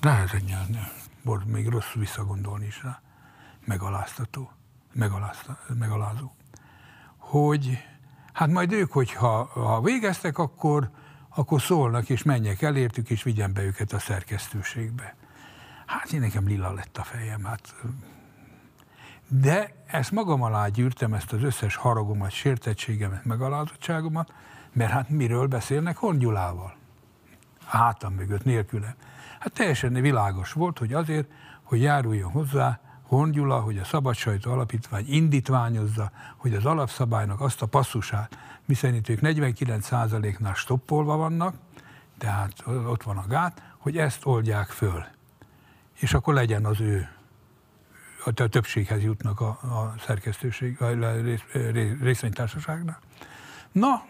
[0.00, 0.78] nehezen nyelni,
[1.46, 3.00] még rossz visszagondolni is rá,
[3.64, 4.50] megaláztató,
[5.78, 6.34] megalázó,
[7.16, 7.78] hogy
[8.32, 10.90] hát majd ők, hogyha ha végeztek, akkor,
[11.28, 15.14] akkor szólnak, és menjek elértük, és vigyen be őket a szerkesztőségbe.
[15.86, 17.74] Hát én nekem lila lett a fejem, hát
[19.28, 24.32] de ezt magam alá gyűrtem, ezt az összes haragomat, sértettségemet, megalázottságomat,
[24.72, 26.74] mert hát miről beszélnek Hongyulával?
[27.66, 28.96] Hátam mögött, nélküle.
[29.38, 31.28] Hát teljesen világos volt, hogy azért,
[31.62, 37.66] hogy járuljon hozzá Hongyula, hogy a Szabad Sajtó Alapítvány indítványozza, hogy az alapszabálynak azt a
[37.66, 41.54] passzusát, miszerint ők 49%-nál stoppolva vannak,
[42.18, 45.04] tehát ott van a gát, hogy ezt oldják föl.
[45.94, 47.08] És akkor legyen az ő
[48.24, 51.12] a többséghez jutnak a, a szerkesztőség, a
[52.00, 52.98] részvénytársaságnál.
[53.72, 54.04] Na,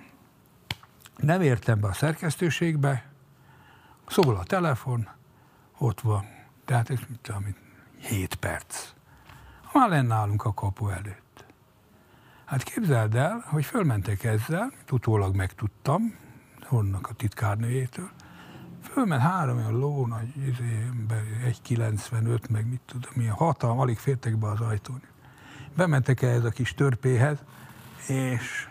[1.17, 3.05] nem értem be a szerkesztőségbe,
[4.07, 5.09] szól a telefon,
[5.79, 6.25] ott van.
[6.65, 7.69] Tehát ez mit tudom,
[8.01, 8.89] 7 perc.
[9.73, 11.45] Már lenne állunk a kapu előtt.
[12.45, 16.17] Hát képzeld el, hogy fölmentek ezzel, utólag megtudtam,
[16.63, 18.11] honnak a titkárnőjétől,
[18.83, 24.37] fölment három olyan ló, nagy izé, ember, 1,95, meg mit tudom, milyen hatalm, alig fértek
[24.37, 25.03] be az ajtón.
[25.77, 27.39] Bementek ehhez a kis törpéhez,
[28.07, 28.69] és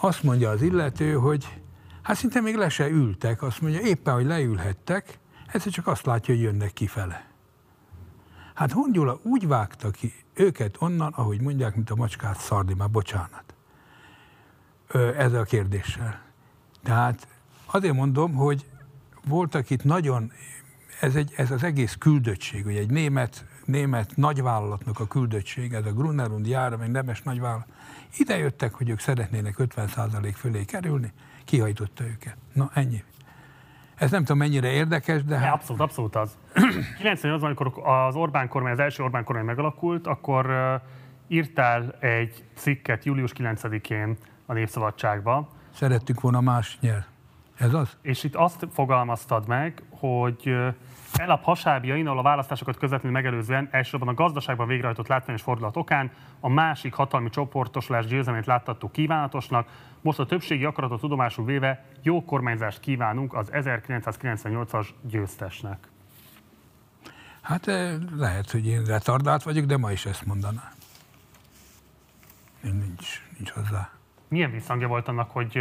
[0.00, 1.60] azt mondja az illető, hogy
[2.02, 5.18] hát szinte még le se ültek, azt mondja, éppen, hogy leülhettek,
[5.52, 7.27] egyszer csak azt látja, hogy jönnek kifele.
[8.58, 13.54] Hát Hongyula úgy vágta ki őket onnan, ahogy mondják, mint a macskát szardi, már bocsánat.
[14.92, 16.20] ezzel a kérdéssel.
[16.82, 17.28] Tehát
[17.66, 18.64] azért mondom, hogy
[19.24, 20.32] voltak itt nagyon,
[21.00, 25.92] ez, egy, ez az egész küldöttség, hogy egy német, német nagyvállalatnak a küldöttség, ez a
[25.92, 27.68] Grunnerund jár, meg nemes nagyvállalat,
[28.16, 31.12] ide jöttek, hogy ők szeretnének 50% fölé kerülni,
[31.44, 32.36] kihajtotta őket.
[32.52, 33.02] Na, ennyi.
[33.98, 35.36] Ez nem tudom mennyire érdekes, de...
[35.36, 35.54] Hát...
[35.54, 36.38] Abszolút, abszolút az.
[37.02, 40.50] 98-ban, amikor az Orbán kormány, az első Orbán kormány megalakult, akkor
[41.28, 45.48] írtál egy cikket július 9-én a Népszabadságba.
[45.74, 47.06] Szerettük volna más nyer.
[47.56, 47.96] Ez az?
[48.02, 50.56] És itt azt fogalmaztad meg, hogy
[51.12, 56.48] Elap hasábjain, ahol a választásokat közvetlenül megelőzően elsősorban a gazdaságban végrehajtott látványos fordulat okán a
[56.48, 59.68] másik hatalmi csoportosulás győzelmét láttattuk kívánatosnak,
[60.00, 65.88] most a többségi akaratot tudomásul véve jó kormányzást kívánunk az 1998-as győztesnek.
[67.40, 67.66] Hát
[68.16, 70.72] lehet, hogy én retardált vagyok, de ma is ezt mondanám.
[72.64, 73.90] Én nincs, nincs hozzá.
[74.28, 75.58] Milyen visszhangja volt annak, hogy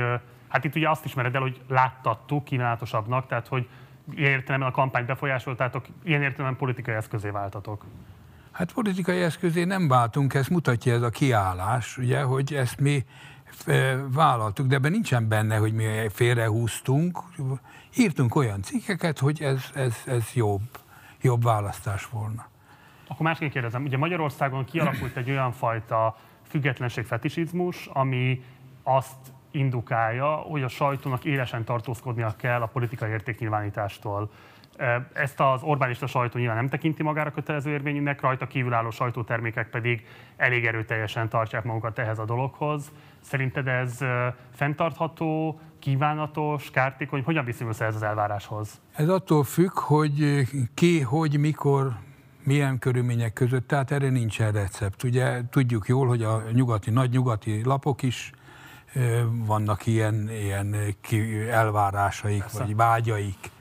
[0.48, 3.70] hát itt ugye azt ismered el, hogy láttattuk kívánatosabbnak, tehát hogy
[4.16, 7.86] ilyen értelemben a kampányt befolyásoltátok, ilyen értelemben politikai eszközé váltatok.
[8.52, 13.06] Hát politikai eszközé nem váltunk, ezt mutatja ez a kiállás, ugye, hogy ezt mi
[14.14, 17.20] vállaltuk, de ebben nincsen benne, hogy mi félrehúztunk.
[17.98, 20.62] Írtunk olyan cikkeket, hogy ez, ez, ez jobb,
[21.22, 22.48] jobb választás volna.
[23.08, 28.44] Akkor másként kérdezem, ugye Magyarországon kialakult egy olyan fajta függetlenség fetisizmus, ami
[28.84, 29.16] azt
[29.58, 34.30] indukálja, hogy a sajtónak élesen tartózkodnia kell a politikai értéknyilvánítástól.
[35.14, 40.06] Ezt az Orbánista sajtó nyilván nem tekinti magára kötelező érvényűnek, rajta kívülálló sajtótermékek pedig
[40.36, 42.92] elég erőteljesen tartják magukat ehhez a dologhoz.
[43.22, 43.98] Szerinted ez
[44.56, 47.24] fenntartható, kívánatos, kártékony?
[47.24, 48.82] Hogyan viszonyulsz ez az elváráshoz?
[48.96, 51.94] Ez attól függ, hogy ki, hogy, mikor,
[52.44, 55.04] milyen körülmények között, tehát erre nincsen recept.
[55.04, 58.32] Ugye tudjuk jól, hogy a nyugati, nagy nyugati lapok is
[59.30, 60.76] vannak ilyen, ilyen
[61.50, 62.64] elvárásaik, Persze.
[62.64, 63.52] vagy vágyaik,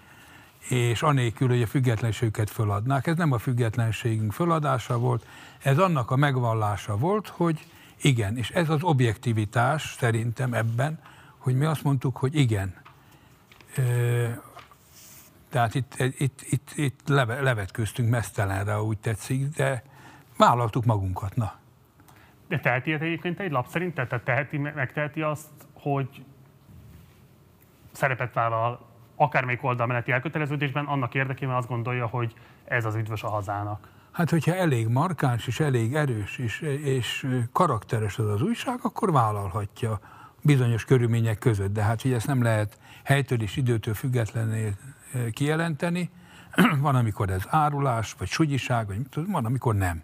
[0.68, 3.06] és anélkül, hogy a függetlenségüket föladnák.
[3.06, 5.26] Ez nem a függetlenségünk föladása volt,
[5.62, 7.66] ez annak a megvallása volt, hogy
[8.00, 10.98] igen, és ez az objektivitás szerintem ebben,
[11.38, 12.74] hogy mi azt mondtuk, hogy igen.
[15.50, 19.82] Tehát itt, itt, itt, itt leve, levetköztünk mesztelenre, úgy tetszik, de
[20.36, 21.54] vállaltuk magunkat, na.
[22.48, 23.94] De teheti egyébként egy lap szerint?
[23.94, 26.24] Tehát teheti, megteheti azt, hogy
[27.92, 32.34] szerepet vállal akármelyik oldal melletti elköteleződésben, annak érdekében azt gondolja, hogy
[32.64, 33.88] ez az üdvös a hazának.
[34.12, 40.00] Hát, hogyha elég markáns és elég erős és, és karakteres az az újság, akkor vállalhatja
[40.42, 41.72] bizonyos körülmények között.
[41.72, 44.72] De hát, hogy ezt nem lehet helytől és időtől függetlenül
[45.30, 46.10] kijelenteni.
[46.80, 50.02] van, amikor ez árulás, vagy sugyiság, vagy van, amikor nem.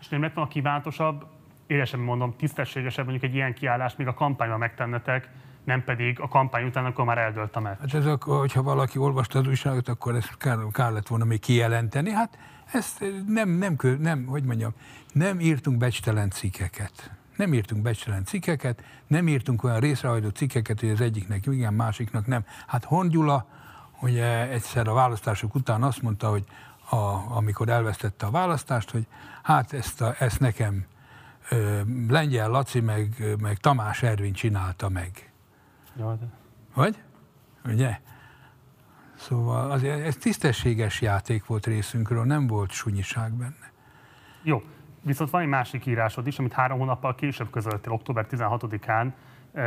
[0.00, 1.26] És nem lett volna kívántosabb,
[1.66, 5.28] élesebben mondom, tisztességesebb mondjuk egy ilyen kiállás, még a kampányban megtennetek,
[5.64, 7.78] nem pedig a kampány után, akkor már eldőlt a meccs.
[7.80, 12.10] Hát ez, hogyha valaki olvasta az újságot, akkor ezt kár, kár lett volna még kijelenteni.
[12.10, 12.38] Hát
[12.72, 14.74] ezt nem, nem, nem, hogy mondjam,
[15.12, 17.10] nem írtunk becstelen cikkeket.
[17.36, 22.44] Nem írtunk becstelen cikkeket, nem írtunk olyan részrehajló cikkeket, hogy az egyiknek igen, másiknak nem.
[22.66, 23.46] Hát Hongyula
[24.00, 26.44] ugye egyszer a választások után azt mondta, hogy
[26.90, 26.96] a,
[27.36, 29.06] amikor elvesztette a választást, hogy
[29.42, 30.86] hát ezt, a, ezt nekem
[32.08, 35.32] Lengyel Laci meg, meg Tamás Ervin csinálta meg.
[36.74, 37.02] Vagy?
[37.64, 38.00] Ugye?
[39.14, 43.72] Szóval azért ez tisztességes játék volt részünkről, nem volt sunyiság benne.
[44.42, 44.62] Jó,
[45.02, 49.12] viszont van egy másik írásod is, amit három hónappal később közöltél, október 16-án.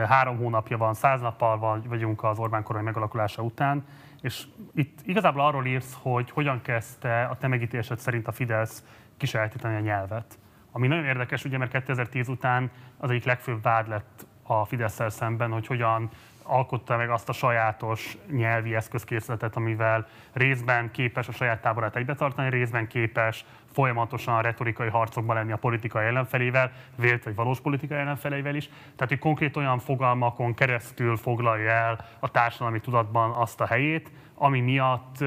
[0.07, 3.85] Három hónapja van, száz nappal vagyunk az Orbán korai megalakulása után,
[4.21, 8.83] és itt igazából arról írsz, hogy hogyan kezdte a te megítélésed szerint a Fidesz
[9.17, 10.38] kisajátítani a nyelvet.
[10.71, 15.51] Ami nagyon érdekes, ugye, mert 2010 után az egyik legfőbb vád lett a fidesz szemben,
[15.51, 16.09] hogy hogyan
[16.43, 22.87] alkotta meg azt a sajátos nyelvi eszközkészletet, amivel részben képes a saját táborát egybetartani, részben
[22.87, 28.65] képes folyamatosan retorikai harcokban lenni a politikai ellenfelével, vélt vagy valós politikai ellenfelével is.
[28.65, 34.59] Tehát, hogy konkrét olyan fogalmakon keresztül foglalja el a társadalmi tudatban azt a helyét, ami
[34.59, 35.23] miatt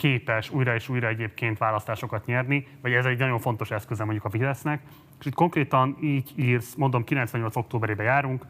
[0.00, 4.30] képes újra és újra egyébként választásokat nyerni, vagy ez egy nagyon fontos eszköze mondjuk a
[4.30, 4.82] Fidesznek.
[5.18, 7.56] És itt konkrétan így írsz, mondom, 98.
[7.56, 8.44] októberében járunk,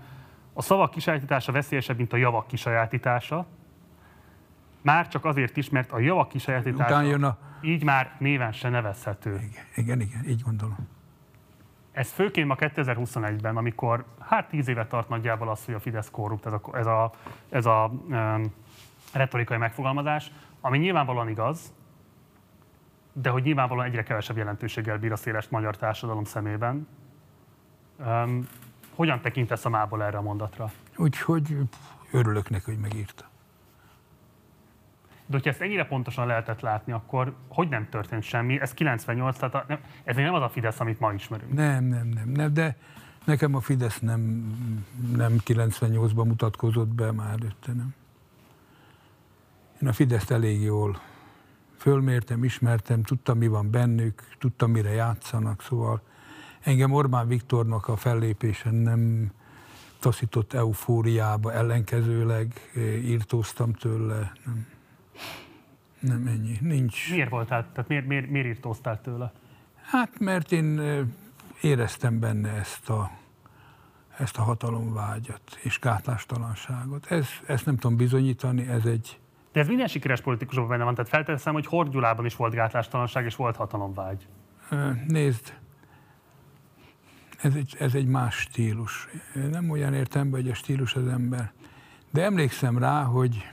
[0.52, 3.46] a szavak kisajátítása veszélyesebb, mint a javak kisajátítása.
[4.82, 7.38] Már csak azért is, mert a javak kisajátítása jön a...
[7.60, 9.30] így már néven se nevezhető.
[9.30, 10.88] Igen, igen, igen, így gondolom.
[11.92, 16.46] Ez főként ma 2021-ben, amikor hát tíz éve tart nagyjából az, hogy a Fidesz korrupt,
[16.46, 17.12] ez a, ez a,
[17.48, 18.52] ez a um,
[19.12, 20.30] retorikai megfogalmazás,
[20.60, 21.72] ami nyilvánvalóan igaz,
[23.12, 26.86] de hogy nyilvánvalóan egyre kevesebb jelentőséggel bír a széles magyar társadalom szemében.
[27.96, 28.46] Um,
[28.94, 30.70] hogyan tekintesz a mából erre a mondatra?
[30.96, 31.56] Úgyhogy
[32.12, 33.28] örülök neki, hogy megírta.
[35.26, 38.60] De hogyha ezt ennyire pontosan lehetett látni, akkor hogy nem történt semmi?
[38.60, 41.52] Ez 98, tehát a, nem, ez még nem az a Fidesz, amit ma ismerünk.
[41.52, 42.76] Nem, nem, nem, nem de
[43.24, 44.20] nekem a Fidesz nem,
[45.16, 47.94] nem 98-ban mutatkozott be, már előtte nem.
[49.82, 51.00] Én a Fideszt elég jól
[51.76, 56.02] fölmértem, ismertem, tudtam, mi van bennük, tudtam, mire játszanak, szóval
[56.60, 59.32] Engem Orbán Viktornak a fellépésen nem
[59.98, 64.32] taszított eufóriába, ellenkezőleg eh, írtóztam tőle.
[64.44, 64.66] Nem,
[66.00, 66.58] nem ennyi.
[66.60, 67.10] Nincs.
[67.10, 67.66] Miért voltál?
[67.72, 69.32] Tehát miért, miért, miért írtóztál tőle?
[69.82, 71.06] Hát mert én eh,
[71.60, 73.10] éreztem benne ezt a,
[74.18, 77.06] ezt a hatalomvágyat és gátlástalanságot.
[77.06, 79.18] Ez, ezt nem tudom bizonyítani, ez egy...
[79.52, 83.36] De ez minden sikeres politikusban benne van, tehát felteszem, hogy Hordyulában is volt gátlástalanság és
[83.36, 84.26] volt hatalomvágy.
[85.06, 85.54] Nézd,
[87.42, 89.08] ez egy, ez egy más stílus.
[89.50, 91.52] Nem olyan értelemben, hogy a stílus az ember.
[92.10, 93.48] De emlékszem rá, hogy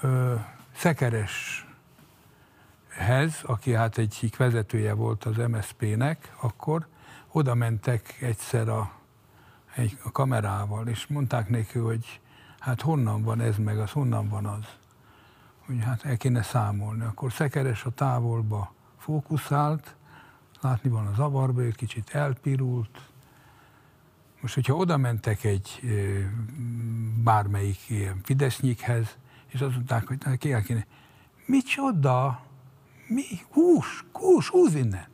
[0.00, 0.34] ö,
[0.74, 1.66] Szekereshez,
[3.42, 6.86] aki hát egyik vezetője volt az MSZP-nek, akkor
[7.32, 8.92] oda mentek egyszer a,
[9.74, 12.20] egy, a kamerával, és mondták neki, hogy
[12.58, 14.77] hát honnan van ez, meg az, honnan van az.
[15.68, 17.04] Hogy hát el kéne számolni.
[17.04, 19.96] Akkor Szekeres a távolba fókuszált,
[20.60, 23.00] látni van a zavarba, egy kicsit elpirult.
[24.40, 25.80] Most, hogyha oda mentek egy
[27.22, 29.16] bármelyik ilyen Fidesznyikhez,
[29.46, 30.86] és azt mondták, hogy neki el kéne,
[31.46, 32.42] micsoda,
[33.06, 35.06] mi, hús, hús, húz innen.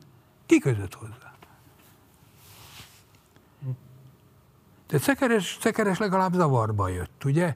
[0.45, 1.33] Ki között hozzá?
[4.87, 7.55] Tehát szekeres, szekeres legalább zavarba jött, ugye?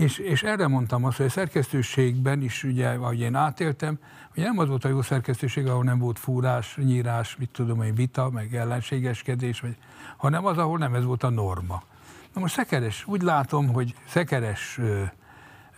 [0.00, 3.98] És, és erre mondtam azt, hogy a szerkesztőségben is, ugye, ahogy én átéltem,
[4.34, 7.94] hogy nem az volt a jó szerkesztőség, ahol nem volt fúrás, nyírás, mit tudom egy
[7.94, 9.76] vita, meg ellenségeskedés, vagy,
[10.16, 11.82] hanem az, ahol nem ez volt a norma.
[12.34, 15.02] Na most Szekeres, úgy látom, hogy Szekeres ö,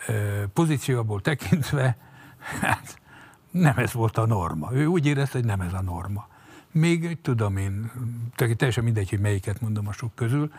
[0.07, 1.97] ö, pozícióból tekintve,
[2.61, 2.99] hát
[3.51, 4.73] nem ez volt a norma.
[4.73, 6.29] Ő úgy érezte, hogy nem ez a norma.
[6.71, 7.93] Még tudom én,
[8.57, 10.53] teljesen mindegy, hogy melyiket mondom a sok közül,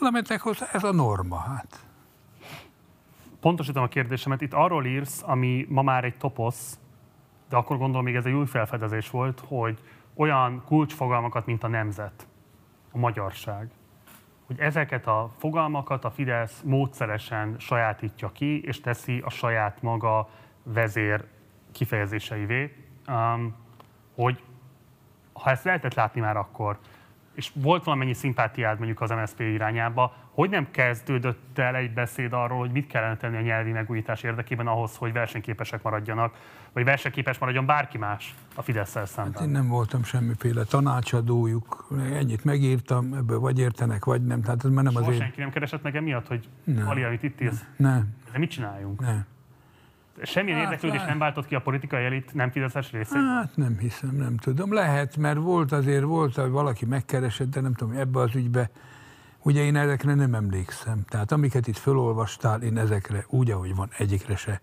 [0.00, 1.38] oda mentek hozzá, ez a norma.
[1.38, 1.89] Hát
[3.40, 6.78] pontosítom a kérdésemet, itt arról írsz, ami ma már egy toposz,
[7.48, 9.78] de akkor gondolom még ez egy új felfedezés volt, hogy
[10.14, 12.28] olyan kulcsfogalmakat, mint a nemzet,
[12.92, 13.70] a magyarság,
[14.46, 20.28] hogy ezeket a fogalmakat a Fidesz módszeresen sajátítja ki, és teszi a saját maga
[20.62, 21.24] vezér
[21.72, 22.76] kifejezéseivé,
[23.08, 23.54] um,
[24.14, 24.42] hogy
[25.32, 26.78] ha ezt lehetett látni már akkor,
[27.40, 32.58] és volt valamennyi szimpátiád mondjuk az MSZP irányába, hogy nem kezdődött el egy beszéd arról,
[32.58, 36.34] hogy mit kellene tenni a nyelvi megújítás érdekében ahhoz, hogy versenyképesek maradjanak,
[36.72, 39.32] vagy versenyképes maradjon bárki más a fidesz szemben?
[39.32, 44.42] Hát én nem voltam semmiféle tanácsadójuk, ennyit megírtam, ebből vagy értenek, vagy nem.
[44.42, 45.18] Tehát ez már nem az én...
[45.18, 46.48] senki nem keresett meg emiatt, hogy
[46.84, 47.64] Ali, amit itt írsz?
[47.76, 48.08] Nem.
[48.32, 49.00] De mit csináljunk?
[49.00, 49.26] Nem.
[50.22, 53.16] Semmilyen hát, érdeklődés nem váltott ki a politikai elit nem fideszes részét?
[53.16, 54.72] Hát nem hiszem, nem tudom.
[54.72, 58.70] Lehet, mert volt azért, volt, hogy valaki megkeresett, de nem tudom, ebbe az ügybe.
[59.42, 61.04] Ugye én ezekre nem emlékszem.
[61.08, 64.60] Tehát amiket itt felolvastál, én ezekre úgy, ahogy van, egyikre se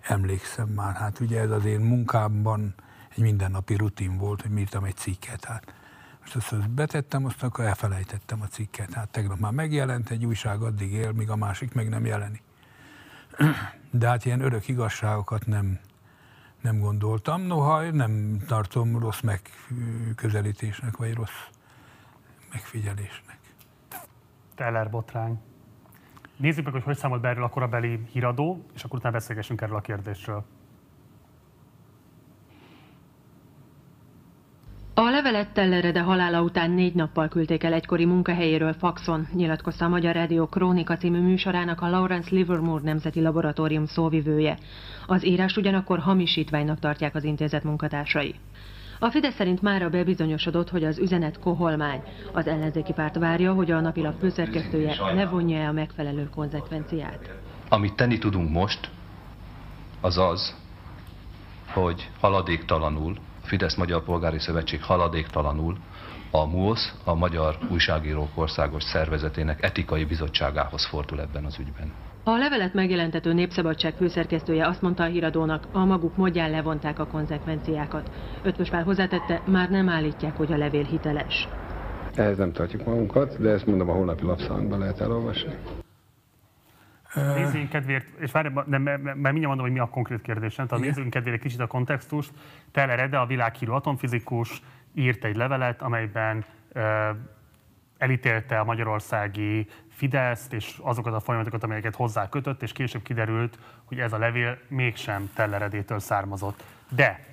[0.00, 0.94] emlékszem már.
[0.94, 2.74] Hát ugye ez az én munkámban
[3.16, 5.44] egy mindennapi rutin volt, hogy írtam egy cikket.
[5.44, 5.74] Hát
[6.20, 8.92] most azt, azt betettem, azt akkor elfelejtettem a cikket.
[8.92, 12.42] Hát tegnap már megjelent, egy újság addig él, míg a másik meg nem jelenik
[13.90, 15.78] de hát ilyen örök igazságokat nem,
[16.60, 17.42] nem gondoltam.
[17.42, 21.46] Noha nem tartom rossz megközelítésnek, vagy rossz
[22.52, 23.38] megfigyelésnek.
[24.54, 25.40] Teller botrány.
[26.36, 29.76] Nézzük meg, hogy hogy számolt be erről a korabeli híradó, és akkor utána beszélgessünk erről
[29.76, 30.44] a kérdésről.
[34.98, 40.14] A levelet Tellerede halála után négy nappal küldték el egykori munkahelyéről faxon, nyilatkozta a Magyar
[40.14, 44.58] Rádió Krónika című műsorának a Lawrence Livermore Nemzeti Laboratórium szóvivője.
[45.06, 48.34] Az írás ugyanakkor hamisítványnak tartják az intézet munkatársai.
[48.98, 52.02] A Fidesz szerint mára bebizonyosodott, hogy az üzenet koholmány.
[52.32, 57.30] Az ellenzéki párt várja, hogy a napilap főszerkesztője levonja a megfelelő konzekvenciát.
[57.68, 58.90] Amit tenni tudunk most,
[60.00, 60.56] az az,
[61.72, 63.14] hogy haladéktalanul
[63.48, 65.76] Fidesz Magyar Polgári Szövetség haladéktalanul
[66.30, 71.92] a MUOSZ, a Magyar Újságírók Országos Szervezetének etikai bizottságához fordul ebben az ügyben.
[72.24, 78.10] A levelet megjelentető Népszabadság főszerkesztője azt mondta a híradónak, a maguk módján levonták a konzekvenciákat.
[78.42, 81.48] Ötvös Pál hozzátette, már nem állítják, hogy a levél hiteles.
[82.14, 85.54] Ehhez nem tartjuk magunkat, de ezt mondom a holnapi lapszámban lehet elolvasni.
[87.14, 91.10] Nézzünk kedvéért, és várj, de mert mindjárt mondom, hogy mi a konkrét kérdés, tehát nézzünk
[91.10, 92.30] kedvéért egy kicsit a kontextust.
[92.72, 94.62] Teller Ede, a világhírű atomfizikus
[94.94, 96.82] írt egy levelet, amelyben uh,
[97.98, 103.98] elítélte a magyarországi Fideszt és azokat a folyamatokat, amelyeket hozzá kötött, és később kiderült, hogy
[103.98, 106.62] ez a levél mégsem Teller Edétől származott.
[106.88, 107.24] De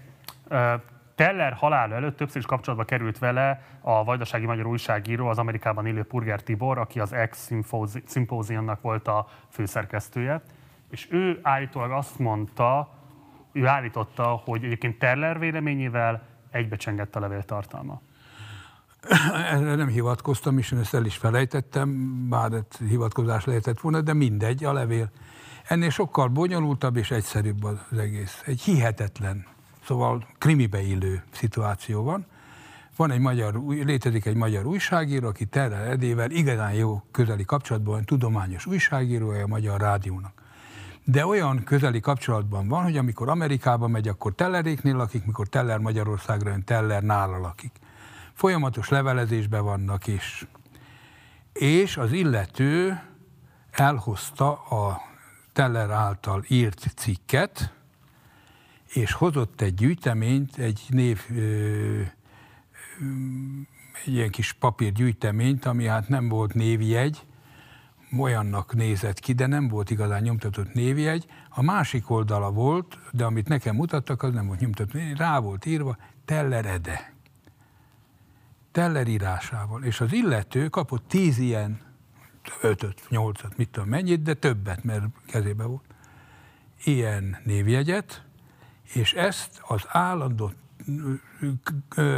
[1.16, 6.04] Teller halála előtt többször is kapcsolatba került vele a vajdasági magyar újságíró, az Amerikában élő
[6.04, 7.52] Purger Tibor, aki az ex
[8.06, 10.42] szimpóziumnak volt a főszerkesztője,
[10.90, 12.94] és ő állítólag azt mondta,
[13.52, 16.22] ő állította, hogy egyébként Teller véleményével
[16.52, 18.02] egybecsengett a levél tartalma.
[19.52, 21.90] Erre nem hivatkoztam, és én ezt el is felejtettem,
[22.30, 22.52] bár
[22.90, 25.12] hivatkozás lehetett volna, de mindegy, a levél.
[25.68, 28.42] Ennél sokkal bonyolultabb és egyszerűbb az egész.
[28.46, 29.46] Egy hihetetlen
[29.86, 32.26] Szóval krimibe illő szituáció van.
[32.96, 38.66] Van egy magyar, létezik egy magyar újságíró, aki Terrel Edével igazán jó közeli kapcsolatban tudományos
[38.66, 40.44] újságírója a Magyar Rádiónak.
[41.04, 46.50] De olyan közeli kapcsolatban van, hogy amikor Amerikába megy, akkor Telleréknél lakik, mikor Teller Magyarországra
[46.50, 47.72] jön, Teller nála lakik.
[48.34, 50.48] Folyamatos levelezésben vannak, és,
[51.54, 53.02] és az illető
[53.72, 55.02] elhozta a
[55.54, 57.74] Teller által írt cikket,
[58.96, 61.22] és hozott egy gyűjteményt, egy név,
[64.06, 67.26] egy ilyen kis papírgyűjteményt, ami hát nem volt névjegy,
[68.18, 71.26] olyannak nézett ki, de nem volt igazán nyomtatott névjegy.
[71.50, 75.98] A másik oldala volt, de amit nekem mutattak, az nem volt nyomtatott rá volt írva
[76.26, 77.14] Teller Ede.
[78.72, 79.84] Teller írásával.
[79.84, 81.80] És az illető kapott tíz ilyen,
[82.62, 85.84] ötöt, nyolcat, mit tudom mennyit, de többet, mert kezébe volt.
[86.84, 88.25] Ilyen névjegyet,
[88.94, 90.52] és ezt az állandó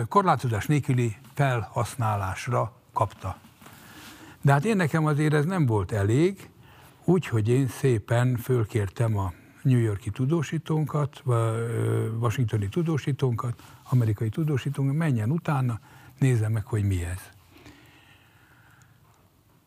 [0.07, 3.37] korlátozás nélküli felhasználásra kapta.
[4.41, 6.49] De hát én nekem azért ez nem volt elég,
[7.03, 11.23] úgyhogy én szépen fölkértem a New Yorki tudósítónkat,
[12.19, 15.79] washingtoni tudósítónkat, amerikai tudósítónkat, menjen utána,
[16.19, 17.19] nézze meg, hogy mi ez.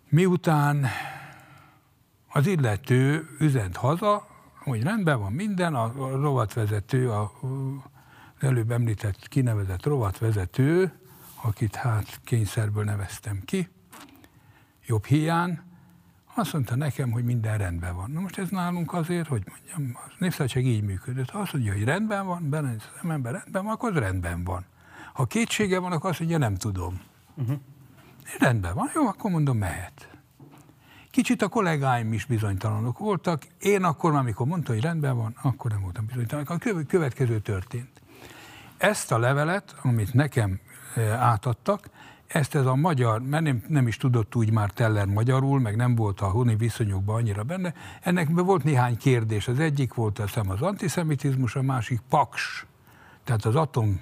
[0.09, 0.87] Miután
[2.29, 4.27] az illető üzent haza,
[4.71, 7.33] hogy rendben van minden, a, rovatvezető, a,
[8.39, 10.93] az előbb említett kinevezett rovatvezető,
[11.43, 13.69] akit hát kényszerből neveztem ki,
[14.87, 15.61] jobb hiány,
[16.35, 18.11] azt mondta nekem, hogy minden rendben van.
[18.11, 21.31] Na most ez nálunk azért, hogy mondjam, a népszabadság így működött.
[21.31, 24.65] Ha azt mondja, hogy rendben van, benne az ember rendben van, akkor az rendben van.
[25.13, 27.01] Ha kétsége van, akkor azt mondja, nem tudom.
[27.35, 27.59] Uh-huh.
[28.39, 30.09] Rendben van, jó, akkor mondom, mehet.
[31.21, 33.47] Kicsit a kollégáim is bizonytalanok voltak.
[33.59, 36.45] Én akkor, amikor mondta, hogy rendben van, akkor nem voltam bizonytalan.
[36.47, 38.03] A következő történt.
[38.77, 40.61] Ezt a levelet, amit nekem
[40.95, 41.91] e, átadtak,
[42.27, 45.95] ezt ez a magyar, mert nem, nem is tudott úgy már Teller magyarul, meg nem
[45.95, 49.49] volt a honi viszonyokban annyira benne, ennek volt néhány kérdés.
[49.49, 52.67] Az egyik volt a szem az antiszemitizmus, a másik paks,
[53.25, 54.01] tehát az atom,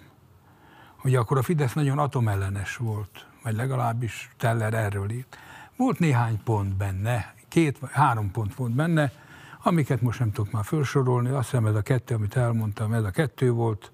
[0.97, 5.38] hogy akkor a Fidesz nagyon atomellenes volt, vagy legalábbis Teller erről írt.
[5.78, 9.12] Volt néhány pont benne, két vagy három pont volt benne,
[9.62, 13.10] amiket most nem tudok már felsorolni, azt hiszem ez a kettő, amit elmondtam, ez a
[13.10, 13.92] kettő volt,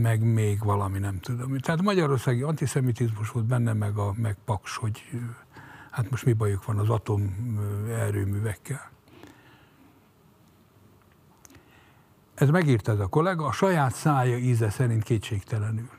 [0.00, 1.58] meg még valami, nem tudom.
[1.58, 5.02] Tehát magyarországi antiszemitizmus volt benne, meg, a, meg paks, hogy
[5.90, 7.36] hát most mi bajuk van az atom
[7.90, 8.90] erőművekkel.
[12.34, 15.90] Ez megírta ez a kollega, a saját szája íze szerint kétségtelenül.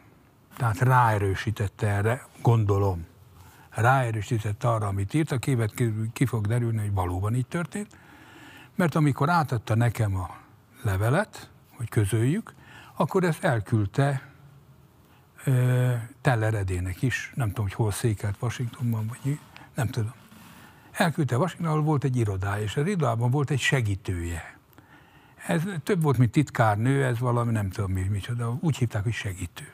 [0.55, 3.05] Tehát ráerősítette erre, gondolom,
[3.81, 5.73] ráerősítette arra, amit írt, a képet
[6.13, 7.97] ki fog derülni, hogy valóban így történt.
[8.75, 10.37] Mert amikor átadta nekem a
[10.81, 12.53] levelet, hogy közöljük,
[12.95, 14.31] akkor ezt elküldte
[16.21, 19.39] Teller Edének is, nem tudom, hogy hol székelt Washingtonban, vagy
[19.73, 20.13] nem tudom.
[20.91, 24.57] Elküldte ahol volt egy irodája, és az irodában volt egy segítője.
[25.47, 29.71] Ez több volt, mint titkárnő, ez valami nem tudom mi, micsoda, úgy hívták, hogy segítő.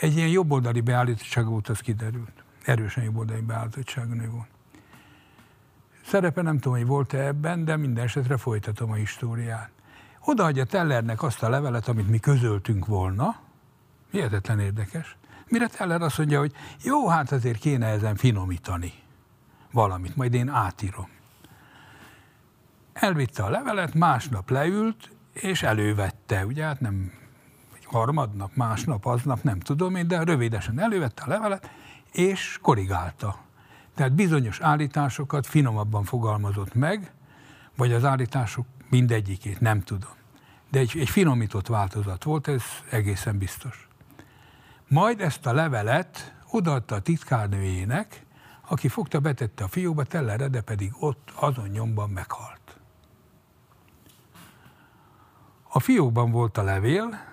[0.00, 2.43] Egy ilyen jobboldali beállítottság volt, az kiderült.
[2.64, 4.48] Erősen jobboldali beállítottságnő volt.
[6.04, 9.70] Szerepe nem tudom, hogy volt-e ebben, de minden esetre folytatom a históriát.
[10.24, 13.36] Odaadja Tellernek azt a levelet, amit mi közöltünk volna,
[14.10, 15.16] hihetetlen érdekes,
[15.48, 16.52] mire Teller azt mondja, hogy
[16.82, 18.92] jó, hát azért kéne ezen finomítani
[19.72, 21.08] valamit, majd én átírom.
[22.92, 27.12] Elvitte a levelet, másnap leült, és elővette, ugye hát nem
[27.84, 31.70] harmadnap, másnap, aznap, nem tudom én, de rövidesen elővette a levelet,
[32.14, 33.38] és korrigálta.
[33.94, 37.12] Tehát bizonyos állításokat finomabban fogalmazott meg,
[37.76, 40.10] vagy az állítások mindegyikét, nem tudom.
[40.70, 43.88] De egy, egy finomított változat volt, ez egészen biztos.
[44.88, 48.26] Majd ezt a levelet odaadta a titkárnőjének,
[48.66, 52.78] aki fogta, betette a fiókba, Tellere, de pedig ott azon nyomban meghalt.
[55.68, 57.24] A fiókban volt a levél,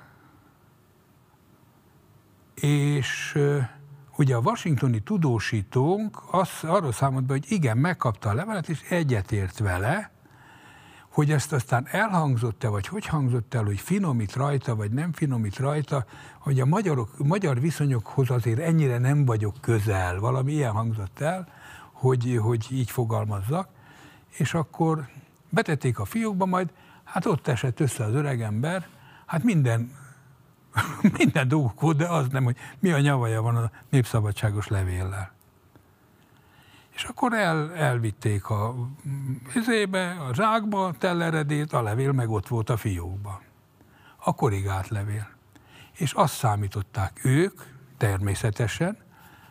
[2.54, 3.38] és
[4.22, 9.60] ugye a washingtoni tudósítónk az, arról számolt be, hogy igen, megkapta a levelet, és egyetért
[9.60, 10.12] vele,
[11.10, 16.06] hogy ezt aztán elhangzott-e, vagy hogy hangzott el, hogy finomít rajta, vagy nem finomít rajta,
[16.40, 21.48] hogy a magyarok, magyar viszonyokhoz azért ennyire nem vagyok közel, valami ilyen hangzott el,
[21.92, 23.70] hogy, hogy így fogalmazzak,
[24.30, 25.08] és akkor
[25.50, 26.70] betették a fiókba, majd
[27.04, 28.88] hát ott esett össze az öregember,
[29.26, 29.92] hát minden
[31.18, 35.32] minden volt, de az nem, hogy mi a nyavaja van a népszabadságos levéllel.
[36.94, 38.76] És akkor el, elvitték a
[39.56, 43.40] izébe, a zsákba, telleredét, a levél meg ott volt a fiókban.
[44.18, 45.28] A korrigált levél.
[45.94, 47.62] És azt számították ők,
[47.98, 48.98] természetesen,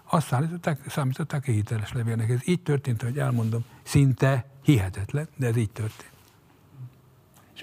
[0.04, 2.30] azt számították, számították a hiteles levélnek.
[2.30, 6.09] Ez így történt, hogy elmondom, szinte hihetetlen, de ez így történt.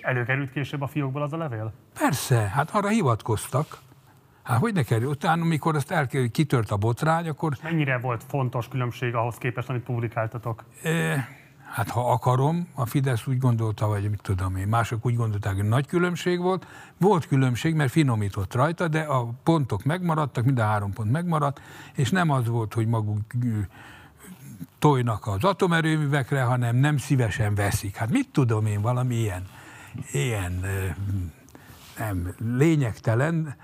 [0.07, 1.73] Előkerült később a fiókból az a levél?
[1.99, 3.77] Persze, hát arra hivatkoztak.
[4.43, 5.09] Hát hogy ne kerül?
[5.09, 7.57] Utána, amikor ezt elkerül, kitört a botrány, akkor...
[7.63, 10.63] Mennyire volt fontos különbség ahhoz képest, amit publikáltatok?
[10.83, 11.27] E,
[11.71, 15.67] hát ha akarom, a Fidesz úgy gondolta, vagy mit tudom én, mások úgy gondolták, hogy
[15.67, 16.67] nagy különbség volt.
[16.97, 21.61] Volt különbség, mert finomított rajta, de a pontok megmaradtak, mind a három pont megmaradt,
[21.95, 23.21] és nem az volt, hogy maguk
[24.79, 27.95] tojnak az atomerőművekre, hanem nem szívesen veszik.
[27.95, 29.43] Hát mit tudom én, valami ilyen,
[30.11, 30.65] ilyen
[31.97, 33.55] nem lényegtelen,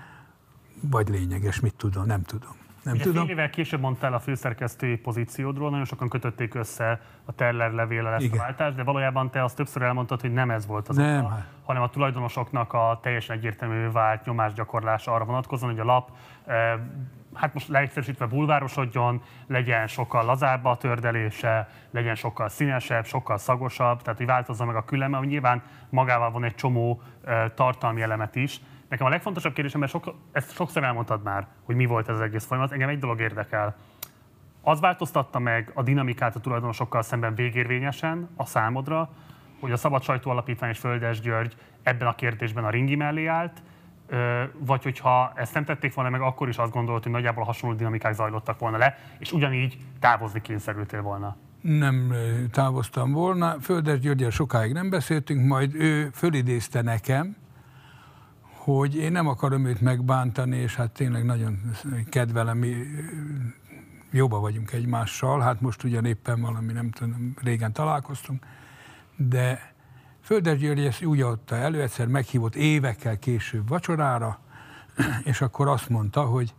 [0.80, 2.62] vagy lényeges, mit tudom, nem tudom.
[2.84, 3.24] Nem Ugye tudom.
[3.24, 8.24] Fél évvel később mondtál a főszerkesztői pozíciódról, nagyon sokan kötötték össze a Teller levéllel ezt
[8.24, 8.38] Igen.
[8.38, 11.24] a váltást, de valójában te azt többször elmondtad, hogy nem ez volt az nem.
[11.24, 16.10] oka, hanem a tulajdonosoknak a teljesen egyértelmű vált nyomásgyakorlása arra vonatkozóan, hogy a lap
[17.34, 24.18] hát most leegyszerűsítve bulvárosodjon, legyen sokkal lazább a tördelése, legyen sokkal színesebb, sokkal szagosabb, tehát
[24.18, 27.02] hogy változza meg a küleme, ami nyilván magával van egy csomó
[27.54, 31.86] tartalmi elemet is, Nekem a legfontosabb kérdésem, mert sok, ezt sokszor elmondtad már, hogy mi
[31.86, 33.76] volt ez az egész folyamat, engem egy dolog érdekel.
[34.62, 39.10] Az változtatta meg a dinamikát a tulajdonosokkal szemben végérvényesen a számodra,
[39.60, 43.62] hogy a Szabad Sajtó Alapítvány és Földes György ebben a kérdésben a ringi mellé állt,
[44.58, 48.14] vagy hogyha ezt nem tették volna meg, akkor is azt gondolt, hogy nagyjából hasonló dinamikák
[48.14, 51.36] zajlottak volna le, és ugyanígy távozni kényszerültél volna.
[51.60, 52.14] Nem
[52.50, 53.60] távoztam volna.
[53.60, 57.36] Földes Györgyel sokáig nem beszéltünk, majd ő fölidézte nekem,
[58.40, 61.60] hogy én nem akarom őt megbántani, és hát tényleg nagyon
[62.08, 62.74] kedvelem, mi
[64.10, 68.46] jobban vagyunk egymással, hát most ugyan éppen valami, nem tudom, régen találkoztunk,
[69.16, 69.73] de
[70.24, 74.38] Földes György ezt úgy adta elő, egyszer meghívott évekkel később vacsorára,
[75.24, 76.54] és akkor azt mondta, hogy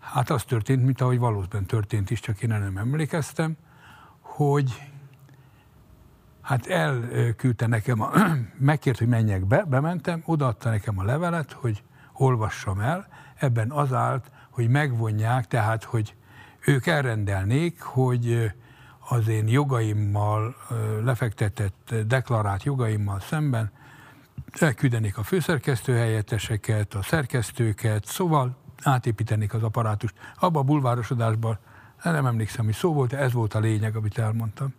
[0.00, 3.56] Hát az történt, mint ahogy valóban történt is, csak én nem emlékeztem,
[4.20, 4.90] hogy
[6.40, 8.10] hát elküldte nekem, a,
[8.58, 11.82] megkért, hogy menjek be, bementem, odaadta nekem a levelet, hogy
[12.12, 16.14] olvassam el, ebben az állt, hogy megvonják, tehát, hogy
[16.66, 18.52] ők elrendelnék, hogy
[19.12, 20.56] az én jogaimmal,
[21.04, 23.70] lefektetett, deklarált jogaimmal szemben
[24.60, 30.14] elküldenék a főszerkesztő helyetteseket, a szerkesztőket, szóval átépítenék az apparátust.
[30.36, 31.58] Abba a bulvárosodásban,
[32.02, 34.74] nem emlékszem, hogy szó volt, ez volt a lényeg, amit elmondtam.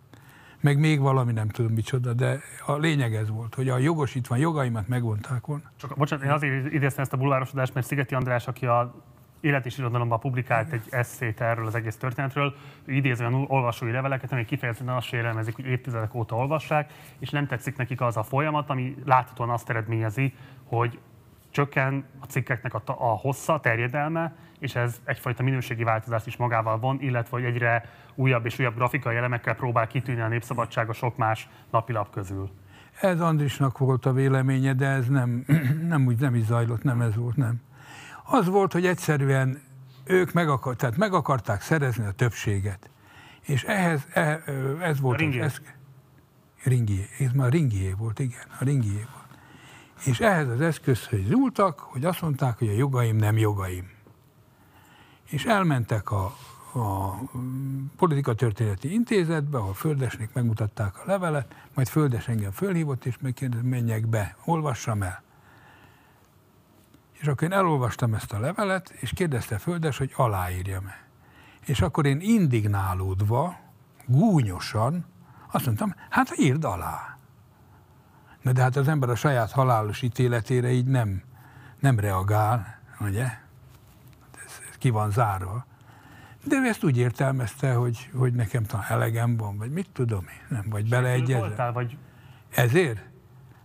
[0.60, 4.88] Meg még valami, nem tudom micsoda, de a lényeg ez volt, hogy a jogosítvány jogaimat
[4.88, 5.70] megvonták volna.
[5.76, 8.94] Csak, bocsánat, én azért idéztem ezt a bulvárosodást, mert Szigeti András, aki a
[9.42, 12.54] élet és irodalomban publikált egy eszét erről az egész történetről,
[12.84, 17.46] ő idéz olyan olvasói leveleket, amik kifejezetten azt sérelmezik, hogy évtizedek óta olvassák, és nem
[17.46, 20.98] tetszik nekik az a folyamat, ami láthatóan azt eredményezi, hogy
[21.50, 26.78] csökken a cikkeknek a, a hossza, a terjedelme, és ez egyfajta minőségi változást is magával
[26.78, 31.16] von, illetve hogy egyre újabb és újabb grafikai elemekkel próbál kitűnni a népszabadság a sok
[31.16, 32.50] más napilap közül.
[33.00, 35.44] Ez Andrisnak volt a véleménye, de ez nem,
[35.88, 37.60] nem úgy nem is zajlott, nem ez volt, nem.
[38.34, 39.62] Az volt, hogy egyszerűen
[40.04, 42.90] ők meg, akar, tehát meg akarták szerezni a többséget.
[43.40, 44.38] És ehhez, eh,
[44.80, 45.40] ez volt ringié.
[45.40, 45.60] Ez,
[46.64, 49.38] ringié, ez már ringié volt, igen, a ringié volt.
[50.04, 53.90] És ehhez az eszközhöz zúltak, hogy azt mondták, hogy a jogaim nem jogaim.
[55.24, 56.24] És elmentek a,
[56.72, 57.18] a
[57.96, 64.06] politika történeti intézetbe, ahol Földesnek megmutatták a levelet, majd Földes engem fölhívott, és megkérdezett, menjek
[64.06, 65.22] be, olvassam el.
[67.22, 71.00] És akkor én elolvastam ezt a levelet, és kérdezte Földes, hogy aláírjam-e.
[71.66, 73.56] És akkor én indignálódva,
[74.06, 75.06] gúnyosan
[75.50, 77.18] azt mondtam, hát írd alá.
[78.40, 81.22] Na de hát az ember a saját halálos ítéletére így nem,
[81.78, 83.24] nem reagál, ugye?
[84.44, 85.66] Ez, ez ki van zárva.
[86.44, 90.46] De ő ezt úgy értelmezte, hogy, hogy nekem talán elegem van, vagy mit tudom én,
[90.48, 91.40] nem, vagy beleegyezem.
[91.40, 91.98] vagy
[92.50, 93.11] Ezért?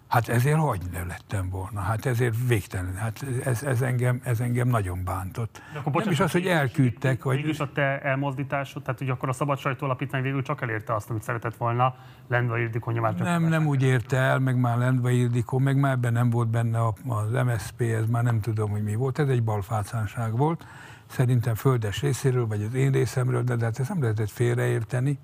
[0.08, 1.80] Hát ezért hogy ne lettem volna?
[1.80, 2.96] Hát ezért végtelen.
[2.96, 5.62] Hát ez, ez, engem, ez engem nagyon bántott.
[5.74, 7.24] De akkor nem is az, hogy elküldtek.
[7.24, 7.36] Vagy...
[7.36, 11.10] Végül a te elmozdításod, tehát hogy akkor a Szabad Sajtó Alapítvány végül csak elérte azt,
[11.10, 11.96] amit szeretett volna
[12.28, 13.16] Lendva Ildikó nyomás.
[13.18, 16.88] Nem, nem úgy érte el, meg már Lendva Ildikó, meg már ebben nem volt benne
[16.88, 19.20] az MSZP, ez már nem tudom, hogy mi volt.
[19.20, 20.66] Ez egy balfácánság volt.
[21.06, 25.20] Szerintem földes részéről, vagy az én részemről, de, de hát ezt nem lehetett félreérteni.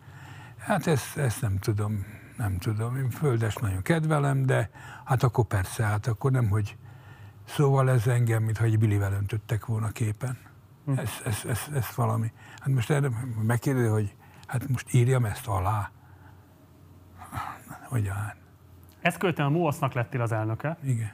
[0.57, 2.05] Hát ezt, ezt nem tudom
[2.37, 4.69] nem tudom, én földes nagyon kedvelem, de
[5.05, 6.77] hát akkor persze, hát akkor nem, hogy
[7.45, 10.37] szóval ez engem, mintha egy bilivel öntöttek volna képen.
[10.85, 10.97] Hm.
[10.97, 12.31] Ez, ez, ez, ez, valami.
[12.59, 13.09] Hát most erre
[13.41, 14.15] megkérdezi, hogy
[14.47, 15.91] hát most írjam ezt alá.
[17.83, 18.35] Hogy hát.
[19.01, 20.77] Ezt követően a MOASZ-nak lettél az elnöke.
[20.83, 21.11] Igen.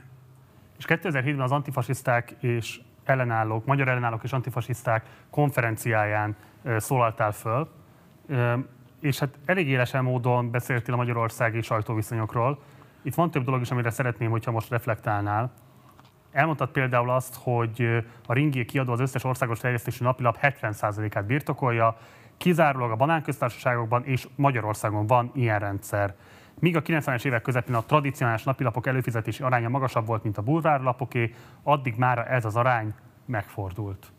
[0.77, 6.35] És 2007-ben az antifasiszták és ellenállók, magyar ellenállók és antifasiszták konferenciáján
[6.77, 7.69] szólaltál föl
[8.99, 12.59] és hát elég élesen módon beszéltél a magyarországi sajtóviszonyokról.
[13.01, 15.51] Itt van több dolog is, amire szeretném, hogyha most reflektálnál.
[16.31, 21.97] Elmondtad például azt, hogy a Ringi kiadó az összes országos terjesztési napilap 70%-át birtokolja,
[22.37, 26.15] kizárólag a banánköztársaságokban és Magyarországon van ilyen rendszer.
[26.59, 31.33] Míg a 90-es évek közepén a tradicionális napilapok előfizetési aránya magasabb volt, mint a bulvárlapoké,
[31.63, 32.93] addig már ez az arány
[33.25, 34.11] megfordult.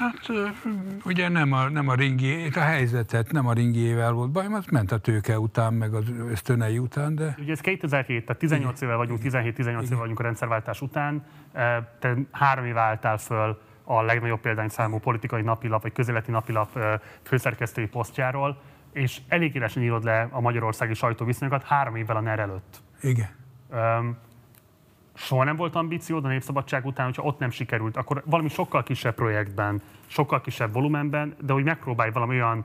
[0.00, 0.28] Hát
[1.04, 4.92] ugye nem a, nem a ringi, a helyzetet nem a ringiével volt baj, az ment
[4.92, 7.34] a tőke után, meg az ösztönei után, de...
[7.38, 11.24] Ugye ez 2007, tehát 18 éve vagyunk, 17-18 éve vagyunk a rendszerváltás után,
[11.98, 16.78] te három éve álltál föl a legnagyobb példányszámú politikai napilap, vagy közéleti napilap
[17.22, 18.60] főszerkesztői posztjáról,
[18.92, 22.82] és elég élesen írod le a magyarországi sajtóviszonyokat három évvel a NER előtt.
[23.00, 23.28] Igen.
[23.70, 24.16] Um,
[25.20, 29.14] soha nem volt ambíciód a Népszabadság után, hogyha ott nem sikerült, akkor valami sokkal kisebb
[29.14, 32.64] projektben, sokkal kisebb volumenben, de hogy megpróbálj valami olyan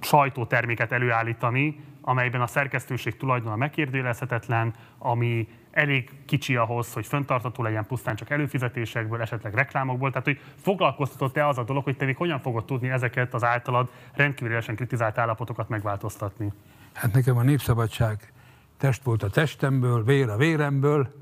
[0.00, 8.16] sajtóterméket előállítani, amelyben a szerkesztőség tulajdona megkérdőjelezhetetlen, ami elég kicsi ahhoz, hogy föntartató legyen pusztán
[8.16, 10.10] csak előfizetésekből, esetleg reklámokból.
[10.10, 13.90] Tehát, hogy foglalkoztatott-e az a dolog, hogy te még hogyan fogod tudni ezeket az általad
[14.12, 16.52] rendkívül kritizált állapotokat megváltoztatni?
[16.92, 18.32] Hát nekem a népszabadság
[18.80, 21.14] test volt a testemből, vér a véremből,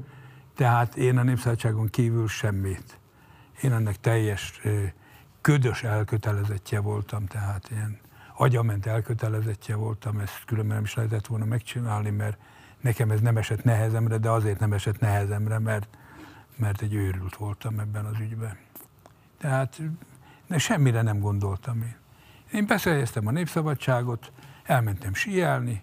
[0.55, 2.99] tehát én a népszabadságon kívül semmit.
[3.62, 4.61] Én ennek teljes
[5.41, 7.99] ködös elkötelezettje voltam, tehát ilyen
[8.37, 12.39] agyament elkötelezettje voltam, ezt különben nem is lehetett volna megcsinálni, mert
[12.81, 15.89] nekem ez nem esett nehezemre, de azért nem esett nehezemre, mert,
[16.57, 18.57] mert egy őrült voltam ebben az ügyben.
[19.39, 19.81] Tehát
[20.47, 21.97] de semmire nem gondoltam én.
[22.53, 25.83] Én beszéljeztem a népszabadságot, elmentem síelni,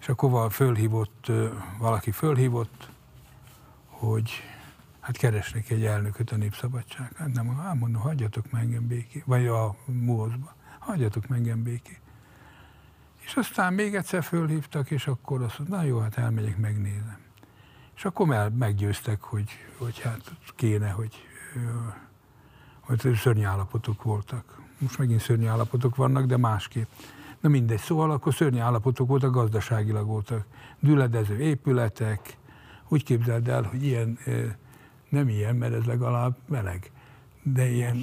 [0.00, 1.32] és akkor fölhívott,
[1.78, 2.90] valaki fölhívott,
[3.86, 4.30] hogy
[5.00, 7.12] hát keresnek egy elnököt a Népszabadság.
[7.16, 11.98] Hát nem, hát mondom, hagyjatok meg engem béké, vagy a múzba, hagyjatok meg engem béké.
[13.18, 17.18] És aztán még egyszer fölhívtak, és akkor azt mondta, na jó, hát elmegyek, megnézem.
[17.96, 20.20] És akkor el, meggyőztek, hogy, hogy hát
[20.56, 21.14] kéne, hogy,
[22.80, 24.60] hogy szörnyű állapotok voltak.
[24.78, 26.88] Most megint szörnyű állapotok vannak, de másképp.
[27.40, 30.46] Na mindegy, szóval akkor szörnyű állapotok voltak, gazdaságilag voltak.
[30.80, 32.36] Düledező épületek,
[32.88, 34.18] úgy képzeld el, hogy ilyen,
[35.08, 36.90] nem ilyen, mert ez legalább meleg,
[37.42, 37.96] de ilyen,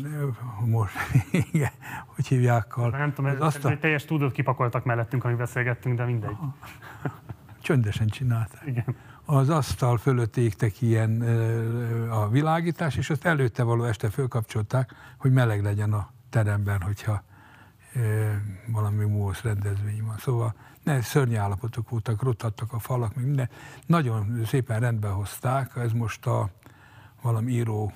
[0.66, 0.96] most,
[1.52, 1.72] igen,
[2.06, 2.76] hogy hívják?
[2.76, 3.70] Nem tudom, ez, azt a...
[3.70, 6.36] egy teljes stúdiót kipakoltak mellettünk, amíg beszélgettünk, de mindegy.
[7.62, 8.64] Csöndesen csinálták.
[8.66, 8.96] Igen.
[9.26, 11.22] Az asztal fölött égtek ilyen
[12.10, 17.24] a világítás, és azt előtte való este fölkapcsolták, hogy meleg legyen a teremben, hogyha
[18.68, 20.18] valami múlsz rendezvény van.
[20.18, 23.50] Szóval ne, szörnyű állapotok voltak, rothattak a falak, meg minden.
[23.86, 26.50] Nagyon szépen rendbe hozták, ez most a
[27.22, 27.92] valami író,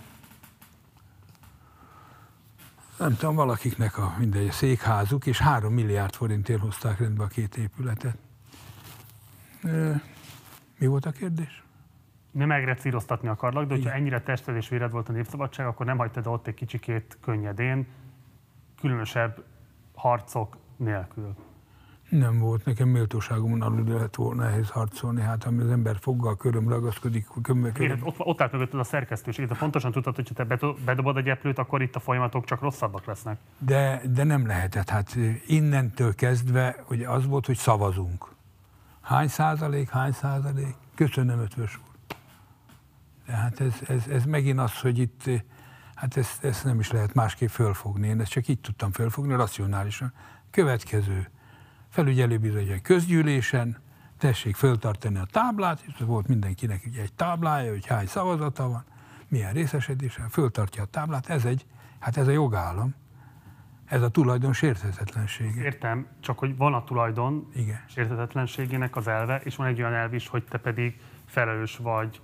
[2.98, 8.18] nem tudom, valakiknek a mindegy, székházuk, és három milliárd forintért hozták rendbe a két épületet.
[10.78, 11.64] Mi volt a kérdés?
[12.32, 16.28] Nem egrecíroztatni akarlak, de hogyha ennyire tested és véred volt a népszabadság, akkor nem hagytad
[16.28, 17.88] ott egy kicsikét könnyedén,
[18.82, 19.44] különösebb
[20.00, 21.36] harcok nélkül.
[22.10, 25.22] Nem volt, nekem méltóságomon alul lehet volna ehhez harcolni.
[25.22, 27.98] Hát ami az ember foggal köröm ragaszkodik, köm, köröm.
[27.98, 31.28] Én, ott, ott állt mögötted a szerkesztőség, de pontosan tudtad, hogy ha te bedobod egy
[31.28, 33.38] eplőt, akkor itt a folyamatok csak rosszabbak lesznek.
[33.58, 34.90] De, de nem lehetett.
[34.90, 38.28] Hát innentől kezdve, hogy az volt, hogy szavazunk.
[39.02, 40.76] Hány százalék, hány százalék?
[40.96, 42.16] Köszönöm, ötvös úr.
[43.26, 45.30] De hát ez, ez, ez megint az, hogy itt,
[46.00, 48.08] hát ezt, ezt nem is lehet másképp fölfogni.
[48.08, 50.14] Én ezt csak így tudtam fölfogni, racionálisan.
[50.52, 51.30] Következő
[51.90, 53.78] felügyelőbizottság közgyűlésen,
[54.18, 58.84] tessék föltartani a táblát, és volt mindenkinek ugye egy táblája, hogy hány szavazata van,
[59.28, 61.66] milyen részesedése, föltartja a táblát, ez egy,
[62.00, 62.96] hát ez a jogállam,
[63.86, 65.56] ez a tulajdon sérthetetlenség.
[65.56, 67.84] Értem, csak hogy van a tulajdon Igen.
[67.88, 72.22] sérthetetlenségének az elve, és van egy olyan elv is, hogy te pedig felelős vagy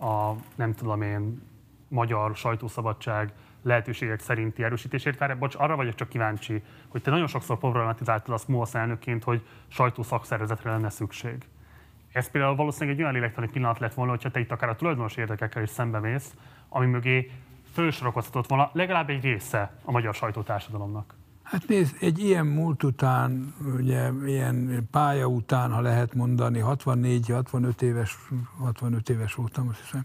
[0.00, 1.47] a, nem tudom én,
[1.88, 5.18] magyar sajtószabadság lehetőségek szerinti erősítésért.
[5.18, 9.46] Várj, bocs, arra vagyok csak kíváncsi, hogy te nagyon sokszor problematizáltad azt MOASZ elnökként, hogy
[9.68, 11.36] sajtószakszervezetre lenne szükség.
[12.12, 15.16] Ez például valószínűleg egy olyan lélektani pillanat lett volna, hogyha te itt akár a tulajdonos
[15.16, 16.34] érdekekkel is szembemész,
[16.68, 17.30] ami mögé
[17.72, 21.14] fölsorakoztatott volna legalább egy része a magyar sajtótársadalomnak.
[21.42, 28.16] Hát nézd, egy ilyen múlt után, ugye ilyen pálya után, ha lehet mondani, 64-65 éves,
[28.58, 30.04] 65 éves voltam, azt hiszem,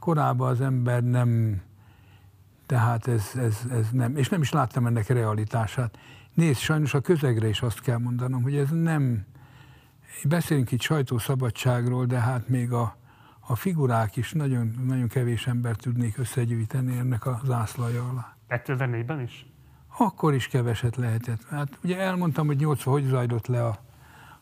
[0.00, 1.60] korábban az ember nem,
[2.66, 5.98] tehát ez, ez, ez nem, és nem is láttam ennek realitását.
[6.34, 9.26] Nézd, sajnos a közegre is azt kell mondanom, hogy ez nem,
[10.24, 12.96] beszélünk itt sajtószabadságról, de hát még a,
[13.40, 18.36] a figurák is nagyon, nagyon kevés ember tudnék összegyűjteni ennek a zászlaja alá.
[18.48, 19.46] 2004-ben is?
[19.98, 21.44] Akkor is keveset lehetett.
[21.48, 23.78] Hát ugye elmondtam, hogy 80 hogy zajlott le a,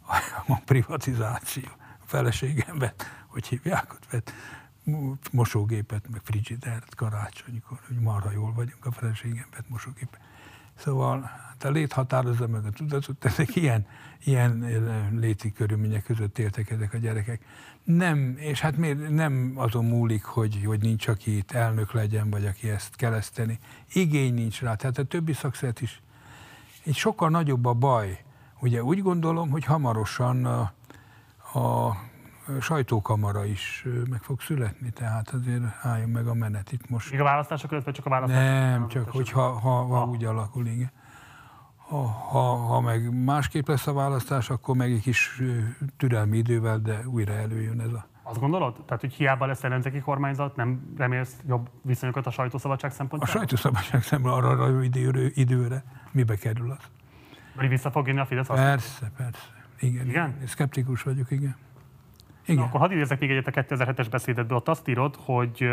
[0.07, 1.65] a, a privatizáció.
[1.79, 4.33] A feleségem vett, hogy hívják ott, vett
[5.33, 10.21] mosógépet, meg frigidert karácsonykor, hogy marha jól vagyunk, a feleségem vett mosógépet.
[10.75, 13.87] Szóval hát a lét határozza meg a tudatot, ezek ilyen,
[14.25, 14.65] ilyen
[15.21, 17.45] léti körülmények között éltek ezek a gyerekek.
[17.85, 22.47] Nem, és hát miért nem azon múlik, hogy, hogy nincs, aki itt elnök legyen, vagy
[22.47, 23.59] aki ezt keleszteni.
[23.93, 26.03] Igény nincs rá, tehát a többi szakszert is.
[26.85, 28.25] Egy sokkal nagyobb a baj.
[28.61, 30.73] Ugye úgy gondolom, hogy hamarosan a,
[31.59, 31.97] a
[32.61, 37.11] sajtókamara is meg fog születni, tehát azért álljon meg a menet itt most.
[37.11, 38.45] Még a választások előtt, vagy csak a választások?
[38.45, 40.91] Nem, csak hogyha ha, ha, ha úgy alakul, igen.
[41.77, 45.43] Ha, ha, ha meg másképp lesz a választás, akkor meg egy kis
[45.97, 48.07] türelmi idővel, de újra előjön ez a...
[48.23, 48.85] Azt gondolod?
[48.87, 53.37] Tehát, hogy hiába lesz ellenzéki kormányzat, nem remélsz jobb viszonyokat a sajtószabadság szempontjából?
[53.37, 56.85] A sajtószabadság szempontjából arra a időre, időre mibe kerül az?
[57.55, 58.47] Vagy vissza fog jönni a Fidesz?
[58.47, 59.59] Persze, persze.
[59.81, 60.35] Igen, igen?
[60.35, 60.47] igen.
[60.47, 61.57] Szkeptikus vagyok, igen.
[62.49, 62.63] Igen.
[62.63, 64.57] Akkor hadd idézek még egyet a 2007-es beszédedből.
[64.57, 65.69] Ott azt írod, hogy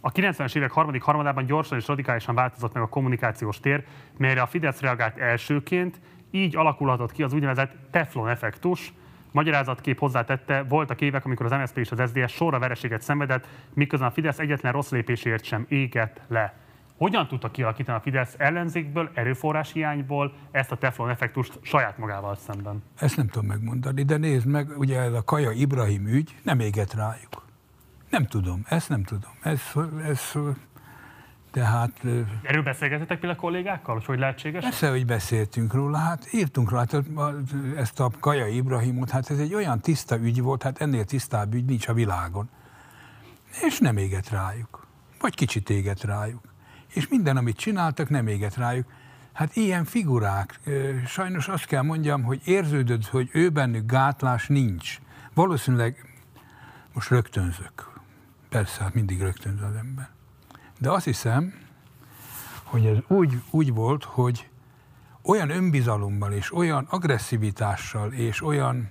[0.00, 3.84] a 90-es évek harmadik harmadában gyorsan és radikálisan változott meg a kommunikációs tér,
[4.16, 8.92] melyre a Fidesz reagált elsőként, így alakulhatott ki az úgynevezett teflon effektus,
[9.32, 14.12] Magyarázatkép hozzátette, voltak évek, amikor az MSZP és az SZDSZ sorra vereséget szenvedett, miközben a
[14.12, 16.54] Fidesz egyetlen rossz lépésért sem égett le.
[17.02, 22.82] Hogyan tudta kialakítani a Fidesz ellenzékből, erőforrás hiányból ezt a teflon effektust saját magával szemben?
[22.98, 26.94] Ezt nem tudom megmondani, de nézd meg, ugye ez a Kaja Ibrahim ügy nem égett
[26.94, 27.46] rájuk.
[28.10, 29.30] Nem tudom, ezt nem tudom.
[29.40, 29.62] Ez,
[30.06, 30.32] ez
[31.50, 32.00] tehát...
[32.42, 34.62] Erről beszélgetettek például a kollégákkal, hogy hogy lehetséges?
[34.64, 37.04] Persze, hogy beszéltünk róla, hát írtunk róla, hát
[37.76, 41.64] ezt a Kaja Ibrahimot, hát ez egy olyan tiszta ügy volt, hát ennél tisztább ügy
[41.64, 42.48] nincs a világon
[43.62, 44.86] és nem éget rájuk.
[45.20, 46.51] Vagy kicsit éget rájuk.
[46.94, 48.86] És minden, amit csináltak, nem éget rájuk.
[49.32, 50.60] Hát ilyen figurák,
[51.06, 54.98] sajnos azt kell mondjam, hogy érződött, hogy ő bennük gátlás nincs.
[55.34, 56.14] Valószínűleg
[56.92, 57.90] most rögtönzök.
[58.48, 60.08] Persze, hát mindig rögtönz az ember.
[60.78, 61.54] De azt hiszem,
[62.62, 64.48] hogy ez úgy, úgy volt, hogy
[65.22, 68.90] olyan önbizalommal és olyan agresszivitással és olyan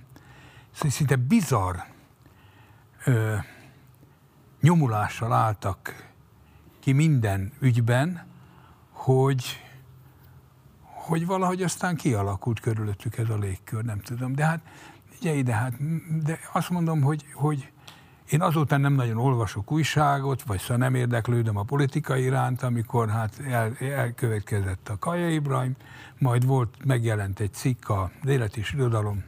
[0.72, 1.76] szinte bizarr
[3.04, 3.36] ö,
[4.60, 6.11] nyomulással álltak
[6.82, 8.26] ki minden ügyben,
[8.90, 9.60] hogy,
[10.82, 14.34] hogy valahogy aztán kialakult körülöttük ez a légkör, nem tudom.
[14.34, 14.60] De hát,
[15.20, 15.72] ugye ide, hát,
[16.22, 17.70] de azt mondom, hogy, hogy
[18.30, 23.40] én azóta nem nagyon olvasok újságot, vagy szóval nem érdeklődöm a politika iránt, amikor hát
[23.40, 25.76] el, elkövetkezett a Kaja Ibrahim,
[26.18, 29.24] majd volt, megjelent egy cikk a Élet és Irodalom,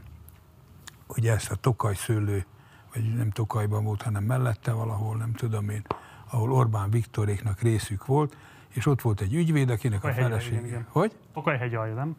[1.07, 2.47] ugye ezt a Tokaj szőlő,
[2.95, 5.83] vagy nem Tokajban volt, hanem mellette valahol, nem tudom én,
[6.31, 8.37] ahol Orbán Viktoréknak részük volt,
[8.69, 10.87] és ott volt egy ügyvéd, akinek Tokaj a felesége.
[10.89, 11.13] Hogy?
[11.33, 12.17] Tokaj hegyalja, nem?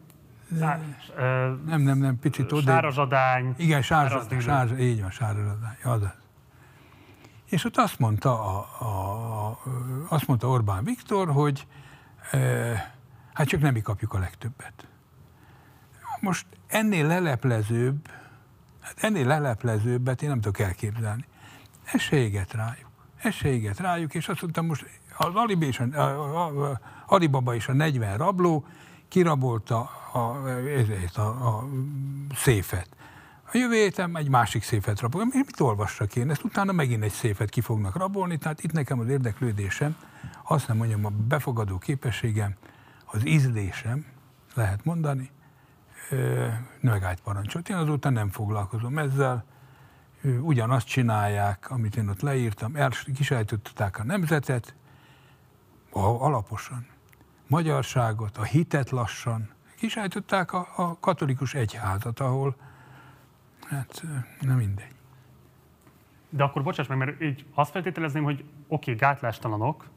[0.58, 0.80] Szá,
[1.66, 2.72] nem, nem, nem, picit oda.
[2.72, 3.54] Sárazsadány.
[3.56, 6.14] Igen, sárazsadány, sáraz, így van, sárazsadány, azaz.
[7.44, 9.58] És ott azt mondta, a, a, a,
[10.08, 11.66] azt mondta Orbán Viktor, hogy
[12.30, 12.38] e,
[13.32, 14.88] hát csak nem mi kapjuk a legtöbbet.
[16.20, 18.10] Most ennél leleplezőbb,
[18.80, 21.24] hát ennél leleplezőbbet én nem tudok elképzelni.
[21.84, 22.85] Ez se éget rájuk.
[23.42, 27.72] Éget rájuk, és azt mondtam, most az Alibaba és a, a, a, Alibaba és a
[27.72, 28.64] 40 rabló
[29.08, 31.68] kirabolta a, a, a, a
[32.34, 32.88] széfet.
[33.52, 35.28] A jövő héten egy másik széfet rabolom.
[35.32, 36.30] Én mit olvassak én?
[36.30, 39.96] Ezt utána megint egy széfet ki fognak rabolni, tehát itt nekem az érdeklődésem,
[40.42, 42.54] azt nem mondjam, a befogadó képességem,
[43.04, 44.04] az ízlésem,
[44.54, 45.30] lehet mondani,
[46.80, 47.68] megállt parancsot.
[47.68, 49.44] Én azóta nem foglalkozom ezzel,
[50.40, 54.74] ugyanazt csinálják, amit én ott leírtam, el, kisajtották a nemzetet,
[55.92, 56.86] alaposan,
[57.46, 62.56] magyarságot, a hitet lassan, kisajtották a, a katolikus egyházat, ahol
[63.68, 64.02] Hát
[64.40, 64.94] nem mindegy.
[66.28, 69.88] De akkor bocsáss meg, mert így azt feltételezném, hogy oké, okay, gátlástalanok,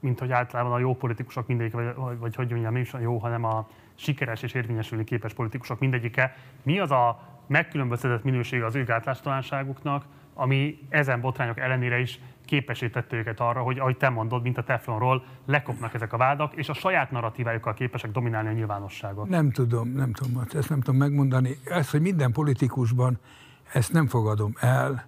[0.00, 2.98] mint hogy általában a jó politikusok mindegyik, vagy, vagy, vagy hogy mondjam, nem is a
[2.98, 6.36] jó, hanem a sikeres és érvényesülni képes politikusok mindegyike.
[6.62, 13.40] Mi az a megkülönböztetett minősége az ő gátlástalanságuknak, ami ezen botrányok ellenére is képesítette őket
[13.40, 17.10] arra, hogy ahogy te mondod, mint a Teflonról, lekopnak ezek a vádak, és a saját
[17.10, 19.28] narratívájukkal képesek dominálni a nyilvánosságot.
[19.28, 21.58] Nem tudom, nem tudom, ezt nem tudom megmondani.
[21.64, 23.18] Ezt, hogy minden politikusban,
[23.72, 25.06] ezt nem fogadom el,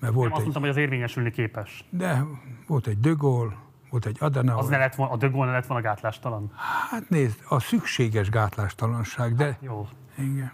[0.00, 1.84] mert volt nem, azt mondtam, hogy az érvényesülni képes.
[1.90, 2.24] De
[2.66, 3.54] volt egy De Gaulle,
[3.90, 4.62] volt egy Adenauer.
[4.62, 6.52] Az ne lett volna, a De Gaulle ne lett volna gátlástalan?
[6.90, 9.44] Hát nézd, a szükséges gátlástalanság, de...
[9.44, 9.88] Hát, jó.
[10.18, 10.52] Igen.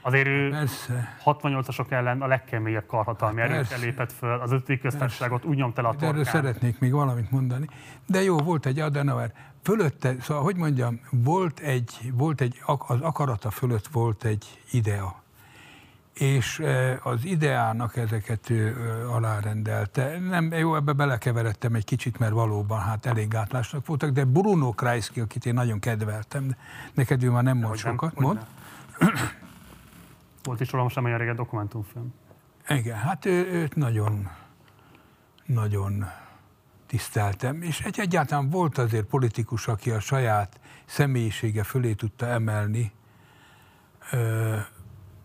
[0.00, 1.16] Azért ő Persze.
[1.24, 5.88] 68-asok ellen a legkeményebb karhatalmi hát erőkkel lépett föl, az ötödik köztársaságot úgy nyomta le
[5.88, 6.08] a torkán.
[6.08, 7.68] Erről szeretnék még valamit mondani.
[8.06, 13.50] De jó, volt egy Adenauer, fölötte, szóval, hogy mondjam, volt egy, volt egy, az akarata
[13.50, 15.22] fölött volt egy idea.
[16.14, 18.76] És e, az ideának ezeket ő
[19.10, 20.18] alárendelte.
[20.18, 25.20] Nem, jó, ebbe belekeveredtem egy kicsit, mert valóban hát elég gátlásnak voltak, de Bruno Kreisky,
[25.20, 26.56] akit én nagyon kedveltem,
[26.94, 28.46] neked ő már nem mond sokat, mond.
[30.42, 32.14] Volt is róla nem olyan régen dokumentumfilm.
[32.68, 34.28] Igen, hát ő, őt nagyon,
[35.46, 36.04] nagyon
[36.86, 42.92] tiszteltem, és egy, egyáltalán volt azért politikus, aki a saját személyisége fölé tudta emelni.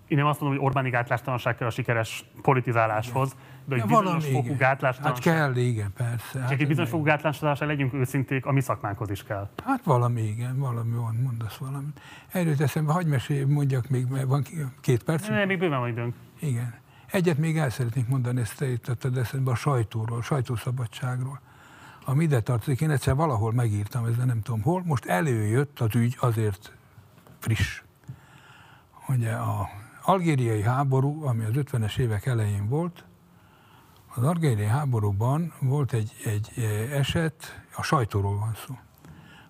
[0.08, 4.25] Én nem azt mondom, hogy Orbáni gátlástalanság kell a sikeres politizáláshoz, Igen de egy bizonyos
[4.25, 4.58] fokú igen.
[4.58, 5.24] gátlástalanság.
[5.24, 6.40] Hát kell, igen, persze.
[6.40, 9.50] Hát egy bizonyos fokú gátlástalanság, legyünk őszinték, a mi szakmánkhoz is kell.
[9.66, 12.01] Hát valami, igen, valami van, mondasz valamit.
[12.32, 14.43] Erőt eszembe, hagyd mesélj, mondjak még, van
[14.82, 15.27] két perc.
[15.27, 16.16] Nem, még bőven van időnk.
[16.40, 16.74] Igen.
[17.11, 21.40] Egyet még el szeretnék mondani, ezt te juttatod eszembe a sajtóról, a sajtószabadságról
[22.06, 22.82] ami ide tartozik.
[22.82, 24.82] Én egyszer valahol megírtam, ez nem tudom hol.
[24.85, 26.72] Most előjött az ügy azért
[27.40, 27.82] friss.
[29.08, 29.69] Ugye a
[30.01, 33.03] algériai háború, ami az 50-es évek elején volt,
[34.16, 36.51] az argéliai háborúban volt egy, egy
[36.92, 38.77] eset, a sajtóról van szó.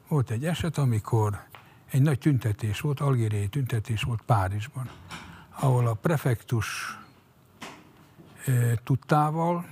[0.07, 1.43] Volt egy eset, amikor
[1.89, 4.89] egy nagy tüntetés volt, algériai tüntetés volt Párizsban,
[5.59, 6.97] ahol a prefektus
[8.45, 9.65] e, tudtával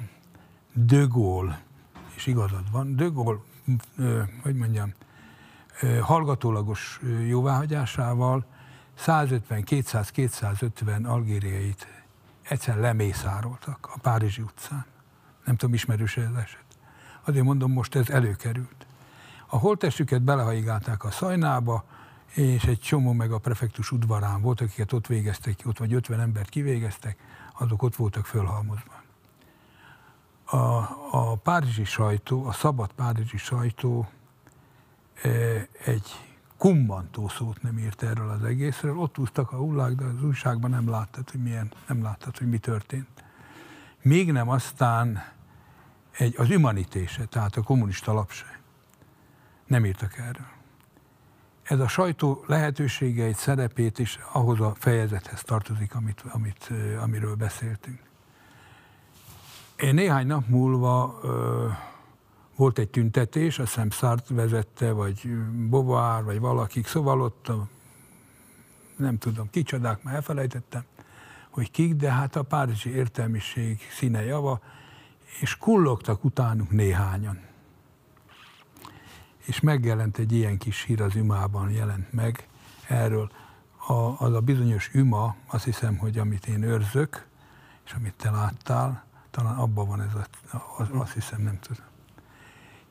[0.73, 1.61] De Gaulle,
[2.15, 3.39] és igazad van, De Gaulle,
[3.97, 4.93] e, hogy mondjam,
[5.81, 8.45] e, hallgatólagos jóváhagyásával
[8.99, 12.00] 150-200-250 algériait
[12.41, 14.85] egyszer lemészároltak a Párizsi utcán.
[15.45, 16.65] Nem tudom, ismerős ez eset.
[17.23, 18.85] Azért mondom, most ez előkerült.
[19.47, 21.83] A holtestüket belehaigálták a szajnába,
[22.33, 26.49] és egy csomó meg a prefektus udvarán volt, akiket ott végeztek, ott vagy 50 embert
[26.49, 27.17] kivégeztek,
[27.59, 29.01] azok ott voltak fölhalmozva.
[30.45, 30.57] a,
[31.11, 34.09] a párizsi sajtó, a szabad párizsi sajtó
[35.85, 36.30] egy
[36.61, 38.97] kummantó szót nem írt erről az egészről.
[38.97, 42.57] Ott úsztak a hullák, de az újságban nem láttad, hogy milyen, nem láttad, hogy mi
[42.57, 43.23] történt.
[44.01, 45.23] Még nem aztán
[46.17, 48.31] egy, az humanitése, tehát a kommunista lap.
[49.65, 50.47] Nem írtak erről.
[51.63, 57.99] Ez a sajtó lehetőségeit, szerepét is ahhoz a fejezethez tartozik, amit, amit, amiről beszéltünk.
[59.75, 61.19] Én néhány nap múlva
[62.55, 65.29] volt egy tüntetés, a hiszem Szárt vezette, vagy
[65.69, 67.51] Bovár, vagy valakik, szóval ott
[68.95, 70.83] nem tudom, kicsodák, már elfelejtettem,
[71.49, 74.61] hogy kik, de hát a párizsi értelmiség színe java,
[75.39, 77.39] és kullogtak utánuk néhányan.
[79.45, 82.47] És megjelent egy ilyen kis hír az ümában, jelent meg
[82.87, 83.31] erről.
[83.87, 87.27] A, az a bizonyos üma, azt hiszem, hogy amit én őrzök,
[87.85, 90.27] és amit te láttál, talán abban van ez, a,
[90.77, 91.90] az, azt hiszem, nem tudom.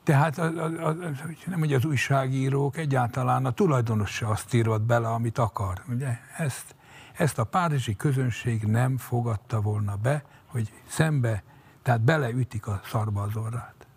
[0.03, 5.07] Tehát az, az, az, nem hogy az újságírók, egyáltalán a tulajdonos se azt írott bele,
[5.07, 5.81] amit akar.
[5.89, 6.17] Ugye?
[6.37, 6.75] Ezt,
[7.13, 11.43] ezt a párizsi közönség nem fogadta volna be, hogy szembe,
[11.81, 13.87] tehát beleütik a szarba az orrát.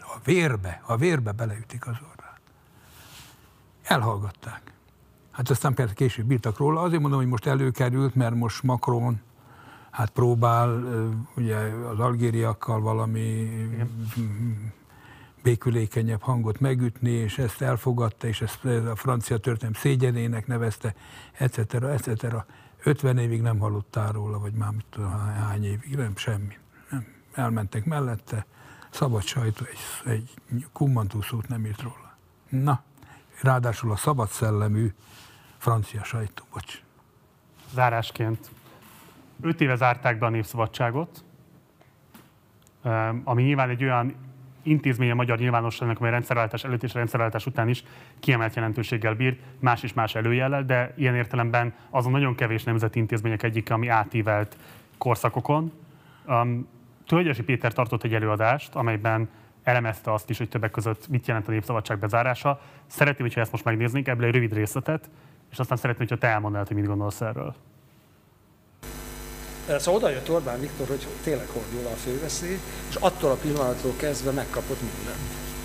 [0.00, 2.40] A vérbe, a vérbe beleütik az orrát.
[3.82, 4.72] Elhallgatták.
[5.30, 6.80] Hát aztán persze később bírtak róla.
[6.80, 9.20] Azért mondom, hogy most előkerült, mert most Macron
[9.90, 10.82] hát próbál
[11.36, 11.56] ugye
[11.92, 13.20] az algériakkal valami
[13.72, 13.90] Igen.
[15.44, 20.94] Békülékenyebb hangot megütni, és ezt elfogadta, és ezt a francia történelem szégyenének nevezte,
[21.32, 21.74] etc.
[21.74, 22.44] etc.
[22.82, 26.58] 50 évig nem hallottál róla, vagy már mit tudom, hány évig, nem, semmi.
[26.90, 27.06] Nem.
[27.32, 28.46] Elmentek mellette,
[28.90, 32.16] szabad sajtó, egy, egy kummantú szót nem írt róla.
[32.48, 32.82] Na,
[33.42, 34.92] ráadásul a szabad szellemű
[35.58, 36.82] francia sajtó, bocs.
[37.72, 38.50] Zárásként
[39.40, 41.24] Öt éve zárták be a Népszabadságot,
[43.24, 44.14] ami nyilván egy olyan
[44.64, 47.84] intézmény a magyar nyilvánosságnak, amely rendszerváltás előtt és rendszerváltás után is
[48.20, 53.42] kiemelt jelentőséggel bír, más és más előjellel, de ilyen értelemben azon nagyon kevés nemzeti intézmények
[53.42, 54.56] egyike, ami átívelt
[54.98, 55.72] korszakokon.
[56.26, 56.68] Um,
[57.06, 59.28] Tölgyesi Péter tartott egy előadást, amelyben
[59.62, 62.60] elemezte azt is, hogy többek között mit jelent a népszabadság bezárása.
[62.86, 65.10] Szeretném, hogyha ezt most megnéznénk, ebből egy rövid részletet,
[65.50, 67.54] és aztán szeretném, hogyha te elmondanád, hogy mit gondolsz erről.
[69.66, 74.30] Szóval oda jött Orbán Viktor, hogy tényleg hordul a főveszély, és attól a pillanattól kezdve
[74.30, 75.18] megkapott mindent.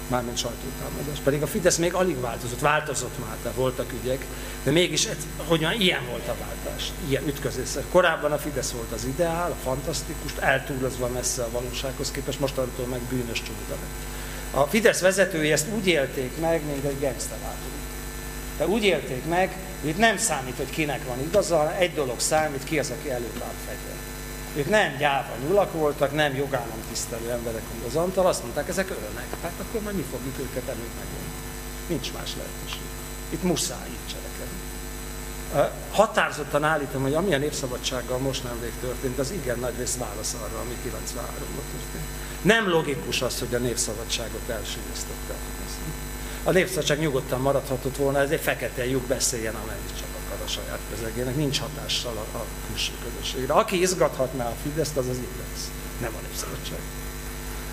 [0.07, 1.19] Mármint sajtótámadás.
[1.23, 4.25] Pedig a Fidesz még alig változott, változott már, tehát voltak ügyek,
[4.63, 5.07] de mégis,
[5.47, 7.83] hogy már ilyen volt a váltás, ilyen ütközésszer.
[7.91, 12.99] Korábban a Fidesz volt az ideál, a fantasztikus, eltúlozva messze a valósághoz képest, mostantól meg
[12.99, 13.77] bűnös csúda.
[14.51, 17.71] A Fidesz vezetői ezt úgy élték meg, mint egy gangsterlátom.
[18.57, 22.79] De úgy élték meg, itt nem számít, hogy kinek van igaza, egy dolog számít, ki
[22.79, 23.97] az, aki előbb áll fegyver.
[24.55, 28.89] Ők nem gyáva nyulak voltak, nem jogállam tisztelő emberek, mint az Antal, azt mondták, ezek
[28.89, 29.25] ölnek.
[29.41, 31.33] Hát akkor majd mi fogjuk őket előbb megölni.
[31.87, 32.87] Nincs más lehetőség.
[33.29, 34.57] Itt muszáj így cselekedni.
[35.91, 40.75] Határozottan állítom, hogy amilyen népszabadsággal most nemrég történt, az igen nagy rész válasz arra, ami
[40.85, 42.07] 93-ban történt.
[42.41, 45.37] Nem logikus az, hogy a népszabadságot elsüllyesztettek.
[46.43, 51.35] A népszabadság nyugodtan maradhatott volna, ez fekete lyuk beszéljen, amennyit csak akar a saját közegének,
[51.35, 53.53] nincs hatással a, a külső közösségre.
[53.53, 56.79] Aki izgathatná a Fideszt, az az Index, nem a népszabadság.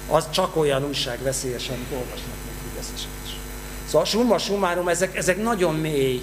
[0.09, 3.31] Az csak olyan újság veszélyes, amit olvasnak még Fideszesek is.
[3.89, 6.23] Szóval summa summarum, ezek, ezek nagyon mély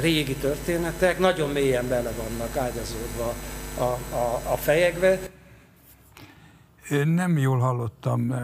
[0.00, 3.34] régi történetek, nagyon mélyen bele vannak ágyazódva
[3.78, 5.18] a, a, a fejekbe.
[6.90, 8.34] Én nem jól hallottam,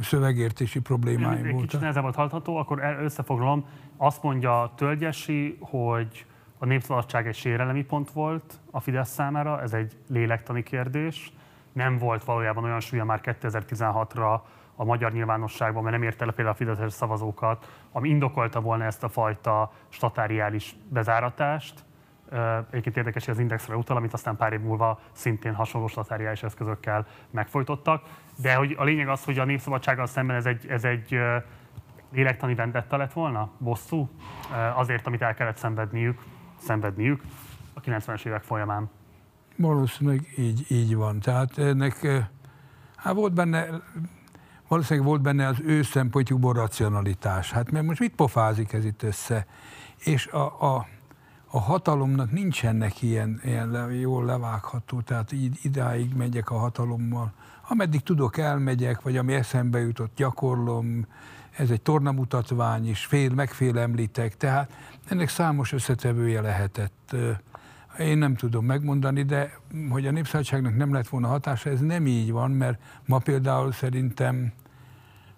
[0.00, 1.60] szövegértési problémáim voltak.
[1.60, 3.66] Kicsit nehezebb volt hallható, akkor összefoglalom.
[3.96, 6.26] Azt mondja Tölgyesi, hogy
[6.58, 11.32] a népszabadság egy sérelemi pont volt a Fidesz számára, ez egy lélektani kérdés.
[11.72, 14.40] Nem volt valójában olyan súlya már 2016-ra
[14.76, 19.04] a magyar nyilvánosságban, mert nem érte el például a Fideszes szavazókat, ami indokolta volna ezt
[19.04, 21.84] a fajta statáriális bezáratást.
[22.70, 27.06] Egyébként érdekes, hogy az Indexre utal, amit aztán pár év múlva szintén hasonló statáriális eszközökkel
[27.30, 28.02] megfojtottak.
[28.36, 31.18] De hogy a lényeg az, hogy a népszabadsággal szemben ez egy, ez egy
[32.12, 34.10] lélektani vendetta lett volna, bosszú,
[34.74, 36.22] azért, amit el kellett szenvedniük,
[36.58, 37.22] szenvedniük
[37.74, 38.90] a 90-es évek folyamán.
[39.56, 41.20] Valószínűleg így, így van.
[41.20, 42.06] Tehát ennek,
[42.96, 43.66] hát volt benne,
[44.68, 47.52] valószínűleg volt benne az ő szempontjukból racionalitás.
[47.52, 49.46] Hát mert most mit pofázik ez itt össze?
[49.98, 50.86] És a, a
[51.56, 57.32] a hatalomnak nincsenek ilyen, ilyen le, jól levágható, tehát így idáig megyek a hatalommal.
[57.68, 61.06] Ameddig tudok, elmegyek, vagy ami eszembe jutott, gyakorlom,
[61.56, 64.70] ez egy tornamutatvány is, fél, megfélemlítek, tehát
[65.08, 67.16] ennek számos összetevője lehetett.
[67.98, 69.58] Én nem tudom megmondani, de
[69.90, 74.52] hogy a népszabadságnak nem lett volna hatása, ez nem így van, mert ma például szerintem,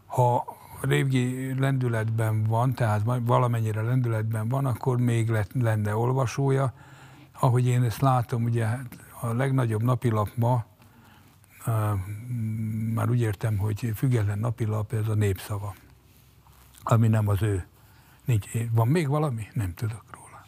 [0.07, 6.73] ha régi lendületben van, tehát valamennyire lendületben van, akkor még lett, lenne olvasója.
[7.41, 8.67] Ahogy én ezt látom, ugye
[9.21, 10.65] a legnagyobb napilap ma,
[12.95, 15.75] már úgy értem, hogy független napilap, ez a népszava,
[16.83, 17.67] ami nem az ő.
[18.25, 19.47] Nincs, van még valami?
[19.53, 20.45] Nem tudok róla.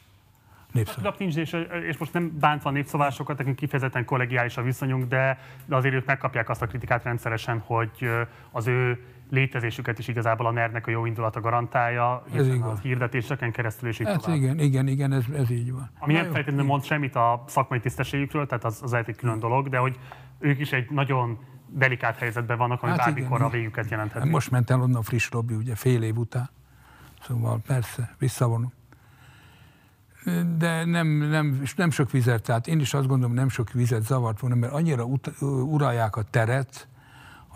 [0.73, 1.09] Népszava.
[1.09, 1.57] Hát, nincs, és,
[1.89, 6.07] és most nem bántva a népszavásokat, nekünk kifejezetten kollegiális a viszonyunk, de, de azért ők
[6.07, 8.10] megkapják azt a kritikát rendszeresen, hogy
[8.50, 12.78] az ő létezésüket is igazából a ner a jó indulata garantálja, ez így van.
[12.83, 14.36] hirdetéseken keresztül is így hát tovább.
[14.36, 15.91] igen, igen, igen, ez, ez így van.
[15.99, 19.78] Ami nem feltétlenül mond semmit a szakmai tisztességükről, tehát az, az egy külön dolog, de
[19.78, 19.99] hogy
[20.39, 24.28] ők is egy nagyon delikát helyzetben vannak, ami hát bármikor igen, a végüket jelentheti.
[24.28, 26.50] Most ment el onnan friss Robi, ugye fél év után.
[27.23, 28.73] Szóval persze, visszavonom.
[30.57, 34.41] De nem, nem, nem sok vizet, tehát én is azt gondolom, nem sok vizet zavart
[34.41, 36.89] volna, mert annyira ut- uralják a teret,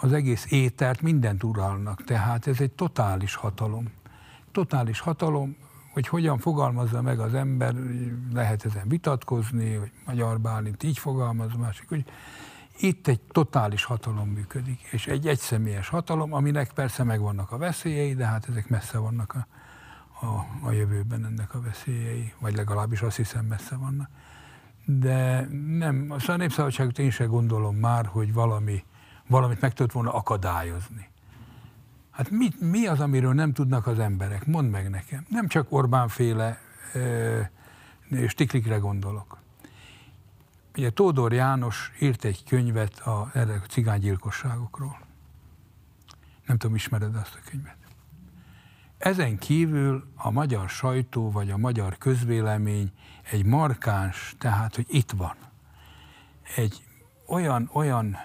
[0.00, 2.05] az egész étert, mindent uralnak.
[2.05, 3.92] Tehát ez egy totális hatalom.
[4.52, 5.56] Totális hatalom,
[5.92, 7.74] hogy hogyan fogalmazza meg az ember,
[8.32, 12.05] lehet ezen vitatkozni, hogy Magyar Bálint így fogalmaz, másik, hogy
[12.78, 18.26] itt egy totális hatalom működik, és egy egyszemélyes hatalom, aminek persze megvannak a veszélyei, de
[18.26, 19.47] hát ezek messze vannak a,
[20.26, 24.08] a, a jövőben ennek a veszélyei, vagy legalábbis azt hiszem messze vannak.
[24.84, 25.48] De
[25.78, 28.84] nem, szóval a népszabadságot én sem gondolom már, hogy valami,
[29.26, 31.08] valamit meg tudott volna akadályozni.
[32.10, 34.46] Hát mi, mi az, amiről nem tudnak az emberek?
[34.46, 35.26] Mondd meg nekem.
[35.28, 36.60] Nem csak Orbán féle
[38.26, 39.38] stiklikre gondolok.
[40.76, 44.98] Ugye Tódor János írt egy könyvet a, erre a cigánygyilkosságokról.
[46.46, 47.76] Nem tudom, ismered azt a könyvet.
[48.98, 52.92] Ezen kívül a magyar sajtó vagy a magyar közvélemény
[53.30, 55.34] egy markáns, tehát, hogy itt van.
[56.56, 56.82] Egy
[57.26, 58.16] olyan, olyan,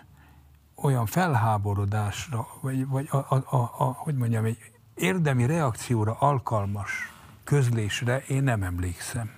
[0.81, 4.57] olyan felháborodásra, vagy, vagy a, a, a, a, hogy mondjam, egy
[4.93, 7.11] érdemi reakcióra alkalmas
[7.43, 9.31] közlésre én nem emlékszem.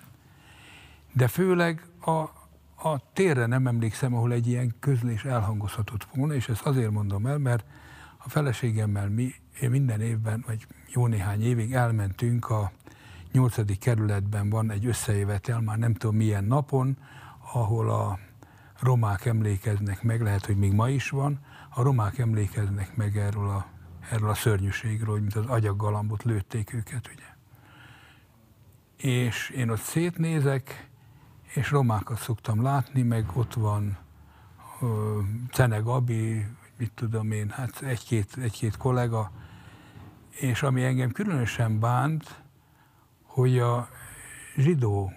[1.14, 2.12] De főleg a,
[2.90, 7.38] a térre nem emlékszem, ahol egy ilyen közlés elhangozhatott volna, és ezt azért mondom el,
[7.38, 7.66] mert
[8.18, 9.34] a feleségemmel mi
[9.70, 12.72] minden évben, vagy jó néhány évig elmentünk a
[13.32, 16.98] nyolcadik kerületben van egy összejövetel, már nem tudom milyen napon,
[17.54, 18.20] ahol a
[18.82, 23.66] romák emlékeznek meg, lehet, hogy még ma is van, a romák emlékeznek meg erről a,
[24.10, 27.26] erről a szörnyűségről, hogy mint az agyaggalambot lőtték őket, ugye.
[29.14, 30.90] És én ott szétnézek,
[31.54, 33.98] és romákat szoktam látni, meg ott van
[34.82, 34.90] uh,
[35.52, 36.46] Cene Gabi,
[36.78, 39.32] mit tudom én, hát egy-két, egy-két kollega,
[40.30, 42.42] és ami engem különösen bánt,
[43.24, 43.90] hogy a
[44.56, 45.14] zsidó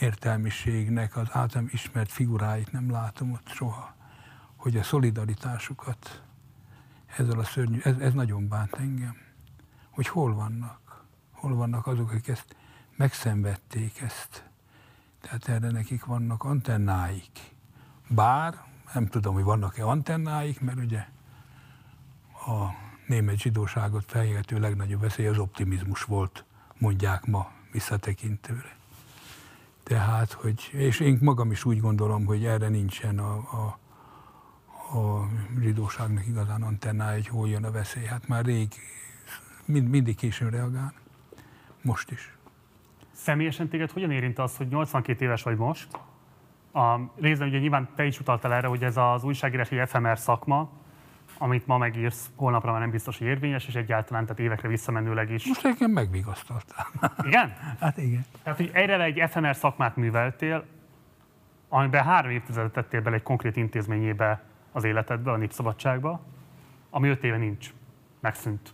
[0.00, 3.94] értelmiségnek az általam ismert figuráit nem látom ott soha,
[4.56, 6.22] hogy a szolidaritásukat
[7.16, 9.16] ezzel a szörnyű, ez, ez nagyon bánt engem,
[9.90, 12.56] hogy hol vannak, hol vannak azok, akik ezt
[12.96, 14.44] megszenvedték ezt,
[15.20, 17.54] tehát erre nekik vannak antennáik.
[18.08, 21.06] Bár nem tudom, hogy vannak-e antennáik, mert ugye
[22.32, 22.68] a
[23.06, 26.44] német zsidóságot fenyegető legnagyobb veszély az optimizmus volt,
[26.78, 28.77] mondják ma visszatekintőre.
[29.88, 33.78] Tehát, hogy, és én magam is úgy gondolom, hogy erre nincsen a, a,
[34.98, 35.28] a
[35.60, 38.04] zsidóságnak igazán antennája, hogy hol jön a veszély.
[38.04, 38.68] Hát már rég,
[39.64, 40.92] mind, mindig későn reagál.
[41.82, 42.36] Most is.
[43.12, 45.88] Személyesen téged hogyan érint az, hogy 82 éves vagy most?
[46.72, 50.70] A részben ugye nyilván te is utaltál erre, hogy ez az újságírás egy FMR szakma,
[51.38, 55.46] amit ma megírsz, holnapra már nem biztos, hogy érvényes, és egyáltalán, tehát évekre visszamenőleg is.
[55.46, 56.86] Most engem megvigasztaltál.
[57.28, 57.52] Igen?
[57.80, 58.24] Hát igen.
[58.42, 60.64] Tehát, hogy egyre egy FMR szakmát műveltél,
[61.68, 64.42] amiben három évtizedet tettél bele egy konkrét intézményébe
[64.72, 66.20] az életedbe, a népszabadságba,
[66.90, 67.72] ami öt éve nincs,
[68.20, 68.72] megszűnt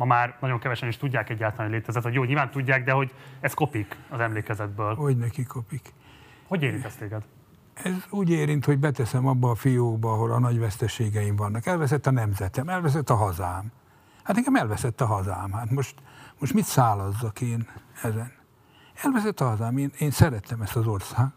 [0.00, 2.02] ma már nagyon kevesen is tudják egyáltalán, hogy létezett.
[2.02, 4.94] Hogy jó, nyilván tudják, de hogy ez kopik az emlékezetből.
[4.94, 5.92] Hogy neki kopik.
[6.46, 7.22] Hogy érint ezt téged?
[7.82, 11.66] Ez úgy érint, hogy beteszem abba a fiókba, ahol a nagy veszteségeim vannak.
[11.66, 13.72] Elveszett a nemzetem, elveszett a hazám.
[14.22, 15.52] Hát nekem elveszett a hazám.
[15.52, 15.94] Hát most,
[16.38, 17.68] most mit szállazzak én
[18.02, 18.32] ezen?
[18.94, 21.32] Elveszett a hazám, én, én szerettem ezt az országot.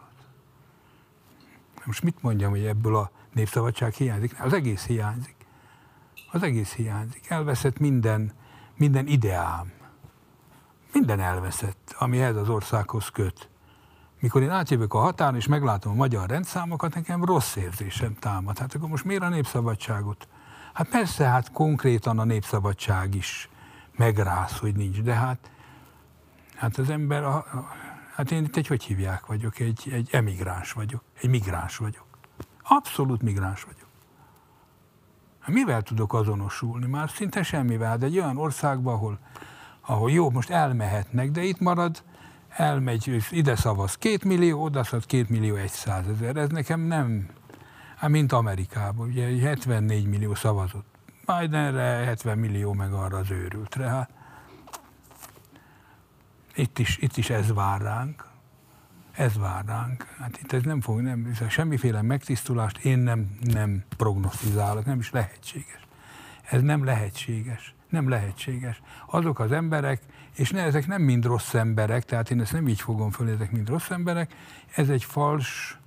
[1.85, 4.41] Most mit mondjam, hogy ebből a népszabadság hiányzik?
[4.41, 5.35] Az egész hiányzik.
[6.31, 7.29] Az egész hiányzik.
[7.29, 8.31] Elveszett minden,
[8.77, 9.71] minden ideám.
[10.93, 13.49] Minden elveszett, ami ehhez az országhoz köt.
[14.23, 18.57] Mikor én átjövök a határon, és meglátom a magyar rendszámokat, nekem rossz érzésem támad.
[18.57, 20.27] Hát akkor most miért a népszabadságot?
[20.73, 23.49] Hát persze, hát konkrétan a népszabadság is
[23.95, 25.51] megrász, hogy nincs, de hát,
[26.55, 27.67] hát az ember a, a,
[28.15, 32.05] Hát én itt egy, hogy hívják vagyok, egy, egy emigráns vagyok, egy migráns vagyok.
[32.63, 33.89] Abszolút migráns vagyok.
[35.39, 36.87] Hát mivel tudok azonosulni?
[36.87, 37.97] Már szinte semmivel.
[37.97, 39.19] De egy olyan országban, ahol,
[39.81, 42.03] ahol jó, most elmehetnek, de itt marad,
[42.55, 46.35] elmegy, ide szavaz két millió, oda szavaz két millió egyszázezer.
[46.35, 47.27] Ez nekem nem,
[47.95, 50.85] hát mint Amerikában, ugye 74 millió szavazott.
[51.25, 53.87] Bidenre 70 millió meg arra az őrültre.
[53.87, 54.09] Hát
[56.55, 58.27] itt is, itt is ez vár ránk.
[59.11, 60.07] Ez vár ránk.
[60.19, 65.87] Hát itt ez nem fog, nem, semmiféle megtisztulást én nem, nem prognosztizálok, nem is lehetséges.
[66.43, 67.75] Ez nem lehetséges.
[67.89, 68.81] Nem lehetséges.
[69.07, 70.01] Azok az emberek,
[70.35, 73.51] és ne, ezek nem mind rossz emberek, tehát én ezt nem így fogom föl, ezek
[73.51, 74.33] mind rossz emberek,
[74.75, 75.77] ez egy fals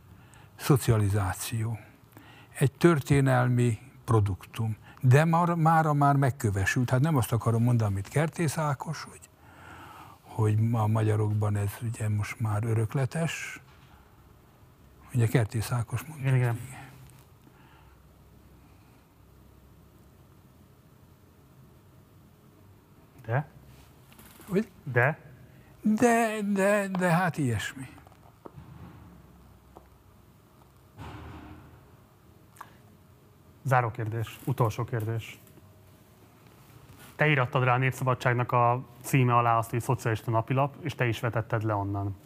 [0.57, 1.79] szocializáció.
[2.59, 4.77] Egy történelmi produktum.
[5.01, 6.91] De már, mára már megkövesült.
[6.91, 9.21] Hát nem azt akarom mondani, amit Kertész Ákos, hogy
[10.37, 13.61] hogy a magyarokban ez ugye most már örökletes.
[15.15, 16.27] Ugye Kertész Ákos mondta.
[16.27, 16.59] Igen, igen.
[23.27, 23.56] De?
[24.49, 24.69] Hogy?
[24.93, 25.19] De?
[25.83, 27.89] De, de, de hát ilyesmi.
[33.63, 35.39] Záró kérdés, utolsó kérdés.
[37.17, 41.21] Te írattad rá a Népszabadságnak a címe alá azt, hogy szocialista napilap, és te is
[41.21, 42.17] vetetted le onnan.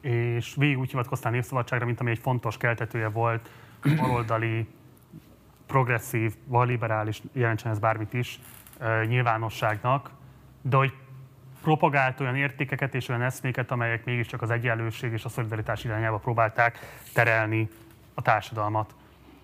[0.00, 3.50] És végig úgy hivatkoztál Népszabadságra, mint ami egy fontos keltetője volt
[3.96, 4.68] baloldali,
[5.66, 8.40] progresszív, vagy liberális, jelentsen ez bármit is,
[9.06, 10.10] nyilvánosságnak,
[10.62, 10.92] de hogy
[11.62, 16.78] propagált olyan értékeket és olyan eszméket, amelyek mégiscsak az egyenlőség és a szolidaritás irányába próbálták
[17.14, 17.68] terelni
[18.14, 18.94] a társadalmat.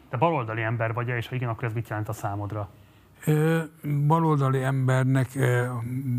[0.09, 2.71] Te baloldali ember vagy és ha igen, akkor ez mit jelent a számodra?
[4.07, 5.29] baloldali embernek,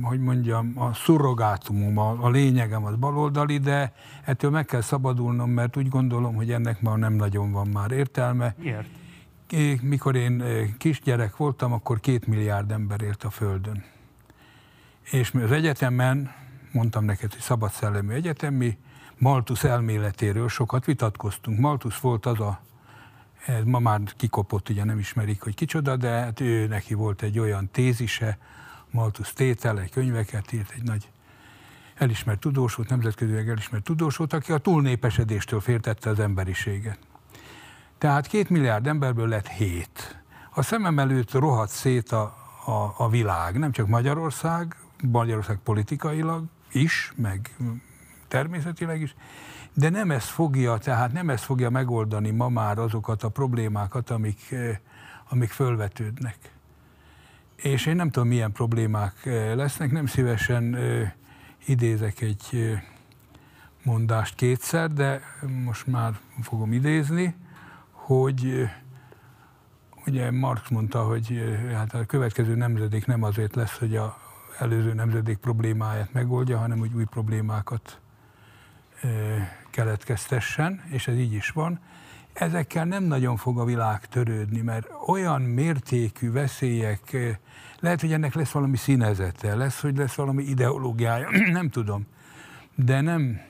[0.01, 3.93] hogy mondjam, a szurrogátumom, a, a lényegem az baloldali, de
[4.25, 8.55] ettől meg kell szabadulnom, mert úgy gondolom, hogy ennek már nem nagyon van már értelme.
[8.57, 8.87] Miért?
[9.81, 10.43] Mikor én
[10.77, 13.83] kisgyerek voltam, akkor két milliárd ember élt a Földön.
[15.11, 16.31] És mi az egyetemen,
[16.71, 18.77] mondtam neked, hogy szabad szellemű egyetemi,
[19.17, 21.59] Malthus elméletéről sokat vitatkoztunk.
[21.59, 22.59] Malthus volt az a
[23.45, 27.39] ez ma már kikopott, ugye nem ismerik, hogy kicsoda, de hát ő neki volt egy
[27.39, 28.37] olyan tézise,
[28.91, 31.09] Malthus tétele, könyveket írt, egy nagy
[31.95, 36.99] elismert tudós volt, nemzetközileg elismert tudós volt, aki a túlnépesedéstől féltette az emberiséget.
[37.97, 40.21] Tehát két milliárd emberből lett hét.
[40.53, 42.21] A szemem előtt rohadt szét a,
[42.65, 47.55] a, a világ, nem csak Magyarország, Magyarország politikailag is, meg
[48.27, 49.15] természetileg is,
[49.73, 54.51] de nem ez fogja, tehát nem ez fogja megoldani ma már azokat a problémákat, amik,
[54.51, 54.77] eh,
[55.29, 56.37] amik fölvetődnek.
[57.55, 61.11] És én nem tudom, milyen problémák eh, lesznek, nem szívesen eh,
[61.65, 62.77] idézek egy
[63.83, 65.21] mondást kétszer, de
[65.63, 67.35] most már fogom idézni,
[67.91, 68.69] hogy
[70.05, 74.26] ugye Marx mondta, hogy hát a következő nemzedék nem azért lesz, hogy a
[74.59, 77.99] előző nemzedék problémáját megoldja, hanem hogy új problémákat
[79.69, 81.79] keletkeztessen, és ez így is van,
[82.33, 87.17] ezekkel nem nagyon fog a világ törődni, mert olyan mértékű veszélyek,
[87.79, 92.07] lehet, hogy ennek lesz valami színezete, lesz, hogy lesz valami ideológiája, nem tudom.
[92.75, 93.41] De nem,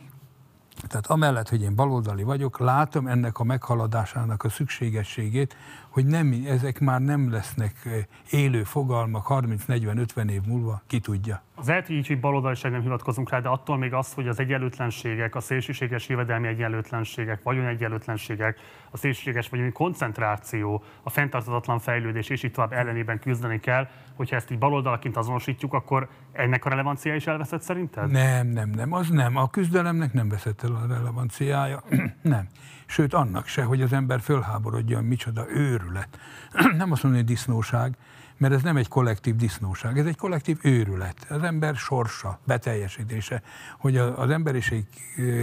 [0.87, 5.55] tehát amellett, hogy én baloldali vagyok, látom ennek a meghaladásának a szükségességét,
[5.97, 7.93] hogy nem, ezek már nem lesznek eh,
[8.29, 11.41] élő fogalmak 30-40-50 év múlva, ki tudja.
[11.55, 14.39] Az lehet, hogy így, hogy baloldaliság nem hivatkozunk rá, de attól még az, hogy az
[14.39, 18.59] egyenlőtlenségek, a szélsőséges jövedelmi egyenlőtlenségek, vagyon egyenlőtlenségek,
[18.91, 24.51] a szélsőséges vagyoni koncentráció, a fenntartatlan fejlődés és így tovább ellenében küzdeni kell, hogyha ezt
[24.51, 28.11] így baloldalaként azonosítjuk, akkor ennek a relevancia is elveszett szerinted?
[28.11, 29.35] Nem, nem, nem, az nem.
[29.35, 31.83] A küzdelemnek nem veszett el a relevanciája.
[32.21, 32.47] nem
[32.87, 36.19] sőt annak se, hogy az ember fölháborodjon, micsoda őrület.
[36.77, 37.97] nem azt mondom, hogy disznóság,
[38.37, 41.25] mert ez nem egy kollektív disznóság, ez egy kollektív őrület.
[41.29, 43.41] Az ember sorsa, beteljesítése,
[43.77, 44.85] hogy az emberiség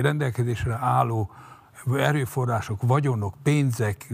[0.01, 1.31] rendelkezésre álló
[1.97, 4.07] erőforrások, vagyonok, pénzek,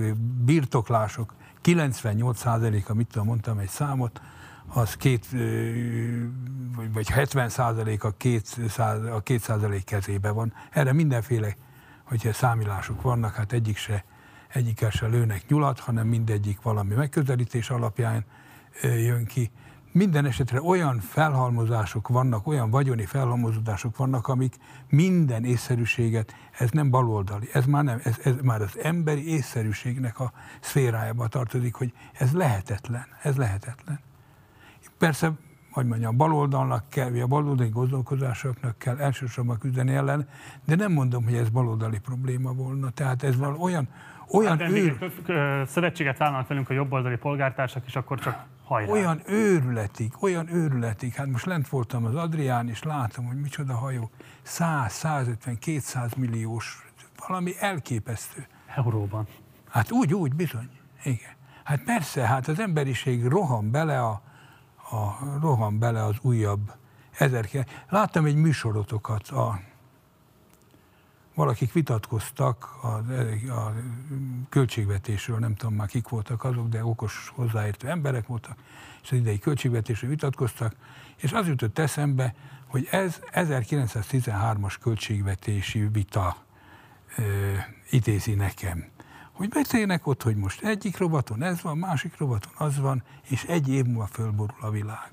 [0.44, 1.34] birtoklások
[1.64, 4.20] 98%-a, mit tudom, mondtam egy számot,
[4.72, 5.26] az két,
[6.92, 7.50] vagy 70
[8.00, 8.60] a két,
[9.12, 10.52] a két százalék kezébe van.
[10.70, 11.54] Erre mindenféle
[12.10, 14.04] hogyha számilások vannak, hát egyik se,
[14.48, 18.24] egyikkel se lőnek nyulat, hanem mindegyik valami megközelítés alapján
[18.82, 19.50] jön ki.
[19.92, 24.54] Minden esetre olyan felhalmozások vannak, olyan vagyoni felhalmozódások vannak, amik
[24.88, 30.32] minden észszerűséget, ez nem baloldali, ez már, nem, ez, ez már az emberi észszerűségnek a
[30.60, 34.00] szférájába tartozik, hogy ez lehetetlen, ez lehetetlen.
[34.98, 35.32] Persze
[35.80, 40.28] hogy mondjam, baloldalnak kell, vagy a baloldali gondolkozásoknak kell elsősorban küzdeni ellen,
[40.64, 42.90] de nem mondom, hogy ez baloldali probléma volna.
[42.90, 43.88] Tehát ez valami olyan,
[44.32, 45.66] olyan hát, őr...
[45.66, 48.90] szövetséget vállalnak velünk a jobboldali polgártársak, és akkor csak hajrá.
[48.90, 51.12] Olyan őrületig, olyan őrületig.
[51.14, 54.10] Hát most lent voltam az Adrián, és látom, hogy micsoda hajók.
[54.42, 56.86] 100, 150, 200 milliós,
[57.28, 58.46] valami elképesztő.
[58.76, 59.26] Euróban.
[59.70, 60.70] Hát úgy, úgy, bizony.
[61.04, 61.38] Igen.
[61.64, 64.22] Hát persze, hát az emberiség rohan bele a,
[64.90, 66.72] a rohan bele az újabb
[67.10, 67.64] 1900.
[67.88, 69.60] Láttam egy műsorotokat, a,
[71.34, 72.86] valakik vitatkoztak a,
[73.52, 73.74] a
[74.48, 78.56] költségvetésről, nem tudom már kik voltak azok, de okos, hozzáértő emberek voltak,
[79.02, 80.74] és az idei költségvetésről vitatkoztak,
[81.16, 82.34] és az jutott eszembe,
[82.66, 86.36] hogy ez 1913-as költségvetési vita
[87.16, 87.22] ö,
[87.90, 88.84] idézi nekem
[89.40, 93.68] hogy beszélnek ott, hogy most egyik rovaton ez van, másik rovaton az van, és egy
[93.68, 95.10] év múlva fölborul a világ.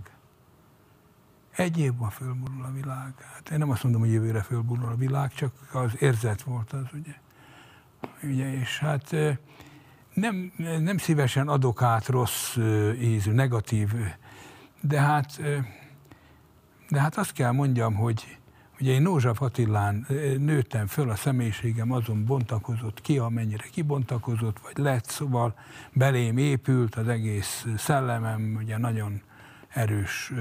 [1.52, 3.14] Egy év múlva fölborul a világ.
[3.34, 6.86] Hát én nem azt mondom, hogy jövőre fölborul a világ, csak az érzet volt az,
[6.94, 7.14] ugye.
[8.24, 9.16] ugye és hát
[10.14, 12.58] nem, nem szívesen adok át rossz
[13.02, 13.94] ízű, negatív,
[14.82, 15.42] de hát,
[16.90, 18.37] de hát azt kell mondjam, hogy
[18.80, 20.06] Ugye én Nózsaf Attilán
[20.38, 25.56] nőttem föl, a személyiségem azon bontakozott ki, amennyire kibontakozott, vagy lett, szóval
[25.94, 29.22] belém épült az egész szellemem, ugye nagyon
[29.68, 30.34] erős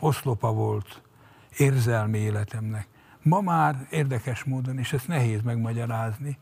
[0.00, 1.02] oszlopa volt
[1.56, 2.88] érzelmi életemnek.
[3.22, 6.38] Ma már érdekes módon, és ezt nehéz megmagyarázni,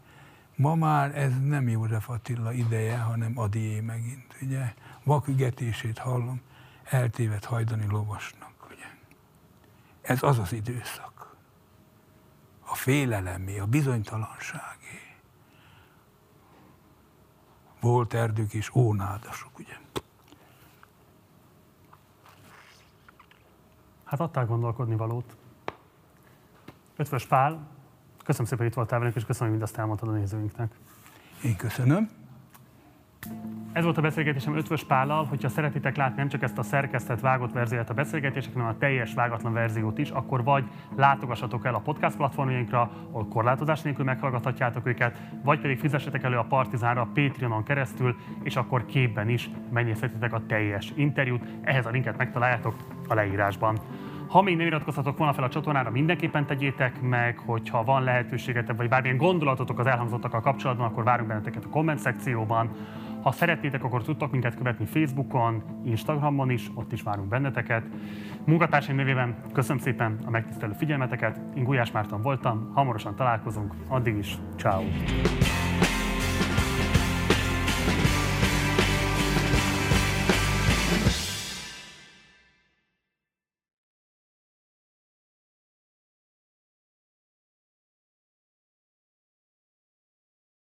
[0.57, 4.37] ma már ez nem József Attila ideje, hanem Adié megint.
[4.43, 6.41] Ugye vakügetését hallom,
[6.85, 8.67] eltévedt hajdani lovasnak.
[8.71, 8.87] Ugye.
[10.03, 11.10] Ez az az időszak
[12.71, 15.15] a félelemé, a bizonytalanságé.
[17.81, 19.77] Volt erdők és ónádasok, ugye?
[24.05, 25.37] Hát adták gondolkodni valót.
[26.97, 27.69] Ötvös Pál,
[28.25, 30.75] köszönöm szépen, hogy itt voltál velünk, és köszönöm, hogy mindazt elmondtad a nézőinknek.
[31.45, 32.20] Én köszönöm.
[33.73, 37.53] Ez volt a beszélgetésem Ötvös Pállal, hogyha szeretitek látni nem csak ezt a szerkesztett, vágott
[37.53, 40.65] verziót a beszélgetések, hanem a teljes vágatlan verziót is, akkor vagy
[40.97, 46.45] látogassatok el a podcast platformjainkra, ahol korlátozás nélkül meghallgathatjátok őket, vagy pedig fizessetek elő a
[46.45, 51.45] Partizánra a Patreonon keresztül, és akkor képben is megnézhetitek a teljes interjút.
[51.63, 52.75] Ehhez a linket megtaláljátok
[53.09, 53.79] a leírásban.
[54.29, 58.89] Ha még nem iratkozhatok volna fel a csatornára, mindenképpen tegyétek meg, hogyha van lehetőségetek, vagy
[58.89, 62.71] bármilyen gondolatotok az elhangzottakkal kapcsolatban, akkor várunk benneteket a komment szekcióban.
[63.23, 67.85] Ha szeretnétek, akkor tudtok minket követni Facebookon, Instagramon is, ott is várunk benneteket.
[68.45, 71.41] Munkatársaim nevében köszönöm szépen a megtisztelő figyelmeteket.
[71.57, 74.83] Én Gulyás Márton voltam, hamarosan találkozunk, addig is, ciao.